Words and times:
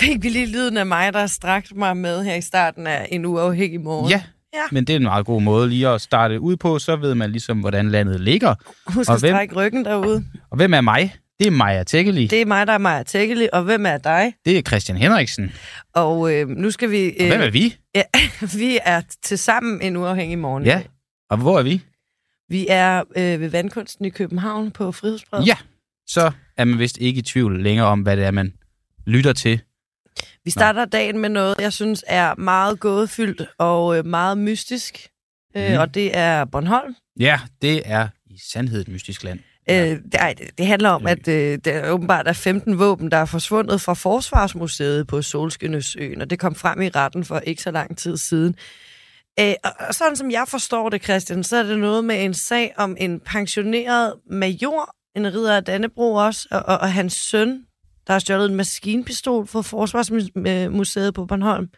Fik 0.00 0.22
vi 0.22 0.28
lige 0.28 0.46
lyden 0.46 0.76
af 0.76 0.86
mig, 0.86 1.12
der 1.12 1.26
strakt 1.26 1.76
mig 1.76 1.96
med 1.96 2.24
her 2.24 2.34
i 2.34 2.40
starten 2.40 2.86
af 2.86 3.08
en 3.10 3.24
uafhængig 3.24 3.80
morgen? 3.80 4.10
Ja, 4.10 4.22
Ja. 4.54 4.58
men 4.72 4.84
det 4.84 4.92
er 4.92 4.96
en 4.96 5.02
meget 5.02 5.26
god 5.26 5.42
måde 5.42 5.68
lige 5.68 5.88
at 5.88 6.00
starte 6.00 6.40
ud 6.40 6.56
på, 6.56 6.78
så 6.78 6.96
ved 6.96 7.14
man 7.14 7.30
ligesom, 7.30 7.60
hvordan 7.60 7.90
landet 7.90 8.20
ligger. 8.20 8.54
Husk 8.86 9.08
Og 9.10 9.14
at 9.14 9.20
hvem- 9.20 9.30
strække 9.34 9.54
ryggen 9.54 9.84
derude. 9.84 10.24
Og 10.50 10.56
hvem 10.56 10.74
er 10.74 10.80
mig? 10.80 11.14
Det 11.40 11.46
er 11.46 11.50
Maja 11.50 11.82
Tækkeli. 11.82 12.26
Det... 12.26 12.40
Er 12.40 12.44
mig, 12.46 12.66
der 12.66 12.72
er 12.72 12.78
Maja 12.78 13.02
Tækkeli, 13.02 13.48
og 13.52 13.62
hvem 13.62 13.86
er 13.86 13.98
dig? 13.98 14.32
det 14.44 14.58
er 14.58 14.62
Christian 14.62 14.98
Henriksen. 14.98 15.52
Og 15.94 16.34
øh, 16.34 16.48
nu 16.48 16.70
skal 16.70 16.90
vi... 16.90 17.16
Og 17.20 17.26
hvem 17.26 17.40
er 17.40 17.50
vi? 17.50 17.76
Ja, 17.94 18.02
vi 18.58 18.78
er 18.84 19.02
til 19.22 19.38
sammen 19.38 19.82
en 19.82 19.96
uafhængig 19.96 20.38
morgen. 20.38 20.64
Ja, 20.64 20.82
og 21.30 21.36
hvor 21.36 21.58
er 21.58 21.62
vi? 21.62 21.82
Vi 22.48 22.66
er 22.68 23.02
øh, 23.16 23.40
ved 23.40 23.48
Vandkunsten 23.48 24.04
i 24.04 24.08
København 24.10 24.70
på 24.70 24.92
Frihedsbred. 24.92 25.42
Ja, 25.44 25.56
så 26.06 26.30
er 26.56 26.64
man 26.64 26.78
vist 26.78 26.98
ikke 26.98 27.18
i 27.18 27.22
tvivl 27.22 27.62
længere 27.62 27.86
om, 27.86 28.00
hvad 28.00 28.16
det 28.16 28.24
er, 28.24 28.30
man 28.30 28.52
lytter 29.06 29.32
til. 29.32 29.60
Vi 30.44 30.50
starter 30.50 30.84
dagen 30.84 31.18
med 31.18 31.28
noget, 31.28 31.54
jeg 31.60 31.72
synes 31.72 32.04
er 32.06 32.34
meget 32.34 32.80
gådefyldt 32.80 33.42
og 33.58 33.98
øh, 33.98 34.06
meget 34.06 34.38
mystisk. 34.38 35.08
Øh, 35.56 35.70
Mhm. 35.70 35.78
og 35.78 35.94
det 35.94 36.16
er 36.16 36.44
Bornholm. 36.44 36.94
Ja, 37.20 37.40
det 37.62 37.82
er 37.84 38.08
i 38.26 38.38
sandhed 38.52 38.80
et 38.80 38.88
mystisk 38.88 39.24
land. 39.24 39.40
Øh, 39.70 39.98
det, 40.12 40.50
det, 40.58 40.66
handler 40.66 40.88
om, 40.88 41.06
at 41.06 41.28
øh, 41.28 41.58
der 41.64 41.90
åbenbart 41.90 42.28
er 42.28 42.32
15 42.32 42.78
våben, 42.78 43.10
der 43.10 43.16
er 43.16 43.24
forsvundet 43.24 43.80
fra 43.80 43.94
Forsvarsmuseet 43.94 45.06
på 45.06 45.22
Solskinnesøen, 45.22 46.20
og 46.20 46.30
det 46.30 46.38
kom 46.38 46.54
frem 46.54 46.82
i 46.82 46.88
retten 46.88 47.24
for 47.24 47.38
ikke 47.38 47.62
så 47.62 47.70
lang 47.70 47.98
tid 47.98 48.16
siden. 48.16 48.54
Øh, 49.40 49.54
og 49.64 49.70
og 49.88 49.94
sådan 49.94 50.16
som 50.16 50.30
jeg 50.30 50.44
forstår 50.48 50.88
det, 50.88 51.04
Christian, 51.04 51.44
så 51.44 51.56
er 51.56 51.62
det 51.62 51.78
noget 51.78 52.04
med 52.04 52.24
en 52.24 52.34
sag 52.34 52.74
om 52.76 52.96
en 53.00 53.20
pensioneret 53.20 54.14
major, 54.30 54.94
en 55.16 55.34
ridder 55.34 55.56
af 55.56 55.64
Dannebro 55.64 56.14
også, 56.14 56.48
og, 56.50 56.62
og, 56.66 56.78
og 56.78 56.92
hans 56.92 57.12
søn, 57.12 57.64
der 58.06 58.12
har 58.12 58.18
stjålet 58.18 58.50
en 58.50 58.56
maskinpistol 58.56 59.46
fra 59.46 59.60
Forsvarsmuseet 59.62 61.14
på 61.14 61.26
Bornholm. 61.26 61.68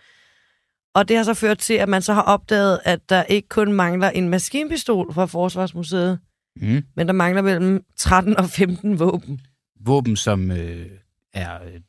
Og 0.94 1.08
det 1.08 1.16
har 1.16 1.24
så 1.24 1.34
ført 1.34 1.58
til, 1.58 1.74
at 1.74 1.88
man 1.88 2.02
så 2.02 2.12
har 2.12 2.22
opdaget, 2.22 2.80
at 2.84 3.00
der 3.08 3.22
ikke 3.22 3.48
kun 3.48 3.72
mangler 3.72 4.10
en 4.10 4.28
maskinpistol 4.28 5.14
fra 5.14 5.26
Forsvarsmuseet, 5.26 6.18
Mm. 6.56 6.82
men 6.96 7.06
der 7.06 7.12
mangler 7.12 7.42
mellem 7.42 7.84
13 7.96 8.36
og 8.36 8.44
15 8.50 8.98
våben. 8.98 9.40
Våben, 9.80 10.16
som 10.16 10.50
øh, 10.50 10.90
er 11.32 11.62
øh, 11.64 11.80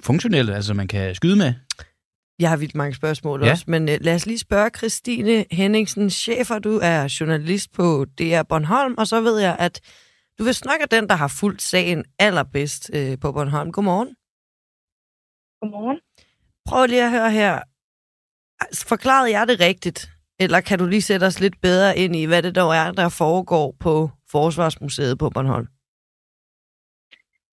funktionelle, 0.00 0.54
altså 0.54 0.74
man 0.74 0.88
kan 0.88 1.14
skyde 1.14 1.36
med. 1.36 1.54
Jeg 2.38 2.50
har 2.50 2.56
vildt 2.56 2.74
mange 2.74 2.94
spørgsmål 2.94 3.44
Ja. 3.44 3.50
også, 3.50 3.64
men 3.68 3.82
uh, 3.82 3.94
lad 4.00 4.14
os 4.14 4.26
lige 4.26 4.38
spørge 4.38 4.70
Christine 4.76 5.44
Henningsen, 5.50 6.10
chefer. 6.10 6.58
Du 6.58 6.78
er 6.82 7.16
journalist 7.20 7.72
på 7.72 8.06
DR 8.18 8.42
Bornholm, 8.42 8.94
og 8.98 9.06
så 9.06 9.20
ved 9.20 9.38
jeg, 9.38 9.56
at 9.58 9.80
du 10.38 10.44
vil 10.44 10.54
snakke 10.54 10.86
den, 10.90 11.08
der 11.08 11.14
har 11.14 11.28
fulgt 11.28 11.62
sagen 11.62 12.04
allerbedst 12.18 12.90
uh, 12.96 13.18
på 13.20 13.32
Bornholm. 13.32 13.72
Godmorgen. 13.72 14.08
Godmorgen. 15.60 16.00
Prøv 16.66 16.86
lige 16.86 17.04
at 17.04 17.10
høre 17.10 17.30
her. 17.32 17.60
Forklarede 18.88 19.30
jeg 19.38 19.48
det 19.48 19.60
rigtigt? 19.60 20.10
Eller 20.40 20.60
kan 20.60 20.78
du 20.78 20.86
lige 20.86 21.02
sætte 21.02 21.24
os 21.24 21.40
lidt 21.40 21.60
bedre 21.62 21.98
ind 21.98 22.16
i, 22.16 22.24
hvad 22.24 22.42
det 22.42 22.54
dog 22.56 22.74
er, 22.74 22.92
der 22.92 23.08
foregår 23.08 23.76
på 23.80 24.10
Forsvarsmuseet 24.30 25.18
på 25.18 25.30
Bornholm? 25.30 25.66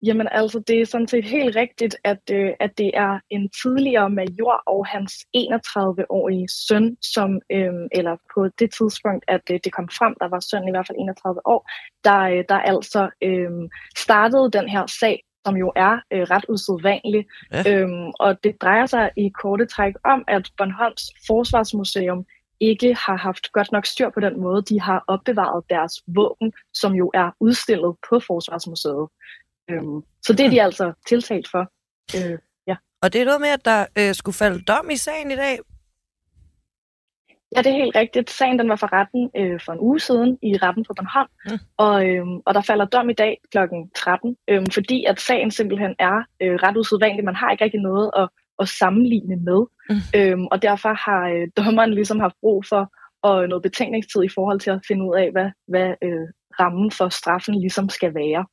Jamen 0.05 0.27
altså, 0.31 0.59
det 0.67 0.81
er 0.81 0.85
sådan 0.85 1.07
set 1.07 1.25
helt 1.25 1.55
rigtigt, 1.55 1.95
at, 2.03 2.21
øh, 2.31 2.49
at 2.59 2.77
det 2.77 2.91
er 2.93 3.19
en 3.29 3.49
tidligere 3.61 4.09
major 4.09 4.63
og 4.67 4.87
hans 4.87 5.13
31-årige 5.37 6.47
søn, 6.67 6.97
som, 7.01 7.39
øh, 7.51 7.73
eller 7.91 8.15
på 8.33 8.47
det 8.59 8.73
tidspunkt, 8.73 9.25
at 9.27 9.41
øh, 9.51 9.59
det 9.63 9.73
kom 9.73 9.89
frem, 9.89 10.15
der 10.21 10.27
var 10.27 10.39
sønnen 10.39 10.67
i 10.67 10.71
hvert 10.71 10.87
fald 10.87 10.97
31 10.97 11.47
år, 11.47 11.69
der, 12.03 12.19
øh, 12.19 12.43
der 12.49 12.59
altså 12.59 13.09
øh, 13.23 13.51
startede 13.97 14.51
den 14.51 14.69
her 14.69 14.85
sag, 14.99 15.23
som 15.45 15.55
jo 15.57 15.71
er 15.75 15.93
øh, 16.13 16.21
ret 16.21 16.45
usædvanlig. 16.49 17.25
Ja. 17.51 17.63
Øhm, 17.71 18.11
og 18.19 18.43
det 18.43 18.61
drejer 18.61 18.85
sig 18.85 19.11
i 19.17 19.29
korte 19.41 19.65
træk 19.65 19.93
om, 20.03 20.23
at 20.27 20.49
Bornholms 20.57 21.03
Forsvarsmuseum 21.27 22.25
ikke 22.69 22.95
har 22.95 23.15
haft 23.17 23.51
godt 23.51 23.71
nok 23.71 23.85
styr 23.85 24.09
på 24.09 24.19
den 24.19 24.41
måde, 24.41 24.61
de 24.61 24.81
har 24.81 25.03
opbevaret 25.07 25.63
deres 25.69 25.93
våben, 26.07 26.53
som 26.73 26.93
jo 26.93 27.11
er 27.13 27.31
udstillet 27.39 27.95
på 28.09 28.19
Forsvarsmuseet. 28.19 29.07
Øhm, 29.69 30.01
så 30.25 30.33
det 30.33 30.45
er 30.45 30.49
de 30.49 30.61
altså 30.61 30.93
tiltalt 31.07 31.47
for. 31.51 31.63
Øh, 32.17 32.37
Og 33.01 33.13
det 33.13 33.21
er 33.21 33.25
noget 33.25 33.41
med, 33.41 33.49
at 33.49 33.65
der 33.65 33.85
øh, 33.99 34.15
skulle 34.15 34.35
falde 34.35 34.61
dom 34.63 34.89
i 34.89 34.97
sagen 34.97 35.31
i 35.31 35.35
dag. 35.35 35.59
ja, 37.55 37.61
det 37.61 37.71
er 37.71 37.83
helt 37.83 37.95
rigtigt. 37.95 38.29
Sagen 38.29 38.59
den 38.59 38.69
var 38.69 38.75
for 38.75 38.93
retten 38.93 39.31
øh, 39.37 39.59
for 39.65 39.71
en 39.73 39.79
uge 39.79 39.99
siden 39.99 40.39
i 40.41 40.57
retten 40.57 40.83
på 40.87 40.93
Bornholm, 40.93 41.29
Mm. 41.45 41.59
og, 41.77 42.07
øhm, 42.09 42.37
og 42.45 42.53
der 42.53 42.61
falder 42.61 42.85
dom 42.85 43.09
i 43.09 43.13
dag 43.13 43.41
kl. 43.51 43.57
13, 43.95 44.37
øhm, 44.47 44.65
fordi 44.73 45.05
at 45.05 45.19
sagen 45.19 45.51
simpelthen 45.51 45.95
er 45.99 46.23
øh, 46.41 46.55
ret 46.63 46.77
usædvanlig. 46.77 47.25
Man 47.25 47.35
har 47.35 47.51
ikke 47.51 47.63
rigtig 47.63 47.81
noget 47.81 48.11
at, 48.15 48.29
at 48.59 48.69
sammenligne 48.69 49.35
med, 49.35 49.65
Mm. 49.89 49.95
øhm, 50.15 50.45
og 50.51 50.61
derfor 50.61 50.93
har 50.93 51.29
øh, 51.29 51.47
dommeren 51.57 51.93
ligesom 51.93 52.19
haft 52.19 52.35
brug 52.41 52.65
for 52.65 52.91
og 53.21 53.47
noget 53.47 53.61
betænkningstid 53.61 54.23
i 54.23 54.29
forhold 54.35 54.59
til 54.59 54.69
at 54.71 54.81
finde 54.87 55.05
ud 55.05 55.15
af, 55.15 55.31
hvad, 55.31 55.49
hvad 55.67 55.93
øh, 56.03 56.27
rammen 56.59 56.91
for 56.91 57.09
straffen 57.09 57.55
ligesom 57.55 57.89
skal 57.89 58.13
være. 58.13 58.45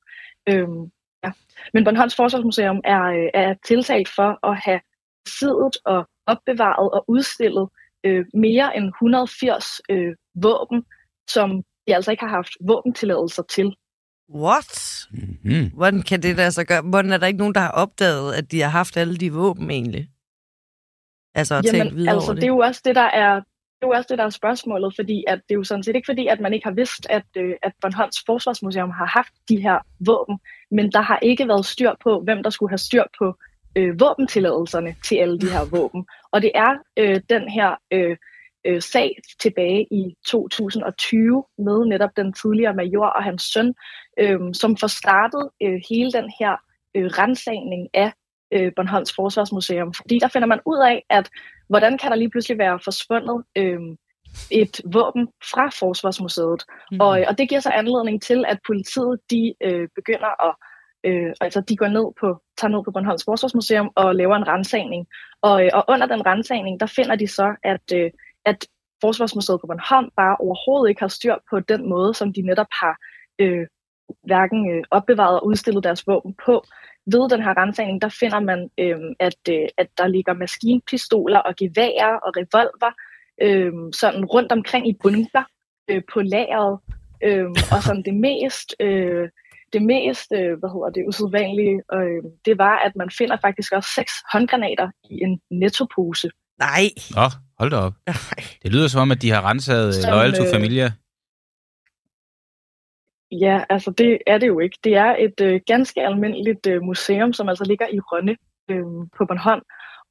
Øhm, 0.48 0.90
ja. 1.24 1.30
Men 1.74 1.84
Bornholms 1.84 2.16
Forsvarsmuseum 2.16 2.80
er, 2.84 3.02
øh, 3.02 3.28
er 3.34 3.54
tiltalt 3.66 4.08
for 4.08 4.46
at 4.50 4.56
have 4.64 4.80
siddet 5.40 5.76
og 5.84 6.08
opbevaret 6.26 6.90
og 6.90 7.04
udstillet 7.08 7.68
øh, 8.04 8.24
mere 8.34 8.76
end 8.76 8.86
180 8.86 9.80
øh, 9.90 10.14
våben, 10.34 10.84
som 11.30 11.62
de 11.86 11.94
altså 11.94 12.10
ikke 12.10 12.24
har 12.24 12.30
haft 12.36 12.52
våbentilladelser 12.60 13.42
til. 13.42 13.74
What? 14.34 15.06
Mm-hmm. 15.12 15.70
Hvordan 15.74 16.02
kan 16.02 16.22
det 16.22 16.36
lade 16.36 16.52
sig 16.52 16.66
gøre? 16.66 16.82
Hvordan 16.82 17.12
er 17.12 17.18
der 17.18 17.26
ikke 17.26 17.38
nogen, 17.38 17.54
der 17.54 17.60
har 17.60 17.70
opdaget, 17.70 18.34
at 18.34 18.52
de 18.52 18.60
har 18.60 18.68
haft 18.68 18.96
alle 18.96 19.16
de 19.16 19.32
våben 19.32 19.70
egentlig? 19.70 20.08
Altså 21.34 21.54
at 21.54 21.64
tænke 21.64 21.78
Jamen, 21.78 21.96
videre 21.96 22.14
altså, 22.14 22.26
over 22.26 22.34
det 22.34 22.42
det. 22.42 22.46
er 22.46 22.52
jo 22.52 22.58
også 22.58 22.80
det, 22.84 22.94
der 22.94 23.10
er 23.24 23.40
det 23.80 23.86
er 23.86 23.90
jo 23.90 23.96
også 23.96 24.06
det, 24.10 24.18
der 24.18 24.24
er 24.24 24.30
spørgsmålet, 24.30 24.92
fordi 24.96 25.24
at 25.28 25.40
det 25.48 25.54
er 25.54 25.58
jo 25.58 25.64
sådan 25.64 25.82
set 25.82 25.96
ikke 25.96 26.06
fordi, 26.06 26.26
at 26.26 26.40
man 26.40 26.54
ikke 26.54 26.66
har 26.66 26.74
vidst, 26.74 27.06
at, 27.10 27.24
øh, 27.36 27.54
at 27.62 27.72
Bornholms 27.80 28.22
Forsvarsmuseum 28.26 28.90
har 28.90 29.06
haft 29.06 29.32
de 29.48 29.60
her 29.60 29.78
våben, 30.06 30.38
men 30.70 30.92
der 30.92 31.00
har 31.00 31.18
ikke 31.22 31.48
været 31.48 31.66
styr 31.66 31.92
på, 32.02 32.20
hvem 32.20 32.42
der 32.42 32.50
skulle 32.50 32.70
have 32.70 32.78
styr 32.78 33.04
på 33.18 33.34
øh, 33.76 34.00
våbentilladelserne 34.00 34.94
til 35.04 35.16
alle 35.16 35.38
de 35.38 35.50
her 35.50 35.64
våben. 35.64 36.06
Og 36.30 36.42
det 36.42 36.50
er 36.54 36.74
øh, 36.96 37.20
den 37.30 37.48
her 37.48 37.74
øh, 37.90 38.16
øh, 38.66 38.82
sag 38.82 39.16
tilbage 39.40 39.86
i 39.90 40.14
2020 40.26 41.44
med 41.58 41.86
netop 41.86 42.10
den 42.16 42.32
tidligere 42.32 42.74
major 42.74 43.06
og 43.06 43.24
hans 43.24 43.42
søn, 43.42 43.74
øh, 44.18 44.40
som 44.52 44.76
får 44.76 44.86
startet 44.86 45.50
øh, 45.62 45.80
hele 45.90 46.12
den 46.12 46.32
her 46.38 46.56
øh, 46.96 47.06
rensagning 47.06 47.88
af 47.94 48.12
øh, 48.52 48.72
Bornholms 48.76 49.12
Forsvarsmuseum. 49.14 49.94
Fordi 49.94 50.18
der 50.18 50.28
finder 50.28 50.48
man 50.48 50.60
ud 50.66 50.78
af, 50.78 51.04
at 51.10 51.30
hvordan 51.68 51.98
kan 51.98 52.10
der 52.10 52.16
lige 52.16 52.30
pludselig 52.30 52.58
være 52.58 52.80
forsvundet 52.84 53.44
øh, 53.56 53.80
et 54.50 54.80
våben 54.84 55.28
fra 55.50 55.68
Forsvarsmuseet. 55.68 56.64
Mm. 56.92 57.00
Og, 57.00 57.24
og 57.28 57.38
det 57.38 57.48
giver 57.48 57.60
så 57.60 57.70
anledning 57.70 58.22
til, 58.22 58.44
at 58.48 58.58
politiet 58.66 59.20
de 59.30 59.54
øh, 59.64 59.88
begynder 59.96 60.48
at 60.48 60.54
Øh, 61.04 61.32
altså 61.40 61.60
de 61.60 61.76
går 61.76 61.88
ned 61.88 62.06
på, 62.20 62.42
tager 62.58 62.72
ned 62.72 62.84
på 62.84 62.90
Bornholms 62.90 63.24
Forsvarsmuseum 63.24 63.90
og 63.94 64.14
laver 64.14 64.36
en 64.36 64.48
rensagning. 64.48 65.06
Og, 65.42 65.64
øh, 65.64 65.70
og 65.74 65.84
under 65.88 66.06
den 66.06 66.26
rensagning, 66.26 66.80
der 66.80 66.86
finder 66.86 67.16
de 67.16 67.26
så, 67.26 67.54
at, 67.62 67.86
øh, 67.94 68.10
at 68.44 68.66
Forsvarsmuseet 69.00 69.60
på 69.60 69.66
Bornholm 69.66 70.10
bare 70.16 70.36
overhovedet 70.36 70.88
ikke 70.88 71.00
har 71.00 71.08
styr 71.08 71.36
på 71.50 71.60
den 71.60 71.88
måde, 71.88 72.14
som 72.14 72.32
de 72.32 72.42
netop 72.42 72.66
har 72.82 72.96
øh, 73.38 73.66
hverken 74.26 74.70
øh, 74.72 74.84
opbevaret 74.90 75.40
og 75.40 75.46
udstillet 75.46 75.84
deres 75.84 76.06
våben 76.06 76.34
på. 76.44 76.64
Ved 77.06 77.28
den 77.28 77.42
her 77.42 77.62
rensagning, 77.62 78.02
der 78.02 78.08
finder 78.08 78.40
man, 78.40 78.70
øh, 78.78 78.98
at, 79.18 79.42
øh, 79.48 79.68
at 79.76 79.88
der 79.98 80.06
ligger 80.06 80.34
maskinpistoler 80.34 81.38
og 81.38 81.56
geværer 81.56 82.14
og 82.16 82.32
revolver 82.36 82.92
øh, 83.42 83.72
sådan 83.92 84.24
rundt 84.24 84.52
omkring 84.52 84.88
i 84.88 84.98
bunker 85.02 85.44
øh, 85.90 86.02
på 86.12 86.20
lageret. 86.20 86.78
Øh, 87.24 87.50
og 87.72 87.82
som 87.82 88.02
det 88.02 88.14
mest... 88.14 88.74
Øh, 88.80 89.28
det 89.72 89.82
mest, 89.82 90.32
øh, 90.32 90.58
hvad 90.58 90.70
hedder 90.74 90.90
det, 90.90 91.04
usædvanlige, 91.08 91.82
øh, 91.92 92.22
det 92.44 92.58
var, 92.58 92.78
at 92.78 92.96
man 92.96 93.10
finder 93.18 93.36
faktisk 93.40 93.72
også 93.72 93.90
seks 93.94 94.12
håndgranater 94.32 94.90
i 95.04 95.14
en 95.22 95.40
nettopose. 95.50 96.30
Nej. 96.60 96.84
Nå, 97.16 97.26
hold 97.58 97.70
da 97.70 97.76
op. 97.76 97.94
Nej. 98.06 98.44
Det 98.62 98.72
lyder 98.72 98.88
som 98.88 99.00
om, 99.00 99.10
at 99.10 99.22
de 99.22 99.30
har 99.30 99.50
renset 99.50 99.94
Som, 99.94 100.10
Loyal 100.12 100.32
to 100.32 100.44
øh, 100.44 100.52
Familia. 100.54 100.92
Ja, 103.32 103.64
altså 103.70 103.90
det 103.90 104.18
er 104.26 104.38
det 104.38 104.46
jo 104.46 104.58
ikke. 104.58 104.78
Det 104.84 104.94
er 104.94 105.16
et 105.18 105.40
øh, 105.40 105.60
ganske 105.66 106.00
almindeligt 106.06 106.66
øh, 106.66 106.82
museum, 106.82 107.32
som 107.32 107.48
altså 107.48 107.64
ligger 107.64 107.86
i 107.86 108.00
Rønne 108.00 108.36
øh, 108.70 108.84
på 109.16 109.24
Bornholm. 109.26 109.62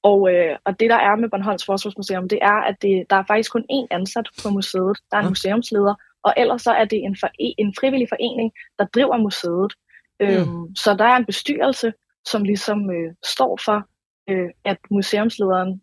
Og, 0.03 0.33
øh, 0.33 0.55
og 0.65 0.79
det, 0.79 0.89
der 0.89 0.95
er 0.95 1.15
med 1.15 1.29
Bornholms 1.29 1.65
Forsvarsmuseum, 1.65 2.29
det 2.29 2.39
er, 2.41 2.59
at 2.69 2.75
det, 2.81 3.05
der 3.09 3.15
er 3.15 3.23
faktisk 3.27 3.51
kun 3.51 3.65
én 3.71 3.87
ansat 3.91 4.27
på 4.43 4.49
museet. 4.49 4.97
Der 5.11 5.17
er 5.17 5.21
en 5.21 5.25
Mm. 5.25 5.31
museumsleder, 5.31 5.95
og 6.23 6.33
ellers 6.37 6.61
så 6.61 6.71
er 6.71 6.85
det 6.85 6.99
en, 7.03 7.17
for, 7.19 7.29
en 7.39 7.73
frivillig 7.79 8.07
forening, 8.09 8.51
der 8.79 8.85
driver 8.85 9.17
museet. 9.17 9.73
Øhm, 10.21 10.75
så 10.75 10.95
der 10.99 11.05
er 11.05 11.15
en 11.17 11.25
bestyrelse, 11.25 11.93
som 12.25 12.43
ligesom 12.43 12.89
øh, 12.91 13.13
står 13.25 13.59
for, 13.65 13.87
øh, 14.29 14.49
at 14.65 14.77
museumslederen 14.91 15.81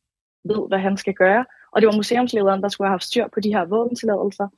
ved, 0.48 0.68
hvad 0.68 0.78
han 0.78 0.96
skal 0.96 1.14
gøre. 1.14 1.44
Og 1.72 1.82
det 1.82 1.86
var 1.86 1.96
museumslederen, 1.96 2.62
der 2.62 2.68
skulle 2.68 2.88
have 2.88 2.92
haft 2.92 3.04
styr 3.04 3.26
på 3.34 3.40
de 3.40 3.48
her 3.48 3.64
våbentilladelser, 3.64 4.48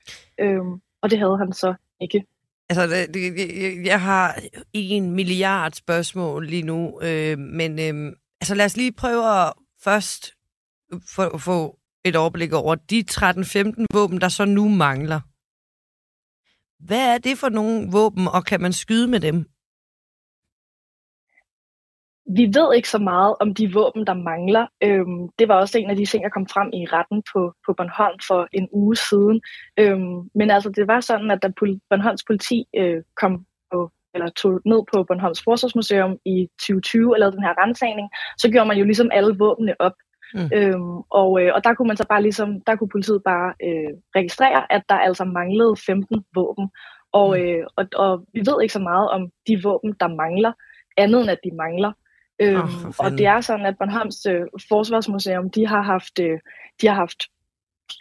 øhm, 0.41 0.73
og 1.03 1.11
det 1.11 1.19
havde 1.19 1.39
han 1.39 1.53
så 1.53 1.75
ikke. 2.01 2.25
Altså, 2.71 2.87
det, 2.87 3.15
det, 3.15 3.87
jeg 3.87 4.01
har 4.01 4.41
en 4.73 5.11
milliard 5.11 5.73
spørgsmål 5.73 6.47
lige 6.47 6.63
nu, 6.63 7.01
øh, 7.03 7.39
men 7.39 7.79
øh, 7.79 8.13
altså, 8.41 8.55
lad 8.55 8.65
os 8.65 8.77
lige 8.77 8.93
prøve 8.93 9.47
at 9.47 9.53
først 9.85 10.33
få, 11.15 11.39
få 11.39 11.79
et 12.05 12.17
overblik 12.17 12.53
over 12.53 12.75
de 12.75 13.05
13-15 13.11 13.85
våben, 13.93 14.21
der 14.21 14.29
så 14.29 14.45
nu 14.45 14.69
mangler. 14.69 15.21
Hvad 16.87 17.15
er 17.15 17.19
det 17.19 17.39
for 17.39 17.49
nogle 17.49 17.89
våben, 17.93 18.29
og 18.29 18.45
kan 18.45 18.61
man 18.61 18.73
skyde 18.73 19.09
med 19.09 19.21
dem? 19.21 19.47
Vi 22.37 22.45
ved 22.55 22.75
ikke 22.75 22.89
så 22.89 22.99
meget 22.99 23.35
om 23.41 23.55
de 23.55 23.73
våben, 23.73 24.07
der 24.07 24.15
mangler. 24.15 24.67
Øhm, 24.83 25.29
det 25.39 25.49
var 25.49 25.55
også 25.55 25.79
en 25.79 25.91
af 25.91 25.97
de 25.97 26.07
ting, 26.07 26.25
der 26.25 26.31
kom 26.31 26.47
frem 26.49 26.69
i 26.73 26.87
retten 26.87 27.23
på, 27.33 27.53
på 27.67 27.73
Bornholm 27.73 28.19
for 28.29 28.49
en 28.53 28.69
uge 28.73 28.97
siden. 28.97 29.41
Øhm, 29.81 30.19
men 30.35 30.51
altså, 30.51 30.71
det 30.71 30.87
var 30.89 31.01
sådan, 31.01 31.31
at 31.31 31.43
da 31.43 31.49
Bornholms 31.91 32.25
politi 32.25 32.65
øh, 32.77 33.03
kom 33.21 33.47
på, 33.73 33.91
eller 34.15 34.29
tog 34.29 34.61
ned 34.65 34.81
på 34.93 35.05
Bornholms 35.05 35.43
Forsvarsmuseum 35.45 36.17
i 36.25 36.49
2020 36.61 37.15
og 37.15 37.19
lavede 37.19 37.37
den 37.37 37.45
her 37.45 37.55
rensagning, 37.63 38.09
så 38.39 38.51
gjorde 38.51 38.69
man 38.69 38.79
jo 38.79 38.85
ligesom 38.85 39.11
alle 39.13 39.37
våbnene 39.39 39.75
op. 39.79 39.97
Mm. 40.35 40.51
Øhm, 40.55 40.97
og, 41.21 41.43
øh, 41.43 41.51
og 41.55 41.65
der 41.65 41.75
kunne 41.75 41.89
man 41.89 41.97
så 41.97 42.07
bare 42.09 42.23
ligesom, 42.23 42.61
der 42.67 42.77
kunne 42.77 42.89
politiet 42.89 43.23
bare 43.25 43.49
øh, 43.67 43.93
registrere, 44.17 44.73
at 44.73 44.83
der 44.89 44.95
altså 44.95 45.25
manglede 45.25 45.75
15 45.87 46.25
våben. 46.35 46.69
Og, 47.13 47.29
mm. 47.37 47.43
øh, 47.43 47.65
og, 47.77 47.85
og 47.95 48.25
vi 48.35 48.41
ved 48.41 48.63
ikke 48.63 48.73
så 48.73 48.85
meget 48.91 49.09
om 49.11 49.23
de 49.49 49.63
våben, 49.63 49.95
der 50.01 50.09
mangler, 50.09 50.53
andet 50.97 51.21
end 51.21 51.31
at 51.31 51.41
de 51.45 51.51
mangler. 51.57 51.93
Øhm, 52.41 52.57
oh, 52.57 52.95
og 52.99 53.11
det 53.11 53.27
er 53.27 53.41
sådan, 53.41 53.67
at 53.67 53.79
Bornholms 53.79 54.27
øh, 54.27 54.41
Forsvarsmuseum, 54.69 55.51
de 55.51 55.67
har 55.67 55.83
haft, 55.83 56.19
øh, 56.21 56.39
de 56.81 56.87
har 56.87 56.95
haft 56.95 57.23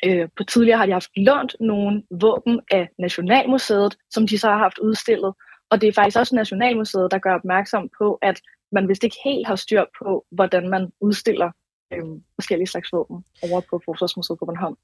øh, 0.06 0.30
på 0.38 0.44
tidligere 0.44 0.78
har 0.78 0.86
de 0.86 0.92
haft 0.92 1.10
lånt 1.18 1.56
nogle 1.60 2.04
våben 2.22 2.62
af 2.72 2.89
Nationalmuseet, 3.00 3.98
som 4.10 4.28
de 4.28 4.38
så 4.38 4.48
har 4.50 4.57
haft 4.57 4.78
udstillet. 4.78 5.34
Og 5.69 5.81
det 5.81 5.89
er 5.89 5.94
faktisk 5.94 6.18
også 6.18 6.36
Nationalmuseet, 6.36 7.12
der 7.12 7.18
gør 7.18 7.36
opmærksom 7.36 7.89
på, 7.98 8.19
at 8.22 8.42
man 8.72 8.88
vist 8.88 9.04
ikke 9.04 9.18
helt 9.24 9.48
har 9.48 9.56
styr 9.56 9.84
på, 10.00 10.25
hvordan 10.31 10.69
man 10.69 10.92
udstiller 11.01 11.51
øh, 11.94 12.06
forskellige 12.36 12.68
slags 12.68 12.94
våben 12.94 13.25
over 13.44 13.62
på 13.69 13.81
Forsvarsmuseet 13.86 14.40
på 14.40 14.45
Bornholm. 14.45 14.75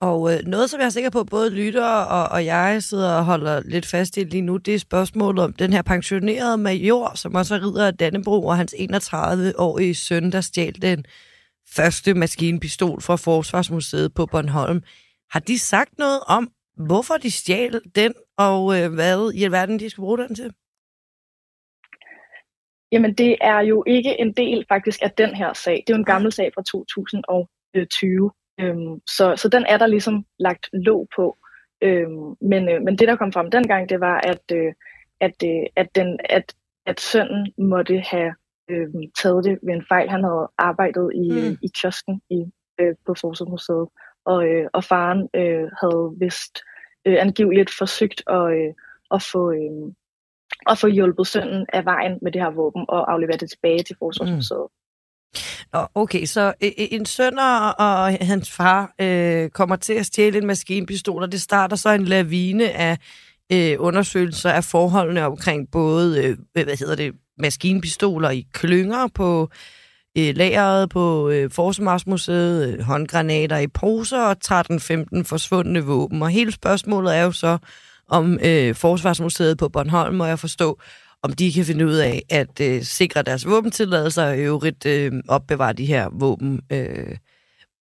Og 0.00 0.32
øh, 0.32 0.38
noget, 0.46 0.70
som 0.70 0.80
jeg 0.80 0.86
er 0.86 0.90
sikker 0.90 1.10
på, 1.10 1.24
både 1.24 1.50
lyttere 1.50 2.06
og, 2.08 2.28
og 2.28 2.44
jeg 2.44 2.82
sidder 2.82 3.12
og 3.14 3.24
holder 3.24 3.60
lidt 3.64 3.86
fast 3.86 4.16
i 4.16 4.24
lige 4.24 4.40
nu, 4.40 4.56
det 4.56 4.74
er 4.74 4.78
spørgsmålet 4.78 5.44
om 5.44 5.52
den 5.52 5.72
her 5.72 5.82
pensionerede 5.82 6.58
major, 6.58 7.12
som 7.14 7.34
også 7.34 7.54
rider 7.54 7.86
af 7.86 7.94
Dannebro, 7.94 8.46
og 8.46 8.56
hans 8.56 8.74
31-årige 8.74 9.94
søn, 9.94 10.32
der 10.32 10.40
stjal 10.40 10.82
den 10.82 11.04
første 11.76 12.14
maskinpistol 12.14 13.00
fra 13.00 13.16
Forsvarsmuseet 13.16 14.14
på 14.14 14.26
Bornholm. 14.26 14.82
Har 15.30 15.40
de 15.40 15.58
sagt 15.58 15.98
noget 15.98 16.20
om, 16.26 16.50
hvorfor 16.76 17.14
de 17.14 17.30
stjal 17.30 17.80
den, 17.94 18.14
og 18.36 18.80
øh, 18.80 18.94
hvad 18.94 19.32
i 19.34 19.44
alverden 19.44 19.78
de 19.78 19.90
skal 19.90 20.02
bruge 20.02 20.18
den 20.18 20.34
til? 20.34 20.52
Jamen, 22.92 23.14
det 23.14 23.36
er 23.40 23.60
jo 23.60 23.84
ikke 23.86 24.20
en 24.20 24.32
del 24.32 24.64
faktisk 24.68 25.02
af 25.02 25.10
den 25.10 25.34
her 25.34 25.52
sag. 25.52 25.84
Det 25.86 25.92
er 25.92 25.96
jo 25.96 25.98
en 25.98 26.04
gammel 26.04 26.32
sag 26.32 26.50
fra 26.54 26.62
2020. 26.62 28.30
Øhm, 28.60 29.00
så, 29.06 29.36
så 29.36 29.48
den 29.48 29.66
er 29.68 29.78
der 29.78 29.86
ligesom 29.86 30.24
lagt 30.38 30.68
låg 30.72 31.08
på. 31.16 31.36
Øhm, 31.82 32.34
men, 32.40 32.68
øh, 32.68 32.82
men 32.82 32.98
det, 32.98 33.08
der 33.08 33.16
kom 33.16 33.32
frem 33.32 33.50
dengang, 33.50 33.88
det 33.88 34.00
var, 34.00 34.20
at, 34.20 34.42
øh, 34.52 34.72
at, 35.20 35.34
øh, 35.44 35.66
at, 35.76 35.88
den, 35.94 36.20
at, 36.24 36.54
at 36.86 37.00
sønnen 37.00 37.52
måtte 37.58 37.98
have 37.98 38.34
øh, 38.70 38.88
taget 39.22 39.44
det 39.44 39.58
ved 39.62 39.74
en 39.74 39.84
fejl. 39.88 40.08
Han 40.08 40.24
havde 40.24 40.50
arbejdet 40.58 41.10
i, 41.14 41.30
mm. 41.30 41.56
i 41.62 41.68
kiosken 41.80 42.22
i, 42.30 42.44
øh, 42.80 42.94
på 43.06 43.14
Forsvarsmuseet, 43.20 43.88
og, 44.24 44.48
øh, 44.48 44.66
og 44.72 44.84
faren 44.84 45.28
øh, 45.34 45.70
havde 45.80 46.14
vist 46.20 46.58
øh, 47.04 47.16
angiveligt 47.20 47.70
forsøgt 47.78 48.22
at, 48.26 48.52
øh, 48.52 48.74
at 49.10 49.22
få... 49.22 49.52
Øh, 49.52 49.92
at 50.70 50.78
få 50.78 50.86
hjulpet 50.86 51.26
sønnen 51.26 51.66
af 51.72 51.84
vejen 51.84 52.18
med 52.22 52.32
det 52.32 52.42
her 52.42 52.50
våben 52.50 52.84
og 52.88 53.12
aflevere 53.12 53.36
det 53.36 53.50
tilbage 53.50 53.82
til 53.82 53.96
Forsvarsmuseet. 53.98 54.66
Mm. 54.70 54.77
Okay, 55.72 56.24
så 56.24 56.52
øh, 56.62 56.70
øh, 56.78 56.86
en 56.90 57.06
sønner 57.06 57.68
og 57.68 58.18
hans 58.20 58.50
far 58.50 58.94
øh, 59.00 59.50
kommer 59.50 59.76
til 59.76 59.92
at 59.92 60.06
stjæle 60.06 60.38
en 60.38 60.46
maskinpistol, 60.46 61.22
og 61.22 61.32
det 61.32 61.40
starter 61.40 61.76
så 61.76 61.90
en 61.90 62.04
lavine 62.04 62.70
af 62.70 62.98
øh, 63.52 63.76
undersøgelser 63.78 64.50
af 64.50 64.64
forholdene 64.64 65.26
omkring 65.26 65.70
både, 65.70 66.24
øh, 66.24 66.36
hvad 66.52 66.78
hedder 66.78 66.94
det, 66.94 67.12
maskinpistoler 67.38 68.30
i 68.30 68.46
klynger 68.52 69.06
på 69.14 69.50
øh, 70.18 70.36
lageret 70.36 70.90
på 70.90 71.28
øh, 71.28 71.50
Forsvarsmuseet, 71.50 72.68
øh, 72.68 72.80
håndgranater 72.80 73.58
i 73.58 73.66
poser 73.66 74.20
og 74.20 74.36
13-15 74.44 75.22
forsvundne 75.22 75.80
våben. 75.80 76.22
Og 76.22 76.28
hele 76.28 76.52
spørgsmålet 76.52 77.16
er 77.16 77.22
jo 77.22 77.32
så, 77.32 77.58
om 78.08 78.38
øh, 78.44 78.74
Forsvarsmuseet 78.74 79.58
på 79.58 79.68
Bornholm, 79.68 80.14
må 80.16 80.24
jeg 80.24 80.38
forstå, 80.38 80.78
om 81.22 81.32
de 81.32 81.52
kan 81.52 81.64
finde 81.64 81.86
ud 81.86 81.94
af 81.94 82.22
at 82.30 82.60
øh, 82.60 82.82
sikre 82.82 83.22
deres 83.22 83.46
våbentilladelser 83.46 84.24
og 84.24 84.38
øvrigt 84.38 84.86
øh, 84.86 85.12
opbevare 85.28 85.72
de 85.72 85.86
her 85.86 86.08
våben, 86.12 86.60
øh, 86.72 87.16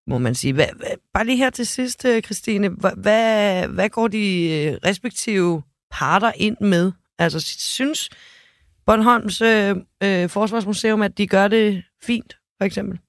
må 0.08 0.18
man 0.18 0.36
sige. 0.36 0.54
Hva, 0.54 0.66
hva, 0.76 0.88
bare 1.14 1.26
lige 1.26 1.38
her 1.38 1.50
til 1.50 1.68
sidst, 1.68 2.06
øh, 2.06 2.22
Christine, 2.22 2.70
hva, 2.70 2.90
hvad, 2.98 3.68
hvad 3.68 3.90
går 3.90 4.08
de 4.08 4.50
øh, 4.50 4.78
respektive 4.86 5.62
parter 5.92 6.32
ind 6.36 6.58
med? 6.62 6.92
Altså, 7.20 7.40
synes 7.60 8.10
Bornholms 8.86 9.42
øh, 9.42 9.76
øh, 10.04 10.30
Forsvarsmuseum, 10.30 11.02
at 11.02 11.18
de 11.18 11.28
gør 11.28 11.48
det 11.48 11.84
fint, 12.04 12.38
for 12.58 12.66
eksempel? 12.66 13.00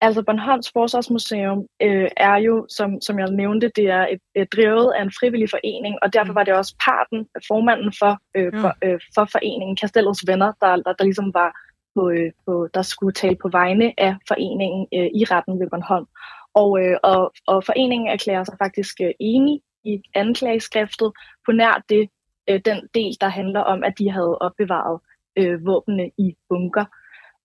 Altså 0.00 0.22
Bornholms 0.22 0.70
Forsvarsmuseum 0.72 1.66
øh, 1.82 2.10
er 2.16 2.36
jo, 2.36 2.66
som, 2.68 3.00
som 3.00 3.18
jeg 3.18 3.30
nævnte, 3.30 3.70
det 3.76 3.90
er 3.90 4.06
et, 4.06 4.20
et 4.34 4.52
drevet 4.52 4.92
af 4.92 5.02
en 5.02 5.12
frivillig 5.20 5.50
forening, 5.50 5.98
og 6.02 6.12
derfor 6.12 6.32
mm. 6.32 6.34
var 6.34 6.44
det 6.44 6.54
også 6.54 6.74
parten, 6.84 7.28
formanden 7.48 7.92
for, 7.98 8.18
øh, 8.36 8.52
for, 8.60 8.72
øh, 8.84 9.00
for 9.14 9.24
foreningen, 9.32 9.76
Castellos 9.76 10.18
Venner, 10.26 10.52
der, 10.60 10.76
der, 10.76 10.92
der 10.92 11.04
ligesom 11.04 11.34
var 11.34 11.50
på, 11.94 12.10
øh, 12.10 12.30
på, 12.46 12.68
der 12.74 12.82
skulle 12.82 13.12
tale 13.12 13.36
på 13.42 13.48
vegne 13.48 13.92
af 13.98 14.14
foreningen 14.28 14.86
øh, 14.94 15.10
i 15.20 15.24
retten 15.24 15.60
ved 15.60 15.70
Bornholm. 15.70 16.06
Og, 16.54 16.70
øh, 16.82 16.96
og, 17.02 17.32
og 17.46 17.64
foreningen 17.64 18.08
erklærer 18.08 18.44
sig 18.44 18.56
faktisk 18.58 19.00
øh, 19.00 19.10
enig 19.20 19.60
i 19.84 20.02
anklageskriftet 20.14 21.12
på 21.46 21.52
nær 21.52 21.84
det, 21.88 22.08
øh, 22.50 22.60
den 22.64 22.88
del, 22.94 23.16
der 23.20 23.28
handler 23.28 23.60
om, 23.60 23.84
at 23.84 23.94
de 23.98 24.10
havde 24.10 24.38
opbevaret 24.38 25.00
øh, 25.38 25.66
våbnene 25.66 26.10
i 26.18 26.36
bunker. 26.48 26.84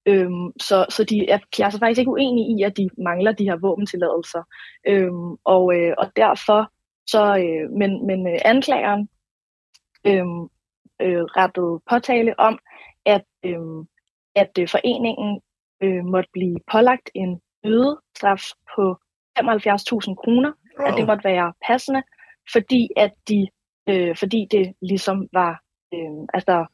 Øhm, 0.05 0.51
så, 0.59 0.85
så 0.89 1.03
de 1.03 1.29
er, 1.29 1.37
de 1.37 1.61
er 1.61 1.65
altså 1.65 1.79
faktisk 1.79 1.99
ikke 1.99 2.11
uenige 2.11 2.59
i, 2.59 2.63
at 2.63 2.77
de 2.77 2.89
mangler 2.97 3.31
de 3.31 3.43
her 3.43 3.55
våbentilladelser. 3.55 4.43
Øhm, 4.87 5.31
og, 5.43 5.75
øh, 5.75 5.93
og 5.97 6.11
derfor 6.15 6.71
så, 7.07 7.37
øh, 7.37 7.71
men, 7.71 8.07
men 8.07 8.27
øh, 8.27 8.39
anklageren 8.45 9.09
øh, 10.07 10.25
øh, 11.01 11.23
rettede 11.23 11.79
påtale 11.89 12.39
om, 12.39 12.59
at, 13.05 13.25
øh, 13.45 13.85
at 14.35 14.51
øh, 14.59 14.67
foreningen 14.69 15.41
øh, 15.83 16.05
måtte 16.05 16.29
blive 16.33 16.57
pålagt 16.71 17.09
en 17.15 17.41
straf 18.17 18.43
på 18.75 18.95
75.000 19.39 20.15
kroner, 20.15 20.51
wow. 20.79 20.87
at 20.87 20.93
det 20.97 21.07
måtte 21.07 21.23
være 21.23 21.53
passende, 21.67 22.03
fordi 22.51 22.89
at 22.97 23.13
de, 23.29 23.47
øh, 23.89 24.15
fordi 24.17 24.47
det 24.51 24.73
ligesom 24.81 25.27
var, 25.33 25.61
øh, 25.93 26.27
altså 26.33 26.65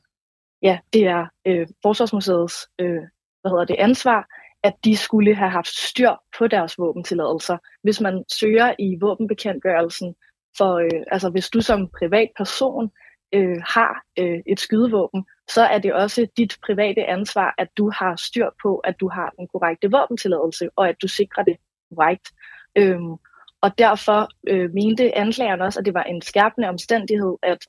ja, 0.62 0.80
det 0.94 1.08
er 1.08 1.26
øh, 1.46 1.68
Forsvarsmuseets 1.82 2.68
øh, 2.80 3.04
hvad 3.42 3.52
hedder 3.52 3.66
det, 3.66 3.76
ansvar, 3.80 4.28
at 4.64 4.74
de 4.84 4.98
skulle 4.98 5.36
have 5.36 5.50
haft 5.50 5.68
styr 5.68 6.12
på 6.38 6.48
deres 6.48 6.78
våbentilladelser. 6.78 7.58
Hvis 7.84 8.02
man 8.02 8.24
søger 8.32 8.74
i 8.80 8.98
våbenbekendtgørelsen, 9.02 10.16
for 10.58 10.76
øh, 10.76 11.04
altså 11.12 11.30
hvis 11.30 11.50
du 11.50 11.62
som 11.62 11.90
privatperson 12.00 12.92
øh, 13.34 13.62
har 13.66 14.04
øh, 14.20 14.40
et 14.46 14.60
skydevåben, 14.60 15.26
så 15.50 15.62
er 15.62 15.80
det 15.80 15.94
også 15.94 16.28
dit 16.38 16.58
private 16.66 17.06
ansvar, 17.06 17.56
at 17.58 17.68
du 17.78 17.92
har 17.96 18.16
styr 18.16 18.50
på, 18.64 18.78
at 18.78 18.96
du 19.00 19.10
har 19.10 19.34
den 19.38 19.48
korrekte 19.48 19.92
våbentilladelse, 19.92 20.70
og 20.76 20.90
at 20.90 20.96
du 21.02 21.08
sikrer 21.08 21.44
det 21.44 21.58
korrekt. 21.90 22.28
Øhm, 22.76 23.16
og 23.62 23.78
derfor 23.78 24.30
øh, 24.48 24.74
mente 24.74 25.18
anklageren 25.18 25.62
også, 25.62 25.80
at 25.80 25.86
det 25.86 25.94
var 25.94 26.04
en 26.04 26.22
skærpende 26.22 26.70
omstændighed, 26.70 27.36
at 27.44 27.68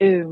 øh, 0.00 0.26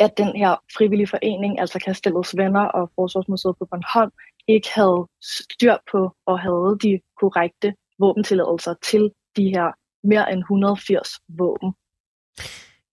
at 0.00 0.18
den 0.18 0.36
her 0.36 0.56
frivillige 0.76 1.06
forening, 1.06 1.60
altså 1.60 1.78
Castellos 1.84 2.36
Venner 2.36 2.60
og 2.60 2.90
Forsvarsmuseet 2.94 3.54
på 3.58 3.64
Bornholm, 3.70 4.12
ikke 4.48 4.68
havde 4.74 5.08
styr 5.22 5.76
på 5.92 6.10
og 6.26 6.40
havde 6.40 6.78
de 6.82 7.00
korrekte 7.20 7.74
våbentilladelser 7.98 8.74
til 8.82 9.10
de 9.36 9.44
her 9.44 9.72
mere 10.06 10.32
end 10.32 10.38
180 10.38 11.08
våben. 11.28 11.72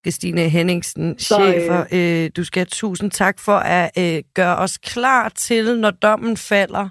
Christine 0.05 0.49
Henningsen, 0.49 1.19
Så, 1.19 1.35
chefer, 1.35 1.85
øh, 1.91 2.31
du 2.35 2.43
skal 2.43 2.59
have 2.59 2.65
tusind 2.65 3.11
tak 3.11 3.39
for 3.39 3.57
at 3.57 3.91
øh, 3.97 4.23
gøre 4.33 4.57
os 4.57 4.77
klar 4.77 5.29
til, 5.29 5.79
når 5.79 5.91
dommen 5.91 6.37
falder 6.37 6.89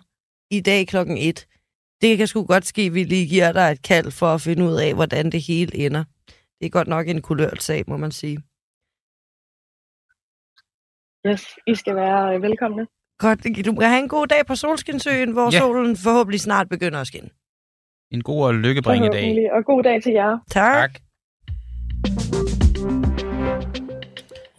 i 0.50 0.60
dag 0.60 0.86
klokken 0.86 1.18
1. 1.18 1.46
Det 2.00 2.18
kan 2.18 2.26
sgu 2.26 2.44
godt 2.44 2.66
ske, 2.66 2.82
at 2.82 2.94
vi 2.94 3.04
lige 3.04 3.26
giver 3.26 3.52
dig 3.52 3.70
et 3.72 3.82
kald 3.82 4.10
for 4.10 4.26
at 4.26 4.40
finde 4.40 4.64
ud 4.64 4.74
af, 4.74 4.94
hvordan 4.94 5.32
det 5.32 5.42
hele 5.42 5.76
ender. 5.76 6.04
Det 6.60 6.66
er 6.66 6.70
godt 6.70 6.88
nok 6.88 7.08
en 7.08 7.22
kulørt 7.22 7.62
sag, 7.62 7.84
må 7.88 7.96
man 7.96 8.12
sige. 8.12 8.38
Yes, 11.26 11.58
I 11.66 11.74
skal 11.74 11.96
være 11.96 12.34
øh, 12.34 12.42
velkomne. 12.42 12.86
Godt, 13.18 13.66
du 13.66 13.74
kan 13.74 13.88
have 13.88 14.02
en 14.02 14.08
god 14.08 14.26
dag 14.26 14.46
på 14.46 14.54
Solskinsøen, 14.54 15.30
hvor 15.32 15.52
ja. 15.52 15.58
solen 15.58 15.96
forhåbentlig 15.96 16.40
snart 16.40 16.68
begynder 16.68 17.00
at 17.00 17.06
skinne. 17.06 17.28
En 18.10 18.22
god 18.22 18.46
og 18.46 18.54
lykkebringende 18.54 19.16
dag. 19.16 19.52
Og 19.52 19.64
god 19.64 19.82
dag 19.82 20.02
til 20.02 20.12
jer. 20.12 20.38
Tak. 20.50 20.74
Tak. 20.74 21.00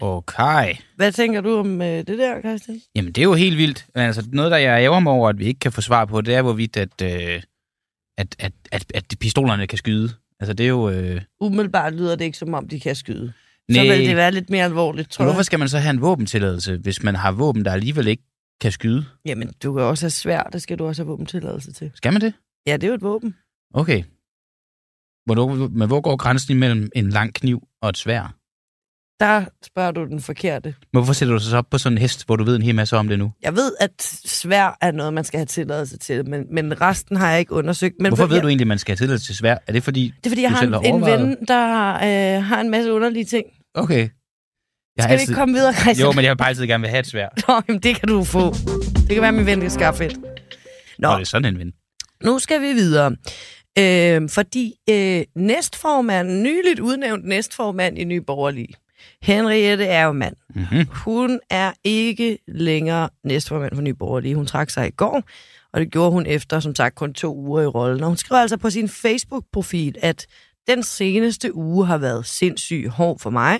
Okay. 0.01 0.75
Hvad 0.95 1.11
tænker 1.11 1.41
du 1.41 1.57
om 1.57 1.81
øh, 1.81 1.87
det 1.87 2.07
der, 2.07 2.39
Christian? 2.39 2.81
Jamen, 2.95 3.11
det 3.11 3.21
er 3.21 3.25
jo 3.25 3.33
helt 3.33 3.57
vildt. 3.57 3.85
Altså, 3.95 4.29
noget, 4.33 4.51
der 4.51 4.57
jeg 4.57 4.83
ærger 4.83 4.99
mig 4.99 5.13
over, 5.13 5.29
at 5.29 5.39
vi 5.39 5.45
ikke 5.45 5.59
kan 5.59 5.71
få 5.71 5.81
svar 5.81 6.05
på, 6.05 6.21
det 6.21 6.35
er, 6.35 6.41
hvorvidt 6.41 6.77
at, 6.77 7.01
øh, 7.03 7.41
at, 8.17 8.35
at, 8.39 8.53
at, 8.71 8.85
at 8.95 9.15
pistolerne 9.19 9.67
kan 9.67 9.77
skyde. 9.77 10.09
Altså, 10.39 10.53
det 10.53 10.63
er 10.63 10.69
jo... 10.69 10.89
Øh... 10.89 11.21
Umiddelbart 11.39 11.93
lyder 11.93 12.15
det 12.15 12.25
ikke, 12.25 12.37
som 12.37 12.53
om 12.53 12.67
de 12.67 12.79
kan 12.79 12.95
skyde. 12.95 13.33
Så 13.71 13.81
vil 13.81 14.07
det 14.07 14.15
være 14.15 14.31
lidt 14.31 14.49
mere 14.49 14.63
alvorligt, 14.63 15.09
tror 15.11 15.23
Men 15.23 15.27
jeg. 15.27 15.33
hvorfor 15.33 15.43
skal 15.43 15.59
man 15.59 15.69
så 15.69 15.77
have 15.79 15.89
en 15.89 16.01
våbentilladelse, 16.01 16.77
hvis 16.77 17.03
man 17.03 17.15
har 17.15 17.31
våben, 17.31 17.65
der 17.65 17.71
alligevel 17.71 18.07
ikke 18.07 18.23
kan 18.61 18.71
skyde? 18.71 19.05
Jamen, 19.25 19.53
du 19.63 19.73
kan 19.73 19.81
også 19.83 20.03
have 20.05 20.09
svær, 20.11 20.43
det 20.43 20.61
skal 20.61 20.79
du 20.79 20.85
også 20.85 21.03
have 21.03 21.07
våbentilladelse 21.07 21.71
til. 21.71 21.91
Skal 21.95 22.13
man 22.13 22.21
det? 22.21 22.33
Ja, 22.67 22.73
det 22.73 22.83
er 22.83 22.87
jo 22.87 22.93
et 22.93 23.01
våben. 23.01 23.35
Okay. 23.73 24.03
Hvornår, 25.25 25.55
men 25.67 25.87
hvor 25.87 26.01
går 26.01 26.15
grænsen 26.15 26.55
imellem 26.55 26.89
en 26.95 27.09
lang 27.09 27.33
kniv 27.33 27.67
og 27.81 27.89
et 27.89 27.97
svær? 27.97 28.35
Der 29.21 29.45
spørger 29.65 29.91
du 29.91 30.05
den 30.05 30.21
forkerte. 30.21 30.67
Men 30.67 30.75
Hvorfor 30.91 31.13
sætter 31.13 31.33
du 31.33 31.39
dig 31.39 31.47
så 31.47 31.57
op 31.57 31.65
på 31.71 31.77
sådan 31.77 31.97
en 31.97 32.01
hest, 32.01 32.25
hvor 32.25 32.35
du 32.35 32.43
ved 32.43 32.55
en 32.55 32.61
hel 32.61 32.75
masse 32.75 32.97
om 32.97 33.07
det 33.07 33.19
nu? 33.19 33.31
Jeg 33.41 33.55
ved, 33.55 33.71
at 33.79 34.03
svær 34.25 34.77
er 34.81 34.91
noget, 34.91 35.13
man 35.13 35.23
skal 35.23 35.37
have 35.37 35.45
tilladelse 35.45 35.97
til, 35.97 36.29
men, 36.29 36.45
men 36.51 36.81
resten 36.81 37.17
har 37.17 37.29
jeg 37.31 37.39
ikke 37.39 37.53
undersøgt. 37.53 37.95
Men 37.99 38.09
Hvorfor 38.09 38.25
ved 38.25 38.35
jeg, 38.35 38.43
du 38.43 38.47
egentlig, 38.47 38.63
at 38.63 38.67
man 38.67 38.79
skal 38.79 38.91
have 38.91 38.97
tilladelse 38.97 39.25
til 39.25 39.35
svær? 39.35 39.57
Er 39.67 39.71
det 39.73 39.83
fordi... 39.83 40.13
Det 40.17 40.25
er, 40.25 40.29
fordi 40.29 40.41
jeg 40.41 40.51
har 40.51 40.61
en, 40.61 40.73
har 40.73 40.79
en 40.79 41.01
ven, 41.01 41.37
der 41.47 41.93
øh, 41.93 42.43
har 42.43 42.61
en 42.61 42.69
masse 42.69 42.91
underlige 42.93 43.25
ting. 43.25 43.45
Okay. 43.73 44.09
Jeg 44.97 45.03
Skal 45.03 45.17
vi 45.17 45.21
ikke 45.21 45.33
komme 45.33 45.53
videre, 45.53 45.73
Christian? 45.73 46.07
Jo, 46.07 46.11
men 46.11 46.23
jeg 46.23 46.29
har 46.29 46.35
bare 46.35 46.47
altid 46.49 46.67
gerne 46.67 46.81
vil 46.81 46.89
have 46.89 46.99
et 46.99 47.07
svær. 47.07 47.29
Nå, 47.47 47.61
jamen, 47.67 47.81
det 47.81 47.95
kan 47.95 48.07
du 48.07 48.23
få. 48.23 48.53
Det 48.95 49.09
kan 49.09 49.21
være, 49.21 49.31
min 49.31 49.45
ven 49.45 49.61
kan 49.61 49.69
skaffe 49.69 50.05
et. 50.05 50.17
Nå, 50.17 50.27
Nå, 51.09 51.13
det 51.13 51.21
er 51.21 51.25
sådan 51.25 51.53
en 51.53 51.59
ven. 51.59 51.71
nu 52.23 52.39
skal 52.39 52.61
vi 52.61 52.73
videre. 52.73 53.15
Øh, 53.79 54.29
fordi 54.29 54.73
øh, 54.89 55.23
næstformanden, 55.35 56.43
nyligt 56.43 56.79
udnævnt 56.79 57.25
næstformand 57.25 57.97
i 57.97 58.03
Nye 58.03 58.21
Borgerlige, 58.21 58.73
Henriette 59.21 59.85
Erlemann, 59.85 60.35
Mm-hmm. 60.55 60.87
hun 60.91 61.39
er 61.49 61.71
ikke 61.83 62.37
længere 62.47 63.09
næstformand 63.23 63.75
for 63.75 63.81
Nye 63.81 63.93
Borgerlige. 63.93 64.35
Hun 64.35 64.45
trak 64.45 64.69
sig 64.69 64.87
i 64.87 64.91
går, 64.91 65.23
og 65.73 65.79
det 65.79 65.91
gjorde 65.91 66.11
hun 66.11 66.25
efter, 66.25 66.59
som 66.59 66.75
sagt, 66.75 66.95
kun 66.95 67.13
to 67.13 67.35
uger 67.35 67.61
i 67.61 67.65
rollen. 67.65 68.01
Og 68.03 68.07
hun 68.07 68.17
skriver 68.17 68.41
altså 68.41 68.57
på 68.57 68.69
sin 68.69 68.89
Facebook-profil, 68.89 69.95
at 70.01 70.27
den 70.67 70.83
seneste 70.83 71.55
uge 71.55 71.85
har 71.85 71.97
været 71.97 72.25
sindssygt 72.25 72.89
hård 72.89 73.19
for 73.19 73.29
mig, 73.29 73.59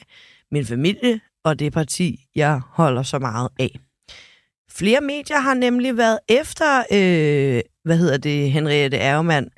min 0.52 0.66
familie 0.66 1.20
og 1.44 1.60
det 1.60 1.74
parti, 1.74 2.20
jeg 2.36 2.62
holder 2.70 3.04
så 3.04 3.20
meget 3.20 3.50
af. 3.60 3.80
Flere 4.72 5.02
medier 5.02 5.40
har 5.40 5.54
nemlig 5.54 5.98
været 5.98 6.20
efter, 6.30 6.80
øh, 6.92 7.62
hvad 7.84 7.98
hedder 7.98 8.18
det, 8.18 8.52
Henriette 8.52 8.98
Erlemann. 8.98 9.50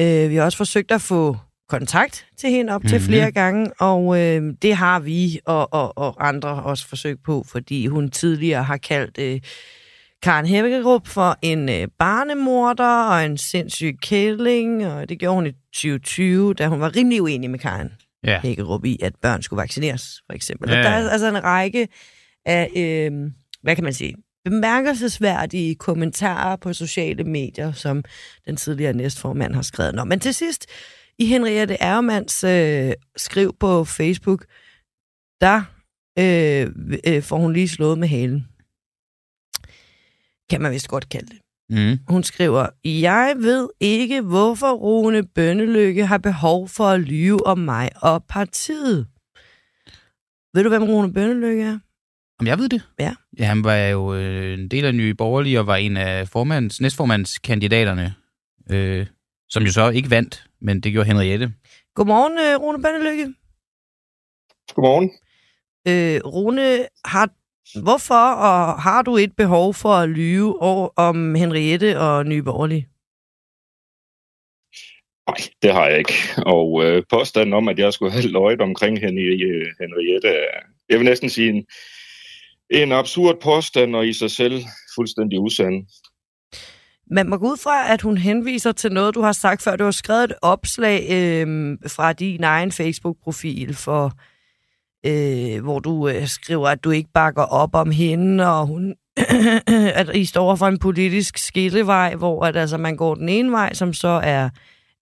Øh, 0.00 0.30
vi 0.30 0.36
har 0.36 0.44
også 0.44 0.58
forsøgt 0.58 0.90
at 0.90 1.00
få 1.00 1.36
kontakt 1.68 2.26
til 2.38 2.50
hende 2.50 2.72
op 2.72 2.82
til 2.88 2.98
Mhm. 2.98 3.04
flere 3.06 3.32
gange, 3.32 3.70
og 3.80 4.20
øh, 4.20 4.42
det 4.62 4.74
har 4.76 5.00
vi 5.00 5.40
og, 5.46 5.72
og, 5.74 5.98
og 5.98 6.28
andre 6.28 6.48
også 6.48 6.88
forsøgt 6.88 7.22
på, 7.24 7.44
fordi 7.48 7.86
hun 7.86 8.10
tidligere 8.10 8.62
har 8.62 8.76
kaldt 8.76 9.18
øh, 9.18 9.40
Karen 10.22 10.46
Hækkerup 10.46 11.06
for 11.08 11.38
en 11.42 11.68
øh, 11.68 11.88
barnemorder 11.98 13.04
og 13.04 13.24
en 13.24 13.38
sindssyg 13.38 13.96
kælling, 14.02 14.86
og 14.86 15.08
det 15.08 15.18
gjorde 15.18 15.34
hun 15.34 15.46
i 15.46 15.50
2020, 15.52 16.54
da 16.54 16.66
hun 16.66 16.80
var 16.80 16.96
rimelig 16.96 17.22
uenig 17.22 17.50
med 17.50 17.58
Karen 17.58 17.88
Ja. 18.26 18.40
Hækkerup 18.42 18.84
i, 18.84 18.98
at 19.02 19.12
børn 19.22 19.42
skulle 19.42 19.60
vaccineres, 19.60 20.22
for 20.26 20.32
eksempel. 20.32 20.70
Ja, 20.70 20.78
Og 20.78 20.84
der 20.84 20.90
er 20.90 21.10
altså 21.10 21.28
en 21.28 21.44
række 21.44 21.88
af, 22.46 22.70
øh, 22.76 23.12
hvad 23.62 23.74
kan 23.74 23.84
man 23.84 23.92
sige, 23.92 24.14
bemærkelsesværdige 24.44 25.74
kommentarer 25.74 26.56
på 26.56 26.72
sociale 26.72 27.24
medier, 27.24 27.72
som 27.72 28.04
den 28.46 28.56
tidligere 28.56 28.92
næstformand 28.92 29.54
har 29.54 29.62
skrevet. 29.62 29.94
Nå, 29.94 30.04
men 30.04 30.20
til 30.20 30.34
sidst, 30.34 30.66
i 31.18 31.26
Henriette 31.26 31.76
Ermanns 31.80 32.44
øh, 32.44 32.92
skriv 33.16 33.56
på 33.60 33.84
Facebook, 33.84 34.44
der 35.40 35.62
øh, 36.18 36.66
øh, 37.06 37.22
får 37.22 37.36
hun 37.36 37.52
lige 37.52 37.68
slået 37.68 37.98
med 37.98 38.08
halen. 38.08 38.48
Kan 40.50 40.62
man 40.62 40.72
vist 40.72 40.88
godt 40.88 41.08
kalde 41.08 41.26
det. 41.26 41.38
Mm. 41.70 41.98
Hun 42.08 42.22
skriver, 42.22 42.66
jeg 42.84 43.34
ved 43.38 43.68
ikke, 43.80 44.20
hvorfor 44.20 44.72
Rune 44.72 45.26
Bønnelykke 45.34 46.06
har 46.06 46.18
behov 46.18 46.68
for 46.68 46.84
at 46.84 47.00
lyve 47.00 47.46
om 47.46 47.58
mig 47.58 47.90
og 48.02 48.24
partiet. 48.24 49.06
Ved 50.54 50.62
du, 50.62 50.68
hvem 50.68 50.82
Rune 50.82 51.12
Bønnelykke 51.12 51.62
er? 51.62 51.78
Om 52.40 52.46
jeg 52.46 52.58
ved 52.58 52.68
det? 52.68 52.82
Ja. 52.98 53.14
ja 53.38 53.44
han 53.44 53.64
var 53.64 53.76
jo 53.76 54.14
øh, 54.14 54.58
en 54.58 54.68
del 54.68 54.84
af 54.84 54.94
Nye 54.94 55.14
Borgerlige 55.14 55.60
og 55.60 55.66
var 55.66 55.76
en 55.76 55.96
af 55.96 56.28
formands, 56.28 56.80
næstformandskandidaterne, 56.80 58.14
øh, 58.70 59.06
som 59.48 59.62
jo 59.62 59.72
så 59.72 59.90
ikke 59.90 60.10
vandt, 60.10 60.44
men 60.60 60.80
det 60.80 60.92
gjorde 60.92 61.06
Henriette. 61.06 61.54
Godmorgen, 61.94 62.38
øh, 62.38 62.60
Rune 62.60 62.82
Bønnelykke. 62.82 63.34
Godmorgen. 64.74 65.10
Øh, 65.88 66.20
Rune, 66.24 66.86
har, 67.04 67.28
hvorfor 67.82 68.24
og 68.48 68.82
har 68.82 69.02
du 69.02 69.16
et 69.16 69.36
behov 69.36 69.74
for 69.74 69.94
at 69.94 70.08
lyve 70.08 70.62
over, 70.62 70.88
om 70.96 71.34
Henriette 71.34 72.00
og 72.00 72.26
Nye 72.26 72.42
Borgerlige? 72.42 72.88
Nej, 75.28 75.36
det 75.62 75.72
har 75.72 75.86
jeg 75.88 75.98
ikke. 75.98 76.14
Og 76.46 76.84
øh, 76.84 77.02
påstanden 77.10 77.52
om, 77.52 77.68
at 77.68 77.78
jeg 77.78 77.92
skulle 77.92 78.12
have 78.12 78.28
løjet 78.28 78.60
omkring 78.60 78.94
øh, 78.96 79.66
Henriette, 79.80 80.28
er, 80.28 80.60
jeg 80.88 80.98
vil 80.98 81.04
næsten 81.04 81.30
sige 81.30 81.48
en, 81.48 81.66
en 82.70 82.92
absurd 82.92 83.40
påstand, 83.42 83.96
og 83.96 84.08
i 84.08 84.12
sig 84.12 84.30
selv 84.30 84.62
fuldstændig 84.94 85.40
usand. 85.40 85.86
Man 87.14 87.28
må 87.28 87.36
gå 87.36 87.46
ud 87.46 87.56
fra, 87.56 87.92
at 87.92 88.02
hun 88.02 88.18
henviser 88.18 88.72
til 88.72 88.92
noget, 88.92 89.14
du 89.14 89.20
har 89.20 89.32
sagt 89.32 89.62
før. 89.62 89.76
Du 89.76 89.84
har 89.84 89.90
skrevet 89.90 90.24
et 90.24 90.34
opslag 90.42 91.06
øh, 91.10 91.78
fra 91.86 92.12
din 92.12 92.44
egen 92.44 92.72
Facebook-profil, 92.72 93.74
for, 93.74 94.12
øh, 95.06 95.62
hvor 95.62 95.78
du 95.78 96.08
øh, 96.08 96.26
skriver, 96.26 96.68
at 96.68 96.84
du 96.84 96.90
ikke 96.90 97.10
bakker 97.14 97.42
op 97.42 97.74
om 97.74 97.90
hende, 97.90 98.58
og 98.58 98.66
hun, 98.66 98.94
at 100.00 100.16
I 100.16 100.24
står 100.24 100.54
for 100.54 100.66
en 100.66 100.78
politisk 100.78 101.38
skillevej, 101.38 102.14
hvor 102.14 102.44
at, 102.44 102.56
altså, 102.56 102.76
man 102.76 102.96
går 102.96 103.14
den 103.14 103.28
ene 103.28 103.52
vej, 103.52 103.74
som 103.74 103.92
så 103.92 104.20
er, 104.24 104.48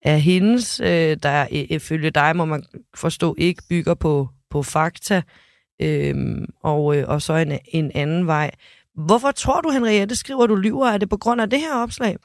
er 0.03 0.17
hendes, 0.17 0.81
øh, 0.81 1.17
der 1.23 1.47
ifølge 1.51 2.11
dig, 2.11 2.37
må 2.37 2.45
man 2.45 2.65
forstå, 2.97 3.35
ikke 3.39 3.63
bygger 3.69 3.95
på, 3.95 4.29
på 4.51 4.63
fakta, 4.63 5.23
øh, 5.83 6.15
og, 6.63 6.97
øh, 6.97 7.05
og 7.09 7.23
så 7.23 7.35
en, 7.35 7.59
en 7.65 7.91
anden 7.95 8.27
vej. 8.27 8.51
Hvorfor 8.95 9.31
tror 9.31 9.61
du, 9.61 9.71
Henriette 9.71 10.17
skriver, 10.17 10.47
du 10.47 10.55
lyver? 10.55 10.87
Er 10.87 10.99
det 10.99 11.09
på 11.09 11.17
grund 11.17 11.41
af 11.41 11.51
det 11.51 11.61
her 11.61 11.75
opslag? 11.75 12.17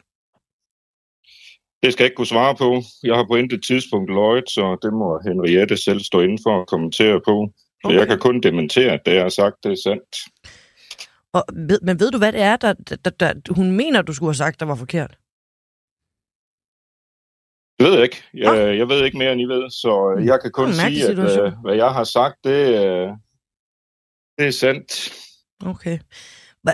Det 1.84 1.94
skal 1.94 2.04
jeg 2.04 2.08
ikke 2.10 2.16
kunne 2.16 2.28
svare 2.28 2.56
på. 2.56 2.82
Jeg 3.04 3.16
har 3.16 3.26
på 3.30 3.36
intet 3.36 3.64
tidspunkt 3.64 4.10
løjet, 4.10 4.50
så 4.50 4.78
det 4.82 4.94
må 4.94 5.20
Henriette 5.28 5.78
selv 5.78 6.00
stå 6.00 6.22
inden 6.22 6.40
for 6.46 6.62
at 6.62 6.68
kommentere 6.68 7.22
på. 7.26 7.54
Så 7.54 7.88
Okay. 7.88 7.98
jeg 7.98 8.08
kan 8.08 8.20
kun 8.20 8.42
dementere, 8.42 8.92
at 8.92 9.02
det 9.06 9.14
jeg 9.14 9.22
har 9.22 9.30
sagt, 9.30 9.56
det 9.64 9.72
er 9.72 9.76
sandt. 9.84 10.16
Og, 11.34 11.44
ved, 11.54 11.80
men 11.82 12.00
ved 12.00 12.12
du, 12.12 12.18
hvad 12.18 12.32
det 12.32 12.42
er, 12.42 12.56
der, 12.56 12.74
der, 12.74 13.10
der, 13.10 13.54
hun 13.54 13.72
mener, 13.72 14.02
du 14.02 14.14
skulle 14.14 14.28
have 14.30 14.36
sagt, 14.36 14.60
der 14.60 14.66
var 14.66 14.76
forkert? 14.76 15.18
Det 17.80 17.86
ved 17.86 17.94
jeg 17.94 18.04
ikke. 18.04 18.24
Jeg, 18.34 18.78
jeg 18.78 18.90
ved 18.90 19.06
ikke 19.06 19.18
mere, 19.18 19.32
end 19.32 19.42
I 19.42 19.46
ved, 19.46 19.70
så 19.70 20.16
øh, 20.18 20.26
jeg 20.26 20.40
kan 20.42 20.52
kun 20.52 20.74
sige, 20.74 21.04
at 21.04 21.10
situation. 21.10 21.46
øh, 21.46 21.54
hvad 21.64 21.76
jeg 21.76 21.94
har 21.94 22.04
sagt, 22.04 22.36
det, 22.44 22.56
det 24.38 24.48
er 24.48 24.52
sandt. 24.52 25.14
Okay. 25.66 26.00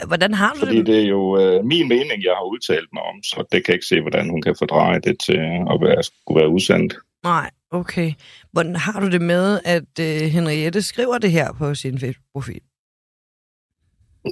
Hvordan 0.08 0.34
har 0.34 0.54
du 0.54 0.60
Fordi 0.60 0.78
det? 0.78 0.86
det 0.86 1.00
er 1.04 1.08
jo 1.08 1.40
øh, 1.42 1.66
min 1.66 1.88
mening, 1.88 2.24
jeg 2.24 2.32
har 2.32 2.44
udtalt 2.52 2.90
mig 2.94 3.04
om, 3.04 3.24
så 3.24 3.46
det 3.52 3.66
kan 3.66 3.72
jeg 3.72 3.76
ikke 3.76 3.86
se, 3.86 4.02
hvordan 4.02 4.30
hun 4.30 4.42
kan 4.42 4.56
fordreje 4.60 5.00
det 5.00 5.20
til 5.20 5.38
at 5.74 5.78
være, 5.82 6.04
skulle 6.04 6.40
være 6.40 6.50
usandt. 6.50 6.94
Nej, 7.24 7.52
okay. 7.72 8.14
Hvordan 8.52 8.76
har 8.76 9.00
du 9.00 9.10
det 9.12 9.22
med, 9.22 9.60
at 9.66 10.00
øh, 10.00 10.22
Henriette 10.32 10.82
skriver 10.82 11.18
det 11.18 11.32
her 11.32 11.54
på 11.54 11.76
sin 11.76 12.00
Facebook-profil? 12.00 12.62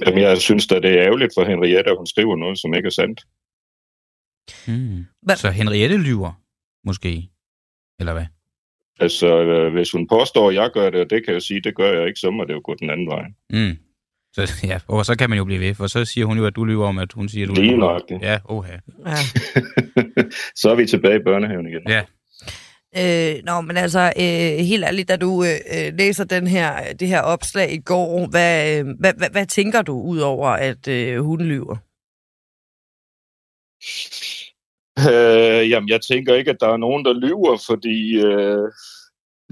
Jamen, 0.06 0.22
jeg 0.22 0.38
synes 0.38 0.66
da, 0.66 0.80
det 0.80 0.90
er 0.90 1.02
ærgerligt 1.04 1.32
for 1.36 1.44
Henriette, 1.44 1.90
at 1.90 1.96
hun 1.96 2.06
skriver 2.06 2.36
noget, 2.36 2.58
som 2.58 2.74
ikke 2.74 2.86
er 2.86 2.90
sandt. 2.90 3.20
Mm. 4.68 5.04
Hvad- 5.22 5.36
Så 5.36 5.50
Henriette 5.50 5.96
lyver, 5.96 6.32
måske? 6.84 7.28
Eller 8.00 8.12
hvad? 8.12 8.26
Altså, 9.00 9.42
øh, 9.42 9.72
hvis 9.72 9.90
hun 9.92 10.08
påstår, 10.08 10.48
at 10.48 10.54
jeg 10.54 10.70
gør 10.74 10.90
det, 10.90 11.00
og 11.00 11.10
det 11.10 11.24
kan 11.24 11.34
jeg 11.34 11.42
sige, 11.42 11.60
det 11.60 11.74
gør 11.76 11.92
jeg 11.92 12.06
ikke, 12.08 12.20
så 12.20 12.30
må 12.30 12.44
det 12.44 12.54
jo 12.54 12.60
gå 12.64 12.74
den 12.74 12.90
anden 12.90 13.06
vej. 13.08 13.24
Mm. 13.50 13.76
Så, 14.34 14.52
ja, 14.70 14.78
og 14.88 15.06
så 15.06 15.16
kan 15.18 15.30
man 15.30 15.38
jo 15.38 15.44
blive 15.44 15.60
ved, 15.60 15.74
for 15.74 15.86
så 15.86 16.04
siger 16.04 16.26
hun 16.26 16.38
jo, 16.38 16.46
at 16.46 16.56
du 16.56 16.64
lyver 16.64 16.86
om, 16.86 16.98
at 16.98 17.12
hun 17.12 17.28
siger, 17.28 17.44
at 17.46 17.56
du 17.56 17.60
Lige. 17.60 17.72
Ja, 18.22 18.38
oha. 18.44 18.76
Ja. 19.06 19.16
så 20.60 20.70
er 20.70 20.74
vi 20.74 20.86
tilbage 20.86 21.16
i 21.16 21.22
børnehaven 21.24 21.66
igen. 21.66 21.82
Ja. 21.88 22.02
Øh, 22.96 23.42
nå, 23.44 23.60
men 23.60 23.76
altså, 23.76 24.12
øh, 24.16 24.64
helt 24.66 24.84
ærligt, 24.84 25.08
da 25.08 25.16
du 25.16 25.44
øh, 25.44 25.98
læser 25.98 26.24
den 26.24 26.46
her, 26.46 26.92
det 26.92 27.08
her 27.08 27.20
opslag 27.20 27.72
i 27.72 27.78
går, 27.78 28.26
hvad, 28.26 28.78
øh, 28.78 28.86
hvad, 29.00 29.12
hvad, 29.18 29.30
hvad 29.30 29.46
tænker 29.46 29.82
du, 29.82 30.02
udover 30.02 30.48
at 30.48 30.88
øh, 30.88 31.18
hun 31.18 31.40
lyver? 31.40 31.76
Øh, 34.98 35.70
jamen, 35.70 35.88
jeg 35.88 36.00
tænker 36.00 36.34
ikke, 36.34 36.50
at 36.50 36.60
der 36.60 36.68
er 36.68 36.76
nogen, 36.76 37.04
der 37.04 37.12
lyver, 37.12 37.62
fordi 37.66 38.16
øh, 38.24 38.68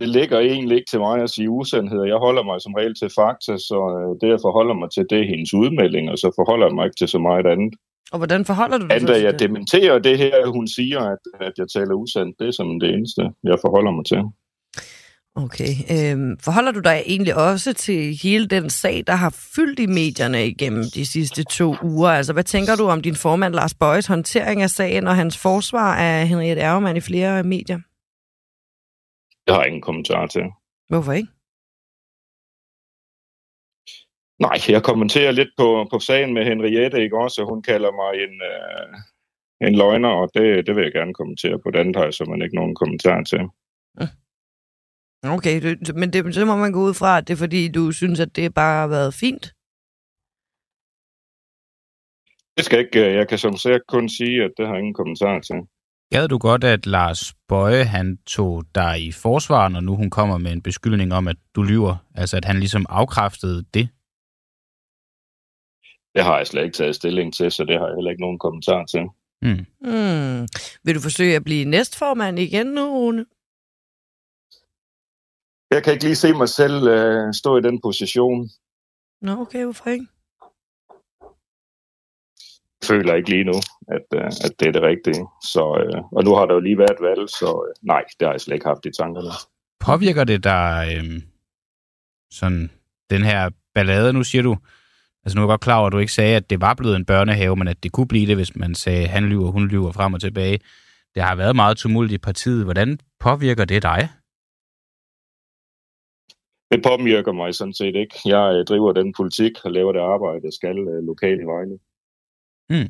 det 0.00 0.08
ligger 0.08 0.38
egentlig 0.38 0.76
ikke 0.78 0.90
til 0.90 1.00
mig 1.00 1.22
at 1.22 1.30
sige 1.30 1.50
usandheder. 1.50 2.04
Jeg 2.04 2.16
holder 2.26 2.42
mig 2.42 2.60
som 2.60 2.74
regel 2.74 2.94
til 2.94 3.10
fakta, 3.18 3.52
så 3.68 3.78
øh, 3.98 4.10
det, 4.20 4.28
jeg 4.34 4.40
forholder 4.46 4.74
mig 4.74 4.88
til, 4.90 5.04
det 5.10 5.18
er 5.20 5.30
hendes 5.32 5.54
udmelding, 5.54 6.10
og 6.10 6.18
så 6.18 6.28
forholder 6.38 6.66
jeg 6.66 6.74
mig 6.74 6.84
ikke 6.84 7.00
til 7.00 7.08
så 7.08 7.18
meget 7.18 7.46
andet. 7.46 7.72
Og 8.12 8.18
hvordan 8.18 8.44
forholder 8.44 8.78
du 8.78 8.86
dig 8.86 8.96
Andet, 8.96 9.14
til 9.14 9.22
jeg 9.22 9.32
det? 9.32 9.40
dementerer 9.40 9.98
det 9.98 10.18
her, 10.18 10.46
hun 10.46 10.66
siger, 10.68 11.00
at, 11.00 11.22
at 11.40 11.52
jeg 11.58 11.66
taler 11.76 11.94
usandt. 11.94 12.38
Det 12.38 12.46
er 12.48 12.52
som 12.52 12.80
det 12.80 12.88
eneste, 12.94 13.22
jeg 13.44 13.58
forholder 13.64 13.92
mig 13.98 14.04
til. 14.12 14.22
Okay. 15.34 15.72
Øhm, 15.94 16.38
forholder 16.44 16.72
du 16.72 16.80
dig 16.80 17.02
egentlig 17.06 17.34
også 17.36 17.72
til 17.72 18.18
hele 18.22 18.46
den 18.46 18.70
sag, 18.70 19.04
der 19.06 19.12
har 19.14 19.30
fyldt 19.54 19.78
i 19.78 19.86
medierne 19.86 20.46
igennem 20.46 20.84
de 20.94 21.06
sidste 21.06 21.44
to 21.44 21.74
uger? 21.82 22.08
Altså, 22.08 22.32
hvad 22.32 22.44
tænker 22.44 22.76
du 22.76 22.84
om 22.88 23.00
din 23.00 23.14
formand 23.14 23.54
Lars 23.54 23.74
Bøjes 23.74 24.06
håndtering 24.06 24.62
af 24.62 24.70
sagen 24.70 25.06
og 25.06 25.16
hans 25.16 25.38
forsvar 25.38 25.96
af 25.96 26.28
Henriette 26.28 26.62
Ergemann 26.62 26.96
i 26.96 27.00
flere 27.00 27.42
medier? 27.42 27.78
Jeg 29.46 29.54
har 29.54 29.64
ingen 29.64 29.82
kommentar 29.82 30.26
til. 30.26 30.44
Hvorfor 30.88 31.12
ikke? 31.12 31.32
Nej, 34.46 34.56
jeg 34.68 34.82
kommenterer 34.90 35.32
lidt 35.32 35.52
på, 35.56 35.86
på 35.90 35.98
sagen 35.98 36.34
med 36.34 36.44
Henriette, 36.44 37.02
ikke 37.02 37.18
også? 37.18 37.44
Hun 37.44 37.62
kalder 37.62 37.92
mig 38.00 38.12
en, 38.24 38.34
øh, 38.52 39.68
en 39.68 39.74
løgner, 39.76 40.08
og 40.08 40.30
det, 40.34 40.66
det 40.66 40.76
vil 40.76 40.82
jeg 40.84 40.92
gerne 40.92 41.14
kommentere 41.14 41.58
på. 41.62 41.70
Den 41.70 41.94
har 41.94 42.04
jeg 42.04 42.14
så 42.14 42.24
man 42.24 42.42
ikke 42.42 42.54
nogen 42.54 42.74
kommentar 42.74 43.22
til. 43.22 43.42
Okay, 45.24 45.62
det, 45.62 45.96
men 45.96 46.12
det, 46.12 46.34
så 46.34 46.44
må 46.44 46.56
man 46.56 46.72
gå 46.72 46.80
ud 46.88 46.94
fra, 46.94 47.18
at 47.18 47.28
det 47.28 47.32
er 47.34 47.44
fordi, 47.44 47.68
du 47.68 47.92
synes, 47.92 48.20
at 48.20 48.36
det 48.36 48.54
bare 48.54 48.80
har 48.80 48.88
været 48.88 49.14
fint. 49.14 49.44
Det 52.56 52.64
skal 52.64 52.78
ikke, 52.84 53.00
øh, 53.06 53.14
jeg 53.14 53.28
kan 53.28 53.38
som 53.38 53.56
sagt 53.56 53.86
kun 53.86 54.08
sige, 54.08 54.44
at 54.44 54.52
det 54.56 54.66
har 54.66 54.74
jeg 54.74 54.80
ingen 54.80 55.00
kommentar 55.00 55.40
til. 55.40 55.58
Gad 56.12 56.28
du 56.28 56.38
godt, 56.38 56.64
at 56.64 56.86
Lars 56.86 57.34
Bøje, 57.48 57.84
han 57.84 58.18
tog 58.26 58.64
dig 58.74 59.06
i 59.06 59.12
forsvar, 59.12 59.68
når 59.68 59.80
nu 59.80 59.96
hun 59.96 60.10
kommer 60.10 60.38
med 60.38 60.52
en 60.52 60.62
beskyldning 60.62 61.14
om, 61.14 61.28
at 61.28 61.36
du 61.54 61.62
lyver? 61.62 61.96
Altså, 62.14 62.36
at 62.36 62.44
han 62.44 62.58
ligesom 62.58 62.86
afkræftede 62.88 63.64
det? 63.74 63.88
Det 66.14 66.24
har 66.24 66.36
jeg 66.36 66.46
slet 66.46 66.64
ikke 66.64 66.74
taget 66.74 66.94
stilling 66.94 67.34
til, 67.34 67.52
så 67.52 67.64
det 67.64 67.78
har 67.78 67.86
jeg 67.86 67.94
heller 67.96 68.10
ikke 68.10 68.20
nogen 68.20 68.38
kommentar 68.38 68.84
til. 68.84 69.02
Mm. 69.42 69.66
Hmm. 69.80 70.48
Vil 70.84 70.94
du 70.94 71.00
forsøge 71.00 71.36
at 71.36 71.44
blive 71.44 71.64
næstformand 71.64 72.38
igen 72.38 72.66
nu, 72.66 72.80
Rune? 72.80 73.26
Jeg 75.70 75.84
kan 75.84 75.92
ikke 75.92 76.04
lige 76.04 76.16
se 76.16 76.32
mig 76.32 76.48
selv 76.48 76.88
øh, 76.88 77.34
stå 77.34 77.56
i 77.58 77.60
den 77.60 77.80
position. 77.80 78.50
Nå, 79.22 79.32
okay, 79.32 79.64
hvorfor 79.64 79.90
ikke? 79.90 80.06
Jeg 82.90 82.96
føler 82.96 83.14
ikke 83.14 83.30
lige 83.30 83.44
nu, 83.44 83.58
at, 83.96 84.06
øh, 84.14 84.26
at 84.46 84.52
det 84.60 84.68
er 84.68 84.72
det 84.72 84.82
rigtige. 84.82 85.26
Så, 85.42 85.64
øh, 85.80 86.02
og 86.12 86.24
nu 86.24 86.34
har 86.34 86.46
der 86.46 86.54
jo 86.54 86.60
lige 86.60 86.78
været 86.78 87.00
valg, 87.00 87.28
så 87.28 87.66
øh, 87.68 87.86
nej, 87.86 88.04
det 88.20 88.26
har 88.26 88.32
jeg 88.32 88.40
slet 88.40 88.54
ikke 88.54 88.66
haft 88.66 88.86
i 88.86 88.90
tankerne. 88.98 89.30
Påvirker 89.80 90.24
det 90.24 90.44
dig 90.44 90.94
øhm, 90.96 91.22
sådan 92.30 92.70
den 93.10 93.22
her 93.22 93.50
ballade, 93.74 94.12
nu 94.12 94.22
siger 94.24 94.42
du, 94.42 94.56
altså 95.24 95.34
nu 95.38 95.40
er 95.40 95.44
jeg 95.44 95.52
godt 95.52 95.60
klar 95.60 95.78
over, 95.78 95.86
at 95.86 95.92
du 95.92 95.98
ikke 95.98 96.12
sagde, 96.12 96.36
at 96.36 96.50
det 96.50 96.60
var 96.60 96.74
blevet 96.74 96.96
en 96.96 97.04
børnehave, 97.04 97.56
men 97.56 97.68
at 97.68 97.82
det 97.82 97.92
kunne 97.92 98.08
blive 98.08 98.26
det, 98.26 98.36
hvis 98.36 98.56
man 98.56 98.74
sagde, 98.74 99.06
han 99.06 99.24
lyver, 99.28 99.50
hun 99.50 99.68
lyver 99.68 99.92
frem 99.92 100.14
og 100.14 100.20
tilbage. 100.20 100.58
Det 101.14 101.22
har 101.22 101.34
været 101.34 101.56
meget 101.56 101.76
tumult 101.76 102.12
i 102.12 102.18
partiet. 102.18 102.64
Hvordan 102.64 102.98
påvirker 103.20 103.64
det 103.64 103.82
dig? 103.82 104.08
Det 106.72 106.82
påvirker 106.82 107.32
mig 107.32 107.54
sådan 107.54 107.74
set 107.74 107.94
ikke. 107.96 108.14
Jeg 108.24 108.54
øh, 108.56 108.64
driver 108.64 108.92
den 108.92 109.12
politik 109.12 109.52
og 109.64 109.70
laver 109.70 109.92
det 109.92 110.00
arbejde, 110.00 110.40
jeg 110.44 110.52
skal 110.52 110.78
øh, 110.78 111.02
lokalt 111.10 111.40
i 111.40 111.44
Vejle. 111.44 111.78
Mm. 112.70 112.88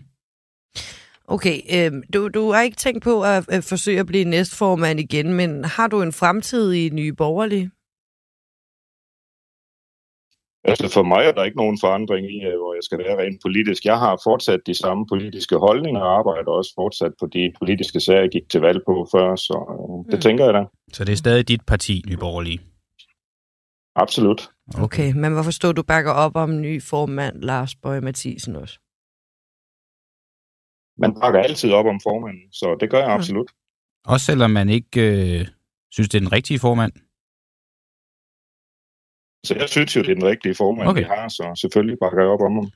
Okay, 1.28 1.60
øh, 1.74 2.02
du, 2.14 2.28
du 2.28 2.50
har 2.52 2.62
ikke 2.62 2.76
tænkt 2.76 3.02
på 3.04 3.22
at, 3.22 3.48
at 3.48 3.64
forsøge 3.64 4.00
at 4.00 4.06
blive 4.06 4.24
næstformand 4.24 5.00
igen, 5.00 5.34
men 5.34 5.64
har 5.64 5.86
du 5.88 6.02
en 6.02 6.12
fremtid 6.12 6.72
i 6.72 6.88
Nye 6.88 7.12
Borgerlige? 7.12 7.70
Altså 10.64 10.88
for 10.94 11.02
mig 11.02 11.22
er 11.24 11.32
der 11.32 11.44
ikke 11.44 11.56
nogen 11.56 11.78
forandring 11.80 12.24
i, 12.34 12.36
øh, 12.44 12.56
hvor 12.60 12.74
jeg 12.74 12.82
skal 12.82 12.98
være 12.98 13.18
rent 13.22 13.42
politisk. 13.42 13.84
Jeg 13.84 13.98
har 13.98 14.20
fortsat 14.24 14.60
de 14.66 14.74
samme 14.74 15.06
politiske 15.06 15.56
holdninger 15.56 16.00
og 16.00 16.18
arbejder 16.18 16.50
også 16.50 16.72
fortsat 16.74 17.12
på 17.20 17.26
de 17.26 17.52
politiske 17.58 18.00
sager, 18.00 18.20
jeg 18.20 18.30
gik 18.30 18.48
til 18.50 18.60
valg 18.60 18.80
på 18.86 19.08
før, 19.12 19.36
så 19.36 19.56
øh, 19.72 20.12
det 20.12 20.18
Mm. 20.18 20.20
tænker 20.20 20.44
jeg 20.44 20.54
da. 20.54 20.64
Så 20.92 21.04
det 21.04 21.12
er 21.12 21.16
stadig 21.16 21.48
dit 21.48 21.60
parti, 21.66 22.02
Nye 22.08 22.16
Borgerlige? 22.16 22.60
Absolut. 23.96 24.50
Okay, 24.78 25.12
men 25.12 25.32
hvorfor 25.32 25.50
stod 25.50 25.74
du 25.74 25.82
bakker 25.82 26.12
op 26.12 26.36
om 26.36 26.60
ny 26.60 26.82
formand 26.82 27.42
Lars 27.42 27.74
Bøje 27.74 28.00
Mathisen 28.00 28.56
også? 28.56 28.78
Man 31.00 31.14
bakker 31.20 31.40
altid 31.40 31.72
op 31.72 31.86
om 31.86 32.00
formanden, 32.02 32.52
så 32.52 32.76
det 32.80 32.90
gør 32.90 32.98
jeg 32.98 33.08
Mm. 33.08 33.14
absolut. 33.14 33.50
Også 34.04 34.26
selvom 34.26 34.50
man 34.50 34.68
ikke 34.68 35.00
øh, 35.40 35.46
synes, 35.92 36.08
det 36.08 36.14
er 36.18 36.20
den 36.20 36.32
rigtige 36.32 36.58
formand? 36.58 36.92
Så 39.46 39.54
jeg 39.60 39.68
synes 39.68 39.96
jo, 39.96 40.00
det 40.02 40.10
er 40.10 40.14
den 40.14 40.24
rigtige 40.32 40.54
formand, 40.54 40.88
Okay. 40.88 41.00
vi 41.00 41.04
har, 41.04 41.28
så 41.28 41.52
selvfølgelig 41.60 41.98
bakker 42.00 42.20
jeg 42.22 42.30
op 42.30 42.40
om 42.40 42.54
ham. 42.54 42.70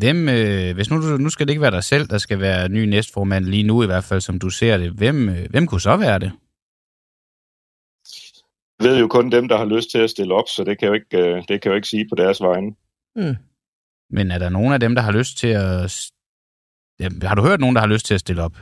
Hvem, 0.00 0.28
øh, 0.28 0.74
hvis 0.74 0.90
nu, 0.90 0.96
du- 0.96 1.16
nu 1.24 1.28
skal 1.30 1.46
det 1.46 1.52
ikke 1.52 1.62
være 1.62 1.70
dig 1.78 1.84
selv, 1.84 2.06
der 2.08 2.18
skal 2.18 2.40
være 2.40 2.68
ny 2.68 2.84
næstformand, 2.84 3.44
lige 3.44 3.62
nu 3.62 3.82
i 3.82 3.86
hvert 3.86 4.04
fald, 4.04 4.20
som 4.20 4.38
du 4.38 4.50
ser 4.50 4.76
det, 4.76 4.90
hvem, 4.92 5.28
øh, 5.28 5.46
hvem 5.50 5.66
kunne 5.66 5.80
så 5.80 5.96
være 5.96 6.18
det? 6.18 6.32
Jeg 8.80 8.88
ved 8.90 8.98
jo 9.00 9.08
kun 9.08 9.32
dem, 9.32 9.48
der 9.48 9.56
har 9.56 9.64
lyst 9.64 9.90
til 9.90 9.98
at 9.98 10.10
stille 10.10 10.34
op, 10.34 10.48
så 10.48 10.64
det 10.64 10.78
kan 10.78 10.86
jeg 10.86 10.90
jo 10.90 10.94
ikke, 10.94 11.18
øh, 11.18 11.36
det 11.36 11.46
kan 11.48 11.60
jeg 11.64 11.66
jo 11.66 11.74
ikke 11.74 11.88
sige 11.88 12.08
på 12.08 12.14
deres 12.14 12.40
vegne. 12.40 12.70
Hmm. 13.16 13.36
Men 14.10 14.30
er 14.30 14.38
der 14.38 14.48
nogen 14.48 14.72
af 14.72 14.80
dem, 14.80 14.94
der 14.94 15.02
har 15.02 15.12
lyst 15.12 15.38
til 15.38 15.48
at... 15.48 16.10
har 17.22 17.34
du 17.34 17.42
hørt 17.42 17.60
nogen, 17.60 17.76
der 17.76 17.80
har 17.80 17.88
lyst 17.88 18.06
til 18.06 18.14
at 18.14 18.20
stille 18.20 18.42
op? 18.42 18.56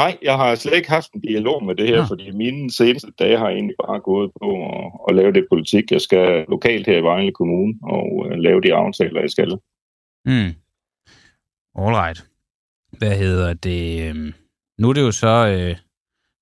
Nej, 0.00 0.18
jeg 0.22 0.36
har 0.36 0.54
slet 0.54 0.76
ikke 0.76 0.90
haft 0.90 1.12
en 1.12 1.20
dialog 1.20 1.64
med 1.64 1.74
det 1.74 1.88
her, 1.88 1.96
ja. 1.96 2.04
fordi 2.04 2.30
mine 2.30 2.72
seneste 2.72 3.10
dage 3.18 3.38
har 3.38 3.48
egentlig 3.48 3.76
bare 3.86 4.00
gået 4.00 4.30
på 4.40 4.48
at, 4.68 4.92
at 5.08 5.14
lave 5.16 5.32
det 5.32 5.46
politik, 5.50 5.90
jeg 5.90 6.00
skal 6.00 6.44
lokalt 6.48 6.86
her 6.86 6.98
i 6.98 7.02
Vejle 7.02 7.32
Kommune, 7.32 7.74
og 7.82 8.12
uh, 8.16 8.30
lave 8.30 8.60
de 8.60 8.74
aftaler, 8.74 9.20
jeg 9.20 9.30
skal. 9.30 9.50
Mm. 10.24 10.52
Alright. 11.78 12.26
Hvad 12.98 13.18
hedder 13.18 13.54
det? 13.54 14.08
øhm, 14.08 14.32
Nu 14.78 14.88
er 14.88 14.92
det 14.92 15.00
jo 15.00 15.12
så... 15.12 15.48
Øh, 15.48 15.76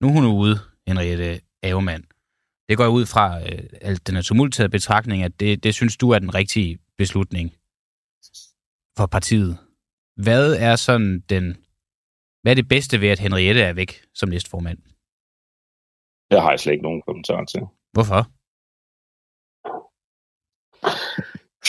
nu 0.00 0.08
er 0.08 0.12
hun 0.12 0.26
ude, 0.26 0.58
Henriette 0.88 1.40
Avermand. 1.62 2.04
Det 2.68 2.76
går 2.76 2.86
ud 2.88 3.06
fra, 3.06 3.40
øh, 3.42 3.62
alt 3.80 4.06
den 4.06 4.16
er 4.16 4.22
tumultaget 4.22 4.70
betragtning, 4.70 5.22
at 5.22 5.40
det, 5.40 5.64
det 5.64 5.74
synes 5.74 5.96
du 5.96 6.10
er 6.10 6.18
den 6.18 6.34
rigtige 6.34 6.78
beslutning 6.98 7.52
for 8.98 9.06
partiet. 9.06 9.58
Hvad 10.16 10.56
er 10.68 10.76
sådan 10.76 11.20
den... 11.28 11.56
Hvad 12.42 12.52
er 12.52 12.54
det 12.54 12.68
bedste 12.68 13.00
ved, 13.00 13.08
at 13.08 13.18
Henriette 13.18 13.60
er 13.60 13.72
væk 13.72 13.92
som 14.14 14.28
næstformand? 14.28 14.78
Jeg 16.30 16.42
har 16.42 16.56
slet 16.56 16.72
ikke 16.72 16.82
nogen 16.82 17.02
kommentar 17.02 17.44
til. 17.44 17.60
Hvorfor? 17.92 18.22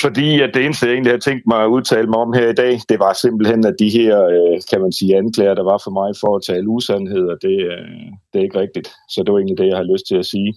Fordi 0.03 0.41
at 0.41 0.51
det 0.53 0.65
eneste, 0.65 0.85
jeg 0.85 0.93
egentlig 0.93 1.13
har 1.13 1.19
tænkt 1.19 1.47
mig 1.47 1.59
at 1.63 1.67
udtale 1.67 2.07
mig 2.07 2.19
om 2.19 2.33
her 2.33 2.49
i 2.49 2.53
dag, 2.53 2.73
det 2.89 2.99
var 2.99 3.13
simpelthen, 3.13 3.65
at 3.65 3.75
de 3.79 3.89
her, 3.89 4.23
øh, 4.35 4.61
kan 4.69 4.81
man 4.81 4.91
sige, 4.91 5.17
anklager, 5.17 5.53
der 5.53 5.63
var 5.63 5.79
for 5.83 5.91
mig 5.91 6.09
for 6.21 6.35
at 6.35 6.43
tale 6.49 6.67
usandheder, 6.67 7.35
det, 7.35 7.57
øh, 7.73 8.05
det 8.29 8.39
er 8.39 8.43
ikke 8.47 8.59
rigtigt. 8.59 8.87
Så 9.09 9.23
det 9.23 9.31
var 9.33 9.39
egentlig 9.39 9.57
det, 9.57 9.67
jeg 9.67 9.77
har 9.77 9.91
lyst 9.93 10.05
til 10.07 10.15
at 10.15 10.25
sige. 10.25 10.53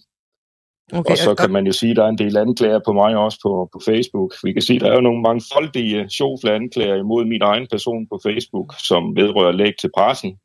Okay, 0.93 1.11
Og 1.11 1.19
så 1.19 1.35
kan 1.35 1.51
man 1.51 1.67
jo 1.67 1.73
sige, 1.73 1.91
at 1.91 1.97
der 1.97 2.05
er 2.05 2.09
en 2.09 2.19
del 2.19 2.37
anklager 2.37 2.81
på 2.87 2.93
mig 2.93 3.17
også 3.17 3.39
på, 3.43 3.69
på 3.73 3.81
Facebook. 3.85 4.35
Vi 4.45 4.53
kan 4.53 4.63
sige, 4.63 4.77
at 4.77 4.81
der 4.83 4.91
er 4.91 4.95
jo 4.95 5.01
nogle 5.01 5.23
mangfoldige 5.23 6.11
sjofle 6.11 6.53
anklager 6.53 6.97
imod 6.97 7.25
min 7.25 7.43
egen 7.43 7.67
person 7.71 8.07
på 8.09 8.21
Facebook, 8.23 8.75
som 8.89 9.17
vedrører 9.17 9.53
læg 9.53 9.73
til 9.81 9.91
pressen. 9.97 10.39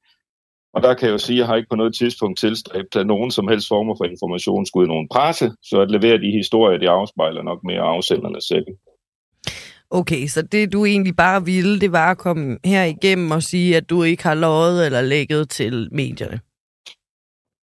Og 0.74 0.84
der 0.84 0.94
kan 0.94 1.06
jeg 1.08 1.14
jo 1.14 1.18
sige, 1.18 1.36
at 1.36 1.40
jeg 1.40 1.48
har 1.48 1.56
ikke 1.56 1.70
på 1.70 1.76
noget 1.76 1.96
tidspunkt 1.96 2.40
tilstræbt, 2.40 2.96
at 2.96 3.08
nogen 3.08 3.32
som 3.32 3.48
helst 3.48 3.68
former 3.68 3.96
for 3.98 4.06
information 4.06 4.66
skulle 4.66 4.88
i 4.88 4.94
nogen 4.94 5.08
presse, 5.12 5.52
så 5.62 5.82
at 5.82 5.92
levere 5.92 6.18
de 6.18 6.32
historier, 6.32 6.78
de 6.78 6.90
afspejler 6.90 7.44
nok 7.44 7.60
mere 7.64 7.82
afsenderne 7.82 8.42
selv. 8.42 8.66
Okay, 9.90 10.28
så 10.28 10.42
det 10.42 10.74
du 10.74 10.86
egentlig 10.86 11.16
bare 11.16 11.46
ville, 11.46 11.80
det 11.80 11.92
var 11.92 12.12
at 12.12 12.18
komme 12.18 12.58
her 12.66 12.84
igennem 12.84 13.32
og 13.32 13.44
sige, 13.44 13.78
at 13.78 13.90
du 13.90 14.04
ikke 14.04 14.24
har 14.24 14.36
løjet 14.36 14.86
eller 14.86 15.02
lægget 15.02 15.50
til 15.50 15.90
medierne. 15.92 16.40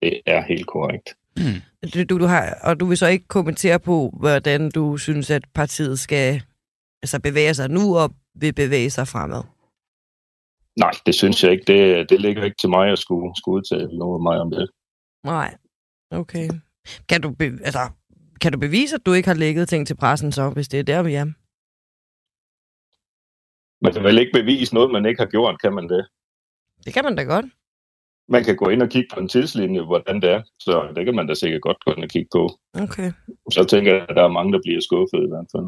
Det 0.01 0.21
er 0.25 0.41
helt 0.41 0.67
korrekt. 0.67 1.15
Du, 1.93 2.03
du, 2.09 2.19
du 2.19 2.25
har, 2.25 2.57
og 2.63 2.79
du 2.79 2.85
vil 2.85 2.97
så 2.97 3.07
ikke 3.07 3.27
kommentere 3.27 3.79
på, 3.79 4.13
hvordan 4.19 4.71
du 4.71 4.97
synes, 4.97 5.29
at 5.29 5.45
partiet 5.53 5.99
skal 5.99 6.43
altså 7.01 7.21
bevæge 7.21 7.53
sig 7.53 7.69
nu 7.69 7.97
og 7.97 8.15
vil 8.35 8.53
bevæge 8.53 8.89
sig 8.89 9.07
fremad. 9.07 9.43
Nej, 10.79 10.91
det 11.05 11.15
synes 11.15 11.43
jeg 11.43 11.51
ikke. 11.51 11.63
Det, 11.67 12.09
det 12.09 12.21
ligger 12.21 12.43
ikke 12.43 12.57
til 12.61 12.69
mig 12.69 12.91
at 12.91 12.99
skulle, 12.99 13.35
skulle 13.35 13.55
udtale 13.55 13.97
noget 13.97 14.23
mig 14.23 14.37
om 14.39 14.51
det. 14.51 14.69
Nej, 15.23 15.57
okay. 16.11 16.49
Kan 17.09 17.21
du, 17.21 17.31
be, 17.31 17.43
altså, 17.43 17.89
kan 18.41 18.51
du 18.51 18.59
bevise, 18.59 18.95
at 18.95 19.05
du 19.05 19.13
ikke 19.13 19.27
har 19.27 19.35
lægget 19.35 19.69
ting 19.69 19.87
til 19.87 19.95
pressen 19.95 20.31
så, 20.31 20.49
hvis 20.49 20.67
det 20.67 20.79
er 20.79 20.83
der, 20.83 21.03
vi 21.03 21.13
er? 21.13 21.25
Man 23.83 23.93
kan 23.93 24.03
vel 24.03 24.17
ikke 24.17 24.31
bevise 24.33 24.73
noget, 24.73 24.91
man 24.91 25.05
ikke 25.05 25.21
har 25.21 25.29
gjort, 25.29 25.61
kan 25.61 25.73
man 25.73 25.89
det? 25.89 26.07
Det 26.85 26.93
kan 26.93 27.03
man 27.03 27.15
da 27.15 27.23
godt. 27.23 27.45
Man 28.29 28.43
kan 28.43 28.55
gå 28.55 28.69
ind 28.69 28.81
og 28.81 28.89
kigge 28.89 29.09
på 29.13 29.19
en 29.19 29.27
tidslinje, 29.27 29.81
hvordan 29.81 30.21
det 30.21 30.29
er. 30.29 30.41
Så 30.59 30.87
det 30.95 31.05
kan 31.05 31.15
man 31.15 31.27
da 31.27 31.33
sikkert 31.33 31.61
godt 31.61 31.85
gå 31.85 31.91
ind 31.91 32.03
og 32.03 32.09
kigge 32.09 32.29
på. 32.31 32.49
Okay. 32.81 33.11
Så 33.51 33.63
tænker 33.63 33.93
jeg, 33.93 34.05
at 34.09 34.15
der 34.15 34.23
er 34.23 34.27
mange, 34.27 34.53
der 34.53 34.59
bliver 34.63 34.81
skuffet 34.81 35.19
i 35.25 35.29
hvert 35.29 35.47
fald. 35.51 35.67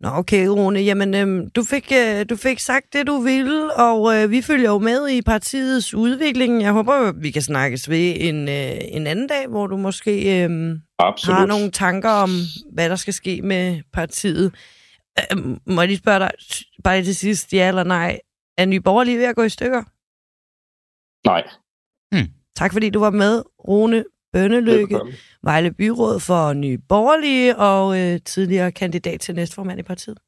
Nå, 0.00 0.08
okay, 0.08 0.46
Rune. 0.46 0.80
Jamen, 0.80 1.14
øhm, 1.14 1.50
du, 1.50 1.62
fik, 1.64 1.92
øh, 1.92 2.26
du 2.30 2.36
fik 2.36 2.58
sagt 2.58 2.86
det, 2.92 3.06
du 3.06 3.18
ville, 3.20 3.74
og 3.74 4.16
øh, 4.16 4.30
vi 4.30 4.42
følger 4.42 4.70
jo 4.70 4.78
med 4.78 5.08
i 5.08 5.22
partiets 5.22 5.94
udvikling. 5.94 6.62
Jeg 6.62 6.72
håber, 6.72 7.12
vi 7.12 7.30
kan 7.30 7.42
snakkes 7.42 7.90
ved 7.90 8.14
en, 8.20 8.48
øh, 8.48 8.76
en 8.92 9.06
anden 9.06 9.26
dag, 9.26 9.46
hvor 9.48 9.66
du 9.66 9.76
måske 9.76 10.44
øh, 10.44 10.76
Absolut. 10.98 11.38
har 11.38 11.46
nogle 11.46 11.70
tanker 11.70 12.10
om, 12.10 12.30
hvad 12.72 12.90
der 12.90 12.96
skal 12.96 13.14
ske 13.14 13.42
med 13.42 13.80
partiet. 13.92 14.54
Øh, 15.18 15.38
må 15.66 15.80
jeg 15.80 15.88
lige 15.88 15.98
spørge 15.98 16.18
dig, 16.18 16.30
bare 16.84 17.02
til 17.02 17.16
sidst, 17.16 17.52
ja 17.52 17.68
eller 17.68 17.84
nej, 17.84 18.18
er 18.58 18.66
Nye 18.66 18.80
Borgerlige 18.80 19.18
ved 19.18 19.24
at 19.24 19.36
gå 19.36 19.42
i 19.42 19.48
stykker? 19.48 19.82
Nej. 21.26 21.48
Hmm. 22.14 22.26
Tak 22.56 22.72
fordi 22.72 22.90
du 22.90 23.00
var 23.00 23.10
med, 23.10 23.42
Rune 23.68 24.04
Bønnelykke, 24.32 25.00
Vejle 25.42 25.70
Byråd 25.72 26.20
for 26.20 26.52
Nye 26.52 26.78
Borgerlige 26.78 27.56
og 27.56 27.98
øh, 28.00 28.20
tidligere 28.24 28.72
kandidat 28.72 29.20
til 29.20 29.34
næstformand 29.34 29.80
i 29.80 29.82
partiet. 29.82 30.18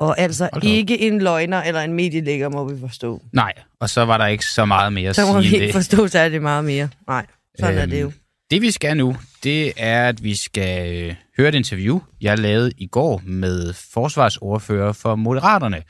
Og 0.00 0.18
altså 0.18 0.48
ikke 0.62 0.98
en 1.00 1.20
løgner 1.22 1.62
eller 1.62 1.80
en 1.80 1.92
medielægger, 1.92 2.48
må 2.48 2.68
vi 2.68 2.80
forstå. 2.80 3.22
Nej, 3.32 3.52
og 3.80 3.90
så 3.90 4.04
var 4.04 4.18
der 4.18 4.26
ikke 4.26 4.46
så 4.46 4.64
meget 4.64 4.92
mere 4.92 5.08
at 5.08 5.14
sige 5.16 5.26
Så 5.26 5.32
må 5.32 5.40
vi 5.40 5.46
ikke 5.46 5.66
det. 5.66 5.72
forstå 5.74 6.08
særlig 6.08 6.42
meget 6.42 6.64
mere. 6.64 6.88
Nej, 7.06 7.26
sådan 7.58 7.74
øhm, 7.74 7.82
er 7.82 7.86
det 7.86 8.00
jo. 8.00 8.06
Øhm, 8.06 8.14
det 8.50 8.62
vi 8.62 8.70
skal 8.70 8.96
nu, 8.96 9.16
det 9.42 9.72
er, 9.76 10.08
at 10.08 10.22
vi 10.22 10.34
skal 10.34 10.96
øh, 10.96 11.14
høre 11.36 11.48
et 11.48 11.54
interview, 11.54 12.00
jeg 12.20 12.38
lavede 12.38 12.72
i 12.78 12.86
går 12.86 13.22
med 13.24 13.72
forsvarsordfører 13.72 14.92
for 14.92 15.14
Moderaterne. 15.14 15.82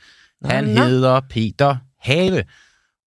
Han 0.45 0.63
Nå. 0.63 0.83
hedder 0.83 1.19
Peter 1.19 1.75
Have. 1.99 2.43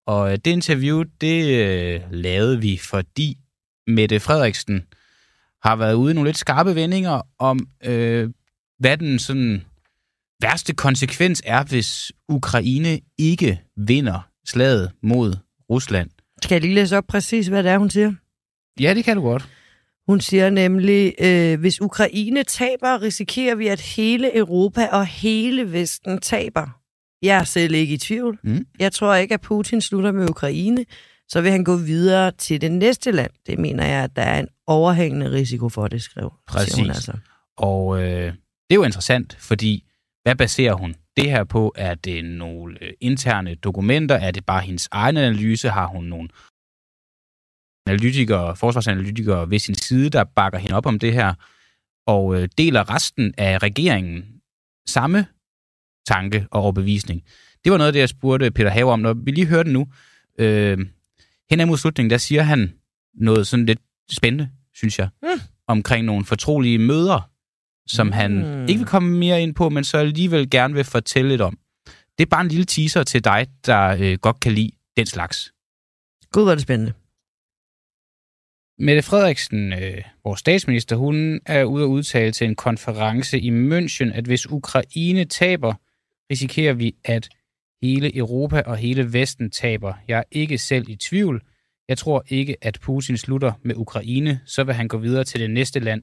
Og 0.07 0.33
øh, 0.33 0.39
det 0.45 0.51
interview, 0.51 1.05
det 1.21 1.67
øh, 1.67 2.01
lavede 2.11 2.61
vi, 2.61 2.81
fordi 2.83 3.39
Mette 3.87 4.21
Frederiksen 4.21 4.87
har 5.63 5.77
været 5.77 5.95
ude 5.95 6.11
i 6.11 6.15
nogle 6.15 6.29
lidt 6.29 6.39
skarpe 6.39 6.75
vendinger 6.75 7.23
om, 7.39 7.69
øh, 7.85 8.31
hvad 8.79 8.97
den 8.97 9.19
sådan 9.19 9.65
værste 10.41 10.75
konsekvens 10.75 11.43
er, 11.45 11.65
hvis 11.65 12.13
Ukraine 12.29 13.01
ikke 13.19 13.61
vinder 13.77 14.29
slaget 14.47 14.93
mod 15.03 15.37
Rusland. 15.71 16.11
Skal 16.43 16.55
jeg 16.55 16.63
lige 16.63 16.75
læse 16.75 16.97
op 16.97 17.05
præcis, 17.09 17.47
hvad 17.47 17.63
det 17.63 17.71
er, 17.73 17.79
hun 17.79 17.91
siger? 17.91 18.13
Ja, 18.81 18.95
det 18.95 19.05
kan 19.05 19.17
du 19.17 19.23
godt. 19.23 19.49
Hun 20.09 20.21
siger 20.21 20.51
nemlig, 20.51 21.15
øh, 21.21 21.61
hvis 21.61 21.81
Ukraine 21.81 22.43
taber, 22.43 23.03
risikerer 23.03 23.55
vi, 23.55 23.69
at 23.69 23.81
hele 23.81 24.37
Europa 24.37 24.87
og 24.87 25.07
hele 25.07 25.73
Vesten 25.73 26.21
taber. 26.21 26.81
Jeg 27.23 27.39
er 27.39 27.45
selv 27.45 27.75
ikke 27.75 27.95
i 27.95 27.99
tvivl. 27.99 28.39
Mm. 28.45 28.67
Jeg 28.79 28.93
tror 28.93 29.15
ikke, 29.15 29.35
at 29.35 29.41
Putin 29.41 29.81
slutter 29.81 30.13
med 30.13 30.31
Ukraine, 30.31 30.85
så 31.29 31.41
vil 31.41 31.51
han 31.51 31.65
gå 31.65 31.77
videre 31.77 32.31
til 32.31 32.61
det 32.61 32.73
næste 32.73 33.13
land. 33.13 33.31
Det 33.47 33.59
mener 33.59 33.87
jeg, 33.87 34.05
at 34.05 34.17
der 34.17 34.23
er 34.23 34.41
en 34.41 34.49
overhængende 34.67 35.31
risiko 35.31 35.69
for, 35.69 35.89
det 35.89 36.03
skrev. 36.03 36.33
Præcis. 36.49 36.75
Hun 36.75 36.89
altså. 36.89 37.13
Og 37.57 38.03
øh, 38.03 38.33
det 38.33 38.71
er 38.71 38.75
jo 38.75 38.85
interessant, 38.85 39.37
fordi 39.41 39.85
hvad 40.23 40.37
baserer 40.37 40.75
hun 40.75 40.95
det 41.17 41.31
her 41.31 41.45
på? 41.45 41.73
Er 41.77 41.95
det 41.95 42.25
nogle 42.25 42.79
øh, 42.83 42.93
interne 43.01 43.55
dokumenter? 43.55 44.15
Er 44.15 44.31
det 44.31 44.47
bare 44.47 44.61
hendes 44.61 44.89
egen 44.93 45.17
analyse? 45.17 45.69
Har 45.69 45.87
hun 45.87 46.05
nogle 46.05 46.29
analytikere, 47.87 48.57
forsvarsanalytikere 48.57 49.51
ved 49.51 49.59
sin 49.59 49.75
side, 49.75 50.11
der 50.11 50.25
bakker 50.25 50.59
hende 50.59 50.77
op 50.77 50.87
om 50.87 50.99
det 50.99 51.13
her? 51.13 51.35
Og 52.07 52.43
øh, 52.43 52.49
deler 52.59 52.95
resten 52.95 53.35
af 53.39 53.59
regeringen 53.59 54.25
samme 54.89 55.27
tanke 56.07 56.47
og 56.51 56.63
overbevisning? 56.63 57.23
Det 57.65 57.73
var 57.73 57.79
noget 57.79 57.89
af 57.89 57.93
det, 57.93 58.01
jeg 58.01 58.09
spurgte 58.09 58.51
Peter 58.51 58.71
Haver 58.71 58.93
om. 58.93 59.01
Når 59.01 59.15
vi 59.15 59.31
lige 59.31 59.47
hørte 59.47 59.71
nu, 59.71 59.87
øh, 60.39 60.79
hen 61.51 61.69
mod 61.69 61.77
slutningen, 61.77 62.11
der 62.11 62.19
siger 62.19 62.43
han 62.43 62.73
noget 63.15 63.47
sådan 63.47 63.67
lidt 63.67 63.81
spændende, 64.11 64.51
synes 64.75 64.99
jeg, 64.99 65.09
mm. 65.23 65.41
omkring 65.69 66.07
nogle 66.07 66.25
fortrolige 66.25 66.79
møder, 66.79 67.31
som 67.87 68.07
mm. 68.07 68.13
han 68.13 68.65
ikke 68.69 68.79
vil 68.79 68.89
komme 68.89 69.19
mere 69.19 69.43
ind 69.43 69.55
på, 69.55 69.69
men 69.69 69.85
så 69.85 69.99
alligevel 69.99 70.51
gerne 70.51 70.75
vil 70.75 70.85
fortælle 70.85 71.29
lidt 71.29 71.41
om. 71.41 71.59
Det 72.19 72.25
er 72.25 72.29
bare 72.31 72.41
en 72.41 72.49
lille 72.49 72.65
teaser 72.65 73.03
til 73.03 73.25
dig, 73.25 73.47
der 73.67 73.97
øh, 74.01 74.19
godt 74.19 74.41
kan 74.41 74.53
lide 74.53 74.71
den 74.97 75.07
slags. 75.07 75.53
Gud, 76.33 76.45
var 76.45 76.55
det 76.55 76.63
spændende. 76.63 76.93
Mette 78.79 79.03
Frederiksen, 79.03 79.73
øh, 79.73 80.03
vores 80.25 80.41
statsminister, 80.41 80.97
hun 80.97 81.41
er 81.47 81.65
ude 81.65 81.85
at 81.85 81.89
udtale 81.89 82.33
til 82.33 82.47
en 82.47 82.57
konference 82.57 83.39
i 83.39 83.51
München, 83.51 84.13
at 84.15 84.25
hvis 84.25 84.51
Ukraine 84.51 85.25
taber, 85.25 85.75
risikerer 86.31 86.73
vi, 86.73 86.97
at 87.05 87.29
hele 87.83 88.17
Europa 88.17 88.63
og 88.67 88.77
hele 88.77 89.13
Vesten 89.13 89.51
taber. 89.51 89.95
Jeg 90.09 90.19
er 90.19 90.25
ikke 90.31 90.59
selv 90.59 90.89
i 90.89 90.97
tvivl. 90.97 91.43
Jeg 91.89 91.99
tror 91.99 92.25
ikke, 92.29 92.57
at 92.63 92.79
Putin 92.83 93.17
slutter 93.17 93.53
med 93.63 93.77
Ukraine, 93.77 94.41
så 94.47 94.65
vil 94.65 94.75
han 94.75 94.89
gå 94.89 94.99
videre 94.99 95.25
til 95.25 95.41
det 95.41 95.51
næste 95.51 95.81
land, 95.81 96.03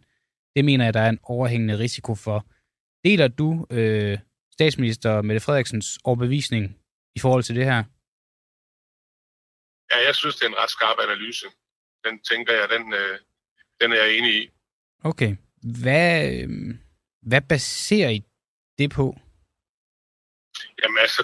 det 0.56 0.66
mener 0.66 0.86
jeg, 0.86 0.94
der 0.94 1.02
er 1.02 1.10
en 1.10 1.20
overhængende 1.24 1.78
risiko 1.78 2.16
for. 2.16 2.46
Deler 3.04 3.28
du 3.28 3.68
øh, 3.70 4.18
statsminister 4.54 5.22
Mette 5.22 5.40
Frederiksens 5.40 6.00
overbevisning 6.04 6.78
i 7.16 7.20
forhold 7.20 7.44
til 7.44 7.56
det 7.56 7.66
her? 7.66 7.84
Ja, 9.92 9.98
jeg 10.08 10.16
synes, 10.16 10.36
det 10.36 10.44
er 10.46 10.50
en 10.50 10.58
ret 10.64 10.70
skarp 10.70 10.98
analyse. 11.04 11.46
Den 12.06 12.20
tænker 12.30 12.54
jeg, 12.54 12.70
den, 12.70 12.94
øh, 12.94 13.20
den 13.82 13.92
er 13.92 13.96
jeg 13.96 14.14
enig 14.18 14.44
i. 14.44 14.50
Okay. 15.04 15.36
Hvad, 15.84 16.34
øh, 16.34 16.50
hvad 17.22 17.42
baserer 17.42 18.10
I 18.10 18.24
det 18.78 18.92
på? 18.92 19.16
Jamen 20.84 20.98
altså, 20.98 21.22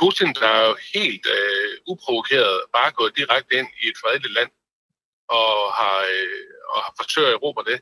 Putin, 0.00 0.34
der 0.34 0.48
er 0.48 0.68
jo 0.68 0.76
helt 0.94 1.26
øh, 1.36 1.78
uprovokeret 1.86 2.62
bare 2.72 2.92
gået 2.92 3.16
direkte 3.16 3.54
ind 3.58 3.68
i 3.82 3.88
et 3.88 3.98
fredeligt 4.02 4.34
land 4.34 4.50
og 5.28 5.52
har, 5.80 5.98
øh, 6.14 6.44
og 6.72 6.78
har 6.84 6.94
forsøgt 7.00 7.26
at 7.26 7.32
erobre 7.32 7.64
det. 7.70 7.80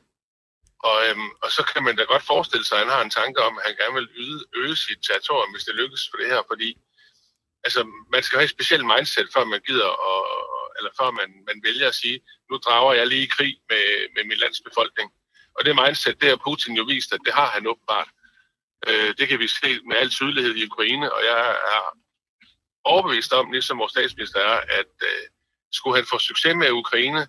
Og, 0.87 0.97
øhm, 1.07 1.29
og 1.43 1.49
så 1.55 1.61
kan 1.71 1.83
man 1.83 1.95
da 1.95 2.03
godt 2.03 2.23
forestille 2.23 2.65
sig, 2.65 2.75
at 2.77 2.83
han 2.83 2.93
har 2.95 3.01
en 3.03 3.17
tanke 3.21 3.39
om, 3.47 3.57
at 3.57 3.63
han 3.67 3.75
gerne 3.81 3.95
vil 3.99 4.09
øge, 4.23 4.39
øge 4.61 4.75
sit 4.75 4.99
territorium, 5.07 5.51
hvis 5.51 5.65
det 5.67 5.75
lykkes 5.75 6.09
for 6.09 6.17
det 6.17 6.27
her, 6.33 6.41
fordi 6.51 6.69
altså, 7.65 7.81
man 8.13 8.23
skal 8.23 8.37
have 8.37 8.49
et 8.49 8.55
specielt 8.57 8.85
mindset, 8.93 9.27
før 9.33 9.43
man 9.53 9.61
gider, 9.67 9.91
og, 10.09 10.21
eller 10.77 10.91
før 10.99 11.09
man, 11.19 11.29
man 11.49 11.57
vælger 11.67 11.87
at 11.89 11.99
sige, 12.03 12.19
nu 12.49 12.55
drager 12.65 12.93
jeg 12.93 13.07
lige 13.07 13.23
i 13.23 13.33
krig 13.37 13.55
med, 13.69 13.85
med 14.15 14.23
min 14.29 14.37
landsbefolkning. 14.43 15.09
Og 15.55 15.65
det 15.65 15.75
mindset, 15.81 16.21
det 16.21 16.29
har 16.29 16.39
Putin 16.47 16.75
jo 16.79 16.83
vist, 16.83 17.13
at 17.13 17.21
det 17.25 17.33
har 17.33 17.49
han 17.55 17.67
åbenbart. 17.67 18.09
Øh, 18.87 19.09
det 19.17 19.25
kan 19.29 19.39
vi 19.39 19.47
se 19.47 19.69
med 19.87 19.95
al 20.01 20.09
tydelighed 20.09 20.55
i 20.55 20.65
Ukraine, 20.65 21.13
og 21.13 21.21
jeg 21.31 21.41
er 21.75 21.83
overbevist 22.83 23.31
om, 23.33 23.51
ligesom 23.51 23.79
vores 23.79 23.91
statsminister 23.91 24.39
er, 24.39 24.57
at 24.79 24.93
øh, 25.09 25.23
skulle 25.71 25.95
han 25.97 26.05
få 26.11 26.19
succes 26.19 26.55
med 26.55 26.71
Ukraine, 26.71 27.27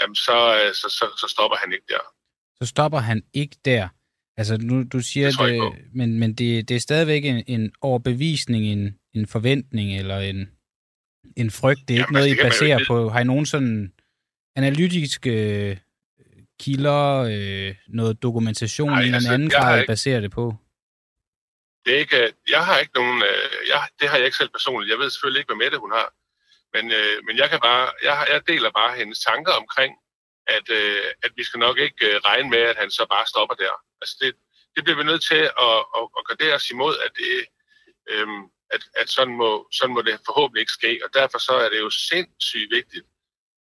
jamen 0.00 0.14
så, 0.14 0.38
øh, 0.58 0.74
så, 0.80 0.86
så, 0.98 1.06
så 1.20 1.26
stopper 1.34 1.56
han 1.56 1.72
ikke 1.72 1.88
der. 1.88 2.04
Så 2.60 2.66
stopper 2.66 2.98
han 2.98 3.22
ikke 3.34 3.56
der? 3.64 3.88
Altså, 4.36 4.56
nu, 4.56 4.84
du 4.92 5.00
siger, 5.00 5.30
det, 5.30 5.38
det 5.38 5.94
men, 5.94 6.18
men 6.18 6.34
det, 6.34 6.68
det 6.68 6.76
er 6.76 6.80
stadigvæk 6.80 7.24
en, 7.24 7.44
en 7.46 7.72
overbevisning, 7.80 8.64
en, 8.64 8.98
en 9.14 9.26
forventning 9.26 9.98
eller 9.98 10.18
en, 10.18 10.50
en 11.40 11.50
frygt. 11.50 11.80
Det 11.88 11.94
er 11.94 11.98
jamen, 11.98 12.02
ikke 12.02 12.12
noget, 12.12 12.28
altså, 12.30 12.44
I 12.44 12.48
baserer 12.48 12.80
på. 12.86 13.08
Har 13.08 13.20
I 13.20 13.24
nogen 13.24 13.46
sådan 13.46 13.92
analytiske 14.56 15.30
øh, 15.30 15.76
kilder, 16.60 17.02
øh, 17.34 17.74
noget 17.88 18.22
dokumentation 18.22 18.90
Nej, 18.90 19.02
i 19.02 19.08
en 19.08 19.14
altså, 19.14 19.32
anden 19.32 19.50
grad, 19.50 19.82
I 19.82 19.86
baserer 19.86 20.20
det 20.20 20.30
på? 20.30 20.54
Det 21.84 21.94
er 21.94 21.98
ikke, 21.98 22.32
jeg 22.50 22.62
har 22.66 22.78
ikke 22.78 22.94
nogen, 22.94 23.22
øh, 23.22 23.50
jeg, 23.68 23.80
det 24.00 24.08
har 24.08 24.16
jeg 24.16 24.26
ikke 24.26 24.36
selv 24.36 24.52
personligt. 24.56 24.90
Jeg 24.90 24.98
ved 24.98 25.10
selvfølgelig 25.10 25.40
ikke, 25.40 25.52
hvad 25.52 25.62
med 25.64 25.70
det 25.70 25.84
hun 25.84 25.92
har. 25.92 26.08
Men, 26.74 26.84
øh, 26.98 27.16
men 27.26 27.34
jeg, 27.40 27.48
kan 27.50 27.60
bare, 27.68 27.84
jeg, 28.02 28.26
jeg 28.32 28.40
deler 28.50 28.70
bare 28.80 28.98
hendes 29.00 29.18
tanker 29.18 29.52
omkring, 29.62 29.92
at, 30.56 30.66
øh, 30.80 31.04
at 31.24 31.32
vi 31.36 31.44
skal 31.44 31.60
nok 31.66 31.78
ikke 31.78 32.02
øh, 32.10 32.16
regne 32.28 32.50
med, 32.50 32.62
at 32.72 32.76
han 32.82 32.90
så 32.90 33.06
bare 33.14 33.26
stopper 33.32 33.56
der. 33.64 33.74
Altså 34.02 34.14
det, 34.20 34.30
det 34.74 34.84
bliver 34.84 34.98
vi 35.00 35.04
nødt 35.10 35.24
til 35.30 35.42
at, 35.66 35.78
at, 35.98 36.04
at 36.18 36.22
gardere 36.28 36.54
os 36.54 36.70
imod, 36.70 36.94
at, 37.06 37.12
det, 37.20 37.32
øh, 38.12 38.26
at, 38.74 38.82
at 39.00 39.08
sådan, 39.16 39.36
må, 39.42 39.68
sådan 39.72 39.94
må 39.94 40.02
det 40.02 40.26
forhåbentlig 40.26 40.60
ikke 40.60 40.78
ske. 40.80 41.00
Og 41.04 41.10
derfor 41.14 41.38
så 41.38 41.52
er 41.52 41.68
det 41.68 41.80
jo 41.86 41.90
sindssygt 41.90 42.70
vigtigt, 42.78 43.06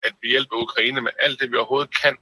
at 0.02 0.14
vi 0.22 0.28
hjælper 0.28 0.56
Ukraine 0.56 1.00
med 1.00 1.10
alt 1.22 1.40
det, 1.40 1.50
vi 1.50 1.56
overhovedet 1.56 2.00
kan, 2.02 2.16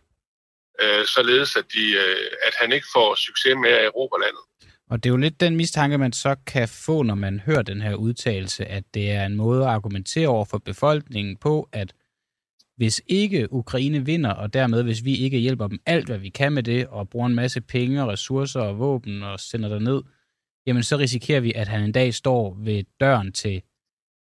øh, 0.83 1.05
således 1.07 1.57
at, 1.57 1.67
de, 1.75 1.85
øh, 2.05 2.27
at 2.47 2.55
han 2.61 2.73
ikke 2.73 2.87
får 2.95 3.15
succes 3.15 3.55
med 3.63 3.71
at 3.71 3.85
erobre 3.85 4.21
landet. 4.21 4.45
Og 4.91 5.03
det 5.03 5.09
er 5.09 5.13
jo 5.13 5.17
lidt 5.17 5.41
den 5.41 5.57
mistanke, 5.57 5.99
man 5.99 6.13
så 6.13 6.37
kan 6.47 6.69
få, 6.69 7.03
når 7.03 7.15
man 7.15 7.41
hører 7.41 7.63
den 7.63 7.81
her 7.83 7.95
udtalelse, 7.95 8.65
at 8.65 8.85
det 8.95 9.11
er 9.11 9.27
en 9.27 9.37
måde 9.37 9.63
at 9.63 9.71
argumentere 9.71 10.29
over 10.29 10.45
for 10.45 10.59
befolkningen 10.59 11.37
på, 11.37 11.69
at 11.73 11.95
hvis 12.77 13.03
ikke 13.07 13.53
Ukraine 13.53 14.07
vinder, 14.07 14.31
og 14.31 14.55
dermed 14.55 14.83
hvis 14.83 15.05
vi 15.05 15.17
ikke 15.17 15.39
hjælper 15.39 15.69
dem 15.69 15.79
alt, 15.87 16.07
hvad 16.07 16.19
vi 16.19 16.29
kan 16.29 16.53
med 16.53 16.63
det, 16.63 16.87
og 16.87 17.09
bruger 17.09 17.27
en 17.27 17.35
masse 17.35 17.61
penge 17.61 18.03
og 18.03 18.09
ressourcer 18.09 18.61
og 18.61 18.79
våben 18.79 19.23
og 19.23 19.41
sender 19.41 19.69
der 19.69 19.79
ned, 19.79 20.03
jamen 20.67 20.83
så 20.83 20.97
risikerer 20.97 21.41
vi, 21.41 21.53
at 21.53 21.69
han 21.69 21.83
en 21.83 21.93
dag 21.93 22.15
står 22.15 22.57
ved 22.61 22.85
døren 23.01 23.33
til, 23.33 23.63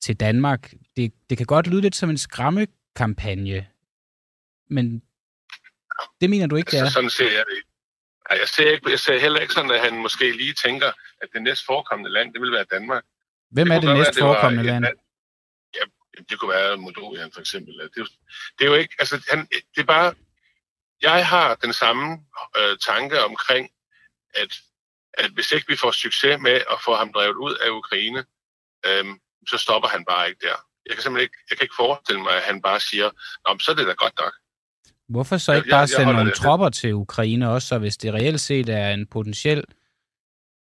til 0.02 0.15
Danmark. 0.15 0.73
Det, 0.95 1.13
det 1.30 1.38
kan 1.38 1.45
godt 1.45 1.67
lyde 1.67 1.82
lidt 1.82 1.95
som 1.95 2.10
en 2.10 2.17
skræmmekampagne, 2.17 3.67
men 4.69 5.04
det 6.21 6.30
mener 6.30 6.47
du 6.47 6.56
ikke, 6.56 6.71
det 6.71 6.80
er? 6.80 6.89
Sådan 6.89 7.10
ser 7.10 7.32
jeg 7.32 7.43
det 7.49 7.63
jeg 8.30 8.47
ser, 8.47 8.71
ikke, 8.71 8.89
jeg 8.89 8.99
ser 8.99 9.19
heller 9.19 9.39
ikke 9.39 9.54
sådan, 9.54 9.71
at 9.71 9.82
han 9.82 9.95
måske 9.95 10.32
lige 10.32 10.54
tænker, 10.54 10.91
at 11.21 11.30
det 11.34 11.41
næste 11.41 11.65
forekommende 11.65 12.12
land, 12.12 12.34
det 12.34 12.41
vil 12.41 12.52
være 12.52 12.65
Danmark. 12.71 13.04
Hvem 13.52 13.67
det 13.67 13.75
er 13.75 13.80
det 13.80 13.97
næste 13.97 14.19
forekommende 14.19 14.63
land? 14.63 14.86
Ja, 15.75 15.84
det 16.30 16.39
kunne 16.39 16.49
være 16.49 16.78
Moldovien 16.78 17.32
for 17.34 17.39
eksempel. 17.39 17.73
Det 17.73 17.84
er, 17.84 17.89
jo, 17.97 18.08
det 18.60 18.65
er 18.65 18.69
jo 18.69 18.75
ikke, 18.75 18.95
altså 18.99 19.25
han, 19.30 19.47
det 19.75 19.82
er 19.82 19.84
bare, 19.84 20.13
jeg 21.02 21.28
har 21.28 21.56
den 21.56 21.73
samme 21.73 22.19
øh, 22.58 22.78
tanke 22.78 23.23
omkring, 23.23 23.69
at, 24.34 24.54
at 25.13 25.30
hvis 25.32 25.52
ikke 25.52 25.65
vi 25.69 25.76
får 25.76 25.91
succes 25.91 26.38
med 26.41 26.52
at 26.74 26.78
få 26.86 26.95
ham 26.95 27.13
drevet 27.13 27.36
ud 27.36 27.56
af 27.65 27.69
Ukraine, 27.69 28.19
øh, 28.88 29.06
så 29.52 29.58
stopper 29.58 29.89
han 29.89 30.06
bare 30.10 30.30
ikke 30.30 30.39
der. 30.48 30.58
Jeg 30.86 30.93
kan 30.95 31.04
simpelthen 31.04 31.24
ikke, 31.28 31.38
jeg 31.50 31.58
kan 31.58 31.65
ikke 31.65 31.76
forestille 31.78 32.22
mig, 32.22 32.34
at 32.36 32.43
han 32.43 32.62
bare 32.62 32.80
siger, 32.80 33.10
Nå, 33.48 33.60
så 33.60 33.72
er 33.72 33.76
det 33.76 33.88
da 33.88 33.91
godt 33.93 34.13
nok. 34.19 34.34
Hvorfor 35.10 35.38
så 35.38 35.52
ikke 35.54 35.67
Jeg- 35.67 35.72
bare 35.74 35.80
jeg 35.80 35.89
sende 35.89 36.06
holder 36.06 36.19
nogle 36.19 36.32
det. 36.32 36.39
tropper 36.39 36.69
til 36.69 36.93
Ukraine 36.93 37.50
også, 37.50 37.67
så 37.67 37.78
hvis 37.78 37.98
det 37.98 38.13
reelt 38.13 38.41
set 38.41 38.69
er 38.69 38.89
en 38.89 39.08
potentiel 39.08 39.63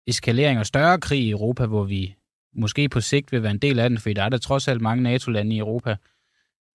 eskalering 0.06 0.58
og 0.58 0.66
større 0.66 1.00
krig 1.00 1.20
i 1.20 1.30
Europa, 1.30 1.66
hvor 1.66 1.84
vi 1.84 2.16
måske 2.54 2.88
på 2.88 3.00
sigt 3.00 3.32
vil 3.32 3.42
være 3.42 3.50
en 3.50 3.58
del 3.58 3.78
af 3.78 3.88
den, 3.90 3.98
fordi 3.98 4.12
der 4.14 4.22
er 4.22 4.28
der 4.28 4.38
trods 4.38 4.68
alt 4.68 4.80
mange 4.80 5.02
NATO-lande 5.02 5.56
i 5.56 5.58
Europa. 5.58 5.96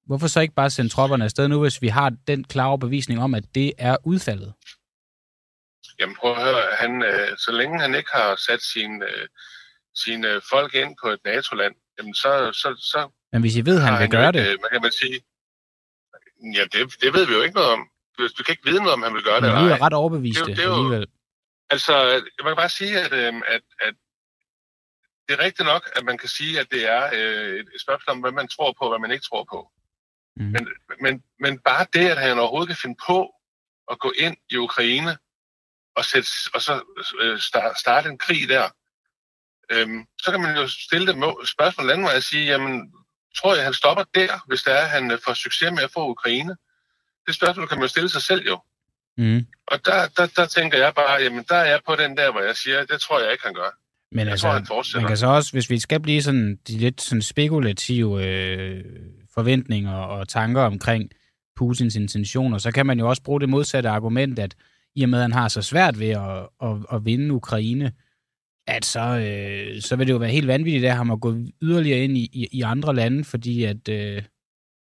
Hvorfor 0.05 0.27
så 0.27 0.39
ikke 0.39 0.53
bare 0.53 0.69
sende 0.69 0.89
tropperne 0.89 1.23
afsted 1.23 1.47
nu, 1.47 1.61
hvis 1.61 1.81
vi 1.81 1.87
har 1.87 2.11
den 2.27 2.43
klare 2.43 2.79
bevisning 2.79 3.21
om, 3.21 3.33
at 3.35 3.43
det 3.55 3.73
er 3.77 3.97
udfaldet? 4.03 4.53
Jamen 5.99 6.15
prøv 6.15 6.31
at 6.31 6.43
høre, 6.43 6.61
han, 6.75 7.03
øh, 7.03 7.37
så 7.37 7.51
længe 7.51 7.79
han 7.79 7.95
ikke 7.95 8.09
har 8.13 8.35
sat 8.35 8.61
sine, 8.61 9.05
øh, 9.05 9.27
sine 9.95 10.41
folk 10.49 10.75
ind 10.75 10.95
på 11.03 11.07
et 11.09 11.19
NATO-land, 11.25 11.75
jamen 11.97 12.13
så, 12.13 12.51
så, 12.53 12.75
så 12.91 13.09
Men 13.31 13.41
hvis 13.41 13.55
I 13.55 13.65
ved, 13.65 13.79
han 13.79 14.01
vil 14.01 14.09
gøre 14.09 14.27
ikke, 14.29 14.39
det, 14.39 14.53
øh, 14.53 14.59
Hvad 14.59 14.69
kan 14.69 14.81
man 14.81 14.91
sige? 14.91 15.19
Ja, 16.57 16.63
det, 16.63 17.01
det 17.01 17.13
ved 17.13 17.25
vi 17.27 17.33
jo 17.33 17.41
ikke 17.41 17.55
noget 17.55 17.69
om. 17.69 17.89
Du, 18.17 18.27
du 18.37 18.43
kan 18.43 18.51
ikke 18.53 18.65
vide 18.65 18.77
noget 18.79 18.93
om, 18.93 19.01
han 19.03 19.13
vil 19.13 19.23
gøre 19.23 19.35
det 19.35 19.41
men 19.41 19.49
eller 19.51 19.61
I 19.67 19.69
ej. 19.71 19.77
er 19.77 19.81
ret 19.81 19.93
overbeviste 19.93 20.41
Det 20.45 20.49
jo- 20.49 20.53
det 20.55 20.63
er 20.63 20.67
jo- 20.67 20.73
alligevel. 20.75 21.07
Altså, 21.69 21.93
man 22.43 22.51
kan 22.51 22.55
bare 22.55 22.69
sige, 22.69 22.99
at, 22.99 23.13
øh, 23.13 23.33
at, 23.47 23.61
at 23.81 23.93
det 25.29 25.33
er 25.39 25.43
rigtigt 25.43 25.65
nok, 25.67 25.89
at 25.95 26.03
man 26.05 26.17
kan 26.17 26.29
sige, 26.29 26.59
at 26.59 26.67
det 26.71 26.89
er 26.91 27.03
øh, 27.13 27.59
et 27.75 27.81
spørgsmål 27.81 28.15
om, 28.15 28.21
hvad 28.21 28.31
man 28.31 28.47
tror 28.47 28.71
på, 28.79 28.83
og 28.85 28.89
hvad 28.89 28.99
man 28.99 29.11
ikke 29.11 29.25
tror 29.29 29.43
på. 29.53 29.71
Mhm. 30.37 30.51
Men, 30.51 30.67
men, 31.01 31.23
men 31.39 31.59
bare 31.59 31.85
det, 31.93 32.09
at 32.09 32.17
han 32.17 32.39
overhovedet 32.39 32.67
kan 32.67 32.77
finde 32.81 32.97
på 33.07 33.31
at 33.91 33.99
gå 33.99 34.11
ind 34.17 34.37
i 34.49 34.55
Ukraine 34.57 35.17
og, 35.95 36.05
sætte, 36.05 36.29
og 36.53 36.61
så 36.61 36.81
øh, 37.21 37.39
starte, 37.39 37.79
starte 37.79 38.09
en 38.09 38.17
krig 38.17 38.49
der, 38.49 38.69
øhm, 39.71 40.05
så 40.21 40.31
kan 40.31 40.41
man 40.41 40.55
jo 40.57 40.67
stille 40.67 41.07
det 41.07 41.17
må- 41.17 41.41
spørgsmål 41.45 41.89
anden 41.89 42.05
vej 42.05 42.15
og 42.15 42.23
sige, 42.23 42.45
jamen, 42.45 42.91
tror 43.37 43.55
jeg, 43.55 43.63
han 43.63 43.73
stopper 43.73 44.03
der, 44.15 44.43
hvis 44.47 44.61
det 44.63 44.73
er, 44.81 44.85
han 44.85 45.11
øh, 45.11 45.19
får 45.25 45.33
succes 45.33 45.71
med 45.71 45.83
at 45.83 45.91
få 45.93 46.09
Ukraine? 46.09 46.55
Det 47.27 47.35
spørgsmål 47.35 47.67
kan 47.67 47.77
man 47.77 47.83
jo 47.83 47.87
stille 47.87 48.09
sig 48.09 48.21
selv 48.21 48.47
jo. 48.47 48.59
Mm. 49.17 49.45
Og 49.67 49.85
der, 49.85 50.07
der, 50.17 50.25
der 50.35 50.45
tænker 50.45 50.77
jeg 50.77 50.93
bare, 50.95 51.21
jamen 51.21 51.45
der 51.49 51.55
er 51.55 51.65
jeg 51.65 51.79
på 51.87 51.95
den 51.95 52.17
der, 52.17 52.31
hvor 52.31 52.41
jeg 52.41 52.55
siger, 52.55 52.85
det 52.85 53.01
tror 53.01 53.19
jeg 53.19 53.31
ikke, 53.31 53.43
han 53.43 53.53
gør. 53.53 53.69
Men 54.11 54.19
Jeg 54.19 54.31
altså, 54.31 54.47
tror, 54.47 54.53
han 54.53 54.65
fortsætter. 54.65 55.01
man 55.01 55.07
kan 55.07 55.17
så 55.17 55.27
også, 55.27 55.51
hvis 55.51 55.69
vi 55.69 55.79
skal 55.79 55.99
blive 55.99 56.21
sådan 56.21 56.59
de 56.67 56.77
lidt 56.77 57.01
sådan 57.01 57.21
spekulative 57.21 58.25
øh, 58.25 58.83
forventninger 59.33 59.93
og 59.95 60.27
tanker 60.27 60.61
omkring 60.61 61.09
Putins 61.55 61.95
intentioner, 61.95 62.57
så 62.57 62.71
kan 62.71 62.85
man 62.85 62.99
jo 62.99 63.09
også 63.09 63.21
bruge 63.23 63.41
det 63.41 63.49
modsatte 63.49 63.89
argument, 63.89 64.39
at 64.39 64.55
i 64.95 65.03
og 65.03 65.09
med, 65.09 65.19
at 65.19 65.23
han 65.23 65.31
har 65.31 65.47
så 65.47 65.61
svært 65.61 65.99
ved 65.99 66.09
at, 66.09 66.49
at, 66.61 66.77
at 66.91 67.05
vinde 67.05 67.33
Ukraine, 67.33 67.93
at 68.67 68.85
så, 68.85 68.99
øh, 68.99 69.81
så 69.81 69.95
vil 69.95 70.07
det 70.07 70.13
jo 70.13 70.17
være 70.17 70.29
helt 70.29 70.47
vanvittigt 70.47 70.85
af 70.85 70.95
ham 70.95 71.11
at 71.11 71.21
gå 71.21 71.33
yderligere 71.61 71.99
ind 71.99 72.17
i, 72.17 72.29
i, 72.33 72.47
i 72.51 72.61
andre 72.61 72.95
lande, 72.95 73.23
fordi 73.23 73.63
at 73.63 73.89
øh, 73.89 74.23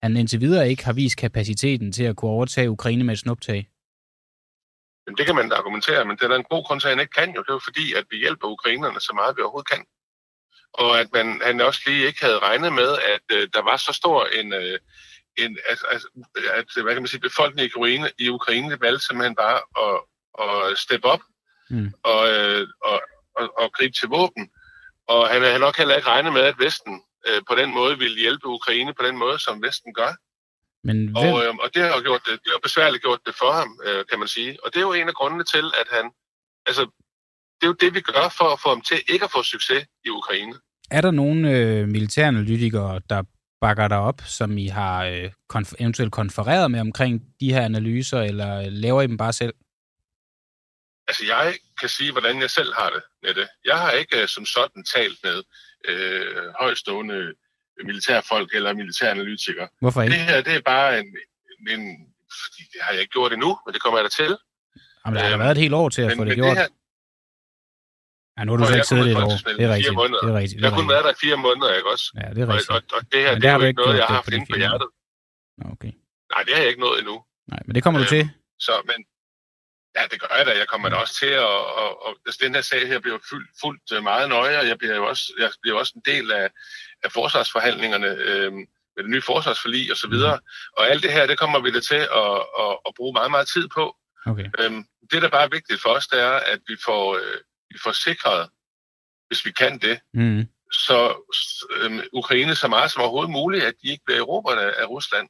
han 0.03 0.17
indtil 0.17 0.41
videre 0.41 0.69
ikke 0.69 0.85
har 0.85 0.93
vist 0.93 1.17
kapaciteten 1.17 1.93
til 1.93 2.05
at 2.05 2.17
kunne 2.17 2.31
overtage 2.31 2.71
Ukraine 2.71 3.05
med 3.05 3.15
et 3.15 3.19
snuptag. 3.19 3.69
Jamen, 5.07 5.17
det 5.17 5.27
kan 5.27 5.35
man 5.35 5.53
argumentere, 5.53 6.05
men 6.05 6.17
det 6.17 6.23
er 6.23 6.29
der 6.29 6.37
en 6.37 6.53
god 6.55 6.65
grund 6.65 6.81
til, 6.81 6.89
at 6.89 6.95
han 6.95 7.01
ikke 7.01 7.19
kan 7.21 7.35
jo. 7.35 7.43
Det 7.43 7.51
er 7.51 7.55
jo 7.55 7.69
fordi, 7.69 7.95
at 7.95 8.05
vi 8.11 8.17
hjælper 8.17 8.49
ukrainerne 8.49 9.01
så 9.01 9.13
meget, 9.15 9.37
vi 9.37 9.43
overhovedet 9.43 9.71
kan. 9.71 9.85
Og 10.73 11.01
at 11.01 11.09
man, 11.13 11.41
han 11.45 11.61
også 11.61 11.81
lige 11.87 12.07
ikke 12.07 12.21
havde 12.25 12.39
regnet 12.39 12.73
med, 12.73 12.91
at 13.15 13.25
øh, 13.37 13.49
der 13.55 13.63
var 13.63 13.77
så 13.77 13.93
stor 13.93 14.27
en, 14.41 14.53
øh, 14.53 14.79
en 15.39 15.59
at, 15.69 15.79
at, 15.91 16.03
at, 16.55 16.83
hvad 16.83 16.93
kan 16.93 17.03
man 17.03 17.09
sige, 17.09 17.21
befolkningen 17.21 17.71
i 17.71 17.75
Ukraine, 17.75 18.11
i 18.19 18.29
Ukraine 18.29 18.81
valgte 18.81 19.07
simpelthen 19.07 19.37
bare 19.37 19.61
at, 19.85 19.97
at 20.45 20.79
steppe 20.79 21.07
op 21.09 21.21
Mm. 21.71 21.93
og, 22.03 22.29
øh, 22.29 22.69
og, 22.85 23.03
og, 23.37 23.47
og 23.59 23.73
gribe 23.73 23.95
til 24.01 24.09
våben. 24.09 24.51
Og 25.09 25.29
han 25.29 25.43
havde 25.43 25.59
nok 25.59 25.77
heller 25.77 25.97
ikke 25.97 26.09
regnet 26.09 26.33
med, 26.33 26.41
at 26.41 26.59
Vesten 26.59 27.03
øh, 27.29 27.41
på 27.49 27.55
den 27.55 27.71
måde 27.75 27.99
ville 27.99 28.19
hjælpe 28.19 28.47
Ukraine 28.47 28.95
på 28.95 29.03
den 29.07 29.17
måde, 29.17 29.39
som 29.39 29.63
Vesten 29.63 29.95
gør. 29.95 30.13
Men 30.85 30.97
hvem, 30.97 31.17
Og, 31.17 31.45
øh, 31.45 31.55
og 31.55 31.69
det 31.75 31.83
har 31.83 31.97
jo 31.97 32.03
gjort 32.03 32.23
det, 32.27 32.33
det 32.45 32.51
har 32.55 32.61
besværligt 32.63 33.03
gjort 33.03 33.21
det 33.27 33.35
for 33.35 33.53
ham, 33.53 33.81
øh, 33.87 34.05
kan 34.11 34.19
man 34.19 34.29
sige. 34.29 34.59
Og 34.65 34.75
det 34.75 34.79
er 34.79 34.87
jo 34.91 34.93
en 34.93 35.09
af 35.09 35.15
grundene 35.15 35.45
til, 35.45 35.67
at 35.81 35.89
han... 35.97 36.11
Altså, 36.67 36.83
det 37.57 37.63
er 37.63 37.67
jo 37.67 37.77
det, 37.81 37.95
vi 37.95 38.01
gør 38.01 38.35
for 38.39 38.49
at 38.55 38.61
få 38.61 38.69
ham 38.69 38.81
til 38.81 38.99
ikke 39.09 39.25
at 39.25 39.31
få 39.31 39.43
succes 39.43 39.87
i 40.05 40.09
Ukraine. 40.09 40.55
Er 40.91 41.01
der 41.01 41.11
nogle 41.11 41.51
øh, 41.51 41.89
militæranalytikere, 41.89 43.01
der 43.11 43.23
bakker 43.67 43.89
dig 43.89 43.99
op, 44.11 44.19
som 44.39 44.59
I 44.59 44.67
har 44.81 45.05
øh, 45.05 45.31
konf- 45.55 45.79
eventuelt 45.83 46.13
konfereret 46.21 46.71
med 46.71 46.81
omkring 46.81 47.15
de 47.41 47.53
her 47.53 47.63
analyser, 47.71 48.21
eller 48.31 48.51
laver 48.71 49.03
I 49.03 49.07
dem 49.07 49.17
bare 49.17 49.33
selv? 49.33 49.55
Altså, 51.09 51.23
jeg 51.35 51.55
kan 51.81 51.89
sige, 51.89 52.13
hvordan 52.13 52.41
jeg 52.41 52.51
selv 52.51 52.71
har 52.81 52.91
det 52.95 53.03
med 53.23 53.35
det. 53.35 53.49
Jeg 53.65 53.79
har 53.79 53.91
ikke 53.91 54.23
øh, 54.23 54.29
som 54.29 54.45
sådan 54.47 54.85
talt 54.95 55.19
med 55.27 55.39
øh, 55.89 56.45
højstående 56.61 57.19
militærfolk 57.85 58.55
eller 58.55 58.73
militæranalytikere. 58.75 59.69
Hvorfor 59.81 60.01
Det 60.01 60.13
ikke? 60.13 60.25
her, 60.25 60.41
det 60.49 60.55
er 60.55 60.61
bare 60.75 60.99
en, 61.01 61.07
en... 61.75 61.81
Det 62.73 62.81
har 62.81 62.93
jeg 62.93 63.01
ikke 63.01 63.13
gjort 63.13 63.33
endnu, 63.33 63.59
men 63.67 63.71
det 63.75 63.83
kommer 63.83 63.99
jeg 63.99 64.05
da 64.05 64.09
til. 64.23 64.33
Jamen, 65.07 65.17
der 65.17 65.23
har 65.25 65.33
øhm, 65.33 65.41
været 65.41 65.51
et 65.51 65.63
helt 65.65 65.75
år 65.75 65.89
til 65.89 66.03
at 66.03 66.09
Men, 66.09 66.17
få 66.19 66.25
det 66.25 66.29
men 66.29 66.37
gjort. 66.37 66.57
det 66.57 66.59
her, 66.63 66.69
Ja, 68.39 68.45
nu 68.45 68.51
har 68.53 68.57
du 68.59 68.65
så 68.67 68.75
ikke 68.79 68.87
siddet 68.93 69.07
et 69.13 69.17
år. 69.27 69.29
Det 69.59 69.65
er 69.67 69.75
rigtigt. 69.75 69.95
måneder. 70.03 70.21
Det 70.25 70.31
er 70.35 70.39
rigtigt. 70.43 70.59
Det 70.59 70.63
jeg 70.65 70.71
har 70.73 70.79
kun 70.81 70.89
været 70.95 71.05
der 71.07 71.13
i 71.17 71.21
fire 71.25 71.37
måneder, 71.47 71.71
ikke 71.79 71.91
også? 71.95 72.07
Ja, 72.21 72.27
det 72.35 72.41
er 72.43 72.47
Og, 72.47 72.55
rigtigt. 72.55 72.71
og, 72.71 72.83
og 72.97 73.01
det 73.13 73.21
her, 73.25 73.33
det 73.35 73.43
der 73.43 73.51
er 73.51 73.59
jo 73.59 73.67
ikke 73.71 73.81
noget, 73.83 73.97
jeg 74.01 74.07
har 74.07 74.15
det 74.15 74.21
haft 74.21 74.33
inde 74.37 74.47
på 74.53 74.57
hjertet. 74.63 74.89
Okay. 75.73 75.93
Nej, 76.33 76.43
det 76.47 76.53
har 76.55 76.61
jeg 76.65 76.71
ikke 76.73 76.85
nået 76.87 76.99
endnu. 77.03 77.17
Nej, 77.53 77.61
men 77.67 77.73
det 77.75 77.83
kommer 77.85 77.99
du 78.01 78.05
Øhm, 78.05 78.15
til. 78.17 78.25
Så, 78.67 78.75
men 78.91 78.99
ja, 79.97 80.03
det 80.11 80.17
gør 80.23 80.33
jeg 80.39 80.47
da. 80.47 80.53
Jeg 80.63 80.69
kommer 80.73 80.89
da 80.89 80.97
også 80.97 81.15
til 81.23 81.33
at... 81.49 81.55
Og, 81.83 81.91
og, 82.07 82.11
altså, 82.27 82.39
den 82.45 82.55
her 82.55 82.63
sag 82.71 82.89
her 82.93 82.99
bliver 83.05 83.19
fuldt, 83.31 83.51
fuldt 83.63 83.87
øh, 83.95 84.03
meget 84.03 84.29
nøje, 84.29 84.57
og 84.61 84.67
jeg 84.71 84.79
bliver 84.79 84.97
jo 85.01 85.05
også, 85.13 85.25
jeg 85.39 85.51
bliver 85.63 85.79
også 85.79 85.93
en 85.97 86.03
del 86.13 86.27
af, 86.33 86.47
af 87.05 87.11
forsvarsforhandlingerne 87.13 88.07
øh, 88.29 88.53
med 88.95 89.03
det 89.05 89.11
nye 89.11 89.23
forsvarsforlig 89.23 89.91
og 89.91 89.97
så 89.97 90.09
videre. 90.09 90.39
Og 90.79 90.89
alt 90.91 91.03
det 91.03 91.13
her, 91.13 91.27
det 91.27 91.39
kommer 91.39 91.59
vi 91.61 91.71
da 91.77 91.81
til 91.81 92.03
at, 92.23 92.33
at, 92.65 92.73
at 92.89 92.93
bruge 92.97 93.13
meget, 93.13 93.31
meget 93.31 93.49
tid 93.55 93.69
på. 93.79 93.85
Okay. 94.27 94.49
Øhm, 94.61 94.85
det, 95.11 95.23
der 95.23 95.29
bare 95.29 95.45
er 95.45 95.49
vigtigt 95.59 95.83
for 95.83 95.91
os, 95.91 96.07
det 96.07 96.21
er, 96.21 96.37
at 96.53 96.61
vi 96.69 96.77
får, 96.85 97.05
øh, 97.17 97.39
sikret, 97.95 98.49
hvis 99.29 99.45
vi 99.47 99.53
kan 99.53 99.79
det, 99.79 100.01
Mm. 100.15 100.47
så 100.73 100.99
øh, 101.81 102.03
Ukraine 102.13 102.55
så 102.55 102.69
meget 102.69 102.91
som 102.91 103.03
overhovedet 103.03 103.31
muligt, 103.31 103.65
at 103.65 103.75
de 103.83 103.89
ikke 103.89 104.05
bliver 104.07 104.21
erobret 104.21 104.57
af, 104.59 104.87
Rusland. 104.89 105.29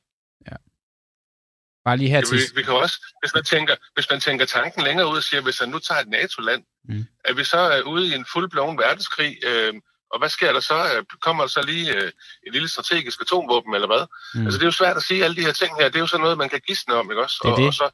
Bare 1.85 1.97
lige 1.97 2.11
her 2.11 2.17
Ja, 2.17 2.23
til... 2.23 2.37
vi, 2.39 2.43
vi 2.55 2.63
kan 2.63 2.73
også, 2.75 2.97
hvis 3.23 3.35
man, 3.35 3.45
tænker, 3.45 3.77
hvis 3.95 4.11
man 4.11 4.21
tænker 4.21 4.45
tanken 4.45 4.83
længere 4.83 5.09
ud 5.11 5.17
og 5.17 5.23
siger, 5.23 5.41
hvis 5.41 5.59
han 5.59 5.69
nu 5.69 5.79
tager 5.79 6.01
et 6.01 6.09
NATO-land, 6.09 6.65
Mm. 6.89 7.05
at 7.25 7.37
vi 7.37 7.45
så 7.45 7.57
er 7.59 7.83
ude 7.83 8.09
i 8.09 8.15
en 8.15 8.27
fuldblåen 8.33 8.79
verdenskrig, 8.79 9.37
øh, 9.47 9.75
og 10.13 10.19
hvad 10.19 10.29
sker 10.29 10.53
der 10.53 10.61
så? 10.61 10.75
Øh, 10.97 11.05
Kommer 11.23 11.43
der 11.43 11.49
så 11.49 11.63
lige 11.63 11.95
øh, 11.97 12.13
et 12.47 12.53
lille 12.53 12.69
strategisk 12.69 13.21
atomvåben, 13.21 13.75
eller 13.75 13.87
hvad? 13.87 14.07
Mm. 14.35 14.45
Altså, 14.45 14.59
det 14.59 14.65
er 14.65 14.67
jo 14.67 14.73
svært 14.83 14.97
at 14.97 15.03
sige, 15.03 15.25
alle 15.25 15.37
de 15.37 15.41
her 15.41 15.53
ting 15.53 15.77
her, 15.77 15.85
det 15.89 15.97
er 15.97 16.01
jo 16.01 16.07
sådan 16.07 16.23
noget, 16.23 16.39
man 16.39 16.49
kan 16.49 16.61
gisne 16.67 16.95
om, 16.95 17.11
ikke 17.11 17.23
også? 17.23 17.37
Det 17.43 17.49
er 17.49 17.53
og, 17.53 17.59
det. 17.59 17.67
og 17.67 17.75
så 17.75 17.91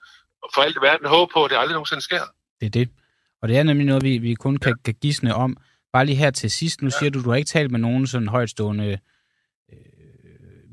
for 0.55 0.62
alt 0.62 0.76
i 0.76 0.81
verden 0.81 1.07
håbe 1.07 1.33
på, 1.33 1.44
at 1.44 1.50
det 1.50 1.57
aldrig 1.57 1.72
nogensinde 1.74 2.02
sker. 2.02 2.22
Det 2.61 2.66
er 2.66 2.70
det. 2.70 2.88
Og 3.42 3.48
det 3.48 3.59
er 3.59 3.62
nemlig 3.62 3.87
noget, 3.87 4.02
vi, 4.05 4.18
vi 4.18 4.35
kun 4.35 4.57
kan, 4.57 4.74
kan 4.85 4.94
gisne 4.94 5.35
om. 5.35 5.57
Bare 5.92 6.07
lige 6.07 6.16
her 6.16 6.31
til 6.31 6.50
sidst. 6.50 6.83
Nu 6.83 6.90
siger 6.90 7.11
du, 7.11 7.22
du 7.22 7.28
har 7.31 7.37
ikke 7.37 7.48
talt 7.48 7.70
med 7.70 7.81
nogen 7.81 8.07
sådan 8.07 8.28
højtstående 8.28 8.98
øh, 9.72 9.78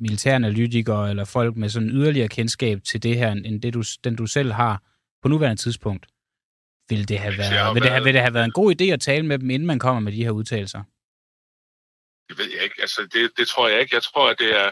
militæranalytikere 0.02 1.10
eller 1.10 1.26
folk 1.26 1.56
med 1.58 1.70
sådan 1.70 1.90
yderligere 1.90 2.28
kendskab 2.28 2.80
til 2.84 3.04
det 3.04 3.18
her, 3.18 3.32
end 3.32 3.62
det, 3.62 3.74
du, 3.74 3.84
den 4.04 4.16
du 4.16 4.26
selv 4.26 4.52
har 4.52 4.84
på 5.22 5.28
nuværende 5.28 5.62
tidspunkt. 5.62 6.06
Vil 6.90 7.08
det, 7.10 7.20
have 7.20 7.38
været, 7.38 7.76
vil, 7.76 7.82
det 7.84 7.92
have, 7.92 7.96
været- 7.96 8.06
vil 8.06 8.14
det 8.14 8.22
have 8.22 8.34
været 8.34 8.46
en 8.46 8.52
god 8.52 8.76
idé 8.82 8.84
at 8.86 9.02
tale 9.02 9.26
med 9.26 9.40
dem, 9.40 9.50
inden 9.50 9.68
man 9.68 9.80
kommer 9.80 10.00
med 10.00 10.12
de 10.12 10.24
her 10.24 10.32
udtalelser? 10.32 10.84
Det 12.30 12.38
ved 12.38 12.46
jeg 12.56 12.64
ikke. 12.64 12.76
Altså, 12.82 13.02
det, 13.14 13.32
det 13.38 13.48
tror 13.48 13.68
jeg 13.70 13.80
ikke. 13.82 13.96
Jeg 13.96 14.04
tror, 14.04 14.30
at 14.30 14.36
det 14.40 14.52
er... 14.60 14.70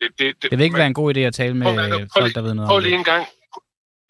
Det, 0.00 0.08
det, 0.18 0.42
Det 0.42 0.58
vil 0.58 0.60
ikke 0.64 0.76
være 0.76 0.86
en 0.86 0.94
god 0.94 1.16
idé 1.16 1.20
at 1.20 1.34
tale 1.34 1.54
med 1.54 1.66
Prøv- 1.66 1.76
prøv 1.88 1.98
lige- 1.98 2.08
folk, 2.18 2.34
der 2.34 2.42
ved 2.42 2.54
noget 2.54 2.68
prøv 2.68 2.76
om 2.76 2.82
lige 2.82 2.92
det. 2.92 2.98
en 2.98 3.04
gang, 3.04 3.26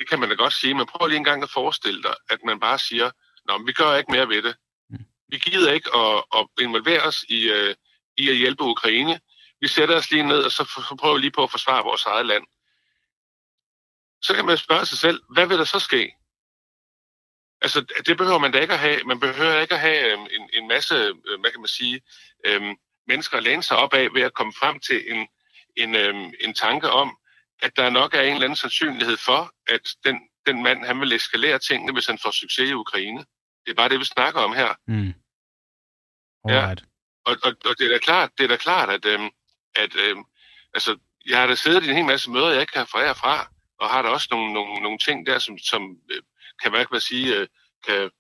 det 0.01 0.11
kan 0.11 0.21
man 0.21 0.31
da 0.31 0.37
godt 0.37 0.55
sige, 0.55 0.75
men 0.75 0.87
prøv 0.87 1.09
lige 1.09 1.19
en 1.19 1.25
gang 1.25 1.45
at 1.45 1.51
forestille 1.51 2.05
dig, 2.05 2.15
at 2.31 2.41
man 2.47 2.61
bare 2.61 2.79
siger, 2.79 3.11
Nå, 3.47 3.59
men 3.59 3.67
vi 3.67 3.73
gør 3.73 3.97
ikke 3.97 4.13
mere 4.13 4.29
ved 4.29 4.43
det. 4.43 4.57
Mm. 4.91 5.05
Vi 5.29 5.39
gider 5.39 5.73
ikke 5.73 5.97
at, 5.97 6.25
at 6.37 6.47
involvere 6.61 7.03
os 7.03 7.25
i, 7.29 7.51
uh, 7.51 7.75
i 8.17 8.31
at 8.31 8.37
hjælpe 8.37 8.65
Ukraine. 8.65 9.21
Vi 9.61 9.69
sætter 9.69 9.97
os 9.97 10.11
lige 10.11 10.23
ned, 10.23 10.43
og 10.45 10.53
så, 10.53 10.63
f- 10.63 10.89
så 10.89 10.97
prøver 11.01 11.15
vi 11.15 11.21
lige 11.21 11.31
på 11.31 11.43
at 11.43 11.51
forsvare 11.51 11.85
vores 11.85 12.05
eget 12.05 12.27
land. 12.27 12.45
Så 14.23 14.35
kan 14.35 14.47
man 14.47 14.59
spørge 14.59 14.87
sig 14.87 14.99
selv, 14.99 15.23
hvad 15.35 15.47
vil 15.47 15.59
der 15.59 15.65
så 15.65 15.79
ske? 15.79 16.15
Altså, 17.63 17.85
det 18.07 18.17
behøver 18.17 18.39
man 18.39 18.53
da 18.53 18.61
ikke 18.61 18.75
at 18.75 18.81
have. 18.81 19.05
Man 19.05 19.21
behøver 19.21 19.61
ikke 19.61 19.75
at 19.75 19.81
have 19.81 20.13
øhm, 20.13 20.27
en, 20.31 20.51
en 20.53 20.69
masse, 20.69 20.95
øh, 20.95 21.41
hvad 21.41 21.51
kan 21.51 21.61
man 21.61 21.69
sige, 21.69 22.01
øhm, 22.47 22.77
mennesker 23.07 23.37
at 23.37 23.43
læne 23.43 23.63
sig 23.63 23.77
op 23.77 23.95
af 23.95 24.15
ved 24.15 24.23
at 24.23 24.35
komme 24.35 24.53
frem 24.61 24.81
til 24.81 25.13
en, 25.13 25.29
en, 25.77 25.95
øhm, 25.95 26.33
en 26.41 26.55
tanke 26.55 26.91
om, 26.91 27.19
at 27.62 27.77
der 27.77 27.90
nok 27.90 28.14
er 28.14 28.20
en 28.20 28.33
eller 28.33 28.44
anden 28.44 28.57
sandsynlighed 28.57 29.16
for, 29.16 29.55
at 29.66 29.81
den, 30.05 30.20
den 30.46 30.62
mand, 30.62 30.85
han 30.85 31.01
vil 31.01 31.12
eskalere 31.12 31.59
tingene, 31.59 31.92
hvis 31.92 32.07
han 32.07 32.18
får 32.18 32.31
succes 32.31 32.70
i 32.70 32.73
Ukraine. 32.73 33.25
Det 33.64 33.70
er 33.70 33.75
bare 33.75 33.88
det, 33.88 34.01
vi 34.01 34.05
snakker 34.05 34.40
om 34.40 34.53
her. 34.53 34.75
Mm. 34.87 35.14
Ja. 36.49 36.75
Og, 37.25 37.37
og, 37.42 37.53
og 37.64 37.79
det 37.79 37.87
er 37.87 37.92
da 37.92 37.99
klart, 37.99 38.31
det 38.38 38.44
er 38.44 38.49
da 38.49 38.57
klart 38.57 38.90
at, 38.90 39.05
øhm, 39.05 39.31
at 39.75 39.96
øhm, 39.96 40.25
altså, 40.75 40.99
jeg 41.27 41.40
har 41.40 41.46
da 41.46 41.55
siddet 41.55 41.85
i 41.85 41.88
en 41.88 41.96
hel 41.96 42.05
masse 42.05 42.31
møder, 42.31 42.51
jeg 42.51 42.61
ikke 42.61 42.73
kan 42.73 42.83
referere 42.83 43.14
fra, 43.14 43.53
og 43.79 43.90
har 43.90 44.03
der 44.03 44.09
også 44.09 44.29
nogle, 44.31 44.53
nogle, 44.53 44.83
nogle 44.83 44.99
ting 44.99 45.27
der, 45.27 45.38
som, 45.38 45.59
som 45.59 45.96
øh, 46.11 46.23
kan, 46.62 46.70
hvad 46.70 46.81
kan 46.81 46.92
man 46.92 47.01
sige, 47.01 47.37
øh, 47.37 47.46
kan, 47.87 48.11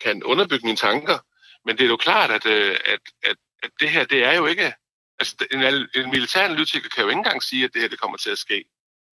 kan 0.00 0.22
underbygge 0.22 0.66
mine 0.66 0.76
tanker. 0.76 1.18
Men 1.64 1.78
det 1.78 1.84
er 1.84 1.88
jo 1.88 1.96
klart, 1.96 2.30
at, 2.30 2.46
øh, 2.46 2.76
at, 2.86 3.00
at, 3.22 3.36
at 3.62 3.70
det 3.80 3.90
her, 3.90 4.04
det 4.04 4.24
er 4.24 4.32
jo 4.32 4.46
ikke... 4.46 4.72
Altså, 5.20 5.46
en, 5.50 5.62
en 6.04 6.10
militæranalytiker 6.10 6.88
kan 6.88 7.02
jo 7.02 7.08
ikke 7.08 7.18
engang 7.18 7.42
sige, 7.42 7.64
at 7.64 7.70
det 7.74 7.82
her 7.82 7.88
det 7.88 8.00
kommer 8.00 8.18
til 8.18 8.30
at 8.30 8.38
ske. 8.38 8.64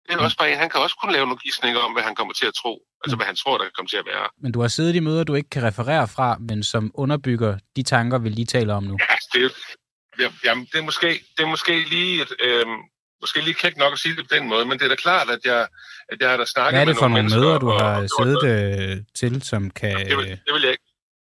Det 0.08 0.14
er 0.14 0.18
også 0.24 0.36
bare 0.36 0.52
en, 0.52 0.58
han 0.58 0.70
kan 0.70 0.80
også 0.80 0.96
kun 1.02 1.12
lave 1.12 1.26
nogle 1.26 1.38
gissninger 1.38 1.80
om, 1.80 1.92
hvad 1.92 2.02
han 2.02 2.14
kommer 2.14 2.34
til 2.34 2.46
at 2.46 2.54
tro. 2.54 2.82
Altså, 3.04 3.16
hvad 3.16 3.26
han 3.26 3.36
tror, 3.36 3.58
der 3.58 3.64
kan 3.64 3.72
komme 3.76 3.88
til 3.88 3.96
at 3.96 4.06
være. 4.06 4.28
Men 4.42 4.52
du 4.52 4.60
har 4.60 4.68
siddet 4.68 4.94
i 4.96 5.00
møder, 5.00 5.24
du 5.24 5.34
ikke 5.34 5.50
kan 5.50 5.62
referere 5.62 6.08
fra, 6.08 6.36
men 6.38 6.62
som 6.62 6.90
underbygger 6.94 7.58
de 7.76 7.82
tanker, 7.82 8.18
vi 8.18 8.28
lige 8.28 8.46
taler 8.46 8.74
om 8.74 8.82
nu. 8.84 8.96
Ja, 9.00 9.14
det, 9.32 9.44
er- 9.44 10.22
ja, 10.22 10.28
jamen, 10.44 10.64
det, 10.72 10.78
er 10.78 10.82
måske, 10.82 11.08
det 11.36 11.42
er 11.42 11.46
måske 11.46 11.84
lige 11.88 12.22
et, 12.22 12.32
øhm, 12.40 12.78
måske 13.20 13.40
lige 13.40 13.54
kægt 13.54 13.76
nok 13.76 13.92
at 13.92 13.98
sige 13.98 14.16
det 14.16 14.28
på 14.28 14.34
den 14.34 14.48
måde, 14.48 14.64
men 14.64 14.78
det 14.78 14.84
er 14.84 14.88
da 14.88 14.94
klart, 14.94 15.30
at 15.30 15.38
jeg, 15.44 15.68
at 16.08 16.16
jeg 16.20 16.30
har 16.30 16.36
da 16.36 16.44
snakket 16.44 16.72
Hvad 16.72 16.80
er 16.80 16.84
det 16.84 16.94
med 16.94 16.98
for 17.00 17.08
nogle 17.08 17.28
nogle 17.28 17.46
møder, 17.46 17.58
du 17.58 17.70
og- 17.70 17.80
har 17.80 18.02
og- 18.02 18.08
siddet 18.18 18.42
øh, 18.90 18.96
til, 19.14 19.42
som 19.42 19.70
kan... 19.70 20.06
Det 20.08 20.16
vil, 20.16 20.26
det 20.46 20.52
vil 20.54 20.62
jeg 20.62 20.70
ikke. 20.70 20.84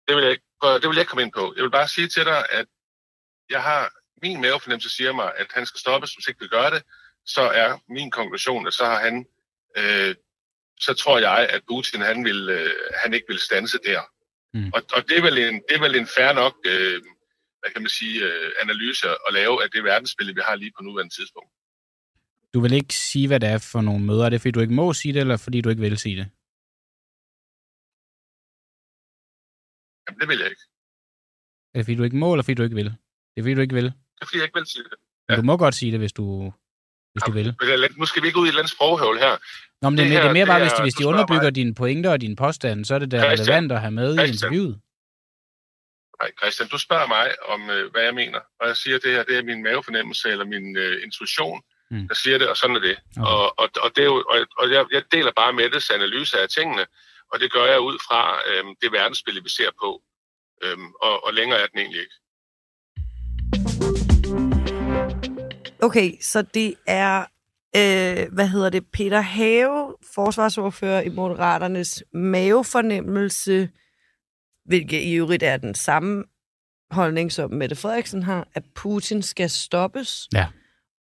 Det 0.08 0.16
vil 0.16 0.22
jeg 0.22 0.30
ikke. 0.32 0.44
at- 0.64 0.82
Det 0.82 0.88
vil 0.88 0.94
jeg 0.96 1.02
ikke 1.02 1.10
komme 1.10 1.22
ind 1.22 1.32
på. 1.32 1.52
Jeg 1.56 1.62
vil 1.64 1.70
bare 1.70 1.88
sige 1.88 2.08
til 2.08 2.24
dig, 2.24 2.40
at 2.50 2.66
jeg 3.50 3.62
har 3.62 3.90
min 4.22 4.40
mavefornemmelse 4.40 4.90
siger 4.96 5.12
mig, 5.12 5.32
at 5.36 5.46
han 5.54 5.66
skal 5.66 5.78
stoppes, 5.80 6.14
hvis 6.14 6.28
ikke 6.28 6.40
vi 6.40 6.48
gør 6.48 6.70
det. 6.70 6.82
Så 7.26 7.40
er 7.40 7.78
min 7.88 8.10
konklusion, 8.10 8.66
at 8.66 8.74
så 8.74 8.84
har 8.84 9.00
han, 9.00 9.26
øh, 9.76 10.14
så 10.80 10.94
tror 10.94 11.18
jeg, 11.18 11.48
at 11.50 11.62
Putin 11.68 12.00
han, 12.00 12.24
vil, 12.24 12.48
øh, 12.48 12.72
han 13.02 13.14
ikke 13.14 13.26
vil 13.28 13.38
stanse 13.38 13.78
der. 13.86 14.00
Mm. 14.54 14.70
Og, 14.74 14.82
og 14.96 15.08
det, 15.08 15.18
er 15.18 15.22
vel 15.22 15.38
en, 15.38 15.54
det 15.68 15.76
er 15.76 15.80
vel 15.80 15.96
en 15.96 16.06
fair 16.06 16.32
nok 16.32 16.54
øh, 16.66 17.02
hvad 17.64 17.72
kan 17.72 17.82
man 17.82 17.94
sige, 18.00 18.16
øh, 18.28 18.50
analyse 18.62 19.06
at 19.26 19.32
lave 19.38 19.62
af 19.64 19.70
det 19.70 19.84
verdensbillede, 19.84 20.34
vi 20.34 20.42
har 20.48 20.56
lige 20.56 20.72
på 20.76 20.82
nuværende 20.82 21.14
tidspunkt. 21.14 21.50
Du 22.54 22.60
vil 22.60 22.72
ikke 22.72 22.94
sige, 22.94 23.26
hvad 23.28 23.40
det 23.40 23.48
er 23.48 23.58
for 23.72 23.80
nogle 23.80 24.04
møder. 24.04 24.24
Er 24.24 24.30
det, 24.30 24.40
fordi 24.40 24.50
du 24.50 24.60
ikke 24.60 24.74
må 24.74 24.92
sige 24.92 25.12
det, 25.14 25.20
eller 25.20 25.36
fordi 25.36 25.60
du 25.60 25.68
ikke 25.68 25.82
vil 25.82 25.98
sige 25.98 26.16
det? 26.20 26.26
Jamen, 30.04 30.18
det 30.20 30.28
vil 30.28 30.38
jeg 30.42 30.50
ikke. 30.52 30.64
Er 31.72 31.78
det, 31.78 31.84
fordi 31.86 31.96
du 32.00 32.04
ikke 32.08 32.16
må, 32.16 32.32
eller 32.32 32.42
fordi 32.42 32.54
du 32.54 32.62
ikke 32.62 32.80
vil? 32.82 32.90
Det 33.30 33.38
er, 33.38 33.42
fordi 33.42 33.54
du 33.54 33.60
ikke 33.60 33.74
vil. 33.74 33.84
Det 33.84 34.22
er 34.22 34.26
fordi, 34.26 34.38
jeg 34.38 34.48
ikke 34.48 34.58
vil 34.58 34.66
sige 34.66 34.84
det. 34.84 34.98
Men 35.28 35.36
du 35.36 35.42
må 35.42 35.56
godt 35.56 35.74
sige 35.74 35.92
det, 35.92 36.00
hvis 36.00 36.12
du, 36.12 36.52
hvis 37.14 37.22
du 37.26 37.32
vil. 37.32 37.48
Nu 37.96 38.06
skal 38.06 38.22
vi 38.22 38.26
ikke 38.26 38.38
ud 38.38 38.44
i 38.46 38.48
et 38.48 38.52
eller 38.52 38.60
andet 38.62 38.72
sproghøvl 38.72 39.18
her. 39.18 39.36
Nå, 39.82 39.90
men 39.90 39.98
det, 39.98 40.04
Det 40.04 40.12
her, 40.12 40.20
det 40.20 40.28
er 40.28 40.32
mere 40.32 40.40
det 40.44 40.48
bare, 40.48 40.60
hvis 40.60 40.72
de, 40.72 40.82
hvis 40.82 40.94
de 40.94 41.06
underbygger 41.06 41.42
mig. 41.42 41.54
dine 41.54 41.74
pointer 41.74 42.10
og 42.10 42.20
dine 42.20 42.36
påstande, 42.36 42.84
så 42.84 42.94
er 42.94 42.98
det 42.98 43.10
da 43.10 43.16
Christian. 43.18 43.46
relevant 43.48 43.72
at 43.72 43.80
have 43.80 43.90
med 43.90 44.14
i 44.14 44.16
Christian. 44.18 44.34
interviewet. 44.34 44.80
Nej, 46.20 46.30
Christian, 46.40 46.68
du 46.68 46.78
spørger 46.78 47.06
mig 47.06 47.26
om, 47.48 47.70
øh, 47.70 47.90
hvad 47.92 48.02
jeg 48.02 48.14
mener, 48.14 48.40
og 48.60 48.68
jeg 48.68 48.76
siger, 48.76 48.96
at 48.96 49.02
det 49.02 49.12
her 49.12 49.22
det 49.24 49.36
er 49.38 49.42
min 49.42 49.62
mavefornemmelse 49.62 50.28
eller 50.28 50.44
min 50.44 50.76
øh, 50.76 51.02
intuition, 51.04 51.62
Mm. 51.90 52.08
der 52.08 52.14
siger 52.14 52.38
det, 52.38 52.48
og 52.48 52.56
sådan 52.56 52.76
er 52.76 52.80
det. 52.80 52.96
Okay. 53.16 53.30
Og, 53.30 53.58
og, 53.58 53.68
og, 53.84 53.90
det 53.96 54.02
er 54.02 54.10
jo, 54.12 54.24
og, 54.32 54.38
og 54.58 54.70
jeg, 54.70 54.84
jeg 54.92 55.02
deler 55.12 55.32
bare 55.36 55.52
Mettes 55.52 55.90
analyse 55.90 56.40
af 56.40 56.48
tingene, 56.48 56.86
og 57.32 57.40
det 57.40 57.52
gør 57.52 57.64
jeg 57.64 57.80
ud 57.80 57.98
fra 58.08 58.20
øh, 58.50 58.64
det 58.82 58.92
verdensbillede, 58.92 59.44
vi 59.44 59.50
ser 59.50 59.70
på. 59.82 60.02
Øhm, 60.64 60.88
og, 61.02 61.24
og 61.26 61.34
længere 61.34 61.58
er 61.60 61.66
den 61.66 61.78
egentlig 61.78 62.00
ikke. 62.00 62.14
Okay, 65.84 66.12
så 66.20 66.42
det 66.42 66.74
er, 66.86 67.20
øh, 67.76 68.32
hvad 68.32 68.48
hedder 68.48 68.70
det, 68.70 68.84
Peter 68.92 69.20
Have, 69.20 69.94
forsvarsordfører 70.14 71.02
i 71.02 71.08
Moderaternes 71.08 72.02
mavefornemmelse, 72.14 73.68
hvilket 74.64 75.00
i 75.02 75.12
øvrigt 75.14 75.42
er 75.42 75.56
den 75.56 75.74
samme 75.74 76.24
holdning, 76.90 77.32
som 77.32 77.50
Mette 77.50 77.76
Frederiksen 77.76 78.22
har, 78.22 78.48
at 78.54 78.62
Putin 78.74 79.22
skal 79.22 79.50
stoppes. 79.50 80.28
Ja. 80.34 80.46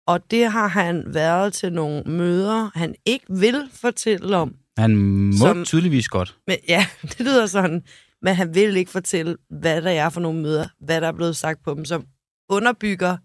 Og 0.06 0.30
det 0.30 0.50
har 0.50 0.66
han 0.68 1.04
været 1.06 1.52
til 1.52 1.72
nogle 1.72 2.02
møder, 2.02 2.70
han 2.74 2.94
ikke 3.06 3.26
vil 3.28 3.68
fortælle 3.72 4.36
om. 4.36 4.54
Han 4.78 4.96
må 4.96 5.32
Som- 5.36 5.64
tydeligvis 5.64 6.08
godt. 6.08 6.36
Men 6.46 6.56
ja, 6.68 6.86
det 7.02 7.20
lyder 7.20 7.46
sådan, 7.46 7.82
men 8.22 8.34
han 8.34 8.54
vil 8.54 8.76
ikke 8.76 8.90
fortælle, 8.90 9.36
hvad 9.50 9.82
der 9.82 9.90
er 9.90 10.08
for 10.08 10.20
nogle 10.20 10.42
møder, 10.42 10.66
hvad 10.80 11.00
der 11.00 11.08
er 11.08 11.12
blevet 11.12 11.36
sagt 11.36 11.62
på 11.64 11.74
dem, 11.74 11.84
som 11.84 12.04
underbygger 12.48 13.16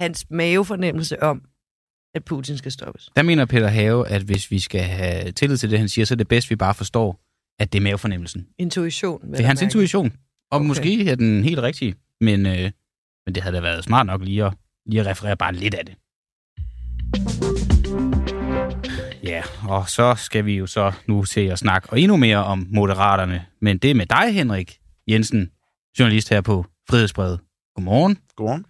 hans 0.00 0.26
mavefornemmelse 0.30 1.22
om, 1.22 1.42
at 2.14 2.24
Putin 2.24 2.58
skal 2.58 2.72
stoppes. 2.72 3.10
Der 3.16 3.22
mener 3.22 3.44
Peter 3.44 3.68
Have, 3.68 4.08
at 4.08 4.22
hvis 4.22 4.50
vi 4.50 4.58
skal 4.58 4.80
have 4.80 5.32
tillid 5.32 5.56
til 5.56 5.70
det, 5.70 5.78
han 5.78 5.88
siger, 5.88 6.04
så 6.04 6.14
er 6.14 6.16
det 6.16 6.28
bedst, 6.28 6.50
vi 6.50 6.56
bare 6.56 6.74
forstår, 6.74 7.20
at 7.58 7.72
det 7.72 7.78
er 7.78 7.82
mavefornemmelsen. 7.82 8.46
Intuition. 8.58 9.32
Det 9.32 9.40
er 9.40 9.46
hans 9.46 9.60
mærke. 9.60 9.66
intuition. 9.68 10.06
Og 10.06 10.12
Okay. 10.56 10.64
okay. 10.64 10.68
måske 10.68 11.10
er 11.10 11.14
den 11.14 11.44
helt 11.44 11.58
rigtig, 11.58 11.94
men, 12.20 12.46
øh, 12.46 12.70
men 13.26 13.34
det 13.34 13.42
havde 13.42 13.56
da 13.56 13.60
været 13.60 13.84
smart 13.84 14.06
nok 14.06 14.24
lige 14.24 14.44
at, 14.44 14.52
lige 14.86 15.00
at 15.00 15.06
referere 15.06 15.36
bare 15.36 15.52
lidt 15.54 15.74
af 15.74 15.86
det. 15.86 15.94
Ja, 19.24 19.42
og 19.68 19.88
så 19.88 20.14
skal 20.14 20.44
vi 20.44 20.56
jo 20.56 20.66
så 20.66 20.92
nu 21.06 21.24
til 21.24 21.40
at 21.40 21.58
snakke 21.58 21.90
og 21.90 22.00
endnu 22.00 22.16
mere 22.16 22.44
om 22.44 22.66
Moderaterne. 22.70 23.46
Men 23.60 23.78
det 23.78 23.90
er 23.90 23.94
med 23.94 24.06
dig, 24.06 24.34
Henrik 24.34 24.78
Jensen, 25.08 25.50
journalist 25.98 26.28
her 26.30 26.40
på 26.40 26.64
Frihedsbrevet. 26.90 27.40
Godmorgen. 27.74 28.18
Godmorgen. 28.36 28.64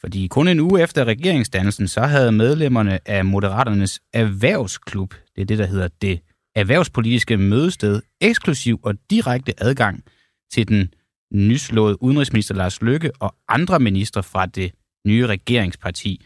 Fordi 0.00 0.26
kun 0.26 0.48
en 0.48 0.60
uge 0.60 0.82
efter 0.82 1.04
regeringsdannelsen, 1.04 1.88
så 1.88 2.00
havde 2.00 2.32
medlemmerne 2.32 3.08
af 3.08 3.24
Moderaternes 3.24 4.00
erhvervsklub, 4.12 5.14
det 5.36 5.42
er 5.42 5.46
det, 5.46 5.58
der 5.58 5.66
hedder 5.66 5.88
det 6.02 6.20
erhvervspolitiske 6.54 7.36
mødested, 7.36 8.02
eksklusiv 8.20 8.80
og 8.82 8.94
direkte 9.10 9.62
adgang 9.62 10.04
til 10.52 10.68
den 10.68 10.94
nyslåede 11.32 12.02
udenrigsminister 12.02 12.54
Lars 12.54 12.82
Løkke 12.82 13.12
og 13.20 13.34
andre 13.48 13.80
ministre 13.80 14.22
fra 14.22 14.46
det 14.46 14.72
nye 15.06 15.26
regeringsparti. 15.26 16.24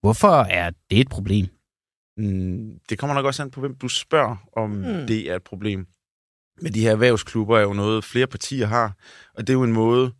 Hvorfor 0.00 0.42
er 0.42 0.70
det 0.90 1.00
et 1.00 1.08
problem? 1.08 1.46
Mm, 2.16 2.78
Det 2.88 2.98
kommer 2.98 3.14
nok 3.14 3.24
også 3.24 3.42
an 3.42 3.50
på, 3.50 3.60
hvem 3.60 3.74
du 3.74 3.88
spørger, 3.88 4.36
om 4.56 4.70
mm. 4.70 5.06
det 5.06 5.30
er 5.30 5.36
et 5.36 5.42
problem. 5.42 5.86
Men 6.62 6.74
de 6.74 6.80
her 6.80 6.90
erhvervsklubber 6.90 7.58
er 7.58 7.62
jo 7.62 7.72
noget, 7.72 8.04
flere 8.04 8.26
partier 8.26 8.66
har, 8.66 8.96
og 9.34 9.46
det 9.46 9.50
er 9.52 9.54
jo 9.54 9.62
en 9.62 9.72
måde, 9.72 10.12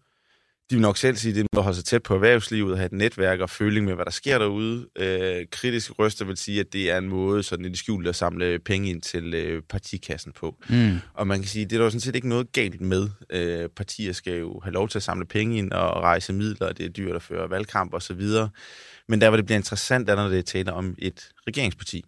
de 0.73 0.77
vil 0.77 0.83
nok 0.83 0.97
selv 0.97 1.17
sige, 1.17 1.35
det 1.35 1.41
er 1.53 1.59
at 1.59 1.65
holde 1.65 1.77
sig 1.77 1.85
tæt 1.85 2.03
på 2.03 2.15
erhvervslivet, 2.15 2.77
have 2.77 2.87
et 2.87 2.93
netværk 2.93 3.41
og 3.41 3.51
føling 3.51 3.87
med, 3.87 3.95
hvad 3.95 4.05
der 4.05 4.11
sker 4.11 4.39
derude. 4.39 4.89
Øh, 4.99 5.47
kritiske 5.51 5.93
røster 5.93 6.25
vil 6.25 6.37
sige, 6.37 6.61
at 6.61 6.73
det 6.73 6.91
er 6.91 6.99
en 6.99 7.09
måde 7.09 7.43
sådan 7.43 7.65
i 7.65 7.69
det 7.69 7.79
skjulte 7.79 8.09
at 8.09 8.17
samle 8.17 8.59
penge 8.59 8.91
ind 8.91 9.03
til 9.03 9.35
øh, 9.35 9.63
partikassen 9.63 10.33
på. 10.33 10.57
Mm. 10.69 10.99
Og 11.15 11.27
man 11.27 11.39
kan 11.39 11.49
sige, 11.49 11.65
det 11.65 11.73
er 11.73 11.79
der 11.79 11.85
jo 11.85 11.91
sådan 11.91 12.01
set 12.01 12.15
ikke 12.15 12.29
noget 12.29 12.53
galt 12.53 12.81
med. 12.81 13.09
Øh, 13.31 13.69
partier 13.69 14.13
skal 14.13 14.39
jo 14.39 14.61
have 14.61 14.73
lov 14.73 14.89
til 14.89 14.99
at 14.99 15.03
samle 15.03 15.27
penge 15.27 15.59
ind 15.59 15.73
og 15.73 16.03
rejse 16.03 16.33
midler, 16.33 16.67
og 16.67 16.79
det 16.79 16.87
er 16.87 16.91
dyrt 16.91 17.17
at 17.17 17.23
føre 17.23 17.51
valgkamp 17.51 17.95
og 17.95 18.03
så 18.03 18.15
videre. 18.15 18.51
Men 19.09 19.21
der, 19.21 19.29
hvor 19.31 19.37
det 19.37 19.47
bliver 19.47 19.59
interessant, 19.59 20.11
er, 20.11 20.17
når 20.17 20.29
det 20.29 20.47
taler 20.47 20.73
om 20.73 20.95
et 20.99 21.29
regeringsparti. 21.49 22.05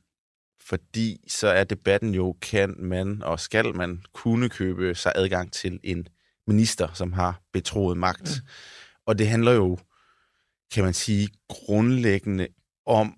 Fordi 0.66 1.20
så 1.28 1.48
er 1.48 1.64
debatten 1.64 2.14
jo, 2.14 2.36
kan 2.42 2.74
man 2.78 3.22
og 3.22 3.40
skal 3.40 3.76
man 3.76 4.02
kunne 4.12 4.48
købe 4.48 4.94
sig 4.94 5.12
adgang 5.14 5.52
til 5.52 5.80
en 5.82 6.06
minister, 6.46 6.88
som 6.94 7.12
har 7.12 7.40
betroet 7.52 7.96
magt. 7.96 8.42
Mm. 8.42 8.48
Og 9.06 9.18
det 9.18 9.28
handler 9.28 9.52
jo, 9.52 9.78
kan 10.74 10.84
man 10.84 10.94
sige, 10.94 11.28
grundlæggende 11.48 12.48
om, 12.86 13.14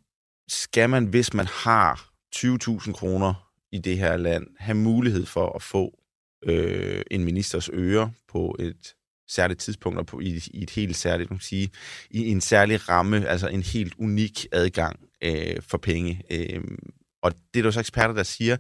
skal 0.49 0.91
man, 0.91 1.07
hvis 1.07 1.35
man 1.35 1.47
har 1.47 2.11
20.000 2.37 2.93
kroner 2.93 3.51
i 3.73 3.79
det 3.79 3.99
her 3.99 4.17
land, 4.17 4.47
have 4.59 4.77
mulighed 4.77 5.27
for 5.27 5.53
at 5.57 5.63
få 5.63 5.99
øh, 6.45 7.03
en 7.11 7.25
ministers 7.25 7.71
øre 7.73 8.13
på 8.29 8.57
et 8.59 8.95
særligt 9.29 9.61
tidspunkt 9.61 9.99
og 9.99 10.07
på, 10.07 10.21
i, 10.21 10.43
i 10.55 10.63
et 10.63 10.71
helt 10.71 10.97
særligt, 10.97 11.31
man 11.31 11.41
sige, 11.41 11.71
i 12.11 12.31
en 12.31 12.41
særlig 12.41 12.89
ramme, 12.89 13.29
altså 13.29 13.49
en 13.49 13.63
helt 13.63 13.95
unik 13.99 14.47
adgang 14.53 15.01
øh, 15.23 15.63
for 15.63 15.79
penge. 15.79 16.23
Øh, 16.31 16.61
og 17.27 17.33
det 17.55 17.61
er 17.61 17.63
der 17.63 17.71
så 17.71 17.81
eksperter, 17.81 18.15
der 18.15 18.23
siger, 18.23 18.57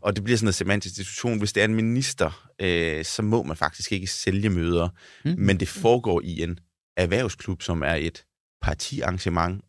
og 0.00 0.16
det 0.16 0.24
bliver 0.24 0.36
sådan 0.36 0.44
noget 0.44 0.54
semantisk 0.54 0.96
diskussion. 0.96 1.38
Hvis 1.38 1.52
det 1.52 1.60
er 1.60 1.64
en 1.64 1.74
minister, 1.74 2.48
øh, 2.60 3.04
så 3.04 3.22
må 3.22 3.42
man 3.42 3.56
faktisk 3.56 3.92
ikke 3.92 4.06
sælge 4.06 4.50
møder, 4.50 4.88
Mm. 5.24 5.34
men 5.38 5.60
det 5.60 5.68
foregår 5.68 6.20
i 6.24 6.42
en 6.42 6.58
erhvervsklub, 6.96 7.62
som 7.62 7.82
er 7.82 7.94
et 7.94 8.24
partiarrangement, 8.62 9.64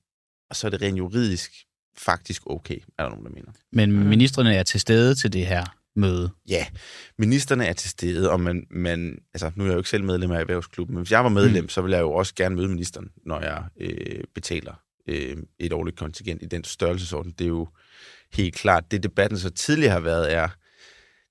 og 0.50 0.56
så 0.56 0.68
er 0.68 0.72
det 0.72 0.82
rent 0.82 0.98
juridisk 0.98 1.52
faktisk 1.98 2.42
okay, 2.46 2.78
er 2.98 3.04
der 3.04 3.10
nogen, 3.10 3.26
der 3.26 3.32
mener. 3.32 3.52
Men 3.74 3.92
Mm. 3.92 3.98
ministerne 4.06 4.56
er 4.56 4.64
til 4.64 4.80
stede 4.80 5.16
til 5.16 5.34
det 5.34 5.46
her 5.46 5.66
møde. 5.96 6.30
Ja, 6.50 6.66
ministerne 7.18 7.66
er 7.66 7.74
til 7.74 7.90
stede, 7.90 8.32
og 8.32 8.40
man, 8.40 8.68
man, 8.72 9.18
altså, 9.34 9.52
nu 9.56 9.64
er 9.64 9.68
jeg 9.68 9.74
jo 9.74 9.80
ikke 9.80 9.90
selv 9.90 10.04
medlem 10.04 10.32
af 10.32 10.40
erhvervsklubben, 10.40 10.94
men 10.96 11.02
hvis 11.02 11.12
jeg 11.12 11.24
var 11.24 11.30
medlem, 11.30 11.64
mm. 11.64 11.70
så 11.70 11.82
ville 11.82 11.96
jeg 11.98 12.02
jo 12.02 12.12
også 12.14 12.34
gerne 12.36 12.56
møde 12.56 12.68
ministeren, 12.68 13.10
når 13.26 13.42
jeg 13.42 13.64
øh, 13.80 14.24
betaler 14.36 14.74
øh, 15.08 15.38
et 15.60 15.74
årligt 15.74 15.98
kontingent 15.98 16.44
i 16.44 16.46
den 16.46 16.64
størrelsesorden. 16.64 17.32
Det 17.32 17.46
er 17.46 17.50
jo 17.50 17.68
helt 18.34 18.56
klart. 18.56 18.92
Det 18.92 19.04
debatten 19.04 19.40
så 19.40 19.50
tidligere 19.50 19.94
har 19.94 20.00
været 20.00 20.34
er, 20.34 20.48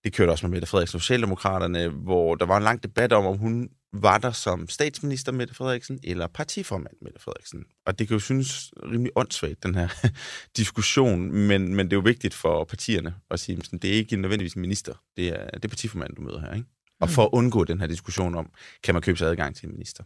det 0.04 0.12
kørte 0.12 0.30
også 0.30 0.46
med 0.46 0.56
Mette 0.56 0.66
Frederiksen 0.66 0.96
og 0.96 1.00
Socialdemokraterne, 1.00 1.88
hvor 1.88 2.34
der 2.34 2.46
var 2.46 2.56
en 2.56 2.62
lang 2.62 2.82
debat 2.82 3.12
om, 3.12 3.26
om 3.26 3.38
hun 3.38 3.68
var 3.92 4.18
der 4.18 4.30
som 4.30 4.68
statsminister 4.68 5.32
Mette 5.32 5.54
Frederiksen 5.54 6.00
eller 6.04 6.26
partiformand 6.26 6.96
Mette 7.02 7.20
Frederiksen. 7.20 7.64
Og 7.86 7.98
det 7.98 8.08
kan 8.08 8.14
jo 8.14 8.20
synes 8.20 8.72
rimelig 8.82 9.12
åndssvagt, 9.16 9.62
den 9.62 9.74
her 9.74 9.88
diskussion, 10.56 11.32
men, 11.32 11.74
men 11.74 11.86
det 11.86 11.92
er 11.92 11.96
jo 11.96 12.02
vigtigt 12.02 12.34
for 12.34 12.64
partierne 12.64 13.14
at 13.30 13.40
sige, 13.40 13.58
at 13.58 13.82
det 13.82 13.90
er 13.90 13.94
ikke 13.94 14.16
nødvendigvis 14.16 14.54
en 14.54 14.60
minister, 14.60 14.94
det 15.16 15.28
er, 15.28 15.50
det 15.50 15.64
er 15.64 15.68
partiformand, 15.68 16.14
du 16.14 16.22
møder 16.22 16.40
her. 16.40 16.54
Ikke? 16.54 16.66
Og 17.00 17.10
for 17.10 17.22
at 17.22 17.30
undgå 17.32 17.64
den 17.64 17.80
her 17.80 17.86
diskussion 17.86 18.34
om, 18.34 18.50
kan 18.82 18.94
man 18.94 19.02
købe 19.02 19.18
sig 19.18 19.28
adgang 19.28 19.56
til 19.56 19.66
en 19.66 19.72
minister. 19.72 20.04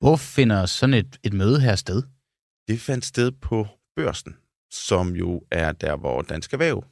Hvor 0.00 0.16
finder 0.16 0.66
sådan 0.66 0.94
et, 0.94 1.18
et 1.24 1.32
møde 1.32 1.60
her 1.60 1.76
sted? 1.76 2.02
Det 2.68 2.80
fandt 2.80 3.04
sted 3.04 3.32
på 3.32 3.66
børsen, 3.96 4.36
som 4.70 5.16
jo 5.16 5.42
er 5.50 5.72
der, 5.72 5.96
hvor 5.96 6.22
Dansk 6.22 6.52
Erhverv, 6.52 6.84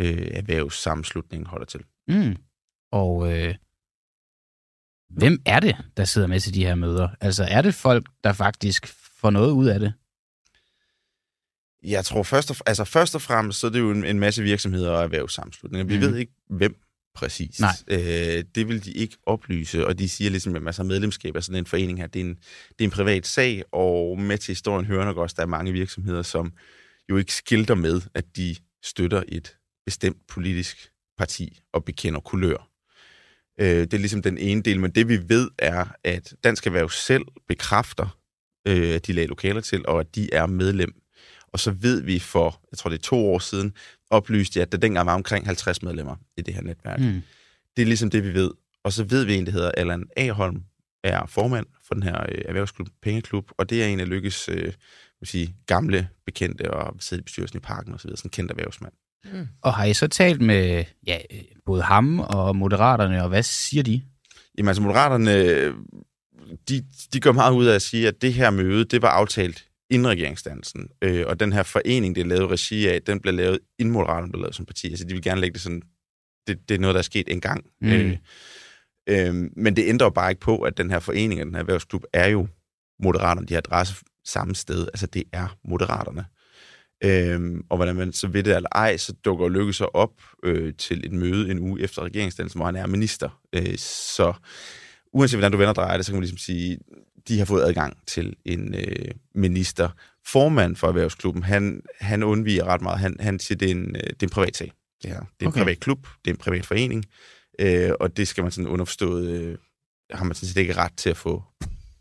øh, 0.00 0.28
erhvervssammenslutningen 0.30 1.46
holder 1.46 1.66
til. 1.66 1.80
Mm. 2.08 2.36
Og 2.92 3.32
øh, 3.32 3.54
hvem 5.10 5.42
er 5.46 5.60
det, 5.60 5.76
der 5.96 6.04
sidder 6.04 6.28
med 6.28 6.40
til 6.40 6.54
de 6.54 6.64
her 6.64 6.74
møder? 6.74 7.08
Altså 7.20 7.44
er 7.44 7.62
det 7.62 7.74
folk, 7.74 8.06
der 8.24 8.32
faktisk 8.32 8.86
får 9.20 9.30
noget 9.30 9.52
ud 9.52 9.66
af 9.66 9.80
det? 9.80 9.92
Jeg 11.82 12.04
tror 12.04 12.22
først 12.22 12.50
og, 12.50 12.56
altså 12.66 12.84
først 12.84 13.14
og 13.14 13.22
fremmest, 13.22 13.58
så 13.60 13.66
er 13.66 13.70
det 13.70 13.78
jo 13.80 13.90
en, 13.90 14.04
en 14.04 14.20
masse 14.20 14.42
virksomheder 14.42 14.90
og 14.90 15.02
erhvervssammenslutninger. 15.02 15.84
Vi 15.86 15.94
Mhm. 15.94 16.02
ved 16.02 16.16
ikke, 16.16 16.32
hvem 16.48 16.76
præcis. 17.14 17.60
Nej. 17.60 17.70
Øh, 17.88 18.44
det 18.54 18.68
vil 18.68 18.84
de 18.84 18.92
ikke 18.92 19.16
oplyse, 19.26 19.86
og 19.86 19.98
de 19.98 20.08
siger 20.08 20.30
ligesom, 20.30 20.66
at 20.68 20.78
af 20.78 20.84
medlemskab 20.84 21.36
af 21.36 21.44
sådan 21.44 21.58
en 21.58 21.66
forening 21.66 21.98
her, 21.98 22.06
det 22.06 22.20
er 22.20 22.24
en, 22.24 22.34
det 22.68 22.80
er 22.80 22.84
en 22.84 22.90
privat 22.90 23.26
sag, 23.26 23.64
og 23.72 24.18
med 24.18 24.38
til 24.38 24.52
historien 24.52 24.86
hører 24.86 25.04
nok 25.04 25.16
også, 25.16 25.32
at 25.34 25.36
der 25.36 25.42
er 25.42 25.46
mange 25.46 25.72
virksomheder, 25.72 26.22
som 26.22 26.52
jo 27.10 27.16
ikke 27.16 27.34
skilter 27.34 27.74
med, 27.74 28.00
at 28.14 28.36
de 28.36 28.56
støtter 28.82 29.22
et 29.28 29.56
bestemt 29.86 30.26
politisk 30.28 30.90
parti 31.18 31.60
og 31.72 31.84
bekender 31.84 32.20
kulør. 32.20 32.70
Øh, 33.60 33.66
det 33.66 33.94
er 33.94 33.98
ligesom 33.98 34.22
den 34.22 34.38
ene 34.38 34.62
del, 34.62 34.80
men 34.80 34.90
det 34.90 35.08
vi 35.08 35.28
ved 35.28 35.50
er, 35.58 35.86
at 36.04 36.34
Dansk 36.44 36.66
Erhverv 36.66 36.90
selv 36.90 37.24
bekræfter, 37.48 38.18
øh, 38.68 38.94
at 38.94 39.06
de 39.06 39.12
lagde 39.12 39.28
lokaler 39.28 39.60
til, 39.60 39.88
og 39.88 40.00
at 40.00 40.14
de 40.14 40.34
er 40.34 40.46
medlem. 40.46 40.94
Og 41.52 41.60
så 41.60 41.70
ved 41.70 42.02
vi 42.02 42.18
for, 42.18 42.60
jeg 42.72 42.78
tror 42.78 42.90
det 42.90 42.98
er 42.98 43.02
to 43.02 43.32
år 43.32 43.38
siden, 43.38 43.72
oplyste 44.10 44.58
jeg, 44.58 44.62
at 44.66 44.72
der 44.72 44.78
dengang 44.78 45.06
var 45.06 45.14
omkring 45.14 45.46
50 45.46 45.82
medlemmer 45.82 46.16
i 46.36 46.42
det 46.42 46.54
her 46.54 46.62
netværk. 46.62 47.00
Mm. 47.00 47.22
Det 47.76 47.82
er 47.82 47.86
ligesom 47.86 48.10
det, 48.10 48.24
vi 48.24 48.34
ved. 48.34 48.50
Og 48.84 48.92
så 48.92 49.04
ved 49.04 49.24
vi 49.24 49.34
en, 49.34 49.46
der 49.46 49.52
hedder 49.52 49.70
Allan 49.70 50.06
Aholm, 50.16 50.62
er 51.04 51.26
formand 51.26 51.66
for 51.86 51.94
den 51.94 52.02
her 52.02 52.20
øh, 52.28 52.42
erhvervsklub, 52.44 52.88
Pengeklub, 53.02 53.50
og 53.58 53.70
det 53.70 53.82
er 53.82 53.86
en 53.86 54.00
af 54.00 54.08
Lykkes 54.08 54.48
øh, 54.48 54.72
vil 55.20 55.28
sige, 55.28 55.54
gamle 55.66 56.08
bekendte 56.26 56.70
og 56.70 56.94
sidder 57.00 57.20
i 57.20 57.24
bestyrelsen 57.24 57.56
i 57.56 57.60
parken 57.60 57.94
osv., 57.94 58.08
sådan 58.08 58.20
en 58.24 58.30
kendt 58.30 58.50
erhvervsmand. 58.50 58.92
Og 59.62 59.74
har 59.74 59.84
I 59.84 59.94
så 59.94 60.08
talt 60.08 60.40
med 60.40 60.84
ja, 61.06 61.18
både 61.66 61.82
ham 61.82 62.20
og 62.20 62.56
moderaterne, 62.56 63.22
og 63.22 63.28
hvad 63.28 63.42
siger 63.42 63.82
de? 63.82 64.02
Jamen 64.58 64.68
altså, 64.68 64.82
Moderaterne, 64.82 65.66
de, 66.68 66.84
de 67.12 67.20
gør 67.20 67.32
meget 67.32 67.52
ud 67.52 67.66
af 67.66 67.74
at 67.74 67.82
sige, 67.82 68.08
at 68.08 68.22
det 68.22 68.32
her 68.32 68.50
møde, 68.50 68.84
det 68.84 69.02
var 69.02 69.08
aftalt 69.08 69.68
inden 69.90 70.08
regeringsdannelsen. 70.08 70.88
Øh, 71.02 71.24
og 71.26 71.40
den 71.40 71.52
her 71.52 71.62
forening, 71.62 72.14
det 72.14 72.20
er 72.20 72.26
lavet 72.26 72.50
regi 72.50 72.86
af, 72.86 73.02
den 73.02 73.20
blev 73.20 73.34
lavet, 73.34 73.58
inden 73.78 73.92
Moderaterne 73.92 74.32
blev 74.32 74.40
lavet 74.40 74.54
som 74.54 74.66
parti. 74.66 74.88
Altså, 74.88 75.04
de 75.04 75.14
vil 75.14 75.22
gerne 75.22 75.40
lægge 75.40 75.54
det 75.54 75.62
sådan, 75.62 75.82
det, 76.46 76.68
det 76.68 76.74
er 76.74 76.78
noget, 76.78 76.94
der 76.94 76.98
er 76.98 77.02
sket 77.02 77.32
en 77.32 77.40
gang. 77.40 77.64
Mm. 77.80 77.88
Øh, 77.88 78.16
øh, 79.08 79.34
men 79.56 79.76
det 79.76 79.84
ændrer 79.88 80.06
jo 80.06 80.10
bare 80.10 80.30
ikke 80.30 80.40
på, 80.40 80.58
at 80.58 80.78
den 80.78 80.90
her 80.90 80.98
forening, 80.98 81.40
den 81.40 81.54
her 81.54 81.60
erhvervsklub, 81.60 82.04
er 82.12 82.28
jo 82.28 82.46
Moderaterne. 83.02 83.46
De 83.46 83.54
har 83.54 83.58
adresse 83.58 83.94
samme 84.24 84.54
sted. 84.54 84.86
Altså, 84.86 85.06
det 85.06 85.24
er 85.32 85.56
Moderaterne. 85.64 86.24
Øhm, 87.04 87.64
og 87.68 87.76
hvordan 87.76 87.96
man 87.96 88.12
så 88.12 88.28
ved 88.28 88.42
det 88.42 88.56
eller 88.56 88.68
ej, 88.72 88.96
så 88.96 89.12
dukker 89.12 89.48
Lykke 89.48 89.72
så 89.72 89.84
op 89.84 90.12
øh, 90.44 90.74
til 90.74 91.06
et 91.06 91.12
møde 91.12 91.50
en 91.50 91.58
uge 91.58 91.80
efter 91.80 92.02
regeringsdannelsen, 92.02 92.58
hvor 92.58 92.66
han 92.66 92.76
er 92.76 92.86
minister. 92.86 93.40
Øh, 93.52 93.78
så 93.78 94.32
uanset 95.12 95.38
hvordan 95.38 95.52
du 95.52 95.58
vender 95.58 95.72
drejer 95.72 95.96
det, 95.96 96.06
så 96.06 96.12
kan 96.12 96.16
man 96.16 96.22
ligesom 96.22 96.38
sige, 96.38 96.78
de 97.28 97.38
har 97.38 97.44
fået 97.44 97.62
adgang 97.62 97.96
til 98.06 98.36
en 98.44 98.74
øh, 98.74 99.10
minister. 99.34 99.88
Formand 100.26 100.76
for 100.76 100.88
erhvervsklubben, 100.88 101.42
han, 101.42 101.82
han 102.00 102.22
undviger 102.22 102.64
ret 102.64 102.82
meget. 102.82 102.98
Han, 102.98 103.16
han 103.20 103.38
siger, 103.38 103.58
det 103.58 103.66
er 103.66 103.70
en, 103.70 103.96
øh, 103.96 104.02
det 104.02 104.22
er 104.22 104.26
en 104.26 104.30
privat 104.30 104.56
sag. 104.56 104.72
Det, 105.02 105.10
her. 105.10 105.20
det 105.20 105.26
er 105.40 105.44
en 105.44 105.46
Okay. 105.46 105.60
privat 105.60 105.80
klub, 105.80 106.06
det 106.24 106.30
er 106.30 106.34
en 106.34 106.38
privat 106.38 106.66
forening, 106.66 107.04
øh, 107.58 107.90
og 108.00 108.16
det 108.16 108.28
skal 108.28 108.42
man 108.42 108.52
sådan 108.52 108.68
underforstået, 108.68 109.28
øh, 109.28 109.58
har 110.10 110.24
man 110.24 110.34
sådan 110.34 110.48
set 110.48 110.56
ikke 110.56 110.76
ret 110.76 110.92
til 110.96 111.10
at 111.10 111.16
få 111.16 111.42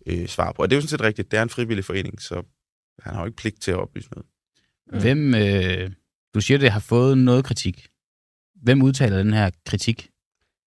øh, 0.10 0.28
svar 0.28 0.52
på. 0.52 0.62
Og 0.62 0.70
det 0.70 0.76
er 0.76 0.78
jo 0.78 0.82
sådan 0.82 0.90
set 0.90 1.02
rigtigt, 1.02 1.32
det 1.32 1.38
er 1.38 1.44
en 1.44 1.50
frivillig 1.50 1.86
forening, 1.86 2.22
så 2.22 2.36
han 3.04 3.14
har 3.14 3.22
jo 3.22 3.26
ikke 3.26 3.38
pligt 3.38 3.62
til 3.62 3.72
at 3.72 3.78
oplyse 3.78 4.10
noget. 4.12 4.26
Mm. 4.94 5.00
Hvem, 5.02 5.36
øh, 5.36 5.92
du 6.34 6.42
siger, 6.42 6.58
det 6.58 6.72
har 6.72 6.80
fået 6.80 7.18
noget 7.18 7.46
kritik. 7.46 7.88
Hvem 8.64 8.82
udtaler 8.82 9.18
den 9.18 9.34
her 9.34 9.50
kritik? 9.66 10.10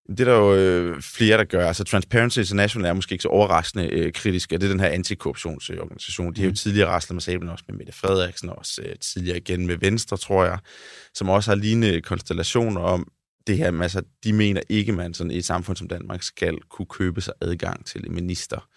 Det 0.09 0.19
er 0.19 0.25
der 0.25 0.35
jo 0.37 0.55
øh, 0.55 1.01
flere, 1.01 1.37
der 1.37 1.43
gør. 1.43 1.67
Altså 1.67 1.83
Transparency 1.83 2.39
International 2.39 2.89
er 2.89 2.93
måske 2.93 3.13
ikke 3.13 3.21
så 3.21 3.27
overraskende 3.27 3.87
øh, 3.87 4.13
kritisk, 4.13 4.51
og 4.51 4.61
det 4.61 4.67
er 4.67 4.71
den 4.71 4.79
her 4.79 4.87
antikorruptionsorganisation. 4.87 6.33
De 6.33 6.41
har 6.41 6.45
jo 6.45 6.49
Mhm. 6.49 6.55
tidligere 6.55 6.89
raslet 6.89 7.15
med 7.15 7.21
sablen 7.21 7.49
også 7.49 7.63
med 7.67 7.77
Mette 7.77 7.93
Frederiksen, 7.93 8.49
og 8.49 8.57
også 8.57 8.81
øh, 8.85 8.95
tidligere 8.95 9.37
igen 9.37 9.67
med 9.67 9.77
Venstre, 9.77 10.17
tror 10.17 10.45
jeg, 10.45 10.59
som 11.13 11.29
også 11.29 11.51
har 11.51 11.55
lignende 11.55 12.01
konstellationer 12.01 12.81
om 12.81 13.11
det 13.47 13.57
her. 13.57 13.81
Altså, 13.81 14.01
de 14.23 14.33
mener 14.33 14.61
ikke, 14.69 14.91
man 14.91 15.13
sådan 15.13 15.31
i 15.31 15.37
et 15.37 15.45
samfund 15.45 15.77
som 15.77 15.87
Danmark 15.87 16.23
skal 16.23 16.57
kunne 16.69 16.85
købe 16.85 17.21
sig 17.21 17.33
adgang 17.41 17.85
til 17.85 18.05
en 18.07 18.15
minister. 18.15 18.67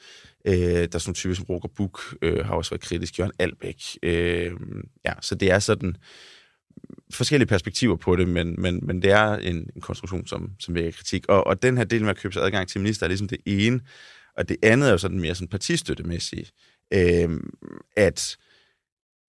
Øh, 0.46 0.54
der 0.54 0.94
er 0.94 0.98
sådan 0.98 1.02
nogle 1.06 1.14
typer 1.14 1.34
som 1.34 1.44
Roger 1.44 1.68
Buk, 1.76 2.00
øh, 2.22 2.46
har 2.46 2.54
også 2.54 2.70
været 2.70 2.80
kritisk, 2.80 3.18
Jørgen 3.18 3.32
Albæk. 3.38 3.82
Øh, 4.02 4.52
ja, 5.04 5.12
så 5.20 5.34
det 5.34 5.50
er 5.50 5.58
sådan 5.58 5.96
forskellige 7.12 7.48
perspektiver 7.48 7.96
på 7.96 8.16
det, 8.16 8.28
men, 8.28 8.54
men, 8.58 8.80
men 8.82 9.02
det 9.02 9.10
er 9.10 9.36
en, 9.36 9.70
en 9.76 9.80
konstruktion, 9.80 10.26
som, 10.26 10.50
som 10.60 10.74
vækker 10.74 10.92
kritik. 10.92 11.28
Og, 11.28 11.46
og 11.46 11.62
den 11.62 11.76
her 11.76 11.84
del 11.84 12.00
med 12.02 12.10
at 12.10 12.16
købe 12.16 12.32
sig 12.32 12.42
adgang 12.42 12.68
til 12.68 12.80
minister 12.80 13.06
er 13.06 13.08
ligesom 13.08 13.28
det 13.28 13.38
ene, 13.46 13.80
og 14.36 14.48
det 14.48 14.56
andet 14.62 14.88
er 14.88 14.92
jo 14.92 14.98
sådan 14.98 15.20
mere 15.20 15.34
sådan 15.34 15.48
partistøttemæssigt, 15.48 16.52
øh, 16.92 17.40
at 17.96 18.36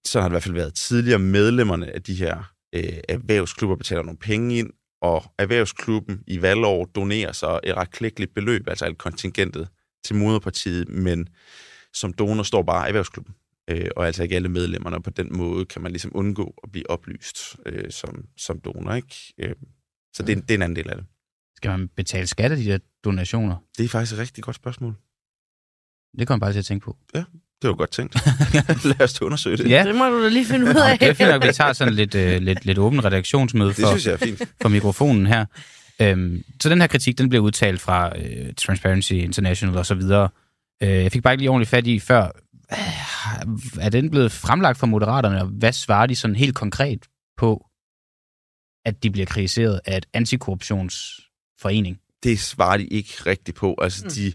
så 0.06 0.22
har 0.22 0.28
det 0.28 0.32
i 0.32 0.34
hvert 0.34 0.44
fald 0.44 0.56
været 0.56 0.74
tidligere 0.74 1.20
medlemmerne 1.20 1.96
af 1.96 2.04
de 2.04 2.16
her 2.16 2.54
øh, 2.74 2.98
erhvervsklubber 3.10 3.76
betaler 3.76 4.04
nogle 4.04 4.18
penge 4.18 4.58
ind, 4.58 4.70
og 5.02 5.24
erhvervsklubben 5.40 6.24
i 6.28 6.42
valgår 6.42 6.86
donerer 6.86 7.32
så 7.32 7.60
et 7.64 7.76
ret 7.76 7.92
klækkeligt 7.92 8.34
beløb, 8.34 8.68
altså 8.68 8.86
alt 8.86 8.98
kontingentet 8.98 9.68
til 10.06 10.16
moderpartiet, 10.16 10.90
men 10.90 11.28
som 11.94 12.14
donor 12.14 12.44
står 12.44 12.64
bare 12.64 12.88
erhvervsklubben 12.88 13.36
øh, 13.70 13.88
og 13.96 14.06
altså 14.08 14.24
ikke 14.24 14.36
alle 14.36 14.50
medlemmerne, 14.50 14.96
og 14.96 15.04
på 15.04 15.10
den 15.10 15.38
måde 15.38 15.66
kan 15.66 15.82
man 15.82 15.92
ligesom 15.92 16.12
undgå 16.16 16.54
at 16.64 16.72
blive 16.72 16.90
oplyst 16.90 17.38
øh, 17.66 17.92
som, 17.92 18.26
som 18.38 18.60
donor, 18.60 18.94
ikke? 18.94 19.34
Øh, 19.40 19.56
så 20.14 20.24
det, 20.24 20.38
er- 20.38 20.42
det 20.42 20.52
er 20.52 20.56
en 20.56 20.62
anden 20.62 20.76
del 20.76 20.90
af 20.90 20.96
det. 20.96 21.06
Skal 21.56 21.70
man 21.72 21.88
betale 21.88 22.28
skat 22.28 22.52
af 22.52 22.58
de 22.58 22.66
der 22.66 22.78
donationer? 23.04 23.56
Det 23.78 23.84
er 23.86 23.90
faktisk 23.90 24.14
et 24.14 24.20
rigtig 24.20 24.44
godt 24.44 24.56
spørgsmål. 24.56 24.96
Det 26.20 26.28
kommer 26.28 26.38
jeg 26.38 26.40
bare 26.48 26.54
til 26.54 26.60
at 26.60 26.66
tænke 26.66 26.84
på. 26.84 26.98
Det 27.62 27.70
var 27.70 27.74
godt 27.76 27.92
tænkt. 27.92 28.16
Lad 28.86 29.02
os 29.02 29.22
undersøge 29.22 29.58
det. 29.58 29.70
Ja. 29.70 29.84
Det 29.84 29.96
må 29.96 30.10
du 30.10 30.24
da 30.24 30.30
lige 30.30 30.46
finde 30.46 30.66
ud 30.66 30.74
Nå, 30.74 30.80
af. 30.80 31.00
det 31.00 31.08
er 31.10 31.14
fint 31.14 31.30
nok, 31.30 31.44
at 31.44 31.48
vi 31.48 31.54
tager 31.54 31.74
sådan 31.74 31.94
lidt, 31.94 32.16
øh, 32.16 32.42
lidt, 32.42 32.66
lidt 32.66 32.78
åben 32.78 33.06
redaktionsmøde 33.06 33.70
Det 33.70 33.76
for, 33.76 33.88
synes 33.90 34.06
jeg 34.06 34.14
er 34.14 34.18
fint. 34.18 34.44
for 34.62 34.70
mikrofonen 34.70 35.26
her. 35.26 35.46
Øhm, 36.02 36.44
så 36.62 36.70
den 36.70 36.82
her 36.82 36.88
kritik, 36.88 37.18
den 37.18 37.30
bliver 37.30 37.44
udtalt 37.44 37.82
fra 37.82 38.20
øh, 38.20 38.54
Transparency 38.54 39.12
International 39.14 39.78
og 39.78 39.86
så 39.86 39.96
videre. 39.96 40.30
Øh, 40.84 40.90
jeg 40.90 41.12
fik 41.12 41.24
bare 41.24 41.34
ikke 41.34 41.42
lige 41.42 41.50
ordentligt 41.50 41.70
fat 41.70 41.88
i 41.88 42.00
før. 42.00 42.24
Øh, 42.72 43.84
er 43.86 43.90
den 43.90 44.10
blevet 44.12 44.32
fremlagt 44.32 44.78
fra 44.78 44.88
Moderaterne, 44.88 45.42
og 45.42 45.48
hvad 45.48 45.74
svarer 45.74 46.06
de 46.06 46.16
sådan 46.16 46.36
helt 46.36 46.56
konkret 46.56 47.00
på, 47.38 47.66
at 48.86 49.04
de 49.04 49.12
bliver 49.12 49.26
kritiseret 49.26 49.80
af 49.86 49.98
et 49.98 50.06
antikorruptionsforening? 50.14 51.98
Det 52.24 52.40
svarer 52.40 52.78
de 52.78 52.88
ikke 52.88 53.14
rigtigt 53.26 53.58
på. 53.58 53.76
Altså, 53.82 54.04
Mm. 54.06 54.10
de 54.12 54.34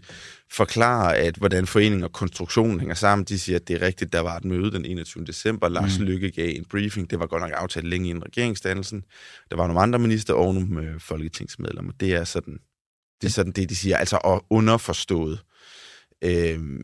forklarer, 0.53 1.27
at 1.27 1.35
hvordan 1.35 1.67
foreningen 1.67 2.03
og 2.03 2.11
konstruktionen 2.11 2.79
hænger 2.79 2.95
sammen. 2.95 3.25
De 3.25 3.39
siger, 3.39 3.59
at 3.59 3.67
det 3.67 3.81
er 3.81 3.85
rigtigt, 3.85 4.13
der 4.13 4.19
var 4.19 4.37
et 4.37 4.45
møde 4.45 4.71
den 4.71 4.85
21. 4.85 5.25
december. 5.25 5.69
Lars 5.69 5.99
Mm. 5.99 6.05
Lykke 6.05 6.31
gav 6.31 6.55
en 6.55 6.65
briefing. 6.65 7.09
Det 7.09 7.19
var 7.19 7.27
godt 7.27 7.41
nok 7.41 7.51
aftalt 7.55 7.87
længe 7.87 8.09
inden 8.09 8.23
regeringsdannelsen. 8.25 9.03
Der 9.51 9.57
var 9.57 9.67
nogle 9.67 9.81
andre 9.81 9.99
minister 9.99 10.33
og 10.33 10.53
nogle 10.53 10.81
øh, 10.81 10.99
folketingsmedlemmer. 10.99 11.91
Det 11.99 12.13
er 12.13 12.23
sådan 12.23 12.59
det, 13.21 13.27
er 13.27 13.31
sådan 13.31 13.51
det 13.51 13.69
de 13.69 13.75
siger. 13.75 13.97
Altså, 13.97 14.19
og 14.23 14.45
underforstået. 14.49 15.43
Øhm, 16.21 16.81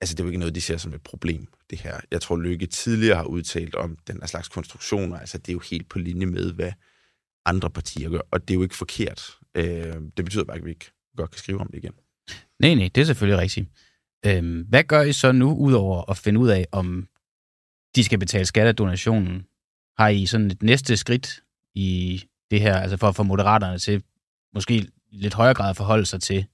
altså, 0.00 0.14
det 0.14 0.20
er 0.20 0.24
jo 0.24 0.28
ikke 0.28 0.38
noget, 0.38 0.54
de 0.54 0.60
ser 0.60 0.76
som 0.76 0.94
et 0.94 1.02
problem, 1.02 1.46
det 1.70 1.78
her. 1.78 2.00
Jeg 2.10 2.20
tror, 2.20 2.36
Lykke 2.36 2.66
tidligere 2.66 3.16
har 3.16 3.24
udtalt 3.24 3.74
om 3.74 3.96
den 4.06 4.18
her 4.20 4.26
slags 4.26 4.48
konstruktioner. 4.48 5.18
Altså, 5.18 5.38
det 5.38 5.48
er 5.48 5.52
jo 5.52 5.62
helt 5.70 5.88
på 5.88 5.98
linje 5.98 6.26
med, 6.26 6.52
hvad 6.52 6.72
andre 7.44 7.70
partier 7.70 8.10
gør. 8.10 8.20
Og 8.30 8.48
det 8.48 8.50
er 8.50 8.58
jo 8.58 8.62
ikke 8.62 8.76
forkert. 8.76 9.38
Øh, 9.54 9.94
det 10.16 10.24
betyder 10.24 10.44
bare 10.44 10.56
ikke, 10.56 10.64
at 10.64 10.66
vi 10.66 10.70
ikke 10.70 10.90
godt 11.16 11.30
kan 11.30 11.38
skrive 11.38 11.60
om 11.60 11.66
det 11.66 11.78
igen. 11.78 11.92
Nej, 12.60 12.74
nej, 12.74 12.90
det 12.94 13.00
er 13.00 13.04
selvfølgelig 13.04 13.38
rigtigt. 13.38 13.68
Øhm, 14.26 14.60
hvad 14.68 14.84
gør 14.84 15.02
I 15.02 15.12
så 15.12 15.32
nu, 15.32 15.56
udover 15.56 16.10
at 16.10 16.16
finde 16.16 16.40
ud 16.40 16.48
af, 16.48 16.66
om 16.72 17.08
de 17.96 18.04
skal 18.04 18.18
betale 18.18 18.44
skat 18.46 18.66
af 18.66 18.76
donationen? 18.76 19.46
Har 19.98 20.08
I 20.08 20.26
sådan 20.26 20.50
et 20.50 20.62
næste 20.62 20.96
skridt 20.96 21.42
i 21.74 22.24
det 22.50 22.60
her, 22.60 22.76
altså 22.76 22.96
for 22.96 23.08
at 23.08 23.16
få 23.16 23.22
moderaterne 23.22 23.78
til 23.78 24.02
måske 24.54 24.88
lidt 25.12 25.34
højere 25.34 25.54
grad 25.54 25.70
at 25.70 25.76
forholde 25.76 26.06
sig 26.06 26.22
til, 26.22 26.46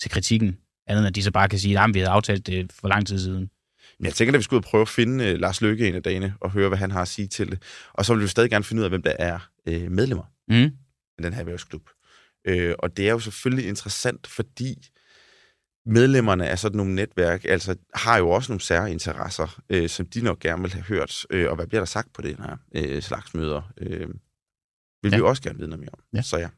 til 0.00 0.10
kritikken, 0.10 0.58
andet 0.86 1.00
end 1.00 1.06
at 1.06 1.14
de 1.14 1.22
så 1.22 1.30
bare 1.30 1.48
kan 1.48 1.58
sige, 1.58 1.80
at 1.80 1.90
vi 1.94 1.98
havde 1.98 2.10
aftalt 2.10 2.46
det 2.46 2.72
for 2.72 2.88
lang 2.88 3.06
tid 3.06 3.18
siden. 3.18 3.50
Men 3.98 4.06
jeg 4.06 4.14
tænker, 4.14 4.34
at 4.34 4.38
vi 4.38 4.42
skal 4.42 4.54
ud 4.54 4.60
og 4.60 4.64
prøve 4.64 4.82
at 4.82 4.88
finde 4.88 5.32
uh, 5.34 5.40
Lars 5.40 5.60
Lykke 5.60 5.88
en 5.88 5.94
af 5.94 6.02
dagene, 6.02 6.34
og 6.40 6.50
høre, 6.50 6.68
hvad 6.68 6.78
han 6.78 6.90
har 6.90 7.02
at 7.02 7.08
sige 7.08 7.28
til 7.28 7.50
det. 7.50 7.62
Og 7.92 8.04
så 8.04 8.14
vil 8.14 8.22
vi 8.22 8.28
stadig 8.28 8.50
gerne 8.50 8.64
finde 8.64 8.80
ud 8.80 8.84
af, 8.84 8.90
hvem 8.90 9.02
der 9.02 9.16
er 9.18 9.50
uh, 9.66 9.90
medlemmer 9.90 10.24
Mm. 10.48 10.64
af 11.18 11.22
den 11.22 11.32
her 11.32 11.40
erhvervsklub. 11.40 11.90
Uh, 12.50 12.72
og 12.78 12.96
det 12.96 13.08
er 13.08 13.12
jo 13.12 13.18
selvfølgelig 13.18 13.68
interessant, 13.68 14.26
fordi 14.26 14.88
medlemmerne 15.86 16.48
af 16.48 16.58
sådan 16.58 16.76
nogle 16.76 16.94
netværk 16.94 17.44
altså, 17.44 17.76
har 17.94 18.18
jo 18.18 18.30
også 18.30 18.52
nogle 18.52 18.60
særinteresser, 18.60 19.60
uh, 19.74 19.86
som 19.86 20.06
de 20.06 20.20
nok 20.20 20.38
gerne 20.38 20.62
vil 20.62 20.72
have 20.72 20.84
hørt. 20.84 21.26
Uh, 21.34 21.50
og 21.50 21.54
hvad 21.56 21.66
bliver 21.66 21.80
der 21.80 21.86
sagt 21.86 22.12
på 22.12 22.22
det 22.22 22.36
her 22.38 22.56
uh, 22.96 23.00
slags 23.00 23.34
møder? 23.34 23.72
Uh, 23.80 24.08
vil 25.02 25.12
ja. 25.12 25.16
vi 25.16 25.22
også 25.22 25.42
gerne 25.42 25.58
vide 25.58 25.70
noget 25.70 25.80
mere 25.80 25.90
om. 25.92 26.00
Ja. 26.14 26.22
Så 26.22 26.38
ja. 26.38 26.48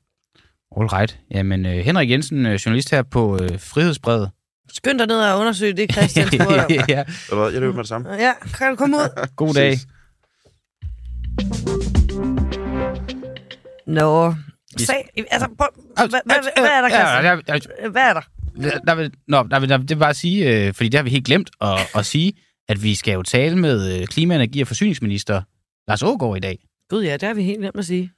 All 0.77 0.87
right. 0.87 1.19
Jamen, 1.31 1.67
øh, 1.67 1.73
Henrik 1.73 2.11
Jensen, 2.11 2.47
øh, 2.47 2.55
journalist 2.55 2.91
her 2.91 3.03
på 3.03 3.39
øh, 3.43 3.61
Frihedsbrevet. 3.61 4.31
Skynd 4.73 4.99
dig 4.99 5.07
ned 5.07 5.21
og 5.21 5.41
undersøge 5.41 5.73
det, 5.73 5.93
Christian 5.93 6.27
spurgte 6.33 6.65
om. 6.65 6.71
ja. 6.89 7.05
Jeg 7.31 7.61
løber 7.61 7.73
med 7.73 7.83
det 7.83 7.89
samme. 7.89 8.13
Ja, 8.13 8.33
kan 8.59 8.71
du 8.71 8.77
komme 8.77 8.97
ud? 8.97 9.27
God 9.37 9.55
dag. 9.55 9.79
Ses. 9.79 9.89
Nå, 13.87 14.35
sag, 14.79 15.09
altså, 15.31 15.49
hvad, 15.57 16.21
er 16.57 16.81
der, 16.81 17.41
Christian? 17.41 17.91
Hvad 17.91 18.03
er 18.03 18.13
der? 18.13 18.23
Der, 18.87 18.95
vil, 18.95 19.13
nå, 19.29 19.43
der, 19.43 19.61
vil, 19.61 19.69
der, 19.69 19.77
det 19.77 19.89
vil 19.91 19.97
bare 19.97 20.15
sige, 20.15 20.67
øh, 20.67 20.75
fordi 20.75 20.89
det 20.89 20.99
har 20.99 21.03
vi 21.05 21.11
helt 21.11 21.25
glemt 21.27 21.51
at, 21.61 21.79
at 21.95 22.07
sige, 22.07 22.33
at 22.69 22.83
vi 22.83 22.95
skal 22.95 23.13
jo 23.15 23.23
tale 23.23 23.57
med 23.59 24.01
øh, 24.01 24.07
klima-, 24.07 24.35
energi- 24.35 24.61
og 24.61 24.67
forsyningsminister 24.67 25.43
Lars 25.89 26.03
Ågaard 26.03 26.37
i 26.37 26.41
dag. 26.41 26.59
Gud 26.89 27.03
ja, 27.05 27.13
det 27.13 27.23
har 27.23 27.35
vi 27.35 27.43
helt 27.43 27.61
nemt 27.61 27.79
at 27.79 27.85
sige. 27.87 28.13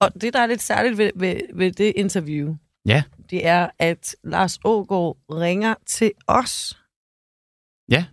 Og 0.00 0.14
det, 0.20 0.32
der 0.32 0.40
er 0.40 0.46
lidt 0.46 0.62
særligt 0.62 0.98
ved, 0.98 1.10
ved, 1.16 1.36
ved 1.54 1.72
det 1.72 1.92
interview, 1.96 2.56
Ja. 2.86 3.02
det 3.30 3.46
er, 3.46 3.68
at 3.78 4.16
Lars 4.24 4.58
Ågaard 4.64 5.16
ringer 5.30 5.74
til 5.86 6.10
os 6.26 6.78
Ja. 7.90 8.04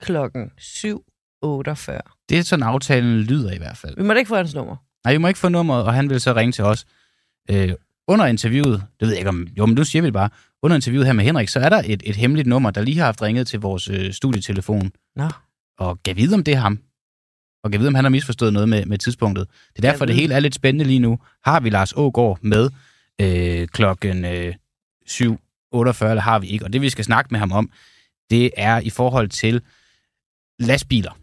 klokken 0.00 0.50
7.48. 0.60 2.26
Det 2.28 2.38
er 2.38 2.42
sådan, 2.42 2.62
aftalen 2.62 3.20
lyder 3.20 3.52
i 3.52 3.58
hvert 3.58 3.76
fald. 3.76 3.96
Vi 3.96 4.02
må 4.02 4.12
da 4.12 4.18
ikke 4.18 4.28
få 4.28 4.36
hans 4.36 4.54
nummer. 4.54 4.76
Nej, 5.04 5.12
vi 5.14 5.18
må 5.18 5.28
ikke 5.28 5.40
få 5.40 5.48
nummeret, 5.48 5.84
og 5.84 5.94
han 5.94 6.10
vil 6.10 6.20
så 6.20 6.34
ringe 6.34 6.52
til 6.52 6.64
os. 6.64 6.86
Øh, 7.50 7.72
under 8.10 8.26
interviewet, 8.26 8.82
det 9.00 9.06
ved 9.06 9.08
jeg 9.08 9.18
ikke 9.18 9.28
om, 9.28 9.48
jo, 9.58 9.66
men 9.66 9.74
nu 9.74 9.84
siger 9.84 10.02
vi 10.02 10.06
det 10.06 10.12
bare, 10.12 10.30
under 10.62 10.74
interviewet 10.74 11.06
her 11.06 11.12
med 11.12 11.24
Henrik, 11.24 11.48
så 11.48 11.60
er 11.60 11.68
der 11.68 11.82
et, 11.86 12.02
et 12.06 12.16
hemmeligt 12.16 12.48
nummer, 12.48 12.70
der 12.70 12.82
lige 12.82 12.98
har 12.98 13.04
haft 13.04 13.22
ringet 13.22 13.46
til 13.46 13.60
vores 13.60 13.88
øh, 13.88 14.12
studietelefon, 14.12 14.92
Nå. 15.16 15.28
og 15.78 16.02
gav 16.02 16.16
vide 16.16 16.34
om 16.34 16.44
det 16.44 16.54
er 16.54 16.58
ham. 16.58 16.78
Og 17.64 17.70
gav 17.70 17.78
vide, 17.80 17.88
om 17.88 17.94
han 17.94 18.04
har 18.04 18.10
misforstået 18.10 18.52
noget 18.52 18.68
med, 18.68 18.86
med 18.86 18.98
tidspunktet. 18.98 19.48
Det 19.76 19.84
er 19.84 19.90
derfor, 19.90 20.04
det 20.04 20.14
hele 20.14 20.34
er 20.34 20.40
lidt 20.40 20.54
spændende 20.54 20.84
lige 20.84 20.98
nu. 20.98 21.18
Har 21.44 21.60
vi 21.60 21.70
Lars 21.70 21.92
Ågaard 21.96 22.38
med 22.42 22.70
øh, 23.20 23.68
klokken 23.68 24.24
øh, 24.24 24.54
7.48, 25.10 25.26
eller 25.74 26.20
har 26.20 26.38
vi 26.38 26.46
ikke? 26.46 26.64
Og 26.64 26.72
det, 26.72 26.80
vi 26.80 26.90
skal 26.90 27.04
snakke 27.04 27.28
med 27.30 27.38
ham 27.40 27.52
om, 27.52 27.70
det 28.30 28.50
er 28.56 28.80
i 28.80 28.90
forhold 28.90 29.28
til 29.28 29.62
lastbiler. 30.58 31.18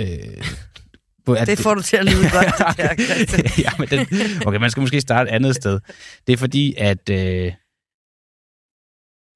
Øh, 0.00 0.46
at- 1.32 1.46
Det 1.48 1.58
får 1.58 1.74
du 1.74 1.82
til 1.82 1.96
at 1.96 2.04
lyde 2.04 2.30
godt, 2.32 2.46
det 2.76 2.98
der, 3.30 3.62
ja, 3.64 3.70
men 3.78 3.88
den, 3.88 4.00
okay, 4.46 4.58
man 4.58 4.70
skal 4.70 4.80
måske 4.80 5.00
starte 5.00 5.30
et 5.30 5.34
andet 5.34 5.54
sted. 5.54 5.80
Det 6.26 6.32
er 6.32 6.36
fordi, 6.36 6.74
at 6.78 7.10
øh, 7.10 7.52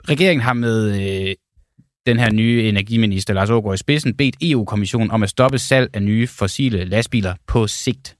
regeringen 0.09 0.43
har 0.43 0.53
med 0.53 1.01
øh, 1.29 1.35
den 2.07 2.19
her 2.19 2.31
nye 2.33 2.63
energiminister, 2.69 3.35
Lars 3.35 3.51
Aagaard 3.51 3.75
i 3.75 3.77
spidsen, 3.77 4.17
bedt 4.17 4.37
EU-kommissionen 4.43 5.11
om 5.11 5.23
at 5.23 5.31
stoppe 5.31 5.59
salg 5.59 5.91
af 5.95 6.03
nye 6.03 6.27
fossile 6.27 6.85
lastbiler 6.85 7.35
på 7.47 7.67
sigt. 7.67 8.17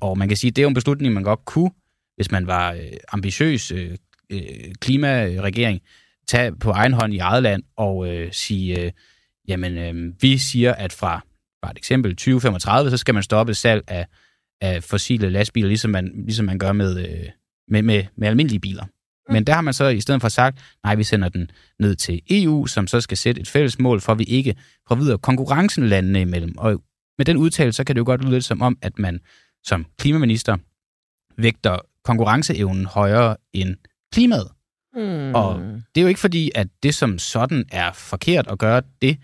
Og 0.00 0.18
man 0.18 0.28
kan 0.28 0.36
sige, 0.36 0.48
at 0.48 0.56
det 0.56 0.62
er 0.62 0.64
jo 0.64 0.68
en 0.68 0.74
beslutning, 0.74 1.14
man 1.14 1.22
godt 1.22 1.44
kunne, 1.44 1.70
hvis 2.16 2.30
man 2.30 2.46
var 2.46 2.72
øh, 2.72 2.80
ambitiøs 3.12 3.70
øh, 3.70 3.90
øh, 4.30 4.40
klimaregering, 4.80 5.80
tage 6.28 6.56
på 6.56 6.70
egen 6.70 6.92
hånd 6.92 7.14
i 7.14 7.18
eget 7.18 7.42
land 7.42 7.62
og 7.76 8.08
øh, 8.14 8.32
sige, 8.32 8.80
øh, 8.80 8.92
jamen, 9.48 9.78
øh, 9.78 10.12
vi 10.20 10.38
siger, 10.38 10.74
at 10.74 10.92
fra 10.92 11.20
bare 11.64 11.72
et 11.72 11.78
eksempel, 11.78 12.16
2035, 12.16 12.90
så 12.90 12.96
skal 12.96 13.14
man 13.14 13.22
stoppe 13.22 13.54
salg 13.54 13.84
af, 13.88 14.06
af 14.60 14.84
fossile 14.84 15.30
lastbiler, 15.30 15.68
ligesom 15.68 15.90
man, 15.90 16.12
ligesom 16.24 16.46
man 16.46 16.58
gør 16.58 16.72
med, 16.72 17.08
øh, 17.08 17.28
med, 17.68 17.82
med, 17.82 18.04
med 18.16 18.28
almindelige 18.28 18.60
biler. 18.60 18.84
Men 19.32 19.44
der 19.44 19.52
har 19.52 19.60
man 19.60 19.74
så 19.74 19.88
i 19.88 20.00
stedet 20.00 20.20
for 20.20 20.28
sagt, 20.28 20.58
nej, 20.84 20.94
vi 20.94 21.04
sender 21.04 21.28
den 21.28 21.50
ned 21.78 21.96
til 21.96 22.22
EU, 22.30 22.66
som 22.66 22.86
så 22.86 23.00
skal 23.00 23.16
sætte 23.16 23.40
et 23.40 23.48
fælles 23.48 23.78
mål 23.78 24.00
for, 24.00 24.12
at 24.12 24.18
vi 24.18 24.24
ikke 24.24 24.54
forvidere 24.88 25.18
konkurrencen 25.18 25.86
landene 25.86 26.20
imellem. 26.20 26.58
Og 26.58 26.82
med 27.18 27.24
den 27.26 27.36
udtalelse, 27.36 27.76
så 27.76 27.84
kan 27.84 27.96
det 27.96 28.00
jo 28.00 28.04
godt 28.04 28.20
lyde 28.20 28.32
lidt 28.32 28.44
som 28.44 28.62
om, 28.62 28.78
at 28.82 28.98
man 28.98 29.20
som 29.64 29.86
klimaminister 29.98 30.56
vægter 31.36 31.78
konkurrenceevnen 32.04 32.86
højere 32.86 33.36
end 33.52 33.76
klimaet. 34.12 34.48
Hmm. 34.92 35.34
Og 35.34 35.60
det 35.94 36.00
er 36.00 36.02
jo 36.02 36.08
ikke 36.08 36.20
fordi, 36.20 36.50
at 36.54 36.68
det 36.82 36.94
som 36.94 37.18
sådan 37.18 37.64
er 37.72 37.92
forkert 37.92 38.46
at 38.50 38.58
gøre 38.58 38.82
det, 39.02 39.18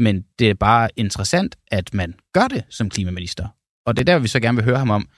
men 0.00 0.24
det 0.38 0.50
er 0.50 0.54
bare 0.54 0.88
interessant, 0.96 1.56
at 1.68 1.94
man 1.94 2.14
gør 2.32 2.48
det 2.48 2.64
som 2.70 2.90
klimaminister. 2.90 3.48
Og 3.86 3.96
det 3.96 4.08
er 4.08 4.12
der, 4.12 4.18
vi 4.18 4.28
så 4.28 4.40
gerne 4.40 4.56
vil 4.56 4.64
høre 4.64 4.78
ham 4.78 4.90
om, 4.90 5.08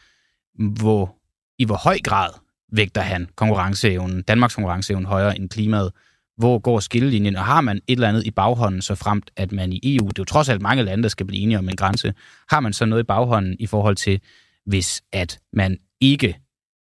hvor, 0.58 1.16
i 1.58 1.64
hvor 1.64 1.76
høj 1.76 1.98
grad 2.04 2.30
vægter 2.72 3.00
han 3.00 3.28
konkurrenceevnen, 3.34 4.22
Danmarks 4.22 4.54
konkurrenceevne 4.54 5.06
højere 5.06 5.38
end 5.38 5.48
klimaet. 5.48 5.92
Hvor 6.36 6.58
går 6.58 6.80
skillelinjen, 6.80 7.36
og 7.36 7.44
har 7.44 7.60
man 7.60 7.76
et 7.76 7.82
eller 7.92 8.08
andet 8.08 8.26
i 8.26 8.30
baghånden, 8.30 8.82
så 8.82 8.94
fremt 8.94 9.30
at 9.36 9.52
man 9.52 9.72
i 9.72 9.96
EU, 9.96 10.08
det 10.08 10.18
er 10.18 10.22
jo 10.22 10.24
trods 10.24 10.48
alt 10.48 10.62
mange 10.62 10.82
lande, 10.82 11.02
der 11.02 11.08
skal 11.08 11.26
blive 11.26 11.42
enige 11.42 11.58
om 11.58 11.68
en 11.68 11.76
grænse, 11.76 12.14
har 12.50 12.60
man 12.60 12.72
så 12.72 12.84
noget 12.86 13.02
i 13.02 13.06
baghånden 13.06 13.56
i 13.58 13.66
forhold 13.66 13.96
til, 13.96 14.20
hvis 14.66 15.02
at 15.12 15.38
man 15.52 15.78
ikke 16.00 16.38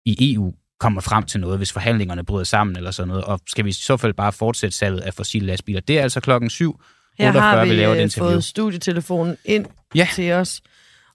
i 0.04 0.34
EU 0.34 0.54
kommer 0.80 1.00
frem 1.00 1.24
til 1.24 1.40
noget, 1.40 1.58
hvis 1.58 1.72
forhandlingerne 1.72 2.24
bryder 2.24 2.44
sammen 2.44 2.76
eller 2.76 2.90
sådan 2.90 3.08
noget, 3.08 3.24
og 3.24 3.40
skal 3.46 3.64
vi 3.64 3.70
i 3.70 3.72
så 3.72 3.96
fald 3.96 4.14
bare 4.14 4.32
fortsætte 4.32 4.76
salget 4.76 5.00
af 5.00 5.14
fossile 5.14 5.46
lastbiler. 5.46 5.80
Det 5.80 5.98
er 5.98 6.02
altså 6.02 6.20
klokken 6.20 6.50
7, 6.50 6.80
her 7.18 7.26
48, 7.28 7.40
har 7.42 7.64
vi 7.64 7.70
vi, 7.70 7.76
laver 7.76 7.94
et 7.94 8.02
øh, 8.02 8.10
fået 8.18 8.44
studietelefonen 8.44 9.36
ind 9.44 9.66
Ja. 9.94 10.08
til 10.14 10.32
os. 10.32 10.60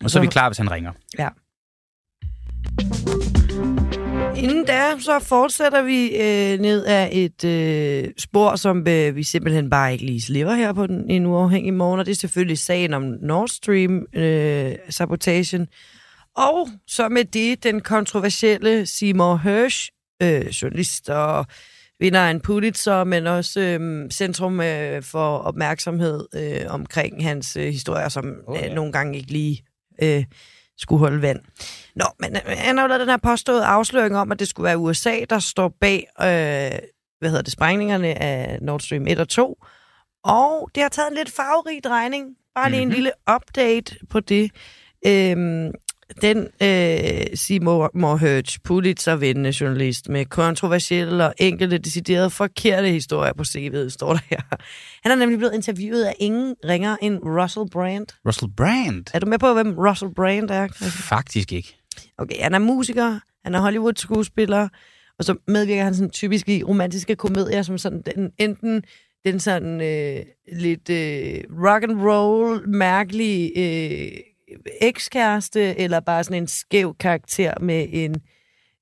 og 0.03 0.09
så 0.11 0.19
er 0.19 0.21
vi 0.21 0.27
klar, 0.27 0.49
hvis 0.49 0.57
han 0.57 0.71
ringer. 0.71 0.91
Inden 4.35 4.65
da, 4.65 4.81
så 4.99 5.19
fortsætter 5.19 5.81
vi 5.81 6.09
øh, 6.15 6.59
ned 6.59 6.85
af 6.85 7.09
et 7.11 7.43
øh, 7.43 8.07
spor, 8.17 8.55
som 8.55 8.87
øh, 8.87 9.15
vi 9.15 9.23
simpelthen 9.23 9.69
bare 9.69 9.93
ikke 9.93 10.05
lige 10.05 10.21
slipper 10.21 10.53
her 10.53 10.73
på 10.73 10.87
den 10.87 11.09
en 11.09 11.25
uafhængig 11.25 11.73
morgen, 11.73 11.99
og 11.99 12.05
det 12.05 12.11
er 12.11 12.15
selvfølgelig 12.15 12.57
sagen 12.57 12.93
om 12.93 13.03
Nord 13.21 13.47
Stream-sabotagen. 13.47 15.67
og 16.37 16.69
så 16.87 17.09
med 17.09 17.25
det 17.25 17.63
den 17.63 17.81
kontroversielle 17.81 18.85
Seymour 18.85 19.35
Hersh, 19.37 19.89
øh, 20.23 20.47
journalist 20.47 21.09
og 21.09 21.45
vinder 22.01 22.29
en 22.29 22.41
Pulitzer, 22.41 23.03
men 23.03 23.27
også 23.27 23.59
øh, 23.59 24.11
centrum 24.11 24.61
øh, 24.61 25.03
for 25.03 25.37
opmærksomhed 25.37 26.27
øh, 26.35 26.73
omkring 26.73 27.23
hans 27.23 27.57
øh, 27.57 27.65
historier, 27.65 28.09
som 28.09 28.25
Oh, 28.47 28.53
oh, 28.53 28.61
ja. 28.61 28.69
øh, 28.69 28.75
nogle 28.75 28.91
gange 28.91 29.17
ikke 29.17 29.31
lige 29.31 29.63
øh, 30.01 30.25
skulle 30.77 30.99
holde 30.99 31.21
vand. 31.21 31.39
Nå, 31.95 32.05
men 32.19 32.35
øh, 32.35 32.41
han 32.57 32.77
har 32.77 32.83
jo 32.83 32.87
lavet 32.87 32.99
den 32.99 33.09
her 33.09 33.17
påståede 33.17 33.65
afsløring 33.65 34.17
om, 34.17 34.31
at 34.31 34.39
det 34.39 34.47
skulle 34.47 34.65
være 34.65 34.77
USA, 34.77 35.15
der 35.29 35.39
står 35.39 35.73
bag, 35.81 36.07
øh, 36.19 36.79
hvad 37.19 37.29
hedder 37.29 37.41
det, 37.41 37.53
sprængningerne 37.53 38.21
af 38.21 38.59
Nord 38.61 38.79
Stream 38.79 39.07
1 39.07 39.19
og 39.19 39.29
2. 39.29 39.63
Og 40.23 40.69
det 40.75 40.83
har 40.83 40.89
taget 40.89 41.09
en 41.09 41.17
lidt 41.17 41.31
farverig 41.31 41.83
drejning. 41.83 42.25
Bare 42.55 42.69
lige 42.69 42.85
mm-hmm. 42.85 42.91
en 42.91 42.95
lille 42.95 43.11
update 43.35 43.95
på 44.09 44.19
det. 44.19 44.51
Øhm, 45.07 45.71
den 46.21 46.37
øh, 46.37 47.37
Seymour 47.37 48.17
Hersh, 48.17 48.59
Pulitzer-vindende 48.63 49.53
journalist 49.61 50.09
med 50.09 50.25
kontroversielle 50.25 51.25
og 51.25 51.33
enkelte 51.37 51.77
deciderede 51.77 52.29
forkerte 52.29 52.89
historier 52.89 53.33
på 53.33 53.43
CV'et, 53.43 53.89
står 53.89 54.13
der 54.13 54.19
her. 54.29 54.41
Han 55.03 55.11
er 55.11 55.15
nemlig 55.15 55.37
blevet 55.37 55.53
interviewet 55.53 56.03
af 56.03 56.15
ingen 56.19 56.55
ringer 56.65 56.97
end 57.01 57.19
Russell 57.23 57.69
Brand. 57.69 58.07
Russell 58.27 58.51
Brand? 58.57 59.05
Er 59.13 59.19
du 59.19 59.25
med 59.25 59.39
på, 59.39 59.53
hvem 59.53 59.75
Russell 59.77 60.13
Brand 60.13 60.49
er? 60.49 60.67
Faktisk 61.09 61.51
ikke. 61.51 61.77
Okay, 62.17 62.41
han 62.41 62.53
er 62.53 62.59
musiker, 62.59 63.19
han 63.43 63.55
er 63.55 63.59
Hollywood-skuespiller, 63.59 64.67
og 65.19 65.25
så 65.25 65.35
medvirker 65.47 65.83
han 65.83 65.95
sådan 65.95 66.09
typisk 66.09 66.49
i 66.49 66.63
romantiske 66.63 67.15
komedier, 67.15 67.61
som 67.61 67.77
sådan 67.77 68.01
den, 68.01 68.31
enten 68.37 68.83
den 69.25 69.39
sådan 69.39 69.81
øh, 69.81 70.25
lidt 70.53 70.89
øh, 70.89 71.43
rock 71.65 71.83
and 71.83 72.01
roll 72.01 72.69
mærkelige 72.69 73.51
øh, 73.57 74.11
ekskæreste, 74.81 75.79
eller 75.79 75.99
bare 75.99 76.23
sådan 76.23 76.41
en 76.43 76.47
skæv 76.47 76.95
karakter 76.99 77.53
med 77.61 77.85
en 77.91 78.15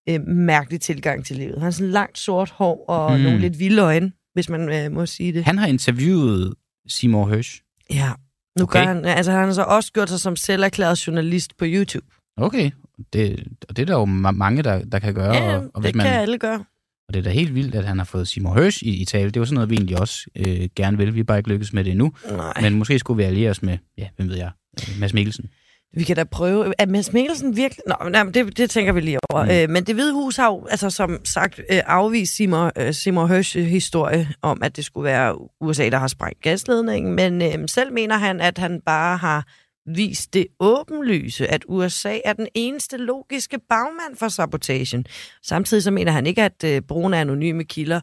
øh, 0.10 0.28
mærkelig 0.28 0.82
tilgang 0.82 1.26
til 1.26 1.36
livet. 1.38 1.54
Han 1.54 1.62
har 1.64 1.72
sådan 1.72 1.92
langt 1.92 2.18
sort 2.18 2.50
hår 2.50 2.86
og 2.90 3.18
Mm. 3.18 3.24
nogle 3.24 3.40
lidt 3.40 3.60
vilde 3.60 3.82
øjne, 3.82 4.12
hvis 4.34 4.50
man 4.50 4.70
øh, 4.86 4.92
må 4.92 5.06
sige 5.06 5.34
det. 5.34 5.44
Han 5.46 5.58
har 5.58 5.68
interviewet 5.68 6.54
Seymour 6.88 7.28
Hersh. 7.30 7.62
Ja, 7.94 8.12
nu 8.60 8.64
Okay. 8.64 8.80
gør 8.80 8.88
han, 8.88 9.06
altså 9.06 9.32
han 9.32 9.46
har 9.46 9.54
så 9.54 9.64
også 9.64 9.92
gjort 9.94 10.10
sig 10.10 10.20
som 10.20 10.36
selverklæret 10.36 11.08
journalist 11.08 11.58
på 11.58 11.66
YouTube. 11.68 12.06
Okay, 12.38 12.72
det, 13.14 13.48
og 13.70 13.76
det 13.76 13.82
er 13.82 13.86
der 13.86 13.94
jo 13.94 14.04
ma- 14.06 14.32
mange, 14.32 14.64
der, 14.64 14.84
der 14.86 15.00
kan 15.00 15.14
gøre. 15.14 15.34
Ja, 15.36 15.58
og, 15.58 15.72
og, 15.74 15.84
det 15.84 15.92
hvis 15.96 16.04
kan 16.04 16.14
alle 16.14 16.38
gøre. 16.38 16.66
og 17.08 17.14
det 17.14 17.20
er 17.20 17.24
da 17.24 17.30
helt 17.30 17.56
vildt, 17.56 17.76
at 17.76 17.86
han 17.86 17.98
har 17.98 18.06
fået 18.06 18.28
Seymour 18.28 18.54
Hersh 18.54 18.84
i, 18.84 19.02
i 19.02 19.06
tale. 19.06 19.26
Det 19.26 19.38
er 19.38 19.42
jo 19.42 19.46
sådan 19.46 19.54
noget, 19.56 19.70
vi 19.70 19.76
egentlig 19.76 20.00
også 20.00 20.26
øh, 20.36 20.70
gerne 20.76 20.98
vil. 20.98 21.14
Vi 21.14 21.20
har 21.20 21.24
bare 21.24 21.38
ikke 21.38 21.50
lykkes 21.50 21.74
med 21.74 21.84
det 21.84 21.92
endnu. 21.92 22.14
Nej. 22.32 22.54
Men 22.62 22.74
måske 22.74 23.00
skulle 23.00 23.18
vi 23.18 23.24
alliere 23.24 23.50
os 23.52 23.62
med, 23.62 23.78
ja, 23.98 24.08
hvem 24.16 24.30
ved 24.30 24.38
jeg, 24.38 24.52
Mads 25.00 25.14
Mikkelsen. 25.14 25.50
Vi 25.94 26.04
kan 26.04 26.16
da 26.16 26.24
prøve. 26.24 26.74
Er 26.78 26.86
Mads 26.86 27.14
Mikkelsen 27.14 27.56
virkelig... 27.56 27.84
Nå, 27.88 28.10
nej, 28.10 28.24
det, 28.24 28.58
det 28.58 28.70
tænker 28.70 28.94
vi 28.94 29.02
lige 29.02 29.20
over. 29.30 29.44
Mm. 29.44 29.50
Øh, 29.50 29.70
men 29.70 29.84
det 29.84 29.96
Hvide 29.96 30.14
Hus 30.14 30.36
har 30.36 30.46
jo, 30.46 30.66
altså, 30.70 30.90
som 30.90 31.26
sagt, 31.26 31.60
øh, 31.60 31.82
afvist 31.86 32.36
Seymour, 32.36 32.72
øh, 32.78 32.94
Seymour 32.94 33.28
Hersh 33.28 33.60
historie 33.60 34.30
om, 34.42 34.64
at 34.64 34.76
det 34.76 34.86
skulle 34.86 35.06
være 35.06 35.38
USA, 35.62 35.90
der 35.90 35.98
har 35.98 36.08
sprængt 36.08 36.42
gasledningen. 36.42 37.16
Men 37.16 37.42
øh, 37.42 37.68
selv 37.68 37.94
mener 37.94 38.18
han, 38.18 38.42
at 38.42 38.58
han 38.58 38.82
bare 38.86 39.18
har 39.18 39.48
vist 39.96 40.34
det 40.34 40.48
åbenlyse, 40.60 41.48
at 41.48 41.66
USA 41.68 42.18
er 42.26 42.34
den 42.34 42.48
eneste 42.56 42.98
logiske 42.98 43.60
bagmand 43.70 44.16
for 44.16 44.28
sabotagen. 44.28 45.06
Samtidig 45.44 45.84
så 45.84 45.92
mener 45.92 46.12
han 46.12 46.26
ikke, 46.26 46.44
at 46.44 46.64
øh, 46.66 46.82
brugen 46.82 47.14
af 47.14 47.22
anonyme 47.22 47.64
kilder, 47.64 48.00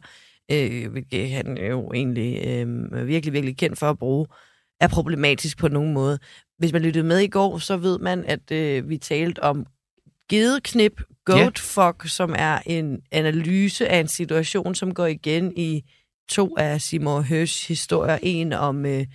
øh, 0.51 0.91
hvilket 0.91 1.29
han 1.29 1.57
jo 1.57 1.91
egentlig 1.93 2.47
øh, 2.47 3.07
virkelig, 3.07 3.33
virkelig 3.33 3.57
kendt 3.57 3.79
for 3.79 3.89
at 3.89 3.99
bruge, 3.99 4.27
er 4.79 4.87
problematisk 4.87 5.57
på 5.57 5.67
nogen 5.67 5.93
måde. 5.93 6.19
Hvis 6.57 6.73
man 6.73 6.81
lyttede 6.81 7.05
med 7.05 7.19
i 7.19 7.27
går, 7.27 7.57
så 7.57 7.77
ved 7.77 7.99
man, 7.99 8.25
at 8.25 8.51
øh, 8.51 8.89
vi 8.89 8.97
talte 8.97 9.43
om 9.43 9.65
gedeknip, 10.29 11.01
goatfuck, 11.25 12.01
yeah. 12.01 12.09
som 12.09 12.35
er 12.37 12.59
en 12.65 13.01
analyse 13.11 13.87
af 13.87 13.99
en 13.99 14.07
situation, 14.07 14.75
som 14.75 14.93
går 14.93 15.05
igen 15.05 15.53
i 15.57 15.83
to 16.29 16.55
af 16.57 16.81
Seymour 16.81 17.21
Hersh 17.21 17.67
historier. 17.67 18.17
En 18.21 18.53
om, 18.53 18.85
øh, 18.85 19.05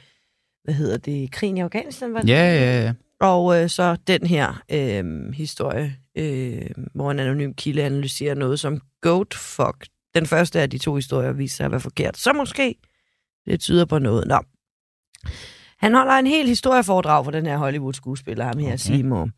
hvad 0.64 0.74
hedder 0.74 0.96
det, 0.96 1.32
krigen 1.32 1.56
i 1.56 1.60
Afghanistan, 1.60 2.14
var 2.14 2.20
det? 2.20 2.28
Ja, 2.28 2.54
ja, 2.54 2.82
ja. 2.82 2.92
Og 3.20 3.62
øh, 3.62 3.68
så 3.68 3.96
den 4.06 4.26
her 4.26 4.62
øh, 4.70 5.32
historie, 5.32 5.96
øh, 6.18 6.70
hvor 6.94 7.10
en 7.10 7.18
anonym 7.18 7.52
kilde 7.52 7.82
analyserer 7.82 8.34
noget 8.34 8.60
som 8.60 8.80
goatfuck. 9.00 9.86
Den 10.14 10.26
første 10.26 10.60
af 10.60 10.70
de 10.70 10.78
to 10.78 10.94
historier 10.94 11.32
viser 11.32 11.56
sig 11.56 11.64
at 11.64 11.70
være 11.70 11.80
forkert. 11.80 12.16
Så 12.16 12.32
måske 12.32 12.74
det 13.46 13.60
tyder 13.60 13.84
på 13.84 13.98
noget. 13.98 14.28
Nå. 14.28 14.38
Han 15.78 15.94
holder 15.94 16.12
en 16.12 16.26
helt 16.26 16.48
historieforedrag 16.48 17.24
for 17.24 17.32
den 17.32 17.46
her 17.46 17.56
Hollywood-skuespiller, 17.56 18.44
ham 18.44 18.58
her, 18.58 18.66
okay. 18.66 18.76
Seymour, 18.76 19.28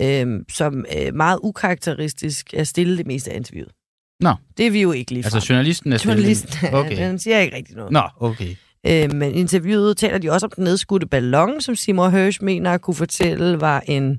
øhm, 0.00 0.44
som 0.52 0.84
øh, 0.98 1.14
meget 1.14 1.38
ukarakteristisk 1.42 2.54
er 2.54 2.64
stille 2.64 2.98
det 2.98 3.06
meste 3.06 3.30
af 3.32 3.36
interviewet. 3.36 3.72
Nå. 4.20 4.34
Det 4.56 4.66
er 4.66 4.70
vi 4.70 4.82
jo 4.82 4.92
ikke 4.92 5.12
lige 5.12 5.24
Altså 5.24 5.46
journalisten 5.48 5.92
er 5.92 5.96
stille? 5.96 6.14
Journalisten, 6.14 6.68
Okay. 6.74 6.96
han 6.96 7.18
siger 7.18 7.38
ikke 7.38 7.56
rigtig 7.56 7.76
noget. 7.76 7.92
Nå, 7.92 8.02
okay. 8.20 8.54
Øh, 8.86 9.12
men 9.14 9.34
interviewet 9.34 9.96
taler 9.96 10.18
de 10.18 10.30
også 10.32 10.46
om 10.46 10.52
den 10.56 10.64
nedskudte 10.64 11.06
ballon, 11.06 11.60
som 11.60 11.76
Seymour 11.76 12.08
Hersh 12.08 12.42
mener 12.44 12.70
at 12.72 12.80
kunne 12.80 12.94
fortælle 12.94 13.60
var 13.60 13.82
en 13.86 14.18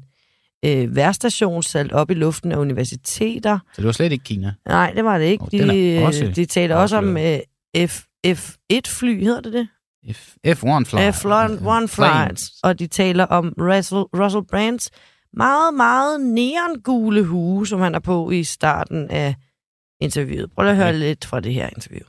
øh, 0.65 0.95
værstation 0.95 1.63
sat 1.63 1.91
op 1.91 2.11
i 2.11 2.13
luften 2.13 2.51
af 2.51 2.57
universiteter. 2.57 3.59
Så 3.73 3.81
det 3.81 3.85
var 3.85 3.91
slet 3.91 4.11
ikke 4.11 4.23
Kina? 4.23 4.53
Nej, 4.67 4.91
det 4.95 5.03
var 5.03 5.17
det 5.17 5.25
ikke. 5.25 5.43
Åh, 5.43 5.49
De, 5.69 6.01
også 6.05 6.31
de 6.35 6.45
taler 6.45 6.75
også 6.75 6.97
om 6.97 7.17
afsløret. 7.17 7.41
øh, 7.77 7.87
F, 7.87 8.03
F1-fly, 8.27 9.23
hedder 9.23 9.41
det 9.41 9.53
det? 9.53 9.67
F, 10.07 10.35
F1 10.47 10.85
fly. 10.85 10.97
F1 10.99 11.85
flights. 11.87 12.51
Og 12.63 12.79
de 12.79 12.87
taler 12.87 13.25
om 13.25 13.53
Russell, 13.57 14.01
Russell 14.01 14.45
Brands 14.45 14.91
meget, 15.33 15.73
meget 15.73 16.21
neongule 16.21 17.23
hue, 17.25 17.67
som 17.67 17.79
han 17.79 17.95
er 17.95 17.99
på 17.99 18.31
i 18.31 18.43
starten 18.43 19.09
af 19.09 19.35
interviewet. 20.01 20.51
Prøv 20.51 20.67
at 20.67 20.75
høre 20.75 20.87
Okay. 20.89 20.99
lidt 20.99 21.25
fra 21.25 21.39
det 21.39 21.53
her 21.53 21.67
interview. 21.75 22.05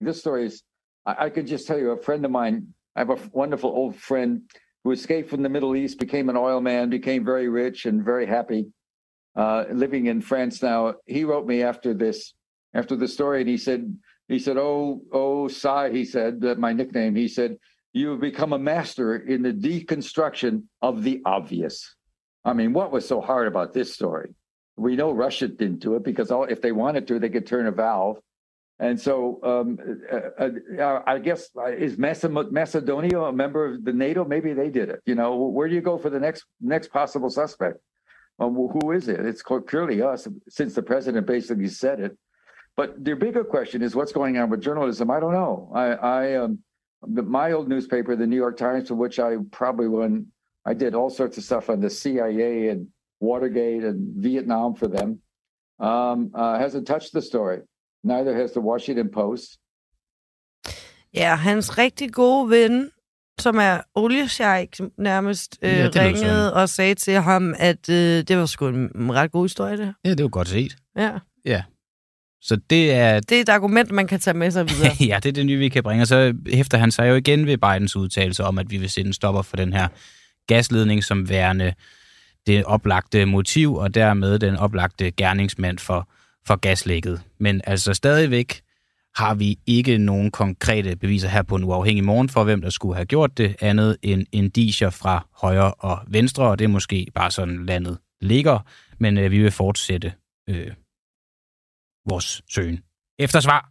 this 0.00 0.16
story 0.16 0.44
is 0.46 0.62
I, 1.06 1.26
I 1.26 1.30
could 1.30 1.46
just 1.52 1.66
tell 1.66 1.80
you 1.80 1.92
a 1.92 2.02
friend 2.04 2.24
of 2.24 2.30
mine 2.30 2.56
i 2.96 3.00
have 3.00 3.10
a 3.10 3.18
wonderful 3.34 3.70
old 3.70 3.94
friend 3.96 4.40
who 4.84 4.92
escaped 4.92 5.30
from 5.30 5.42
the 5.42 5.48
middle 5.48 5.76
east 5.76 5.98
became 5.98 6.28
an 6.28 6.36
oil 6.36 6.60
man 6.60 6.90
became 6.90 7.24
very 7.24 7.48
rich 7.48 7.86
and 7.86 8.04
very 8.04 8.26
happy 8.26 8.62
uh, 9.36 9.64
living 9.72 10.06
in 10.06 10.20
france 10.20 10.60
now 10.62 10.94
he 11.06 11.24
wrote 11.24 11.46
me 11.46 11.62
after 11.62 11.94
this 11.94 12.34
after 12.74 12.96
the 12.96 13.08
story 13.08 13.40
and 13.42 13.50
he 13.50 13.56
said 13.56 13.80
he 14.32 14.38
said 14.38 14.56
oh 14.56 15.02
oh 15.12 15.48
Sai, 15.48 15.90
he 15.90 16.04
said 16.04 16.40
that 16.42 16.58
my 16.58 16.72
nickname 16.72 17.14
he 17.14 17.28
said 17.28 17.56
you 17.92 18.10
have 18.10 18.20
become 18.20 18.52
a 18.52 18.58
master 18.58 19.16
in 19.16 19.42
the 19.42 19.52
deconstruction 19.52 20.64
of 20.80 21.02
the 21.02 21.22
obvious 21.24 21.94
i 22.44 22.52
mean 22.52 22.72
what 22.72 22.92
was 22.92 23.06
so 23.06 23.20
hard 23.20 23.46
about 23.46 23.72
this 23.72 23.92
story 23.92 24.34
we 24.76 24.96
know 24.96 25.12
russia 25.12 25.48
didn't 25.48 25.80
do 25.80 25.94
it 25.96 26.04
because 26.04 26.30
all, 26.30 26.44
if 26.44 26.60
they 26.60 26.72
wanted 26.72 27.06
to 27.06 27.18
they 27.18 27.28
could 27.28 27.46
turn 27.46 27.66
a 27.66 27.72
valve 27.72 28.18
and 28.82 29.00
so, 29.00 29.38
um, 29.44 29.78
uh, 30.10 30.48
uh, 30.82 31.02
I 31.06 31.20
guess 31.20 31.50
uh, 31.56 31.66
is 31.66 31.98
Macedonia 31.98 33.20
a 33.20 33.32
member 33.32 33.66
of 33.66 33.84
the 33.84 33.92
NATO? 33.92 34.24
Maybe 34.24 34.54
they 34.54 34.70
did 34.70 34.88
it. 34.88 35.00
You 35.06 35.14
know, 35.14 35.36
where 35.36 35.68
do 35.68 35.74
you 35.76 35.80
go 35.80 35.98
for 35.98 36.10
the 36.10 36.18
next 36.18 36.44
next 36.60 36.88
possible 36.88 37.30
suspect? 37.30 37.76
Well, 38.38 38.50
who 38.50 38.90
is 38.90 39.06
it? 39.06 39.20
It's 39.20 39.44
purely 39.68 40.02
us, 40.02 40.26
since 40.48 40.74
the 40.74 40.82
president 40.82 41.28
basically 41.28 41.68
said 41.68 42.00
it. 42.00 42.18
But 42.76 43.04
the 43.04 43.14
bigger 43.14 43.44
question 43.44 43.82
is 43.82 43.94
what's 43.94 44.12
going 44.12 44.38
on 44.38 44.48
with 44.50 44.62
journalism. 44.62 45.10
I 45.10 45.20
don't 45.20 45.32
know. 45.32 45.70
I, 45.74 45.86
I 46.18 46.34
um, 46.36 46.58
the, 47.06 47.22
my 47.22 47.52
old 47.52 47.68
newspaper, 47.68 48.16
the 48.16 48.26
New 48.26 48.36
York 48.36 48.56
Times, 48.56 48.88
for 48.88 48.94
which 48.94 49.18
I 49.18 49.36
probably 49.50 49.88
won. 49.88 50.26
I 50.64 50.74
did 50.74 50.94
all 50.94 51.10
sorts 51.10 51.36
of 51.38 51.44
stuff 51.44 51.68
on 51.68 51.80
the 51.80 51.90
CIA 51.90 52.68
and 52.68 52.88
Watergate 53.20 53.84
and 53.84 54.22
Vietnam 54.22 54.74
for 54.74 54.88
them. 54.88 55.20
Um, 55.78 56.30
uh, 56.34 56.58
hasn't 56.58 56.86
touched 56.86 57.12
the 57.12 57.22
story. 57.22 57.58
Neither 58.04 58.34
has 58.34 58.52
the 58.52 58.60
Washington 58.60 59.10
Post. 59.10 59.58
Ja, 61.14 61.34
hans 61.34 61.78
rigtig 61.78 62.12
gode 62.12 62.50
ven, 62.50 62.90
som 63.38 63.56
er 63.56 63.80
oliesjejk, 63.94 64.80
nærmest 64.98 65.58
øh, 65.62 65.70
Ja, 65.70 65.76
ja, 65.94 66.00
ringede 66.00 66.54
og 66.54 66.68
sagde 66.68 66.94
til 66.94 67.14
ham, 67.14 67.54
at 67.58 67.88
øh, 67.88 67.96
det 68.28 68.36
var 68.36 68.46
sgu 68.46 68.68
en, 68.68 68.74
en 68.74 69.14
ret 69.14 69.32
god 69.32 69.44
historie, 69.44 69.76
det. 69.76 69.94
Ja, 70.04 70.10
det 70.10 70.22
var 70.22 70.28
godt 70.28 70.48
set. 70.48 70.76
Ja. 71.44 71.62
Så 72.42 72.56
det 72.70 72.92
er, 72.92 73.20
Det 73.20 73.36
er 73.36 73.40
et 73.40 73.48
argument, 73.48 73.90
man 73.90 74.06
kan 74.06 74.20
tage 74.20 74.36
med 74.36 74.50
sig 74.50 74.68
videre. 74.68 74.92
ja, 75.10 75.16
det 75.22 75.28
er 75.28 75.32
det 75.32 75.46
nye, 75.46 75.58
vi 75.58 75.68
kan 75.68 75.82
bringe. 75.82 76.02
Og 76.02 76.06
så 76.06 76.34
hæfter 76.52 76.78
han 76.78 76.90
sig 76.90 77.08
jo 77.08 77.14
igen 77.14 77.46
ved 77.46 77.58
Bidens 77.58 77.96
udtalelse 77.96 78.44
om, 78.44 78.58
at 78.58 78.70
vi 78.70 78.76
vil 78.76 78.90
sætte 78.90 79.08
en 79.08 79.14
stopper 79.14 79.42
for 79.42 79.56
den 79.56 79.72
her 79.72 79.88
gasledning 80.46 81.04
som 81.04 81.28
værende 81.28 81.74
det 82.46 82.64
oplagte 82.64 83.24
motiv, 83.24 83.74
og 83.74 83.94
dermed 83.94 84.38
den 84.38 84.56
oplagte 84.56 85.10
gerningsmand 85.10 85.78
for, 85.78 86.08
for 86.46 86.56
gaslægget. 86.56 87.20
Men 87.38 87.60
altså 87.64 87.94
stadigvæk 87.94 88.60
har 89.16 89.34
vi 89.34 89.58
ikke 89.66 89.98
nogen 89.98 90.30
konkrete 90.30 90.96
beviser 90.96 91.28
her 91.28 91.42
på 91.42 91.56
en 91.56 91.64
uafhængig 91.64 92.04
morgen 92.04 92.28
for, 92.28 92.44
hvem 92.44 92.62
der 92.62 92.70
skulle 92.70 92.94
have 92.94 93.06
gjort 93.06 93.38
det, 93.38 93.56
andet 93.60 93.96
end 94.02 94.26
indicier 94.32 94.90
fra 94.90 95.26
højre 95.40 95.74
og 95.74 95.98
venstre, 96.06 96.44
og 96.44 96.58
det 96.58 96.64
er 96.64 96.68
måske 96.68 97.06
bare 97.14 97.30
sådan 97.30 97.66
landet 97.66 97.98
ligger, 98.20 98.58
men 98.98 99.18
øh, 99.18 99.30
vi 99.30 99.42
vil 99.42 99.50
fortsætte 99.50 100.12
øh, 100.48 100.70
vores 102.08 102.42
søgen. 102.50 102.80
Efter 103.18 103.40
svar. 103.40 103.68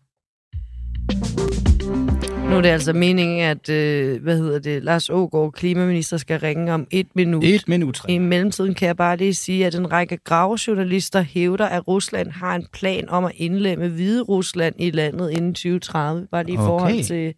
Nu 2.49 2.57
er 2.57 2.61
det 2.61 2.69
altså 2.69 2.93
meningen, 2.93 3.41
at 3.41 3.69
øh, 3.69 4.21
hvad 4.23 4.37
hedder 4.37 4.59
det, 4.59 4.83
Lars 4.83 5.09
Ågaard, 5.09 5.51
klimaminister, 5.51 6.17
skal 6.17 6.39
ringe 6.39 6.73
om 6.73 6.87
et 6.91 7.07
minut. 7.15 7.43
Et 7.43 7.67
minut. 7.67 8.01
I 8.09 8.17
mellemtiden 8.17 8.73
kan 8.73 8.87
jeg 8.87 8.97
bare 8.97 9.17
lige 9.17 9.33
sige, 9.33 9.65
at 9.65 9.75
en 9.75 9.91
række 9.91 10.17
gravejournalister 10.17 11.21
hævder, 11.21 11.65
at 11.65 11.87
Rusland 11.87 12.31
har 12.31 12.55
en 12.55 12.67
plan 12.73 13.09
om 13.09 13.25
at 13.25 13.31
indlemme 13.35 13.87
Hvide 13.87 14.21
Rusland 14.21 14.75
i 14.77 14.91
landet 14.91 15.31
inden 15.31 15.53
2030. 15.53 16.27
Bare 16.31 16.43
lige 16.43 16.53
i 16.53 16.57
Okay. 16.57 16.65
forhold 16.67 17.03
til 17.03 17.33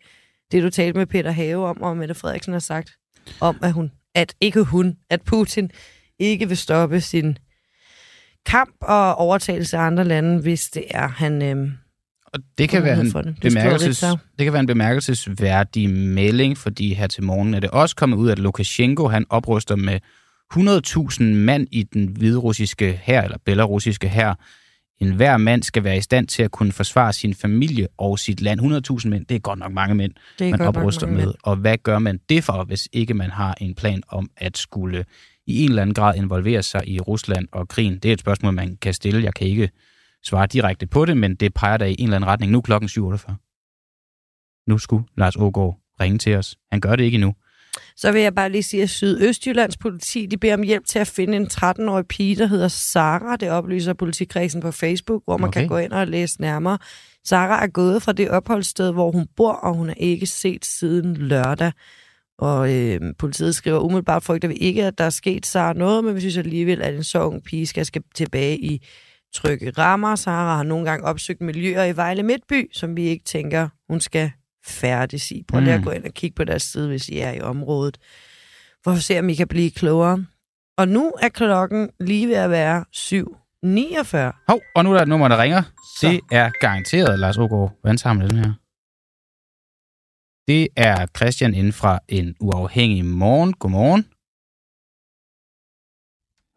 det, 0.52 0.64
du 0.64 0.70
talte 0.70 0.98
med 0.98 1.06
Peter 1.06 1.32
Have 1.32 1.66
om, 1.66 1.82
og 1.82 1.98
Mette 1.98 2.16
Frederiksen 2.16 2.54
har 2.54 2.60
sagt 2.60 2.92
om, 3.42 3.58
at 3.64 3.72
hun, 3.74 3.92
at 4.16 4.34
ikke 4.42 4.64
hun, 4.64 4.96
at 5.10 5.22
Putin 5.22 5.72
ikke 6.20 6.48
vil 6.48 6.58
stoppe 6.58 7.02
sin 7.02 7.38
kamp 8.46 8.76
og 8.82 9.16
overtagelse 9.16 9.78
af 9.78 9.82
andre 9.82 10.04
lande, 10.04 10.42
hvis 10.42 10.70
det 10.70 10.84
er, 10.90 11.08
han... 11.08 11.42
Øh, 11.42 11.70
Og 12.26 12.40
det 12.58 12.70
kan, 12.70 12.84
være 12.84 13.00
en 13.00 13.06
det. 13.06 13.38
Bemærkelses, 13.42 14.00
det 14.40 14.44
kan 14.46 14.54
være 14.54 14.60
en 14.60 14.66
bemærkelsesværdig 14.68 15.90
melding, 15.90 16.58
fordi 16.58 16.94
her 16.94 17.08
til 17.08 17.24
morgen 17.24 17.54
er 17.54 17.60
det 17.60 17.70
også 17.70 17.96
kommet 17.96 18.18
ud, 18.18 18.30
at 18.30 18.40
Lukashenko 18.40 19.08
han 19.08 19.26
opruster 19.30 19.76
med 19.76 20.00
100.000 20.54 21.24
mand 21.24 21.68
i 21.72 21.84
den 21.84 22.08
hviderussiske 22.08 23.00
her 23.04 23.22
eller 23.22 23.38
belarusiske 23.46 24.10
her. 24.10 24.36
En 25.02 25.12
hver 25.14 25.38
mand 25.38 25.64
skal 25.64 25.84
være 25.84 25.98
i 25.98 26.02
stand 26.02 26.28
til 26.28 26.44
at 26.44 26.52
kunne 26.52 26.72
forsvare 26.72 27.14
sin 27.14 27.34
familie 27.34 27.88
og 27.98 28.20
sit 28.20 28.42
land. 28.42 28.62
100.000 29.02 29.10
mænd, 29.10 29.26
det 29.26 29.36
er 29.36 29.40
godt 29.40 29.60
nok 29.60 29.72
mange 29.72 29.96
mænd, 29.96 30.14
man 30.40 30.62
opruster 30.62 31.08
med. 31.08 31.16
mænd. 31.18 31.34
Og 31.44 31.56
hvad 31.56 31.78
gør 31.78 32.00
man 32.00 32.20
det 32.30 32.44
for, 32.44 32.64
hvis 32.64 32.88
ikke 32.94 33.14
man 33.14 33.30
har 33.30 33.56
en 33.62 33.76
plan 33.76 34.04
om 34.08 34.30
at 34.38 34.58
skulle 34.58 35.06
i 35.48 35.64
en 35.64 35.70
eller 35.70 35.82
anden 35.82 35.94
grad 35.94 36.16
involvere 36.16 36.64
sig 36.64 36.88
i 36.88 37.00
Rusland 37.00 37.48
og 37.52 37.68
krigen? 37.68 38.00
Det 38.00 38.10
er 38.10 38.14
et 38.14 38.20
spørgsmål, 38.20 38.54
man 38.54 38.78
kan 38.82 38.94
stille. 38.94 39.24
Jeg 39.24 39.34
kan 39.34 39.48
ikke 39.48 39.70
svare 40.24 40.48
direkte 40.48 40.88
på 40.88 41.06
det, 41.06 41.18
men 41.18 41.36
det 41.36 41.54
peger 41.54 41.78
der 41.78 41.86
i 41.86 41.96
en 42.00 42.04
eller 42.04 42.16
anden 42.16 42.28
retning. 42.28 42.52
Nu 42.52 42.62
klokken 42.62 42.90
7.48. 42.90 44.64
Nu 44.68 44.78
skulle 44.78 45.06
Lars 45.18 45.36
Ågaard 45.36 45.80
ringe 46.00 46.18
til 46.18 46.36
os. 46.36 46.58
Han 46.72 46.82
gør 46.82 46.96
det 46.96 47.04
ikke 47.04 47.16
endnu. 47.16 47.34
Så 47.96 48.12
vil 48.12 48.22
jeg 48.22 48.36
bare 48.36 48.50
lige 48.50 48.64
sige, 48.64 48.84
at 48.84 48.90
Sydøstjyllands 48.90 49.78
politi 49.78 50.26
de 50.26 50.38
beder 50.38 50.54
om 50.54 50.62
hjælp 50.62 50.86
til 50.86 51.00
at 51.00 51.08
finde 51.08 51.38
en 51.38 51.48
13-årig 51.54 52.08
pige, 52.08 52.36
der 52.36 52.46
hedder 52.46 52.68
Sara. 52.68 53.36
Det 53.36 53.50
oplyser 53.50 53.94
politikredsen 53.94 54.62
på 54.62 54.72
Facebook, 54.72 55.24
hvor 55.26 55.38
man 55.38 55.48
okay. 55.48 55.60
kan 55.60 55.70
gå 55.70 55.78
ind 55.78 55.92
og 55.92 56.08
læse 56.08 56.42
nærmere. 56.42 56.78
Sara 57.26 57.64
er 57.64 57.68
gået 57.68 58.04
fra 58.04 58.12
det 58.12 58.30
opholdssted, 58.30 58.92
hvor 58.92 59.12
hun 59.12 59.28
bor, 59.36 59.52
og 59.52 59.76
hun 59.76 59.90
er 59.90 59.94
ikke 59.98 60.26
set 60.26 60.66
siden 60.66 61.18
lørdag. 61.18 61.72
Og 62.40 62.74
øh, 62.74 63.02
politiet 63.20 63.56
skriver 63.56 63.80
umiddelbart 63.80 64.24
frygter 64.24 64.48
vi 64.48 64.54
ikke, 64.54 64.86
at 64.86 64.98
der 64.98 65.04
er 65.04 65.10
sket 65.10 65.46
Sara 65.46 65.74
noget, 65.74 66.04
men 66.04 66.16
vi 66.16 66.20
synes 66.20 66.38
alligevel, 66.38 66.82
at 66.82 66.96
en 66.96 67.04
så 67.04 67.24
ung 67.24 67.44
pige 67.44 67.68
skal, 67.68 67.86
skal 67.86 68.02
tilbage 68.16 68.58
i 68.60 68.86
trygge 69.34 69.70
rammer. 69.78 70.16
Sara 70.16 70.56
har 70.56 70.64
nogle 70.64 70.90
gange 70.90 71.06
opsøgt 71.06 71.42
miljøer 71.42 71.84
i 71.84 71.96
Vejle 71.96 72.24
Midtby, 72.24 72.70
som 72.74 72.96
vi 72.98 73.04
ikke 73.04 73.26
tænker, 73.26 73.70
hun 73.90 74.00
skal 74.00 74.32
færdes 74.66 75.32
i. 75.32 75.44
Prøv 75.48 75.62
lige 75.62 75.74
at 75.74 75.80
Mm. 75.80 75.84
gå 75.86 75.92
ind 75.92 76.04
og 76.06 76.14
kigge 76.14 76.36
på 76.36 76.44
deres 76.44 76.64
side, 76.64 76.88
hvis 76.88 77.10
I 77.10 77.20
er 77.20 77.32
i 77.32 77.42
området. 77.42 77.98
For 78.84 78.92
at 78.92 79.04
se, 79.04 79.20
om 79.20 79.30
I 79.30 79.34
kan 79.36 79.48
blive 79.48 79.72
klogere. 79.72 80.26
Og 80.78 80.88
nu 80.88 81.14
er 81.22 81.30
klokken 81.30 81.90
lige 82.00 82.28
ved 82.28 82.36
at 82.36 82.50
være 82.50 82.86
7.49. 82.92 84.44
Hov, 84.48 84.62
og 84.76 84.84
nu 84.84 84.90
er 84.90 84.94
der 84.96 85.02
et 85.02 85.08
nummer, 85.08 85.28
der 85.28 85.42
ringer. 85.42 85.62
Så. 86.00 86.08
Det 86.10 86.20
er 86.32 86.52
garanteret 86.60 87.20
Lars 87.20 87.38
Ågaard. 87.38 87.72
Man 87.84 87.98
den 87.98 88.38
her? 88.38 88.54
Det 90.48 90.68
er 90.76 91.06
Christian 91.18 91.54
inden 91.54 91.74
fra 91.74 92.00
en 92.10 92.36
uafhængig 92.40 93.06
morgen. 93.06 93.54
Godmorgen. 93.54 94.04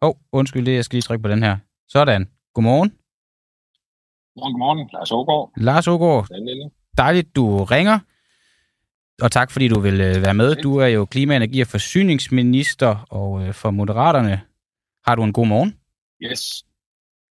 Hov, 0.01 0.17
undskyld 0.31 0.65
det, 0.65 0.75
jeg 0.75 0.85
skal 0.85 0.95
lige 0.95 1.07
trykke 1.07 1.23
på 1.23 1.29
den 1.29 1.43
her. 1.43 1.57
Sådan. 1.87 2.29
Godmorgen. 2.53 2.89
Godmorgen, 4.33 4.53
godmorgen. 4.53 4.89
Lars 4.93 5.11
Ågaard. 5.11 5.51
Lars 5.57 5.87
Ågaard, 5.87 6.27
dejligt, 6.97 7.35
du 7.35 7.63
ringer. 7.63 7.99
Og 9.21 9.31
tak, 9.31 9.51
fordi 9.51 9.67
du 9.67 9.79
vil 9.79 10.01
øh, 10.01 10.21
være 10.25 10.33
med. 10.33 10.55
Du 10.55 10.77
er 10.77 10.87
jo 10.87 11.05
klima-, 11.05 11.35
energi- 11.35 11.61
og 11.61 11.67
forsyningsminister, 11.67 13.05
og 13.09 13.29
øh, 13.43 13.53
for 13.53 13.71
Moderaterne 13.71 14.41
har 15.05 15.15
du 15.15 15.23
en 15.23 15.33
god 15.33 15.47
morgen. 15.47 15.79
Yes. 16.25 16.43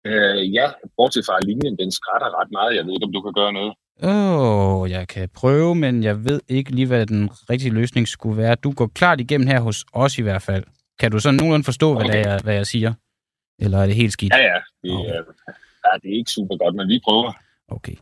Øh, 0.06 0.54
ja, 0.54 0.66
bortset 0.96 1.24
fra 1.26 1.40
linjen, 1.40 1.78
den 1.78 1.90
skrætter 1.98 2.40
ret 2.40 2.50
meget. 2.50 2.76
Jeg 2.76 2.84
ved 2.84 2.92
ikke, 2.92 3.06
om 3.08 3.12
du 3.12 3.22
kan 3.22 3.34
gøre 3.40 3.52
noget. 3.52 3.72
Åh, 4.02 4.80
oh, 4.80 4.90
jeg 4.90 5.08
kan 5.08 5.28
prøve, 5.34 5.74
men 5.74 6.02
jeg 6.02 6.24
ved 6.24 6.40
ikke 6.48 6.70
lige, 6.70 6.86
hvad 6.86 7.06
den 7.06 7.30
rigtige 7.50 7.70
løsning 7.70 8.08
skulle 8.08 8.36
være. 8.36 8.54
Du 8.54 8.72
går 8.72 8.90
klart 8.94 9.20
igennem 9.20 9.46
her 9.46 9.60
hos 9.60 9.84
os 9.92 10.18
i 10.18 10.22
hvert 10.22 10.42
fald. 10.42 10.64
Kan 11.00 11.10
du 11.10 11.18
sådan 11.18 11.36
nogenlunde 11.36 11.64
forstå, 11.64 11.94
hvad, 11.94 12.04
Okay. 12.04 12.18
det 12.18 12.26
er, 12.26 12.38
hvad 12.42 12.54
jeg 12.54 12.66
siger? 12.66 12.92
Eller 13.58 13.78
er 13.78 13.86
det 13.86 13.94
helt 13.94 14.12
skidt? 14.12 14.32
Ja, 14.32 14.42
ja. 14.42 14.54
Det, 14.82 14.92
Okay. 14.92 15.10
er, 15.10 15.22
ja, 15.86 15.98
det 16.02 16.12
er 16.14 16.18
ikke 16.18 16.30
super 16.30 16.56
godt, 16.56 16.74
men 16.74 16.88
vi 16.88 17.00
prøver. 17.04 17.32
Okay. 17.68 17.94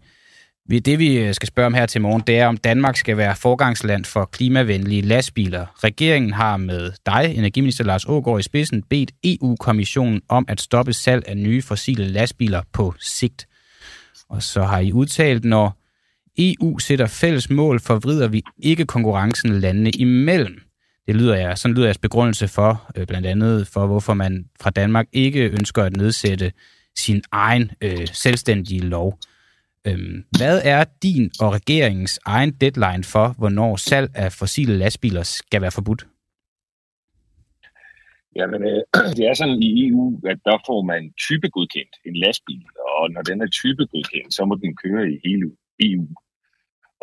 Det 0.71 0.99
vi 0.99 1.19
øh, 1.19 1.35
skal 1.35 1.47
spørge 1.49 1.67
om 1.67 1.75
her 1.75 1.87
til 1.87 2.01
morgen, 2.01 2.23
det 2.27 2.39
er, 2.39 2.47
om 2.47 2.57
Danmark 2.57 2.97
skal 2.97 3.17
være 3.17 3.37
forgangsland 3.37 4.05
for 4.05 4.25
klimavenlige 4.25 5.03
lastbiler. 5.03 5.67
Regeringen 5.85 6.33
har 6.33 6.57
med 6.57 6.93
dig, 7.07 7.35
energiminister 7.37 7.85
Lars 7.85 8.05
Ågaard 8.09 8.41
i 8.41 8.43
spidsen, 8.43 8.83
bedt 8.83 9.11
EU-kommissionen 9.25 10.23
om 10.29 10.45
at 10.49 10.61
stoppe 10.61 10.93
salg 10.93 11.29
af 11.29 11.37
nye 11.37 11.63
fossile 11.63 12.05
lastbiler 12.09 12.63
på 12.73 12.95
sigt. 13.01 13.47
Og 14.29 14.43
så 14.43 14.63
har 14.63 14.79
I 14.79 14.93
udtalt, 14.93 15.45
når 15.45 15.77
EU 16.39 16.79
sætter 16.79 17.07
fælles 17.07 17.51
mål, 17.51 17.81
forvrider 17.81 18.29
vi 18.29 18.43
ikke 18.59 18.85
konkurrencen 18.87 19.61
landene 19.61 19.91
imellem. 19.91 20.61
Det 21.07 21.17
lyder 21.17 21.35
jeg, 21.35 21.59
sådan 21.59 21.75
lyder 21.75 21.87
jeres 21.87 21.99
begrundelse 21.99 22.49
for, 22.49 22.91
øh, 22.97 23.07
blandt 23.07 23.27
andet 23.27 23.67
for, 23.67 23.87
hvorfor 23.87 24.15
man 24.15 24.45
fra 24.61 24.71
Danmark 24.71 25.07
ikke 25.13 25.51
ønsker 25.51 25.83
at 25.83 25.97
nedsætte 25.97 26.53
sin 26.97 27.23
egen 27.33 27.71
øh, 27.81 28.07
selvstændige 28.13 28.81
lov. 28.81 29.19
Øhm, 29.87 30.25
hvad 30.39 30.61
er 30.65 30.85
din 31.03 31.31
og 31.41 31.53
regeringens 31.53 32.21
egen 32.25 32.53
deadline 32.53 33.05
for, 33.05 33.35
hvornår 33.39 33.77
salg 33.77 34.11
af 34.15 34.33
fossile 34.33 34.77
lastbiler 34.79 35.23
skal 35.23 35.63
være 35.63 35.71
forbudt? 35.71 36.07
Jamen, 38.37 38.63
øh, 38.63 38.83
det 39.17 39.25
er 39.31 39.35
sådan 39.35 39.63
i 39.63 39.89
EU, 39.89 40.21
at 40.27 40.39
der 40.45 40.59
får 40.67 40.83
man 40.83 41.13
typegodkendt 41.27 41.95
en 42.07 42.17
lastbil, 42.17 42.67
og 42.99 43.11
når 43.11 43.23
den 43.23 43.41
er 43.41 43.47
typegodkendt, 43.47 44.35
så 44.35 44.45
må 44.45 44.55
den 44.55 44.77
køre 44.77 45.11
i 45.13 45.17
hele 45.25 45.47
EU. 45.81 46.07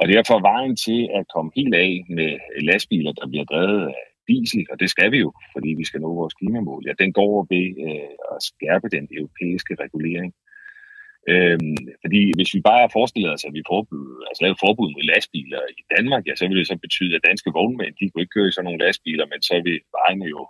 Og 0.01 0.07
derfor 0.07 0.47
vejen 0.51 0.75
til 0.75 1.01
at 1.17 1.23
komme 1.33 1.51
helt 1.55 1.75
af 1.75 1.91
med 2.17 2.31
lastbiler, 2.69 3.11
der 3.19 3.27
bliver 3.27 3.45
drevet 3.51 3.81
af 3.87 4.03
diesel, 4.27 4.65
og 4.71 4.79
det 4.79 4.89
skal 4.89 5.11
vi 5.11 5.17
jo, 5.25 5.31
fordi 5.53 5.69
vi 5.79 5.85
skal 5.85 6.01
nå 6.01 6.09
vores 6.21 6.33
klimamål, 6.33 6.83
ja, 6.87 6.93
den 7.03 7.13
går 7.19 7.47
ved 7.53 7.67
øh, 7.87 8.13
at 8.33 8.39
skærpe 8.49 8.87
den 8.95 9.05
europæiske 9.17 9.73
regulering. 9.83 10.31
Øhm, 11.31 11.77
fordi 12.03 12.21
hvis 12.37 12.53
vi 12.55 12.61
bare 12.71 12.93
forestiller 12.97 13.31
os, 13.35 13.45
at 13.47 13.53
vi 13.57 13.69
forbud, 13.73 14.05
altså 14.27 14.41
lavede 14.43 14.63
forbud 14.65 14.89
mod 14.95 15.03
lastbiler 15.11 15.61
i 15.79 15.83
Danmark, 15.95 16.23
ja, 16.27 16.33
så 16.35 16.43
ville 16.47 16.61
det 16.63 16.71
så 16.71 16.77
betyde, 16.85 17.15
at 17.15 17.27
danske 17.29 17.51
vognmænd, 17.59 17.93
de 17.99 18.09
kunne 18.09 18.23
ikke 18.23 18.35
køre 18.37 18.49
i 18.49 18.55
sådan 18.55 18.67
nogle 18.67 18.83
lastbiler, 18.85 19.25
men 19.31 19.41
så 19.49 19.55
vil 19.67 19.79
vejene 19.97 20.25
jo 20.35 20.41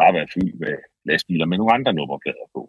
bare 0.00 0.14
være 0.18 0.32
fyldt 0.34 0.56
med 0.64 0.74
lastbiler 1.10 1.46
med 1.46 1.58
nogle 1.58 1.74
andre 1.76 1.92
nummerplader 1.98 2.46
på. 2.56 2.62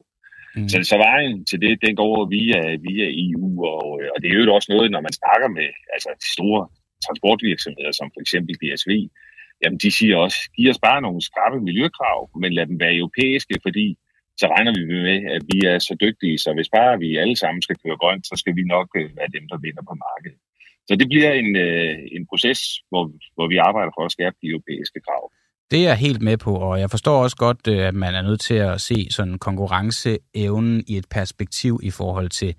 Mm. 0.58 0.70
Så, 0.72 0.78
så 0.91 0.95
vejen 1.08 1.45
til 1.49 1.60
det, 1.64 1.74
den 1.86 1.95
går 2.01 2.16
via, 2.38 2.62
via 2.88 3.08
EU, 3.24 3.49
og, 3.76 3.88
øh, 4.01 4.10
og 4.14 4.18
det 4.22 4.28
er 4.28 4.36
jo 4.36 4.55
også 4.55 4.70
noget, 4.74 4.91
når 4.91 5.01
man 5.08 5.14
snakker 5.22 5.47
med 5.58 5.70
altså, 5.95 6.10
de 6.24 6.30
store 6.38 6.62
transportvirksomheder, 7.05 7.91
som 7.99 8.08
for 8.14 8.22
eksempel 8.26 8.53
DSV, 8.62 8.91
jamen 9.62 9.80
de 9.84 9.89
siger 9.97 10.16
også, 10.26 10.39
giv 10.55 10.70
os 10.74 10.86
bare 10.88 11.01
nogle 11.01 11.22
skarpe 11.30 11.60
miljøkrav, 11.70 12.20
men 12.41 12.53
lad 12.53 12.66
dem 12.72 12.80
være 12.80 12.99
europæiske, 13.01 13.55
fordi 13.66 13.88
så 14.41 14.45
regner 14.53 14.74
vi 14.78 14.84
med, 14.86 15.20
at 15.36 15.43
vi 15.51 15.58
er 15.72 15.80
så 15.80 15.93
dygtige, 16.05 16.38
så 16.43 16.49
hvis 16.53 16.70
bare 16.78 16.99
vi 16.99 17.10
alle 17.24 17.38
sammen 17.43 17.62
skal 17.62 17.78
køre 17.84 17.97
grønt, 18.01 18.28
så 18.28 18.36
skal 18.41 18.55
vi 18.60 18.64
nok 18.76 18.89
øh, 18.99 19.10
være 19.18 19.34
dem, 19.38 19.45
der 19.51 19.58
vinder 19.66 19.84
på 19.89 19.95
markedet. 20.05 20.39
Så 20.88 20.93
det 20.99 21.08
bliver 21.12 21.32
en, 21.41 21.55
øh, 21.55 21.95
en 22.16 22.24
proces, 22.32 22.60
hvor, 22.89 23.03
hvor 23.36 23.47
vi 23.53 23.58
arbejder 23.70 23.91
for 23.97 24.05
at 24.05 24.12
skærpe 24.16 24.38
de 24.41 24.47
europæiske 24.53 24.99
krav. 25.08 25.24
Det 25.72 25.80
er 25.80 25.88
jeg 25.88 25.97
helt 25.97 26.22
med 26.22 26.38
på, 26.38 26.55
og 26.55 26.80
jeg 26.80 26.89
forstår 26.89 27.24
også 27.24 27.36
godt, 27.36 27.68
øh, 27.68 27.88
at 27.88 27.95
man 27.95 28.15
er 28.15 28.22
nødt 28.22 28.41
til 28.41 28.53
at 28.53 28.82
se 28.82 29.07
sådan 29.11 29.39
konkurrenceevnen 29.39 30.84
i 30.88 30.97
et 30.97 31.05
perspektiv 31.09 31.80
i 31.84 31.91
forhold 31.91 32.30
til 32.30 32.55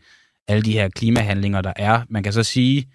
alle 0.48 0.62
de 0.62 0.72
her 0.72 0.88
klimahandlinger, 0.88 1.60
der 1.60 1.72
er. 1.76 2.02
Man 2.08 2.22
kan 2.22 2.32
så 2.32 2.42
sige, 2.42 2.88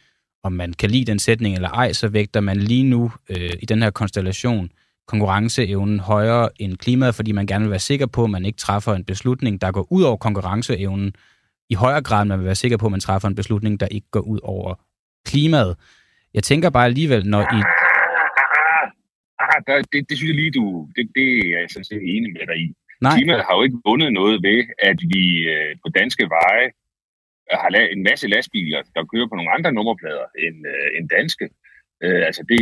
om 0.43 0.53
man 0.53 0.73
kan 0.73 0.91
lide 0.91 1.05
den 1.05 1.19
sætning 1.19 1.55
eller 1.55 1.69
ej, 1.69 1.93
så 1.93 2.07
vægter 2.07 2.39
man 2.39 2.57
lige 2.57 2.83
nu 2.83 3.11
øh, 3.29 3.49
i 3.61 3.65
den 3.65 3.83
her 3.83 3.89
konstellation 3.89 4.69
konkurrenceevnen 5.07 5.99
højere 5.99 6.49
end 6.59 6.77
klimaet, 6.77 7.15
fordi 7.15 7.31
man 7.31 7.47
gerne 7.47 7.63
vil 7.63 7.71
være 7.71 7.79
sikker 7.79 8.05
på, 8.05 8.23
at 8.23 8.29
man 8.29 8.45
ikke 8.45 8.57
træffer 8.57 8.93
en 8.93 9.03
beslutning, 9.05 9.61
der 9.61 9.71
går 9.71 9.87
ud 9.91 10.03
over 10.03 10.17
konkurrenceevnen, 10.17 11.13
i 11.69 11.73
højere 11.73 12.01
grad, 12.01 12.25
man 12.25 12.39
vil 12.39 12.45
være 12.45 12.55
sikker 12.55 12.77
på, 12.77 12.85
at 12.85 12.91
man 12.91 12.99
træffer 12.99 13.27
en 13.27 13.35
beslutning, 13.35 13.79
der 13.79 13.87
ikke 13.87 14.07
går 14.11 14.19
ud 14.19 14.39
over 14.43 14.75
klimaet. 15.25 15.75
Jeg 16.33 16.43
tænker 16.43 16.69
bare 16.69 16.85
alligevel, 16.85 17.25
når 17.27 17.41
I... 17.41 17.82
Der, 19.67 19.75
det, 19.91 19.99
det 20.09 20.15
synes 20.17 20.29
jeg 20.31 20.39
lige, 20.41 20.51
du... 20.59 20.63
Det, 20.95 21.03
det 21.17 21.27
er 21.53 21.59
jeg 21.59 21.69
sådan 21.69 21.89
set 21.91 22.01
enig 22.15 22.29
med 22.37 22.45
dig 22.51 22.57
i. 22.65 22.67
Nej, 23.01 23.15
Klimaet 23.17 23.43
har 23.47 23.53
jo 23.57 23.63
ikke 23.67 23.79
vundet 23.89 24.09
noget 24.19 24.35
ved, 24.47 24.59
at 24.89 24.97
vi 25.13 25.23
øh, 25.53 25.71
på 25.83 25.87
danske 25.99 26.23
veje 26.37 26.67
har 27.61 27.69
la- 27.75 27.91
en 27.95 28.03
masse 28.09 28.27
lastbiler, 28.27 28.81
der 28.95 29.03
kører 29.13 29.27
på 29.31 29.35
nogle 29.35 29.51
andre 29.57 29.71
nummerplader 29.77 30.25
end, 30.45 30.57
øh, 30.73 30.87
end 30.97 31.05
danske. 31.17 31.45
Øh, 32.03 32.21
altså 32.27 32.43
det, 32.49 32.59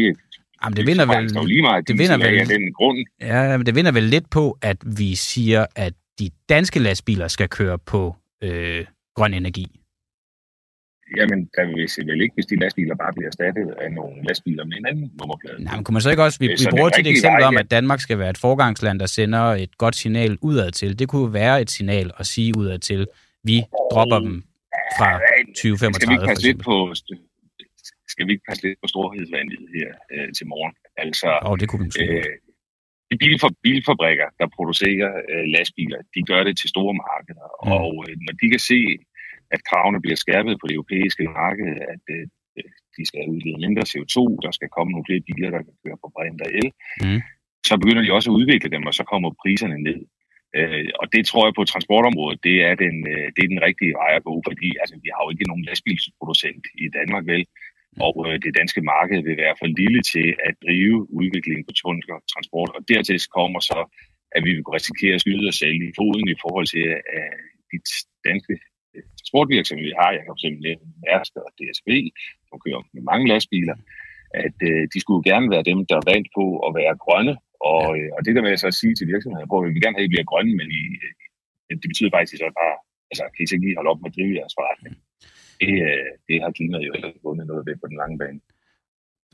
Jamen, 0.63 0.77
det 0.77 0.87
vinder 0.87 1.05
vel- 1.05 1.33
det 1.33 1.47
lige 1.47 1.61
meget, 1.61 1.87
det 1.87 1.99
vinder 1.99 2.13
er 2.17 2.29
vel- 2.31 2.39
af 2.39 2.45
den 2.45 2.73
grund. 2.73 2.97
ja, 3.21 3.57
men 3.57 3.65
det 3.65 3.75
vinder 3.75 3.91
vel 3.91 4.03
lidt 4.03 4.29
på, 4.29 4.57
at 4.61 4.77
vi 4.99 5.15
siger, 5.15 5.65
at 5.75 5.93
de 6.19 6.29
danske 6.49 6.79
lastbiler 6.79 7.27
skal 7.27 7.49
køre 7.49 7.79
på 7.79 8.15
øh, 8.43 8.85
grøn 9.15 9.33
energi. 9.33 9.65
Jamen, 11.17 11.39
der 11.55 11.65
vil 11.75 11.89
se 11.89 12.01
vel 12.05 12.21
ikke, 12.21 12.33
hvis 12.33 12.45
de 12.45 12.55
lastbiler 12.55 12.95
bare 12.95 13.13
bliver 13.13 13.27
erstattet 13.27 13.67
af 13.83 13.91
nogle 13.91 14.23
lastbiler 14.27 14.65
med 14.65 14.77
en 14.77 14.85
anden 14.85 15.11
nummerplade. 15.19 15.63
Nej, 15.63 15.75
men 15.75 15.83
kunne 15.83 15.93
man 15.93 16.01
så 16.01 16.09
ikke 16.09 16.23
også... 16.23 16.39
Vi, 16.39 16.47
Øh, 16.51 16.57
vi 16.59 16.65
bruger 16.69 16.89
tit 16.89 17.07
et 17.07 17.11
eksempel 17.11 17.41
vej, 17.41 17.47
om, 17.47 17.57
at 17.57 17.71
Danmark 17.71 17.99
skal 17.99 18.19
være 18.19 18.29
et 18.29 18.37
forgangsland, 18.37 18.99
der 18.99 19.05
sender 19.05 19.43
et 19.63 19.77
godt 19.77 19.95
signal 19.95 20.37
udad 20.41 20.71
til. 20.71 20.99
Det 20.99 21.07
kunne 21.09 21.33
være 21.33 21.61
et 21.61 21.69
signal 21.69 22.11
at 22.19 22.25
sige 22.25 22.57
udad 22.57 22.79
til, 22.79 23.07
vi 23.43 23.57
dropper 23.91 24.19
dem 24.19 24.43
fra 24.97 25.09
Skal 25.55 25.71
vi 25.71 25.75
2035 25.75 26.13
ikke 26.13 26.27
passe 26.29 26.47
lidt 26.47 26.63
på, 26.69 26.75
skal 28.13 28.27
vi 28.27 28.31
ikke 28.31 28.45
passe 28.49 28.63
lidt 28.67 28.79
på 28.83 28.87
storhedsvandet 28.93 29.59
her 29.75 29.89
øh, 30.13 30.33
til 30.37 30.45
morgen? 30.47 30.73
Altså, 30.97 31.29
Og 31.41 31.59
det 31.59 31.67
kunne 31.69 31.83
vi 31.83 32.03
øh, 32.03 32.23
de 33.11 33.17
bilfor, 33.23 33.49
bilfabrikker, 33.65 34.27
der 34.39 34.47
producerer 34.57 35.11
øh, 35.31 35.43
lastbiler, 35.55 35.99
de 36.15 36.21
gør 36.31 36.41
det 36.47 36.55
til 36.61 36.69
store 36.75 36.93
markeder. 37.05 37.47
Mm. 37.65 37.71
Og 37.77 37.91
øh, 38.05 38.15
når 38.25 38.33
de 38.41 38.47
kan 38.53 38.61
se, 38.71 38.79
at 39.55 39.61
kravene 39.69 40.01
bliver 40.03 40.19
skærpet 40.23 40.53
på 40.57 40.65
det 40.67 40.75
europæiske 40.79 41.23
marked, 41.41 41.69
at 41.93 42.03
øh, 42.15 42.25
de 42.97 43.03
skal 43.09 43.29
udlede 43.33 43.61
mindre 43.65 43.83
CO2, 43.91 44.17
der 44.45 44.51
skal 44.57 44.69
komme 44.75 44.91
nogle 44.91 45.07
flere 45.07 45.27
biler, 45.29 45.49
der 45.55 45.61
kan 45.67 45.75
køre 45.83 46.01
på 46.03 46.07
brint 46.15 46.41
og 46.45 46.49
el, 46.59 46.69
Mm. 47.03 47.21
så 47.69 47.73
begynder 47.81 48.03
de 48.03 48.15
også 48.17 48.29
at 48.31 48.37
udvikle 48.39 48.69
dem, 48.75 48.83
og 48.89 48.93
så 48.99 49.03
kommer 49.11 49.29
priserne 49.43 49.77
ned. 49.89 49.99
Øh, 50.57 50.89
og 51.01 51.05
det 51.13 51.23
tror 51.25 51.43
jeg 51.45 51.53
på 51.57 51.63
transportområdet, 51.73 52.39
det 52.47 52.57
er 52.69 52.75
den, 52.83 52.95
øh, 53.13 53.27
det 53.35 53.41
er 53.43 53.53
den 53.53 53.65
rigtige 53.67 53.93
vej 54.01 54.11
at 54.15 54.23
gå, 54.29 54.35
fordi 54.47 54.69
altså, 54.81 54.95
vi 55.03 55.09
har 55.13 55.21
jo 55.23 55.29
ikke 55.33 55.49
nogen 55.51 55.67
lastbilsproducent 55.67 56.65
i 56.83 56.85
Danmark, 56.97 57.23
vel? 57.33 57.43
Og 58.07 58.15
øh, 58.27 58.35
det 58.43 58.57
danske 58.59 58.81
marked 58.93 59.19
vil 59.27 59.37
være 59.43 59.55
for 59.59 59.67
lille 59.81 60.01
til 60.13 60.27
at 60.47 60.53
drive 60.65 60.97
udviklingen 61.19 61.65
på 61.67 61.73
tung 61.81 61.97
transport. 62.33 62.69
Og 62.75 62.81
dertil 62.91 63.19
kommer 63.37 63.59
så, 63.71 63.79
at 64.35 64.41
vi 64.45 64.51
vil 64.53 64.63
kunne 64.63 64.79
risikere 64.79 65.15
at 65.15 65.21
skyde 65.21 65.47
os 65.51 65.59
selv 65.63 65.77
i 65.87 65.91
foden 65.99 66.27
i 66.35 66.41
forhold 66.43 66.67
til 66.75 66.85
at 67.19 67.29
de 67.71 67.77
danske 68.29 68.53
øh, 68.95 69.03
transportvirksomheder, 69.17 69.89
vi 69.89 69.99
har. 70.01 70.09
Jeg 70.17 70.23
kan 70.27 70.35
nævne 70.67 70.85
Mærsk 71.05 71.33
og 71.47 71.51
DSB, 71.59 71.89
som 72.47 72.55
kører 72.63 72.81
med 72.95 73.03
mange 73.11 73.25
lastbiler, 73.31 73.77
at 74.45 74.57
øh, 74.69 74.83
de 74.93 74.99
skulle 75.03 75.23
gerne 75.31 75.47
være 75.53 75.67
dem, 75.69 75.77
der 75.89 75.95
er 75.97 76.09
vant 76.11 76.29
på 76.37 76.45
at 76.65 76.71
være 76.79 76.93
grønne. 77.05 77.35
Og, 77.73 77.85
øh, 77.97 78.09
og 78.15 78.19
det 78.25 78.31
der 78.35 78.45
med 78.45 78.55
at 78.55 78.61
så 78.63 78.67
at 78.73 78.79
sige 78.81 78.95
til 78.95 79.07
virksomheder, 79.13 79.45
hvor 79.49 79.59
vi 79.63 79.69
vil 79.71 79.83
gerne 79.83 79.97
have, 79.97 80.07
at 80.07 80.09
I 80.09 80.13
bliver 80.13 80.29
grønne, 80.31 80.53
men 80.59 80.67
I, 80.81 80.83
øh, 81.05 81.13
det 81.81 81.89
betyder 81.91 82.11
faktisk, 82.15 82.33
at 82.33 82.37
I 82.37 82.43
så 82.43 82.49
bare, 82.61 82.75
altså 83.11 83.23
kan 83.33 83.43
I 83.43 83.47
så 83.47 83.55
ikke 83.55 83.65
lige 83.67 83.77
holde 83.79 83.91
op 83.91 84.01
med 84.01 84.09
at 84.11 84.15
drive 84.17 84.37
jeres 84.39 84.55
forretning. 84.59 84.93
Det, 85.61 85.73
øh, 85.87 86.11
det 86.27 86.35
har 86.43 86.51
klimaet 86.57 86.87
jo 86.87 86.93
ikke 86.97 87.19
vundet 87.27 87.45
noget 87.51 87.63
ved 87.67 87.75
på 87.81 87.87
den 87.91 87.97
lange 88.01 88.17
bane. 88.21 88.39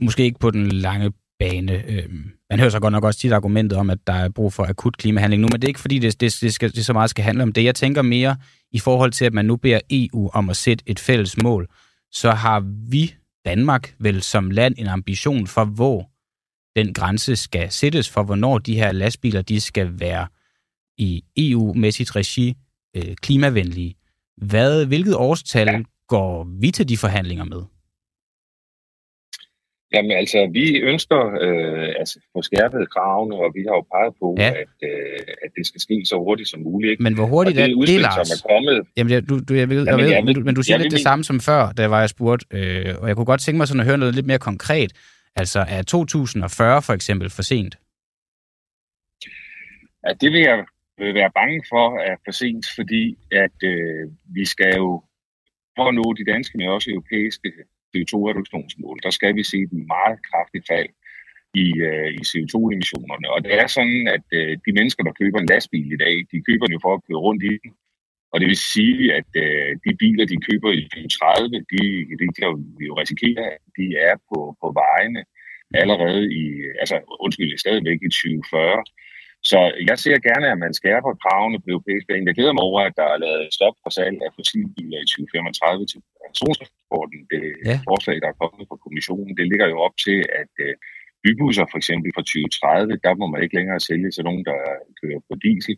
Måske 0.06 0.24
ikke 0.30 0.44
på 0.46 0.52
den 0.58 0.66
lange 0.88 1.08
bane. 1.40 1.84
Øhm, 1.92 2.32
Man 2.50 2.60
hører 2.60 2.70
så 2.70 2.80
godt 2.80 2.92
nok 2.92 3.04
også 3.04 3.20
tit 3.20 3.32
argumentet 3.32 3.80
om, 3.80 3.90
at 3.90 3.98
der 4.08 4.14
er 4.14 4.30
brug 4.30 4.54
for 4.54 4.64
akut 4.64 4.98
klimahandling 4.98 5.42
nu, 5.42 5.48
men 5.52 5.62
det 5.62 5.64
er 5.64 5.68
ikke 5.68 5.80
fordi, 5.80 6.00
det, 6.00 6.22
det, 6.22 6.38
det, 6.42 6.54
skal, 6.54 6.76
det 6.76 6.86
så 6.86 6.94
meget 6.94 7.10
skal 7.10 7.24
handle 7.24 7.44
om 7.44 7.54
det. 7.54 7.64
Jeg 7.64 7.76
tænker 7.76 8.02
mere 8.02 8.38
i 8.72 8.80
forhold 8.80 9.12
til, 9.12 9.26
at 9.26 9.34
man 9.34 9.46
nu 9.46 9.56
beder 9.56 9.80
EU 9.90 10.30
om 10.34 10.50
at 10.50 10.58
sætte 10.58 10.84
et 10.88 11.00
fælles 11.00 11.38
mål, 11.38 11.68
så 12.12 12.32
har 12.32 12.64
vi, 12.90 13.16
Danmark, 13.46 13.96
vel 14.00 14.22
som 14.22 14.52
land 14.52 14.76
en 14.78 14.88
ambition 14.88 15.48
for, 15.48 15.66
hvor 15.66 16.10
den 16.80 16.94
grænse 16.94 17.36
skal 17.36 17.72
sættes 17.72 18.10
for, 18.10 18.24
hvornår 18.24 18.58
de 18.58 18.76
her 18.76 18.92
lastbiler, 18.92 19.42
de 19.42 19.62
skal 19.62 20.00
være 20.00 20.28
i 20.98 21.24
EU-mæssigt 21.38 22.16
regi 22.16 22.58
øh, 22.96 23.16
klimavenlige. 23.16 23.96
Hvad, 24.38 24.86
hvilket 24.86 25.16
årstal 25.16 25.68
ja. 25.68 25.82
går 26.08 26.48
vi 26.60 26.72
til 26.72 26.90
de 26.90 26.98
forhandlinger 26.98 27.44
med? 27.44 27.62
Jamen 29.94 30.12
altså, 30.12 30.50
vi 30.54 30.78
ønsker 30.92 31.22
øh, 31.42 31.90
altså, 32.00 32.20
få 32.34 32.42
skærpet 32.42 32.90
kravene, 32.94 33.36
og 33.36 33.52
vi 33.56 33.62
har 33.68 33.76
jo 33.80 33.84
peget 33.94 34.14
på, 34.22 34.36
Ja. 34.40 34.50
at, 34.64 34.76
øh, 34.90 35.20
at 35.44 35.50
det 35.58 35.68
skal 35.68 35.82
ske 35.82 36.02
så 36.06 36.16
hurtigt 36.18 36.50
som 36.50 36.60
muligt. 36.60 36.92
Ikke? 36.92 37.04
Men 37.04 37.14
hvor 37.14 37.24
og 37.24 37.30
hurtigt 37.30 37.56
det 37.58 37.64
er 37.64 37.82
et 37.84 37.88
det, 37.88 38.02
Lars? 38.02 38.28
som 38.28 38.36
er 38.38 38.42
kommet. 38.54 38.88
Jamen, 38.98 39.12
jeg, 39.14 39.30
du, 39.30 39.40
du, 39.40 39.54
jeg 39.54 39.70
ved, 39.70 39.78
jeg 39.78 39.88
Jamen, 39.88 40.06
ved 40.06 40.12
jeg 40.12 40.24
men, 40.26 40.46
men 40.46 40.56
du 40.56 40.62
siger 40.64 40.76
jeg 40.76 40.82
lidt 40.84 40.94
det 40.94 41.02
samme 41.02 41.24
som 41.24 41.40
før, 41.40 41.72
da 41.72 41.88
var 41.88 42.00
jeg 42.00 42.10
spurgt, 42.10 42.44
øh, 42.54 42.96
og 43.02 43.08
jeg 43.08 43.16
kunne 43.16 43.26
godt 43.26 43.42
tænke 43.42 43.58
mig 43.58 43.68
sådan 43.68 43.80
at 43.80 43.86
høre 43.88 43.98
noget 43.98 44.16
lidt 44.16 44.26
mere 44.26 44.40
konkret. 44.40 44.92
Altså, 45.36 45.60
er 45.68 45.82
2040 45.82 46.82
for 46.82 46.94
eksempel 46.94 47.30
for 47.30 47.42
sent? 47.42 47.76
Ja, 50.08 50.12
det 50.22 50.32
vil 50.34 50.42
jeg 50.42 50.66
vil 50.98 51.14
være 51.14 51.32
bange 51.40 51.64
for 51.70 52.00
er 52.00 52.16
for 52.26 52.32
sent, 52.32 52.66
fordi 52.76 53.18
at 53.32 53.58
øh, 53.64 54.04
vi 54.36 54.46
skal 54.46 54.76
jo 54.76 55.04
for 55.76 55.86
at 55.90 55.96
nå 55.96 56.14
de 56.20 56.32
danske, 56.32 56.58
men 56.58 56.68
også 56.70 56.90
europæiske 56.92 57.52
CO2-reduktionsmål, 57.98 58.98
der 59.06 59.12
skal 59.18 59.36
vi 59.36 59.44
se 59.52 59.58
et 59.68 59.74
meget 59.96 60.18
kraftigt 60.30 60.66
fald 60.72 60.90
i, 61.64 61.68
øh, 61.90 62.10
i 62.20 62.22
CO2-emissionerne. 62.32 63.28
Og 63.36 63.40
det 63.46 63.54
er 63.62 63.68
sådan, 63.68 64.04
at 64.16 64.26
øh, 64.40 64.52
de 64.66 64.72
mennesker, 64.78 65.04
der 65.04 65.20
køber 65.22 65.40
en 65.40 65.52
lastbil 65.54 65.92
i 65.94 66.02
dag, 66.06 66.16
de 66.32 66.46
køber 66.48 66.66
den 66.66 66.74
jo 66.78 66.80
for 66.86 66.94
at 66.94 67.04
køre 67.08 67.24
rundt 67.28 67.44
i 67.44 67.54
den. 67.64 67.72
Og 68.32 68.38
det 68.40 68.48
vil 68.52 68.70
sige, 68.76 69.14
at 69.20 69.32
øh, 69.44 69.72
de 69.86 69.92
biler, 70.02 70.26
de 70.26 70.46
køber 70.50 70.70
i 70.80 70.82
2030, 70.82 71.50
de, 71.74 71.82
de 72.20 72.26
kan 72.38 72.50
vi 72.80 72.86
jo 72.90 72.94
risikere, 73.02 73.44
at 73.56 73.64
de 73.78 73.86
er 74.10 74.16
på, 74.30 74.40
på 74.62 74.68
vejene 74.82 75.22
allerede 75.82 76.24
i, 76.42 76.46
altså 76.82 76.96
undskyld, 77.26 77.58
stadigvæk 77.58 78.00
i 78.08 78.10
2040. 78.10 78.84
Så 79.52 79.60
jeg 79.90 79.98
ser 80.00 80.18
gerne, 80.30 80.48
at 80.54 80.60
man 80.66 80.74
skærper 80.80 81.22
kravene 81.24 81.60
på 81.60 81.68
europæisk 81.74 82.06
plan. 82.08 82.28
Jeg 82.28 82.36
glæder 82.38 82.56
mig 82.56 82.64
over, 82.70 82.80
at 82.82 82.94
der 83.00 83.08
er 83.14 83.18
lavet 83.26 83.54
stop 83.58 83.76
for 83.84 83.92
salg 83.98 84.18
af 84.26 84.32
fossilbiler 84.38 85.00
i 85.02 85.08
2035 85.12 85.86
til 85.92 86.00
persontransporten. 86.32 87.20
Det 87.32 87.44
Ja. 87.70 87.76
forslag, 87.90 88.18
der 88.24 88.30
er 88.32 88.40
kommet 88.42 88.66
fra 88.70 88.78
kommissionen, 88.86 89.34
det 89.40 89.46
ligger 89.52 89.68
jo 89.74 89.78
op 89.88 89.96
til, 90.06 90.20
at 90.42 90.54
øh, 90.66 90.74
bybusser 91.24 91.66
for 91.72 91.78
eksempel 91.82 92.10
fra 92.16 92.24
2030, 92.24 93.00
der 93.06 93.14
må 93.20 93.26
man 93.34 93.44
ikke 93.44 93.58
længere 93.60 93.80
sælge 93.90 94.10
til 94.12 94.24
nogen, 94.28 94.44
der 94.50 94.60
kører 95.02 95.20
på 95.30 95.34
diesel. 95.46 95.76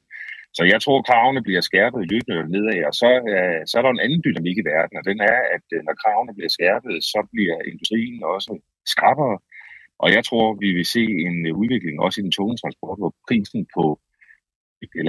Så 0.57 0.63
jeg 0.73 0.79
tror, 0.81 1.01
kravene 1.09 1.41
bliver 1.47 1.61
skærpet 1.69 2.11
løbende 2.11 2.51
nedad, 2.53 2.79
og 2.89 2.93
så, 3.01 3.09
øh, 3.33 3.59
så 3.69 3.73
er 3.77 3.83
der 3.83 3.91
en 3.93 4.03
anden 4.05 4.21
dynamik 4.25 4.57
i 4.59 4.67
verden, 4.73 4.95
og 4.99 5.03
den 5.09 5.19
er, 5.31 5.39
at 5.55 5.65
øh, 5.75 5.79
når 5.87 5.95
kravene 6.03 6.33
bliver 6.37 6.51
skærpet, 6.57 6.95
så 7.11 7.19
bliver 7.33 7.57
industrien 7.71 8.23
også 8.35 8.51
skrappere. 8.93 9.37
Og 10.03 10.09
jeg 10.15 10.23
tror, 10.29 10.45
vi 10.63 10.69
vil 10.77 10.85
se 10.95 11.03
en 11.27 11.37
øh, 11.47 11.53
udvikling 11.61 11.95
også 12.05 12.17
i 12.21 12.23
den 12.25 12.31
tunge 12.37 12.55
transport, 12.61 12.97
hvor 13.01 13.13
prisen 13.27 13.61
på 13.75 13.83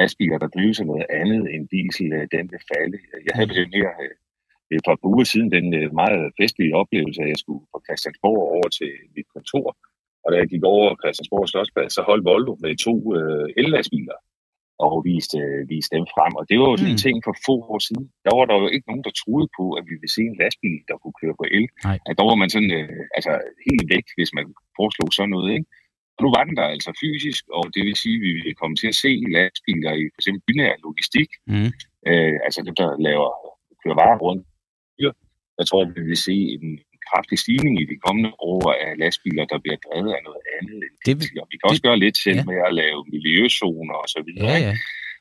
lastbiler, 0.00 0.38
der 0.38 0.48
drives 0.56 0.80
af 0.80 0.86
noget 0.86 1.06
andet 1.20 1.54
end 1.54 1.68
diesel, 1.74 2.12
øh, 2.12 2.26
den 2.34 2.44
vil 2.52 2.62
falde. 2.72 2.98
Jeg 3.26 3.34
havde 3.34 3.54
den 3.62 3.72
her 3.80 3.90
øh, 4.70 4.76
et 4.78 4.82
par 4.86 4.96
uger 5.12 5.24
siden 5.32 5.48
den 5.56 5.66
øh, 5.80 5.86
meget 6.02 6.22
festlige 6.40 6.76
oplevelse, 6.82 7.20
at 7.24 7.28
jeg 7.32 7.38
skulle 7.42 7.64
fra 7.70 7.80
Christiansborg 7.86 8.40
over 8.56 8.68
til 8.78 8.90
mit 9.16 9.28
kontor. 9.36 9.66
Og 10.24 10.28
da 10.32 10.36
jeg 10.40 10.48
gik 10.52 10.64
over 10.74 10.86
Christiansborg 11.02 11.48
Slottsplads, 11.48 11.92
så 11.96 12.02
holdt 12.10 12.24
Volvo 12.30 12.54
med 12.64 12.72
to 12.86 12.94
øh, 13.18 13.46
ellastbiler 13.60 14.18
og 14.86 14.94
viste, 15.10 15.38
øh, 15.46 15.60
viste 15.72 15.92
dem 15.96 16.06
frem. 16.14 16.32
Og 16.40 16.44
det 16.50 16.56
var 16.60 16.66
jo 16.70 16.76
sådan 16.76 16.92
en 16.94 17.00
Mm. 17.00 17.04
ting 17.06 17.16
for 17.26 17.34
få 17.48 17.54
år 17.72 17.80
siden. 17.88 18.04
Der 18.26 18.32
var 18.38 18.44
der 18.50 18.56
jo 18.62 18.66
ikke 18.74 18.88
nogen, 18.90 19.04
der 19.06 19.14
troede 19.22 19.48
på, 19.58 19.64
at 19.78 19.82
vi 19.88 19.94
ville 20.00 20.14
se 20.16 20.22
en 20.30 20.36
lastbil, 20.42 20.78
der 20.88 20.96
kunne 21.02 21.16
køre 21.22 21.36
på 21.40 21.44
el. 21.58 21.66
Nej. 21.88 21.96
At 22.08 22.14
der 22.18 22.24
var 22.30 22.36
man 22.42 22.50
sådan 22.54 22.72
øh, 22.80 23.00
altså 23.16 23.32
helt 23.68 23.86
væk, 23.94 24.06
hvis 24.18 24.30
man 24.38 24.46
foreslog 24.78 25.08
sådan 25.12 25.32
noget. 25.36 25.50
Ikke? 25.56 25.68
Og 26.16 26.20
nu 26.24 26.28
var 26.36 26.42
den 26.48 26.56
der 26.60 26.66
altså 26.76 26.90
fysisk, 27.04 27.42
og 27.58 27.64
det 27.74 27.82
vil 27.86 27.96
sige, 28.04 28.16
at 28.18 28.24
vi 28.26 28.30
vil 28.44 28.54
komme 28.60 28.76
til 28.80 28.88
at 28.92 28.98
se 29.04 29.10
lastbiler 29.36 29.92
i 30.02 30.04
for 30.14 30.18
eksempel 30.20 30.42
binær 30.48 30.72
logistik, 30.86 31.30
Mm. 31.52 31.70
øh, 32.10 32.36
altså 32.46 32.58
dem, 32.66 32.74
der 32.80 32.88
laver, 33.08 33.28
kører 33.82 33.98
varer 34.02 34.18
rundt. 34.26 34.42
Jeg 35.60 35.66
tror, 35.68 35.80
at 35.86 35.90
vi 35.96 36.02
vil 36.10 36.20
se 36.28 36.36
en 36.56 36.68
kraftig 37.10 37.36
stigning 37.44 37.74
i 37.82 37.84
de 37.92 37.96
kommende 38.06 38.30
år 38.52 38.62
af 38.84 38.90
lastbiler, 39.02 39.44
der 39.52 39.58
bliver 39.64 39.78
drevet 39.86 40.10
af 40.16 40.20
noget 40.28 40.42
andet 40.56 40.76
end 40.86 40.94
Det 41.06 41.14
vil-. 41.20 41.40
Og 41.42 41.46
vi 41.50 41.56
kan 41.58 41.66
også 41.72 41.82
gøre 41.86 41.98
lidt 42.04 42.16
selv 42.26 42.38
ja. 42.40 42.44
med 42.50 42.58
at 42.68 42.72
lave 42.82 42.98
miljøzoner 43.14 43.94
og 44.02 44.08
så 44.14 44.20
videre. 44.26 44.46
Ja, 44.52 44.58
ja. 44.68 44.74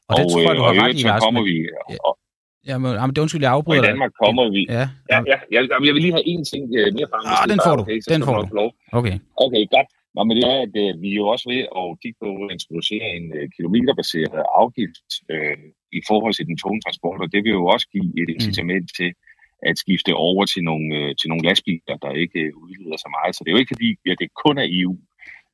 Og, 0.10 0.16
det 0.20 0.26
tror 0.32 0.42
jeg, 0.48 0.56
du 0.60 0.64
øh, 0.64 0.68
har 0.68 0.72
og 0.72 0.76
i 0.76 0.80
ret 0.86 0.96
i, 1.00 1.04
Lars. 1.10 1.22
kommer 1.26 1.42
men- 1.42 1.50
vi, 1.50 1.56
Ja. 1.94 1.98
og, 2.08 2.14
Ja, 2.70 2.76
men, 2.84 2.92
jamen, 3.00 3.12
det 3.14 3.18
er 3.20 3.26
undskyld, 3.28 3.44
jeg 3.48 3.52
og 3.54 3.58
afbryder 3.60 3.80
i 3.82 3.84
dig. 3.86 3.92
Danmark 3.94 4.14
kommer 4.24 4.44
vi... 4.58 4.62
Ja, 4.78 4.86
Ja, 5.14 5.18
ja, 5.32 5.38
jeg, 5.56 5.62
jeg 5.88 5.94
vil 5.96 6.02
lige 6.06 6.16
have 6.18 6.28
én 6.34 6.42
ting 6.52 6.64
øh, 6.80 6.88
mere 6.98 7.08
frem. 7.12 7.22
Ah, 7.34 7.44
det 7.44 7.50
den 7.54 7.60
får 7.68 7.76
du. 7.80 7.84
Okay, 7.88 8.00
Den 8.14 8.22
får 8.28 8.36
du. 8.42 8.66
okay. 9.00 9.16
Okay, 9.46 9.64
godt. 9.76 9.88
Nå, 10.16 10.20
men 10.28 10.34
det 10.38 10.46
er, 10.54 10.58
at 10.68 10.74
øh, 10.84 10.92
vi 11.04 11.08
er 11.14 11.20
jo 11.24 11.28
også 11.34 11.46
ved 11.54 11.62
at 11.80 11.86
kigge 12.02 12.18
på 12.24 12.30
at 12.44 12.50
introducere 12.58 13.06
en 13.20 13.26
øh, 13.38 13.46
kilometerbaseret 13.56 14.40
afgift 14.62 15.08
øh, 15.34 15.58
i 16.00 16.02
forhold 16.10 16.34
til 16.38 16.46
den 16.50 16.58
tunge 16.64 16.80
transport, 16.86 17.20
og 17.24 17.28
det 17.34 17.40
vil 17.46 17.54
jo 17.60 17.64
også 17.76 17.88
give 17.94 18.08
et 18.22 18.30
incitament 18.36 18.88
til 19.00 19.10
at 19.64 19.78
skifte 19.78 20.14
over 20.14 20.46
til 20.46 20.64
nogle, 20.64 20.96
øh, 20.96 21.16
til 21.20 21.30
nogle 21.30 21.44
lastbiler, 21.48 21.98
der 22.02 22.12
ikke 22.12 22.40
øh, 22.40 22.52
udleder 22.56 22.98
så 22.98 23.10
meget. 23.16 23.36
Så 23.36 23.42
det 23.44 23.50
er 23.50 23.54
jo 23.56 23.58
ikke 23.60 23.74
fordi, 23.76 23.90
at 24.12 24.18
det 24.20 24.30
kun 24.46 24.58
er 24.58 24.68
EU, 24.70 24.98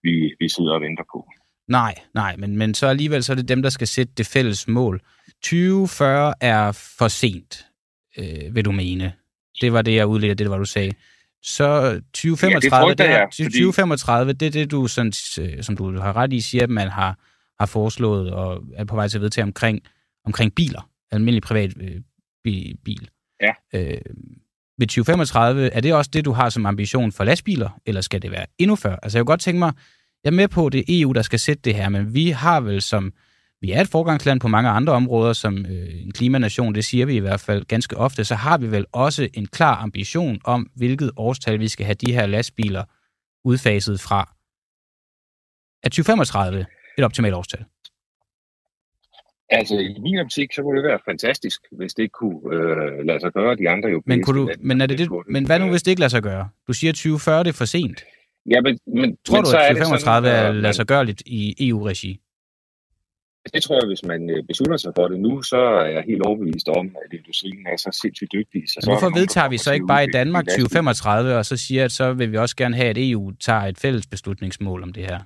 vi, 0.03 0.33
vi 0.39 0.49
sidder 0.49 0.73
og 0.73 0.81
venter 0.81 1.03
på. 1.13 1.29
Nej, 1.67 1.95
nej, 2.13 2.35
men, 2.37 2.57
men 2.57 2.73
så 2.73 2.87
alligevel 2.87 3.23
så 3.23 3.31
er 3.33 3.35
det 3.35 3.47
dem, 3.47 3.61
der 3.61 3.69
skal 3.69 3.87
sætte 3.87 4.13
det 4.17 4.25
fælles 4.27 4.67
mål. 4.67 5.01
2040 5.43 6.33
er 6.41 6.71
for 6.97 7.07
sent, 7.07 7.65
øh, 8.17 8.55
vil 8.55 8.65
du 8.65 8.71
mene. 8.71 9.13
Det 9.61 9.73
var 9.73 9.81
det, 9.81 9.95
jeg 9.95 10.07
udledte, 10.07 10.43
det 10.43 10.51
var, 10.51 10.57
du 10.57 10.65
sagde. 10.65 10.93
Så 11.43 12.01
2035, 12.13 12.69
frygter 12.87 13.03
det, 13.05 13.13
er, 13.13 13.17
jeg, 13.19 13.27
fordi- 13.35 13.43
2035, 13.43 14.33
det 14.33 14.45
er 14.45 14.51
det, 14.51 14.71
du, 14.71 14.87
sådan, 14.87 15.13
øh, 15.41 15.63
som 15.63 15.77
du 15.77 15.99
har 15.99 16.15
ret 16.15 16.33
i, 16.33 16.41
siger, 16.41 16.63
at 16.63 16.69
man 16.69 16.87
har, 16.87 17.19
har 17.59 17.65
foreslået 17.65 18.31
og 18.31 18.63
er 18.75 18.85
på 18.85 18.95
vej 18.95 19.07
til 19.07 19.17
at 19.17 19.21
vedtage 19.21 19.43
omkring, 19.43 19.81
omkring 20.25 20.55
biler, 20.55 20.89
almindelig 21.11 21.41
privat 21.41 21.73
øh, 21.81 22.01
bi- 22.43 22.73
bil. 22.85 23.09
Ja. 23.41 23.53
Øh, 23.73 24.01
ved 24.77 24.87
2035, 24.87 25.69
er 25.69 25.81
det 25.81 25.93
også 25.93 26.11
det, 26.13 26.25
du 26.25 26.31
har 26.31 26.49
som 26.49 26.65
ambition 26.65 27.11
for 27.11 27.23
lastbiler, 27.23 27.69
eller 27.85 28.01
skal 28.01 28.21
det 28.21 28.31
være 28.31 28.45
endnu 28.57 28.75
før? 28.75 28.95
Altså, 29.03 29.17
jeg 29.17 29.21
kunne 29.21 29.31
godt 29.31 29.41
tænke 29.41 29.59
mig, 29.59 29.73
jeg 30.23 30.29
er 30.29 30.35
med 30.35 30.47
på, 30.47 30.65
at 30.65 30.73
det 30.73 30.79
er 30.79 30.83
EU, 30.87 31.11
der 31.11 31.21
skal 31.21 31.39
sætte 31.39 31.61
det 31.61 31.75
her, 31.75 31.89
men 31.89 32.13
vi 32.13 32.29
har 32.29 32.59
vel 32.59 32.81
som, 32.81 33.13
vi 33.61 33.71
er 33.71 33.81
et 33.81 33.87
forgangsland 33.87 34.39
på 34.39 34.47
mange 34.47 34.69
andre 34.69 34.93
områder, 34.93 35.33
som 35.33 35.65
øh, 35.65 36.03
en 36.03 36.11
klimanation, 36.11 36.75
det 36.75 36.85
siger 36.85 37.05
vi 37.05 37.15
i 37.15 37.19
hvert 37.19 37.39
fald 37.39 37.65
ganske 37.65 37.97
ofte, 37.97 38.25
så 38.25 38.35
har 38.35 38.57
vi 38.57 38.71
vel 38.71 38.85
også 38.91 39.29
en 39.33 39.47
klar 39.47 39.75
ambition 39.75 40.39
om, 40.43 40.69
hvilket 40.75 41.11
årstal 41.17 41.59
vi 41.59 41.67
skal 41.67 41.85
have 41.85 41.95
de 41.95 42.13
her 42.13 42.25
lastbiler 42.25 42.83
udfaset 43.45 43.99
fra. 43.99 44.33
Er 45.83 45.89
2035 45.89 46.65
et 46.97 47.03
optimalt 47.03 47.35
årstal? 47.35 47.65
Altså, 49.49 49.75
i 49.75 49.99
min 49.99 50.19
optik, 50.19 50.53
så 50.53 50.61
kunne 50.61 50.77
det 50.81 50.87
være 50.87 50.99
fantastisk, 51.05 51.61
hvis 51.71 51.93
det 51.93 52.11
kunne 52.11 52.39
øh, 52.55 53.05
lade 53.05 53.19
sig 53.19 53.31
gøre 53.33 53.55
de 53.55 53.69
andre 53.69 53.89
europæiske 53.89 54.17
Men, 54.17 54.23
kunne 54.23 54.39
du, 54.41 54.49
men, 54.59 54.81
er 54.81 54.85
det 54.85 54.97
det, 54.99 55.09
men 55.27 55.45
hvad 55.45 55.59
nu, 55.59 55.65
øh, 55.65 55.71
hvis 55.71 55.83
det 55.83 55.91
ikke 55.91 55.99
lader 55.99 56.09
sig 56.09 56.23
gøre? 56.23 56.49
Du 56.67 56.73
siger 56.73 56.91
2040, 56.93 57.43
det 57.43 57.49
er 57.49 57.53
for 57.53 57.65
sent. 57.65 58.03
Ja, 58.49 58.61
men, 58.61 58.79
men, 58.87 59.17
Tror 59.25 59.37
men 59.37 59.43
du, 59.43 59.49
så 59.49 59.57
at 59.57 59.63
er 59.63 59.73
det 59.73 59.77
2035 59.77 60.27
sådan, 60.27 60.45
er 60.45 60.47
at 60.49 60.53
lade 60.55 60.61
man- 60.61 60.73
sig 60.73 60.85
gørligt 60.85 61.21
i 61.25 61.69
EU-regi? 61.69 62.19
Det 63.53 63.63
tror 63.63 63.75
jeg, 63.81 63.87
hvis 63.87 64.03
man 64.03 64.29
øh, 64.29 64.43
beslutter 64.47 64.77
sig 64.77 64.91
for 64.95 65.07
det 65.07 65.19
nu, 65.19 65.41
så 65.41 65.57
er 65.57 65.85
jeg 65.85 66.03
helt 66.07 66.21
overbevist 66.21 66.67
om, 66.69 66.85
at 67.05 67.13
industrien 67.19 67.67
er 67.67 67.77
så 67.77 67.99
sindssygt 68.01 68.31
dygtig. 68.33 68.63
Så, 68.67 68.79
er 68.81 68.85
Hvorfor 68.85 69.19
vedtager 69.19 69.49
vi 69.49 69.57
så 69.57 69.71
ikke 69.73 69.87
bare 69.87 70.03
i 70.03 70.07
Danmark 70.13 70.43
de 70.43 70.47
lastbiler. 70.47 70.67
2035, 70.67 71.35
og 71.37 71.45
så 71.45 71.57
siger, 71.57 71.85
at 71.85 71.91
så 71.91 72.13
vil 72.13 72.31
vi 72.31 72.37
også 72.37 72.55
gerne 72.55 72.75
have, 72.75 72.89
at 72.89 72.97
EU 72.97 73.31
tager 73.31 73.61
et 73.61 73.77
fælles 73.79 74.07
beslutningsmål 74.07 74.83
om 74.83 74.93
det 74.93 75.03
her? 75.05 75.19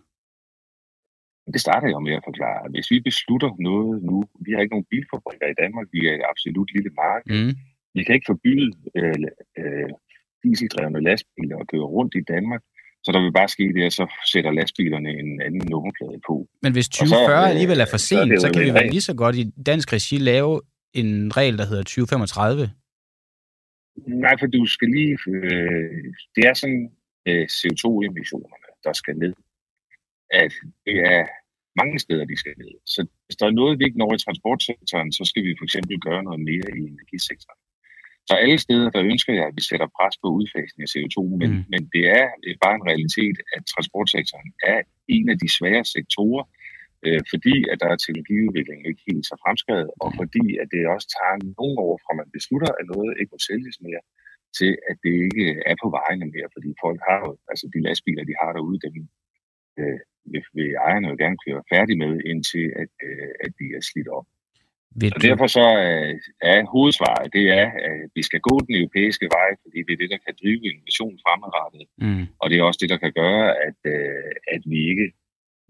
Det 1.53 1.61
starter 1.65 1.87
jeg 1.87 1.97
jo 1.97 2.05
med 2.07 2.15
at 2.19 2.27
forklare. 2.29 2.69
Hvis 2.73 2.91
vi 2.91 2.97
beslutter 3.09 3.51
noget 3.69 4.03
nu, 4.09 4.17
vi 4.45 4.49
har 4.51 4.59
ikke 4.61 4.75
nogen 4.75 4.91
bilfabrikker 4.93 5.47
i 5.51 5.59
Danmark, 5.63 5.87
vi 5.95 5.99
er 6.07 6.13
et 6.19 6.25
absolut 6.31 6.69
lille 6.75 6.91
marked. 7.03 7.29
Mm. 7.35 7.53
Vi 7.95 8.01
kan 8.03 8.15
ikke 8.15 8.31
forbyde 8.33 8.71
øh, 8.99 9.15
øh, 9.59 9.89
dieseldrevne 10.43 10.99
lastbiler 11.07 11.57
at 11.57 11.67
køre 11.71 11.87
rundt 11.95 12.13
i 12.21 12.23
Danmark. 12.33 12.61
Så 13.03 13.09
der 13.11 13.21
vil 13.23 13.33
bare 13.39 13.47
ske 13.55 13.65
det, 13.75 13.83
at 13.89 13.93
så 13.93 14.05
sætter 14.31 14.51
lastbilerne 14.51 15.09
en 15.09 15.41
anden 15.41 15.63
nummerplade 15.71 16.19
på. 16.27 16.35
Men 16.63 16.71
hvis 16.73 16.87
Og 16.87 16.93
så, 16.93 16.99
2040 16.99 17.43
øh, 17.43 17.49
alligevel 17.49 17.79
er 17.79 17.89
for 17.93 17.97
så 17.97 18.07
sent, 18.07 18.33
jo 18.33 18.39
så 18.39 18.49
kan 18.53 18.61
vi 18.61 18.69
vel 18.69 18.73
regel. 18.73 18.91
lige 18.91 19.07
så 19.11 19.15
godt 19.23 19.35
i 19.35 19.43
dansk 19.69 19.93
regi 19.93 20.17
lave 20.17 20.61
en 20.93 21.37
regel, 21.37 21.57
der 21.57 21.65
hedder 21.65 21.83
2035. 21.83 22.69
Nej, 24.25 24.35
for 24.39 24.47
du 24.47 24.65
skal 24.65 24.89
lige... 24.97 25.17
Øh, 25.27 26.03
det 26.35 26.43
er 26.49 26.53
sådan 26.53 26.83
øh, 27.27 27.45
CO2-emissionerne, 27.57 28.67
der 28.85 28.93
skal 28.93 29.15
ned. 29.23 29.33
At 30.31 30.53
det 30.85 30.97
er 31.13 31.21
mange 31.81 31.99
steder, 31.99 32.25
de 32.25 32.37
skal 32.41 32.53
ned. 32.57 32.73
Så 32.85 33.01
hvis 33.25 33.37
der 33.39 33.45
er 33.47 33.59
noget, 33.61 33.79
vi 33.79 33.83
ikke 33.85 33.97
når 33.97 34.13
i 34.13 34.23
transportsektoren, 34.25 35.11
så 35.17 35.23
skal 35.29 35.43
vi 35.43 35.55
for 35.59 35.65
eksempel 35.67 35.95
gøre 36.07 36.23
noget 36.23 36.41
mere 36.51 36.67
i 36.79 36.81
energisektoren. 36.93 37.61
Så 38.29 38.33
alle 38.43 38.59
steder, 38.65 38.89
der 38.95 39.01
ønsker 39.11 39.33
jeg, 39.33 39.45
at 39.47 39.55
vi 39.57 39.63
sætter 39.69 39.87
pres 39.97 40.15
på 40.23 40.27
udfasning 40.39 40.81
af 40.85 40.91
CO2, 40.93 41.17
men, 41.41 41.49
Mm. 41.51 41.57
mm. 41.57 41.65
men 41.73 41.81
det 41.93 42.03
er 42.19 42.25
bare 42.65 42.75
en 42.79 42.87
realitet, 42.91 43.37
at 43.55 43.61
transportsektoren 43.73 44.49
er 44.73 44.79
en 45.15 45.25
af 45.33 45.37
de 45.43 45.49
svære 45.57 45.85
sektorer, 45.95 46.43
øh, 47.05 47.21
fordi 47.31 47.55
at 47.71 47.77
der 47.81 47.87
er 47.91 47.97
teknologiudvikling 47.99 48.79
ikke 48.89 49.03
helt 49.09 49.25
så 49.29 49.35
fremskrevet, 49.43 49.89
og 50.03 50.09
fordi 50.19 50.45
at 50.61 50.67
det 50.73 50.81
også 50.95 51.07
tager 51.17 51.35
nogle 51.59 51.77
år 51.87 51.95
fra 52.03 52.13
man 52.19 52.29
beslutter, 52.37 52.71
at 52.79 52.85
noget 52.93 53.11
ikke 53.19 53.33
må 53.35 53.39
sælges 53.49 53.77
mere, 53.87 54.01
til 54.59 54.71
at 54.89 54.95
det 55.03 55.13
ikke 55.27 55.47
er 55.71 55.75
på 55.83 55.87
vejene 55.97 56.25
mere, 56.35 56.49
fordi 56.55 56.69
folk 56.85 56.99
har 57.09 57.19
jo, 57.25 57.31
altså 57.51 57.65
de 57.73 57.79
lastbiler, 57.87 58.23
de 58.29 58.35
har 58.41 58.51
derude, 58.57 58.79
dem 58.85 58.95
øh, 59.85 59.99
vil, 60.31 60.43
vil 60.53 60.69
ejerne 60.85 61.07
jo 61.11 61.15
gerne 61.23 61.37
køre 61.45 61.61
færdig 61.73 61.95
med, 62.03 62.11
indtil 62.31 62.65
at, 62.83 62.93
øh, 63.07 63.29
at 63.45 63.51
de 63.59 63.65
er 63.77 63.83
slidt 63.91 64.09
op. 64.17 64.27
Vil 65.01 65.13
Og 65.15 65.19
derfor 65.27 65.47
så 65.57 65.65
øh, 65.85 66.13
er 66.53 66.57
hovedsvaret, 66.75 67.33
det 67.37 67.45
er, 67.61 67.67
at 67.89 68.09
vi 68.17 68.21
skal 68.29 68.41
gå 68.49 68.53
den 68.67 68.73
europæiske 68.81 69.27
vej, 69.37 69.49
fordi 69.63 69.79
det 69.85 69.93
er 69.93 70.01
det, 70.03 70.09
der 70.13 70.21
kan 70.25 70.35
drive 70.41 70.63
innovation 70.69 71.15
fremadrettet. 71.23 71.83
mm. 72.05 72.25
Og 72.41 72.45
det 72.49 72.55
er 72.55 72.63
også 72.63 72.81
det, 72.83 72.89
der 72.93 72.99
kan 73.05 73.13
gøre, 73.21 73.45
at, 73.67 73.79
øh, 73.93 74.31
at 74.55 74.61
vi 74.71 74.79
ikke 74.91 75.07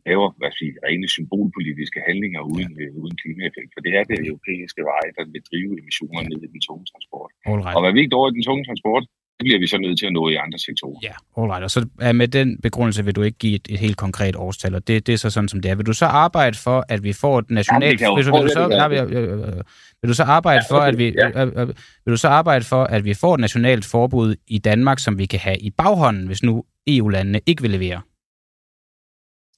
laver 0.10 0.28
hvad 0.39 0.51
skal 0.51 0.66
jeg 0.66 0.74
sige, 0.74 0.86
rene 0.88 1.07
symbolpolitiske 1.18 1.99
handlinger 2.07 2.41
uden, 2.53 2.74
øh, 2.84 2.91
uden 3.01 3.16
klimaeffekt. 3.22 3.72
For 3.76 3.82
det 3.86 3.91
er 3.99 4.03
det 4.12 4.20
europæiske 4.30 4.84
vej, 4.91 5.05
der 5.18 5.24
vil 5.34 5.41
drive 5.49 5.72
emissioner 5.82 6.22
ned 6.30 6.39
i 6.47 6.49
den 6.53 6.62
tunge 6.68 6.86
transport. 6.91 7.32
all 7.49 7.62
Og 7.76 7.80
hvad 7.82 7.91
vi 7.93 7.99
ikke 8.01 8.16
når 8.16 8.26
i 8.30 8.36
den 8.38 8.43
tunge 8.49 8.64
transport, 8.70 9.03
det 9.40 9.46
bliver 9.46 9.60
vi 9.60 9.68
så 9.68 9.78
nødt 9.78 10.00
til 10.00 10.06
at 10.06 10.14
nå 10.14 10.30
i 10.30 10.36
andre 10.36 10.60
sektorer. 10.60 11.00
Ja, 11.04 11.14
all 11.38 11.52
right. 11.52 11.64
Og 11.64 11.72
så 11.72 11.88
er 12.02 12.12
med 12.12 12.28
den 12.28 12.62
begrundelse 12.62 13.06
vil 13.06 13.16
du 13.16 13.22
ikke 13.22 13.38
give 13.38 13.56
et, 13.56 13.68
et 13.70 13.80
helt 13.80 13.98
konkret 13.98 14.36
årstal, 14.36 14.76
og 14.76 14.88
det, 14.88 15.08
det 15.08 15.14
er 15.14 15.18
så 15.18 15.30
sådan, 15.30 15.50
som 15.50 15.62
det 15.62 15.72
er. 15.72 15.76
Vil 15.76 15.86
du 15.86 15.94
så 15.94 16.06
arbejde 16.06 16.58
for, 16.58 16.86
at 16.90 17.04
vi 17.04 17.14
får 17.14 17.40
et 17.40 17.52
nationalt... 17.52 18.02
jo 18.02 18.14
vil, 18.14 18.26
du, 18.26 18.32
vil, 18.32 18.44
du 18.44 18.50
så, 18.50 18.62
det, 18.62 18.70
nej, 18.70 18.88
ja. 18.94 19.04
vil, 19.04 19.14
øh, 19.14 19.48
øh, 19.48 19.64
vil 20.02 20.10
du 20.10 20.14
så 20.14 20.24
arbejde 20.24 20.64
Ja, 20.70 20.76
for, 20.76 20.80
at 20.82 20.98
vi... 20.98 21.14
ja. 21.18 21.46
Øh, 21.46 21.62
øh, 21.62 21.68
vil 22.06 22.12
du 22.12 22.18
så 22.18 22.28
arbejde 22.28 22.66
for, 22.66 22.84
at 22.84 23.06
vi 23.06 23.14
får 23.14 23.34
et 23.34 23.40
nationalt 23.40 23.86
forbud 23.86 24.36
i 24.48 24.58
Danmark, 24.58 25.00
som 25.00 25.18
vi 25.18 25.26
kan 25.26 25.40
have 25.40 25.58
i 25.58 25.70
baghånden, 25.70 26.28
hvis 26.28 26.44
nu 26.44 26.64
EU-landene 26.88 27.42
ikke 27.46 27.62
vil 27.62 27.72
levere? 27.72 28.02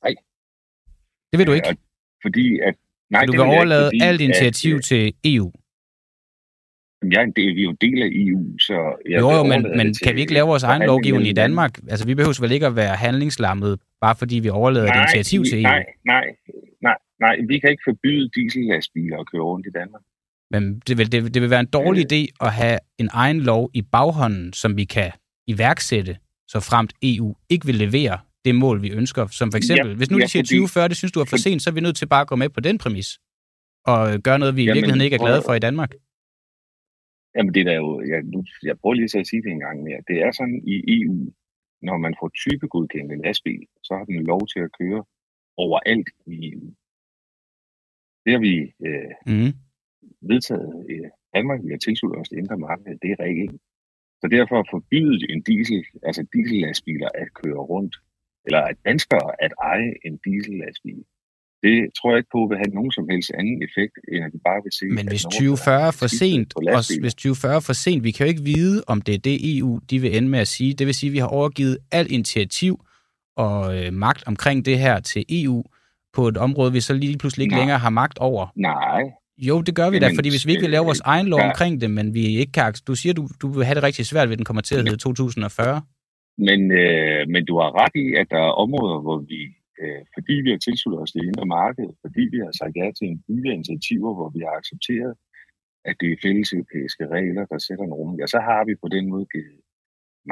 Nej. 0.03 0.13
Det 1.31 1.39
vil 1.39 1.47
du 1.47 1.51
ikke. 1.51 1.77
Fordi 2.21 2.59
at... 2.59 2.75
Nej, 3.09 3.25
du 3.25 3.31
det 3.31 3.39
vil 3.39 3.47
overlade 3.47 3.91
alt 4.01 4.21
at, 4.21 4.25
initiativ 4.25 4.75
øh, 4.75 4.81
til 4.81 5.13
EU. 5.23 5.51
Jeg 7.11 7.21
er 7.21 7.25
del, 7.25 7.55
vi 7.55 7.59
er 7.59 7.63
jo 7.63 7.69
en 7.69 7.77
del 7.81 8.01
af 8.01 8.09
EU, 8.13 8.57
så... 8.59 8.73
Jeg 9.09 9.19
Jo, 9.19 9.31
jo, 9.31 9.43
men, 9.43 9.61
men 9.77 9.87
det 9.87 10.01
kan 10.03 10.15
vi 10.15 10.21
ikke 10.21 10.33
lave 10.33 10.47
vores 10.47 10.63
egen 10.63 10.81
lovgivning 10.81 11.27
i. 11.27 11.33
Danmark? 11.33 11.79
Altså, 11.89 12.05
vi 12.05 12.15
behøver 12.15 12.41
vel 12.41 12.51
ikke 12.51 12.65
at 12.65 12.75
være 12.75 12.95
handlingslammet, 12.95 13.79
bare 14.01 14.15
fordi 14.15 14.39
vi 14.39 14.49
overlader 14.49 14.91
et 14.93 14.95
initiativ 14.97 15.43
vi- 15.43 15.49
til 15.49 15.57
EU. 15.57 15.61
Nej, 15.61 15.85
nej, 16.05 16.25
nej, 16.81 16.95
nej, 17.19 17.35
vi 17.47 17.59
kan 17.59 17.69
ikke 17.69 17.83
forbyde 17.87 18.29
diesellastbiler 18.35 19.17
at 19.17 19.25
køre 19.31 19.41
rundt 19.41 19.67
i 19.67 19.69
Danmark. 19.79 20.01
Men 20.51 20.79
det 20.87 20.97
vil, 20.97 21.11
det, 21.11 21.33
det 21.33 21.41
vil 21.41 21.49
være 21.49 21.59
en 21.59 21.65
dårlig 21.73 22.05
Øh. 22.13 22.17
idé 22.19 22.25
at 22.41 22.53
have 22.53 22.77
en 22.97 23.09
egen 23.13 23.39
lov 23.41 23.69
i 23.73 23.81
baghånden, 23.81 24.53
som 24.53 24.77
vi 24.77 24.83
kan 24.83 25.11
iværksætte, 25.47 26.17
så 26.47 26.59
fremt 26.59 26.93
EU 27.03 27.35
ikke 27.49 27.65
vil 27.65 27.75
levere 27.75 28.17
det 28.45 28.55
mål, 28.55 28.81
vi 28.81 28.89
ønsker. 28.91 29.27
Som 29.31 29.51
for 29.51 29.57
eksempel, 29.57 29.87
Ja, 29.89 29.95
hvis 29.95 30.11
nu 30.11 30.17
ja, 30.17 30.23
de 30.23 30.29
siger 30.29 30.41
fordi- 30.41 30.47
2040, 30.55 30.87
det 30.87 30.97
synes 30.97 31.11
du 31.11 31.19
er 31.19 31.25
for 31.25 31.37
sent, 31.37 31.61
så 31.61 31.69
er 31.69 31.73
vi 31.73 31.81
nødt 31.81 31.95
til 31.95 32.05
bare 32.05 32.21
at 32.21 32.27
gå 32.27 32.35
med 32.35 32.49
på 32.49 32.59
den 32.59 32.77
præmis. 32.77 33.19
Og 33.85 34.19
gøre 34.23 34.39
noget, 34.39 34.55
vi 34.55 34.61
i 34.61 34.65
Jamen, 34.65 34.75
virkeligheden 34.75 35.01
ikke 35.05 35.15
er 35.15 35.19
glade 35.19 35.41
for 35.45 35.53
i 35.53 35.59
Danmark. 35.59 35.91
Jamen 37.35 37.53
det 37.53 37.67
er 37.67 37.77
jo, 37.83 38.01
jeg, 38.11 38.23
nu, 38.23 38.45
jeg 38.63 38.79
prøver 38.79 38.93
lige 38.95 39.09
så 39.09 39.19
at 39.19 39.27
sige 39.27 39.41
det 39.43 39.51
en 39.51 39.59
gang 39.59 39.83
mere. 39.83 40.01
Det 40.07 40.17
er 40.21 40.31
sådan 40.31 40.61
i 40.67 40.75
EU, 40.97 41.33
når 41.81 41.97
man 41.97 42.15
får 42.19 42.29
typegodkendt 42.29 43.11
en 43.11 43.21
lastbil, 43.21 43.67
så 43.83 43.95
har 43.97 44.05
den 44.05 44.23
lov 44.23 44.41
til 44.47 44.59
at 44.59 44.71
køre 44.79 45.03
overalt 45.57 46.09
i 46.27 46.53
EU. 46.53 46.67
Det 48.25 48.31
har 48.33 48.39
vi 48.39 48.55
øh, 48.87 49.11
Mm. 49.27 49.53
vedtaget 50.31 50.85
i 50.89 50.97
Danmark, 51.35 51.59
vi 51.65 51.71
har 51.71 51.77
tilsluttet 51.77 52.21
os 52.21 52.29
det 52.29 52.37
indre 52.37 52.57
marked, 52.57 52.97
det 53.01 53.11
er 53.11 53.19
reglen. 53.19 53.59
Så 54.21 54.27
derfor 54.27 54.59
at 54.59 54.67
forbyde 54.71 55.31
en 55.33 55.41
diesel, 55.43 55.85
altså 56.03 56.27
diesellastbiler 56.33 57.09
at 57.15 57.33
køre 57.33 57.61
rundt, 57.73 57.95
eller 58.45 58.61
at 58.61 58.77
danskere 58.85 59.43
at 59.45 59.53
eje 59.61 59.93
en 60.05 60.17
diesellastbil, 60.25 61.03
det 61.63 61.77
tror 61.97 62.09
jeg 62.11 62.17
ikke 62.17 62.33
på 62.35 62.41
vil 62.49 62.57
have 62.57 62.73
nogen 62.77 62.91
som 62.91 63.05
helst 63.11 63.31
anden 63.39 63.57
effekt, 63.67 63.95
end 64.13 64.25
at 64.25 64.31
vi 64.33 64.39
bare 64.49 64.61
vil 64.65 64.73
se... 64.79 64.85
Men 64.99 65.07
hvis 65.07 65.23
nogen, 65.23 65.33
2040 65.33 65.87
er 65.87 65.91
for 65.91 66.07
sent, 66.07 66.49
og 66.57 66.83
hvis 67.01 67.13
2040 67.15 67.55
er 67.55 67.59
for 67.59 67.73
sent, 67.73 68.03
vi 68.03 68.11
kan 68.11 68.25
jo 68.25 68.29
ikke 68.29 68.43
vide, 68.43 68.83
om 68.87 69.01
det 69.01 69.15
er 69.15 69.19
det 69.19 69.57
EU, 69.57 69.79
de 69.89 69.99
vil 69.99 70.17
ende 70.17 70.29
med 70.29 70.39
at 70.39 70.47
sige. 70.47 70.73
Det 70.73 70.87
vil 70.87 70.95
sige, 70.95 71.09
at 71.09 71.13
vi 71.13 71.17
har 71.17 71.27
overgivet 71.27 71.77
alt 71.91 72.11
initiativ 72.11 72.85
og 73.37 73.77
øh, 73.77 73.93
magt 73.93 74.23
omkring 74.27 74.65
det 74.65 74.79
her 74.79 74.99
til 74.99 75.25
EU 75.29 75.63
på 76.13 76.27
et 76.27 76.37
område, 76.37 76.71
vi 76.73 76.81
så 76.81 76.93
lige 76.93 77.17
pludselig 77.17 77.43
ikke 77.43 77.53
Nej. 77.55 77.59
længere 77.61 77.79
har 77.79 77.89
magt 77.89 78.17
over. 78.19 78.47
Nej, 78.55 79.03
Jo, 79.37 79.61
det 79.61 79.75
gør 79.75 79.89
vi 79.89 79.99
da, 79.99 80.05
Jamen, 80.05 80.17
fordi 80.17 80.29
hvis 80.29 80.45
vi 80.47 80.51
ikke 80.51 80.61
vil 80.61 80.69
lave 80.71 80.85
vores 80.85 81.01
øh, 81.05 81.11
egen 81.13 81.27
lov 81.27 81.39
der- 81.39 81.45
omkring 81.49 81.81
det, 81.81 81.91
men 81.91 82.13
vi 82.13 82.25
ikke 82.37 82.51
kan... 82.51 82.73
Du 82.87 82.95
siger, 82.95 83.13
du, 83.13 83.27
du 83.41 83.47
vil 83.47 83.65
have 83.65 83.75
det 83.75 83.83
rigtig 83.83 84.05
svært, 84.05 84.29
ved 84.29 84.37
den 84.37 84.45
kommer 84.45 84.61
til 84.61 84.75
at 84.75 84.83
hedde 84.83 84.97
2040. 84.97 85.81
Men, 86.37 86.71
øh, 86.71 87.27
men 87.29 87.45
du 87.45 87.59
har 87.59 87.69
ret 87.83 87.95
i, 87.95 88.15
at 88.21 88.27
der 88.31 88.37
er 88.37 88.51
områder, 88.65 89.01
hvor 89.01 89.17
vi, 89.17 89.39
øh, 89.81 90.01
fordi 90.15 90.35
vi 90.45 90.49
har 90.53 90.61
tilsluttet 90.67 91.01
os 91.03 91.11
det 91.15 91.23
indre 91.29 91.47
marked, 91.59 91.87
fordi 92.03 92.23
vi 92.33 92.39
har 92.45 92.51
sagt 92.59 92.73
ja 92.81 92.87
til 92.97 93.07
en 93.11 93.19
af 93.49 93.53
initiativer, 93.59 94.11
hvor 94.17 94.29
vi 94.35 94.39
har 94.47 94.53
accepteret, 94.61 95.13
at 95.89 95.95
det 96.01 96.07
er 96.11 96.17
fælles 96.25 96.49
europæiske 96.53 97.03
regler, 97.15 97.43
der 97.51 97.59
sætter 97.67 97.87
nogle 97.93 98.11
ja, 98.19 98.25
så 98.35 98.39
har 98.49 98.61
vi 98.67 98.73
på 98.83 98.87
den 98.95 99.05
måde 99.11 99.25
givet 99.33 99.59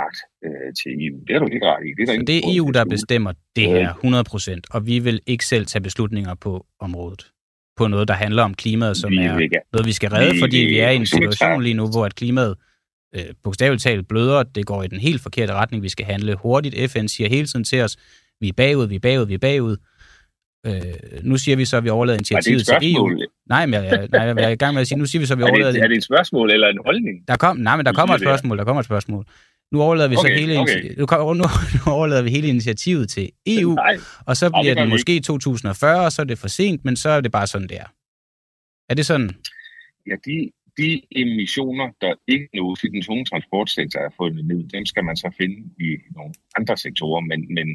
magt 0.01 0.19
øh, 0.45 0.69
til 0.79 0.91
EU. 1.05 1.19
Det 1.27 1.35
er 1.35 1.39
du 1.39 1.47
helt 1.53 1.63
ret 1.63 1.83
i. 1.87 1.91
Det 1.97 2.01
er, 2.01 2.05
der 2.05 2.19
Så 2.19 2.25
det 2.27 2.37
er 2.37 2.41
EU, 2.55 2.69
der 2.77 2.85
bestemmer 2.85 3.31
det 3.55 3.67
her 3.67 3.93
100%, 3.93 4.75
og 4.75 4.87
vi 4.87 4.99
vil 4.99 5.19
ikke 5.25 5.45
selv 5.45 5.65
tage 5.65 5.81
beslutninger 5.81 6.33
på 6.35 6.65
området. 6.79 7.31
På 7.77 7.87
noget, 7.87 8.07
der 8.07 8.13
handler 8.13 8.43
om 8.43 8.53
klimaet, 8.53 8.97
som 8.97 9.11
Vi 9.11 9.17
er 9.17 9.49
noget, 9.73 9.85
vi 9.85 9.91
skal 9.91 10.09
redde, 10.09 10.33
Vi 10.33 10.39
fordi 10.39 10.57
vi 10.57 10.79
er 10.79 10.89
i 10.89 10.95
en 10.95 11.05
situation 11.05 11.63
lige 11.63 11.73
nu, 11.73 11.87
hvor 11.87 12.05
at 12.05 12.15
klimaet 12.15 12.55
øh, 13.15 13.25
bogstaveligt 13.43 13.83
talt 13.83 14.07
bløder. 14.07 14.43
Det 14.43 14.65
går 14.65 14.83
i 14.83 14.87
den 14.87 14.99
helt 14.99 15.21
forkerte 15.21 15.53
retning. 15.53 15.83
Vi 15.83 15.89
skal 15.89 16.05
handle 16.05 16.35
hurtigt. 16.35 16.91
FN 16.91 17.07
siger 17.07 17.29
hele 17.29 17.47
tiden 17.47 17.63
til 17.63 17.81
os, 17.81 17.97
vi 18.41 18.47
er 18.47 18.53
bagud, 18.53 18.87
vi 18.87 18.95
er 18.95 18.99
bagud, 18.99 19.25
vi 19.25 19.33
er 19.33 19.37
bagud. 19.37 19.77
Øh, 20.65 21.23
nu 21.23 21.37
siger 21.37 21.55
vi 21.55 21.65
så, 21.65 21.77
at 21.77 21.83
vi 21.83 21.89
overlader 21.89 22.17
det 22.17 22.31
initiativet 22.31 22.61
et 22.61 22.81
til 22.81 22.93
EU. 22.93 23.09
Nej, 23.49 23.65
men 23.65 23.73
jeg, 23.73 24.07
nej, 24.11 24.21
jeg 24.21 24.43
er 24.43 24.49
i 24.49 24.55
gang 24.55 24.73
med 24.73 24.81
at 24.81 24.87
sige, 24.87 24.97
nu 24.97 25.05
siger 25.05 25.19
vi 25.19 25.25
så, 25.25 25.33
at 25.33 25.37
vi 25.37 25.43
Er 25.47 25.47
overlader 25.47 25.71
det, 25.71 25.81
er 25.81 25.87
det 25.87 25.97
et 25.97 26.03
spørgsmål 26.03 26.51
eller 26.51 26.67
en 26.67 26.79
holdning? 26.85 27.27
der 27.27 27.37
kom, 27.37 27.57
nej, 27.57 27.75
men 27.75 27.85
der 27.85 27.93
kommer 27.93 28.15
et 28.15 28.19
det, 28.19 28.25
spørgsmål. 28.25 28.57
Der 28.57 28.63
kommer 28.63 28.79
et 28.79 28.85
spørgsmål. 28.85 29.25
Nu 29.71 29.81
overlader 29.81 30.09
vi 30.09 30.15
så 30.15 30.19
Okay, 30.19 30.39
hele, 30.39 30.59
okay. 30.59 30.95
nu, 30.97 31.33
nu, 31.85 31.91
overlader 31.91 32.21
vi 32.21 32.29
hele 32.29 32.47
initiativet 32.47 33.09
til 33.09 33.29
EU, 33.47 33.73
Nej, 33.73 33.97
og 34.25 34.37
så 34.37 34.45
det 34.45 34.55
bliver 34.61 34.75
den 34.75 34.85
vi 34.85 34.89
måske 34.89 35.19
2040, 35.19 36.05
og 36.05 36.11
så 36.11 36.21
er 36.21 36.25
det 36.25 36.37
for 36.37 36.47
sent, 36.47 36.85
men 36.85 36.95
så 36.95 37.09
er 37.09 37.21
det 37.21 37.31
bare 37.31 37.47
sådan, 37.47 37.67
det 37.67 37.77
er. 37.77 37.89
Er 38.89 38.95
det 38.95 39.05
sådan? 39.05 39.29
ja, 40.07 40.15
de, 40.25 40.51
de 40.77 41.01
emissioner, 41.11 41.87
der 42.01 42.13
ikke 42.27 42.49
nås 42.53 42.83
i 42.83 42.87
den 42.87 43.01
tunge 43.01 43.25
transportsektor 43.25 43.99
er 43.99 44.09
fundet 44.17 44.45
ned, 44.45 44.69
dem 44.69 44.85
skal 44.85 45.03
man 45.03 45.17
så 45.17 45.31
finde 45.37 45.57
i 45.79 45.97
nogle 46.15 46.33
andre 46.57 46.77
sektorer, 46.77 47.21
men, 47.21 47.53
men, 47.53 47.67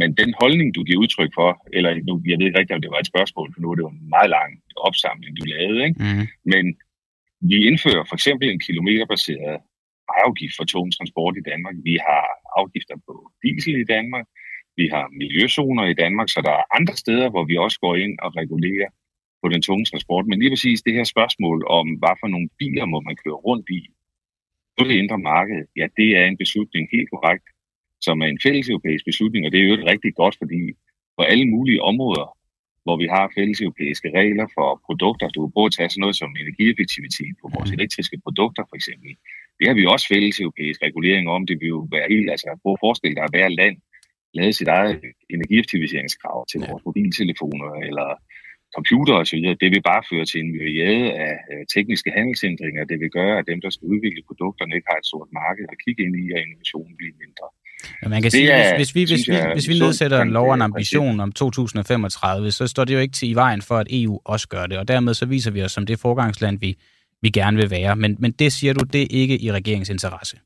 men 0.00 0.08
den 0.20 0.30
holdning, 0.40 0.68
du 0.74 0.80
giver 0.84 1.02
udtryk 1.04 1.32
for, 1.38 1.50
eller 1.76 1.90
nu, 2.08 2.12
jeg 2.30 2.38
ved 2.38 2.46
ikke 2.46 2.58
rigtigt, 2.58 2.76
om 2.76 2.82
det 2.84 2.94
var 2.94 3.00
et 3.02 3.12
spørgsmål, 3.12 3.48
for 3.52 3.60
nu 3.60 3.70
er 3.70 3.76
det 3.76 3.86
jo 3.86 3.94
en 3.96 4.08
meget 4.16 4.30
lang 4.38 4.50
opsamling, 4.88 5.32
du 5.36 5.44
lavede, 5.54 5.80
ikke? 5.88 5.98
Mm. 6.04 6.26
men 6.52 6.64
vi 7.50 7.56
indfører 7.68 8.04
for 8.08 8.16
eksempel 8.18 8.46
en 8.48 8.64
kilometerbaseret 8.66 9.56
afgift 10.24 10.54
for 10.56 10.64
tung 10.64 10.88
transport 10.96 11.34
i 11.36 11.46
Danmark. 11.50 11.76
Vi 11.88 11.94
har 12.08 12.24
afgifter 12.60 12.96
på 13.06 13.14
diesel 13.42 13.76
i 13.84 13.90
Danmark. 13.94 14.26
Vi 14.76 14.86
har 14.94 15.04
miljøzoner 15.22 15.84
i 15.92 15.94
Danmark, 16.02 16.28
så 16.28 16.40
der 16.46 16.54
er 16.60 16.70
andre 16.78 16.96
steder, 16.96 17.28
hvor 17.30 17.44
vi 17.50 17.56
også 17.56 17.78
går 17.84 17.94
ind 18.04 18.14
og 18.24 18.36
regulerer 18.40 18.90
på 19.42 19.46
den 19.52 19.62
tunge 19.62 19.84
transport. 19.84 20.26
Men 20.26 20.38
lige 20.38 20.50
præcis 20.50 20.82
det 20.82 20.94
her 20.98 21.04
spørgsmål 21.04 21.58
om, 21.78 21.86
hvad 22.00 22.14
for 22.20 22.28
nogle 22.34 22.48
biler 22.58 22.86
må 22.92 22.98
man 23.00 23.16
køre 23.24 23.38
rundt 23.48 23.66
i 23.78 23.80
på 24.78 24.84
det 24.88 24.94
indre 25.02 25.18
marked, 25.18 25.60
ja, 25.76 25.86
det 25.96 26.08
er 26.18 26.24
en 26.26 26.36
beslutning 26.36 26.88
helt 26.92 27.10
korrekt, 27.10 27.46
som 28.00 28.22
er 28.22 28.26
en 28.26 28.40
fælles 28.42 28.68
europæisk 28.68 29.04
beslutning, 29.04 29.46
og 29.46 29.52
det 29.52 29.60
er 29.60 29.68
jo 29.68 29.76
rigtig 29.92 30.12
godt, 30.14 30.36
fordi 30.42 30.60
på 31.18 31.22
alle 31.22 31.46
mulige 31.54 31.82
områder, 31.82 32.28
hvor 32.84 32.96
vi 33.02 33.06
har 33.14 33.32
fælles 33.36 33.60
europæiske 33.60 34.08
regler 34.20 34.46
for 34.56 34.68
produkter, 34.86 35.28
du 35.28 35.40
kan 35.46 35.52
både 35.58 35.70
tage 35.76 35.90
sådan 35.90 36.00
noget 36.00 36.16
som 36.16 36.30
energieffektivitet 36.44 37.34
på 37.42 37.46
vores 37.54 37.70
elektriske 37.70 38.18
produkter 38.24 38.62
for 38.68 38.76
eksempel, 38.76 39.10
det 39.58 39.66
har 39.68 39.74
vi 39.74 39.84
også 39.86 40.06
fælles 40.12 40.40
europæisk 40.40 40.80
regulering 40.88 41.26
om. 41.36 41.46
Det 41.46 41.56
vil 41.60 41.68
jo 41.76 41.80
være 41.94 42.06
helt, 42.14 42.30
altså 42.34 42.48
prøv 42.62 42.72
at 42.72 42.82
forestille 42.86 43.16
dig, 43.16 43.24
at 43.24 43.34
hver 43.34 43.48
land 43.48 43.76
lavede 44.34 44.52
sit 44.52 44.68
eget 44.68 45.00
energieffektiviseringskrav 45.34 46.38
til 46.50 46.58
vores 46.68 46.82
mobiltelefoner 46.86 47.70
eller 47.88 48.08
computer 48.76 49.14
videre. 49.36 49.60
Det 49.62 49.70
vil 49.74 49.82
bare 49.90 50.02
føre 50.10 50.26
til 50.30 50.40
en 50.40 50.52
myriade 50.54 51.08
af 51.26 51.34
øh, 51.52 51.62
tekniske 51.74 52.10
handelsændringer. 52.18 52.84
Det 52.90 52.98
vil 53.02 53.10
gøre, 53.18 53.38
at 53.38 53.48
dem, 53.50 53.60
der 53.64 53.70
skal 53.70 53.86
udvikle 53.92 54.22
produkterne, 54.28 54.74
ikke 54.76 54.90
har 54.92 54.98
et 54.98 55.10
stort 55.10 55.30
marked 55.42 55.66
at 55.72 55.80
kigge 55.84 56.02
ind 56.06 56.14
i, 56.22 56.24
og 56.34 56.40
innovationen 56.44 56.94
bliver 56.98 57.14
mindre. 57.24 57.46
Ja, 58.02 58.08
man 58.08 58.22
kan 58.22 58.30
Det 58.30 58.32
sige, 58.32 58.50
er, 58.50 58.76
hvis, 58.76 58.90
hvis 58.90 58.94
vi, 58.94 59.14
hvis, 59.14 59.28
vi, 59.28 59.52
hvis 59.52 59.68
vi 59.68 59.78
nedsætter 59.78 60.20
en 60.22 60.30
lov 60.30 60.48
og 60.48 60.54
en 60.54 60.62
ambition 60.62 61.20
om 61.20 61.32
2035, 61.32 62.50
så 62.50 62.66
står 62.66 62.84
det 62.84 62.94
jo 62.94 62.98
ikke 62.98 63.12
til 63.12 63.30
i 63.30 63.34
vejen 63.34 63.62
for, 63.62 63.76
at 63.76 63.86
EU 63.90 64.20
også 64.24 64.48
gør 64.48 64.66
det, 64.66 64.78
og 64.78 64.88
dermed 64.88 65.14
så 65.14 65.26
viser 65.26 65.50
vi 65.50 65.62
os 65.62 65.72
som 65.72 65.86
det 65.86 65.98
forgangsland, 65.98 66.58
vi, 66.60 66.78
vi 67.22 67.30
gerne 67.30 67.56
vil 67.56 67.70
være. 67.70 67.96
Men, 67.96 68.16
men 68.18 68.32
det 68.32 68.52
siger 68.52 68.72
du, 68.72 68.84
det 68.92 69.02
er 69.02 69.06
ikke 69.10 69.38
i 69.40 69.52
regeringens 69.52 69.88
interesse. 69.90 70.36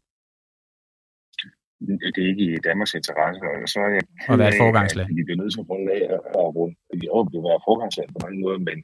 det 2.14 2.20
er 2.24 2.28
ikke 2.32 2.44
i 2.54 2.56
Danmarks 2.68 2.94
interesse, 2.94 3.40
og 3.62 3.68
så 3.72 3.78
er 3.80 3.90
jeg 3.98 4.02
At 4.28 4.38
være 4.38 4.48
et 4.48 4.54
ked 4.54 4.60
af, 4.60 4.64
foregangsland. 4.64 5.08
at 5.10 5.16
Vi 5.16 5.22
bliver 5.26 5.40
nødt 5.42 5.52
til 5.54 5.60
at 5.60 5.68
runde 5.70 5.92
af 5.92 6.04
og 6.40 6.56
runde. 6.56 6.74
Vi 7.02 7.06
år 7.16 7.24
vil 7.32 7.42
være 7.48 7.60
foregangsland 7.68 8.08
på 8.14 8.18
mange 8.24 8.38
måder, 8.44 8.58
men 8.68 8.78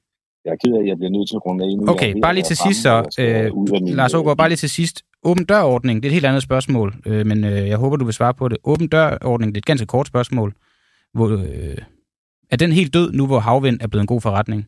jeg 0.45 0.51
er 0.53 0.57
ked 0.64 0.72
af, 0.74 0.80
at 0.82 0.86
jeg 0.86 0.97
bliver 0.97 1.11
nødt 1.11 1.28
til 1.28 1.36
at 1.36 1.47
runde 1.47 1.64
af 1.64 1.70
nu. 1.76 1.93
Okay, 1.93 2.14
bare 2.22 2.34
lige 2.34 2.45
til 2.45 2.57
sidst 2.57 2.82
så. 2.82 2.91
og 2.91 3.05
Øh, 3.18 3.97
Lars 3.97 4.14
øh, 4.14 4.20
Ågaard, 4.20 4.36
bare 4.36 4.49
lige 4.49 4.57
til 4.57 4.70
sidst. 4.70 5.03
Åben 5.22 5.45
dørordning, 5.45 6.03
det 6.03 6.09
er 6.09 6.11
et 6.11 6.14
helt 6.14 6.26
andet 6.26 6.43
spørgsmål, 6.43 6.95
øh, 7.07 7.26
men 7.26 7.45
øh, 7.45 7.68
jeg 7.68 7.76
håber, 7.76 7.97
du 7.97 8.05
vil 8.05 8.14
svare 8.14 8.34
på 8.34 8.49
det. 8.49 8.59
Åben 8.64 8.88
dørordning, 8.88 9.55
det 9.55 9.59
er 9.59 9.62
et 9.62 9.66
ganske 9.66 9.86
kort 9.86 10.07
spørgsmål. 10.07 10.55
Hvor, 11.14 11.28
øh, 11.28 11.78
er 12.51 12.57
den 12.57 12.72
helt 12.72 12.95
død 12.95 13.12
nu, 13.12 13.26
hvor 13.26 13.38
havvind 13.38 13.78
er 13.80 13.86
blevet 13.86 14.03
en 14.03 14.07
god 14.07 14.20
forretning? 14.20 14.66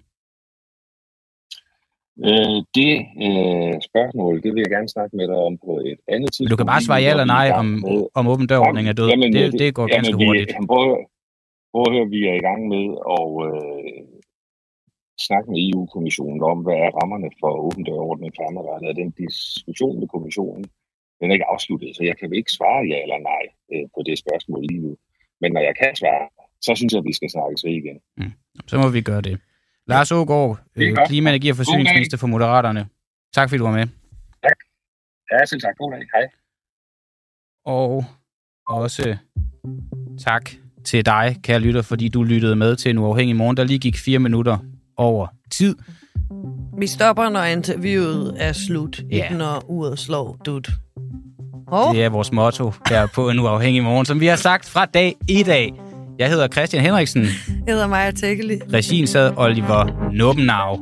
Øh, 2.29 2.59
det 2.79 2.95
øh, 3.27 3.75
spørgsmål, 3.89 4.43
det 4.43 4.51
vil 4.55 4.61
jeg 4.65 4.71
gerne 4.77 4.89
snakke 4.89 5.17
med 5.17 5.27
dig 5.29 5.37
om 5.49 5.59
på 5.67 5.73
et 5.91 6.01
andet 6.15 6.33
tidspunkt. 6.33 6.51
Du 6.51 6.57
kan 6.57 6.67
bare 6.67 6.83
svare 6.83 7.03
ja 7.03 7.11
eller 7.11 7.25
nej, 7.25 7.51
om, 7.61 7.85
om 8.15 8.29
åben 8.29 8.47
dørordning 8.47 8.89
er 8.89 8.93
død. 8.93 9.09
Jamen, 9.09 9.33
Det, 9.33 9.53
det 9.59 9.75
går 9.75 9.87
ganske 9.95 10.17
vi, 10.17 10.25
hurtigt. 10.25 10.51
Prøv, 10.71 10.87
prøv 11.73 11.85
at 11.87 11.93
høre, 11.95 12.09
vi 12.17 12.21
er 12.31 12.35
i 12.41 12.45
gang 12.49 12.61
med 12.75 12.85
at 13.19 13.27
øh, 13.47 14.12
snakke 15.27 15.51
med 15.51 15.59
EU-kommissionen 15.69 16.43
om, 16.43 16.59
hvad 16.65 16.75
er 16.75 16.91
rammerne 16.99 17.31
for 17.41 17.51
åben 17.67 17.85
dørordning 17.85 18.33
fremadrettet. 18.39 18.89
Og 18.89 18.97
den 18.97 19.11
diskussion 19.11 20.01
med 20.01 20.09
kommissionen, 20.09 20.65
den 21.19 21.31
er 21.31 21.35
ikke 21.35 21.51
afsluttet, 21.55 21.97
så 21.97 22.03
jeg 22.05 22.17
kan 22.19 22.35
ikke 22.35 22.53
svare 22.59 22.83
ja 22.91 23.03
eller 23.05 23.19
nej 23.33 23.45
øh, 23.73 23.85
på 23.95 24.01
det 24.07 24.17
spørgsmål 24.19 24.61
lige 24.71 24.83
nu. 24.87 24.97
Men 25.41 25.53
når 25.53 25.61
jeg 25.61 25.75
kan 25.83 25.97
svare, 25.97 26.25
så 26.67 26.75
synes 26.75 26.93
jeg, 26.93 26.99
at 26.99 27.05
vi 27.05 27.13
skal 27.13 27.31
snakke 27.31 27.57
så 27.57 27.67
igen. 27.67 27.99
Så 28.67 28.79
må 28.79 28.89
vi 28.89 29.01
gøre 29.01 29.21
det. 29.21 29.41
Lars 29.87 30.13
Ågaard, 30.13 30.59
øh, 30.77 30.97
klima-, 31.07 31.31
energi- 31.31 31.51
og 31.51 31.57
forsyningsminister 31.57 32.17
for 32.19 32.27
Moderaterne. 32.27 32.89
Tak 33.35 33.49
fordi 33.49 33.59
du 33.59 33.65
var 33.65 33.73
med. 33.73 33.87
Ja, 35.33 35.45
selv 35.45 35.61
tak. 35.61 35.77
God 35.77 35.93
dag. 35.93 36.07
Hej. 36.15 36.29
Og 37.65 38.05
også 38.67 39.17
tak 40.19 40.51
til 40.85 41.07
dig, 41.07 41.37
kære 41.43 41.61
lytter, 41.61 41.83
fordi 41.83 42.09
du 42.09 42.23
lyttede 42.23 42.57
med 42.57 42.77
til 42.77 42.91
en 42.91 42.99
uafhængig 42.99 43.37
morgen, 43.37 43.57
der 43.57 43.65
lige 43.65 43.79
gik 43.79 43.97
fire 43.97 44.19
minutter 44.19 44.59
over 44.97 45.27
tid. 45.53 45.75
Vi 46.79 46.87
stopper, 46.87 47.29
når 47.29 47.43
interviewet 47.43 48.35
er 48.37 48.53
slut. 48.53 49.03
Ja. 49.11 49.25
Ikke 49.25 49.37
når 49.37 49.65
uret 49.69 49.99
slår 49.99 50.37
dut. 50.47 50.69
Hov, 51.69 51.95
Det 51.95 52.05
er 52.05 52.09
vores 52.09 52.33
motto 52.33 52.73
her 52.89 53.07
på 53.15 53.31
en 53.31 53.39
uafhængig 53.39 53.83
morgen, 53.83 54.07
som 54.07 54.21
vi 54.21 54.27
har 54.27 54.37
sagt 54.37 54.69
fra 54.69 54.85
dag 54.85 55.17
i 55.29 55.43
dag. 55.43 55.73
Jeg 56.19 56.29
hedder 56.31 56.49
Christian 56.49 56.83
Henriksen. 56.83 57.27
hedder 57.69 57.87
Maja 57.87 58.11
Tækkeli. 58.11 58.59
Regien 58.73 59.07
sad 59.07 59.33
Oliver 59.37 60.11
Nubbenau. 60.13 60.79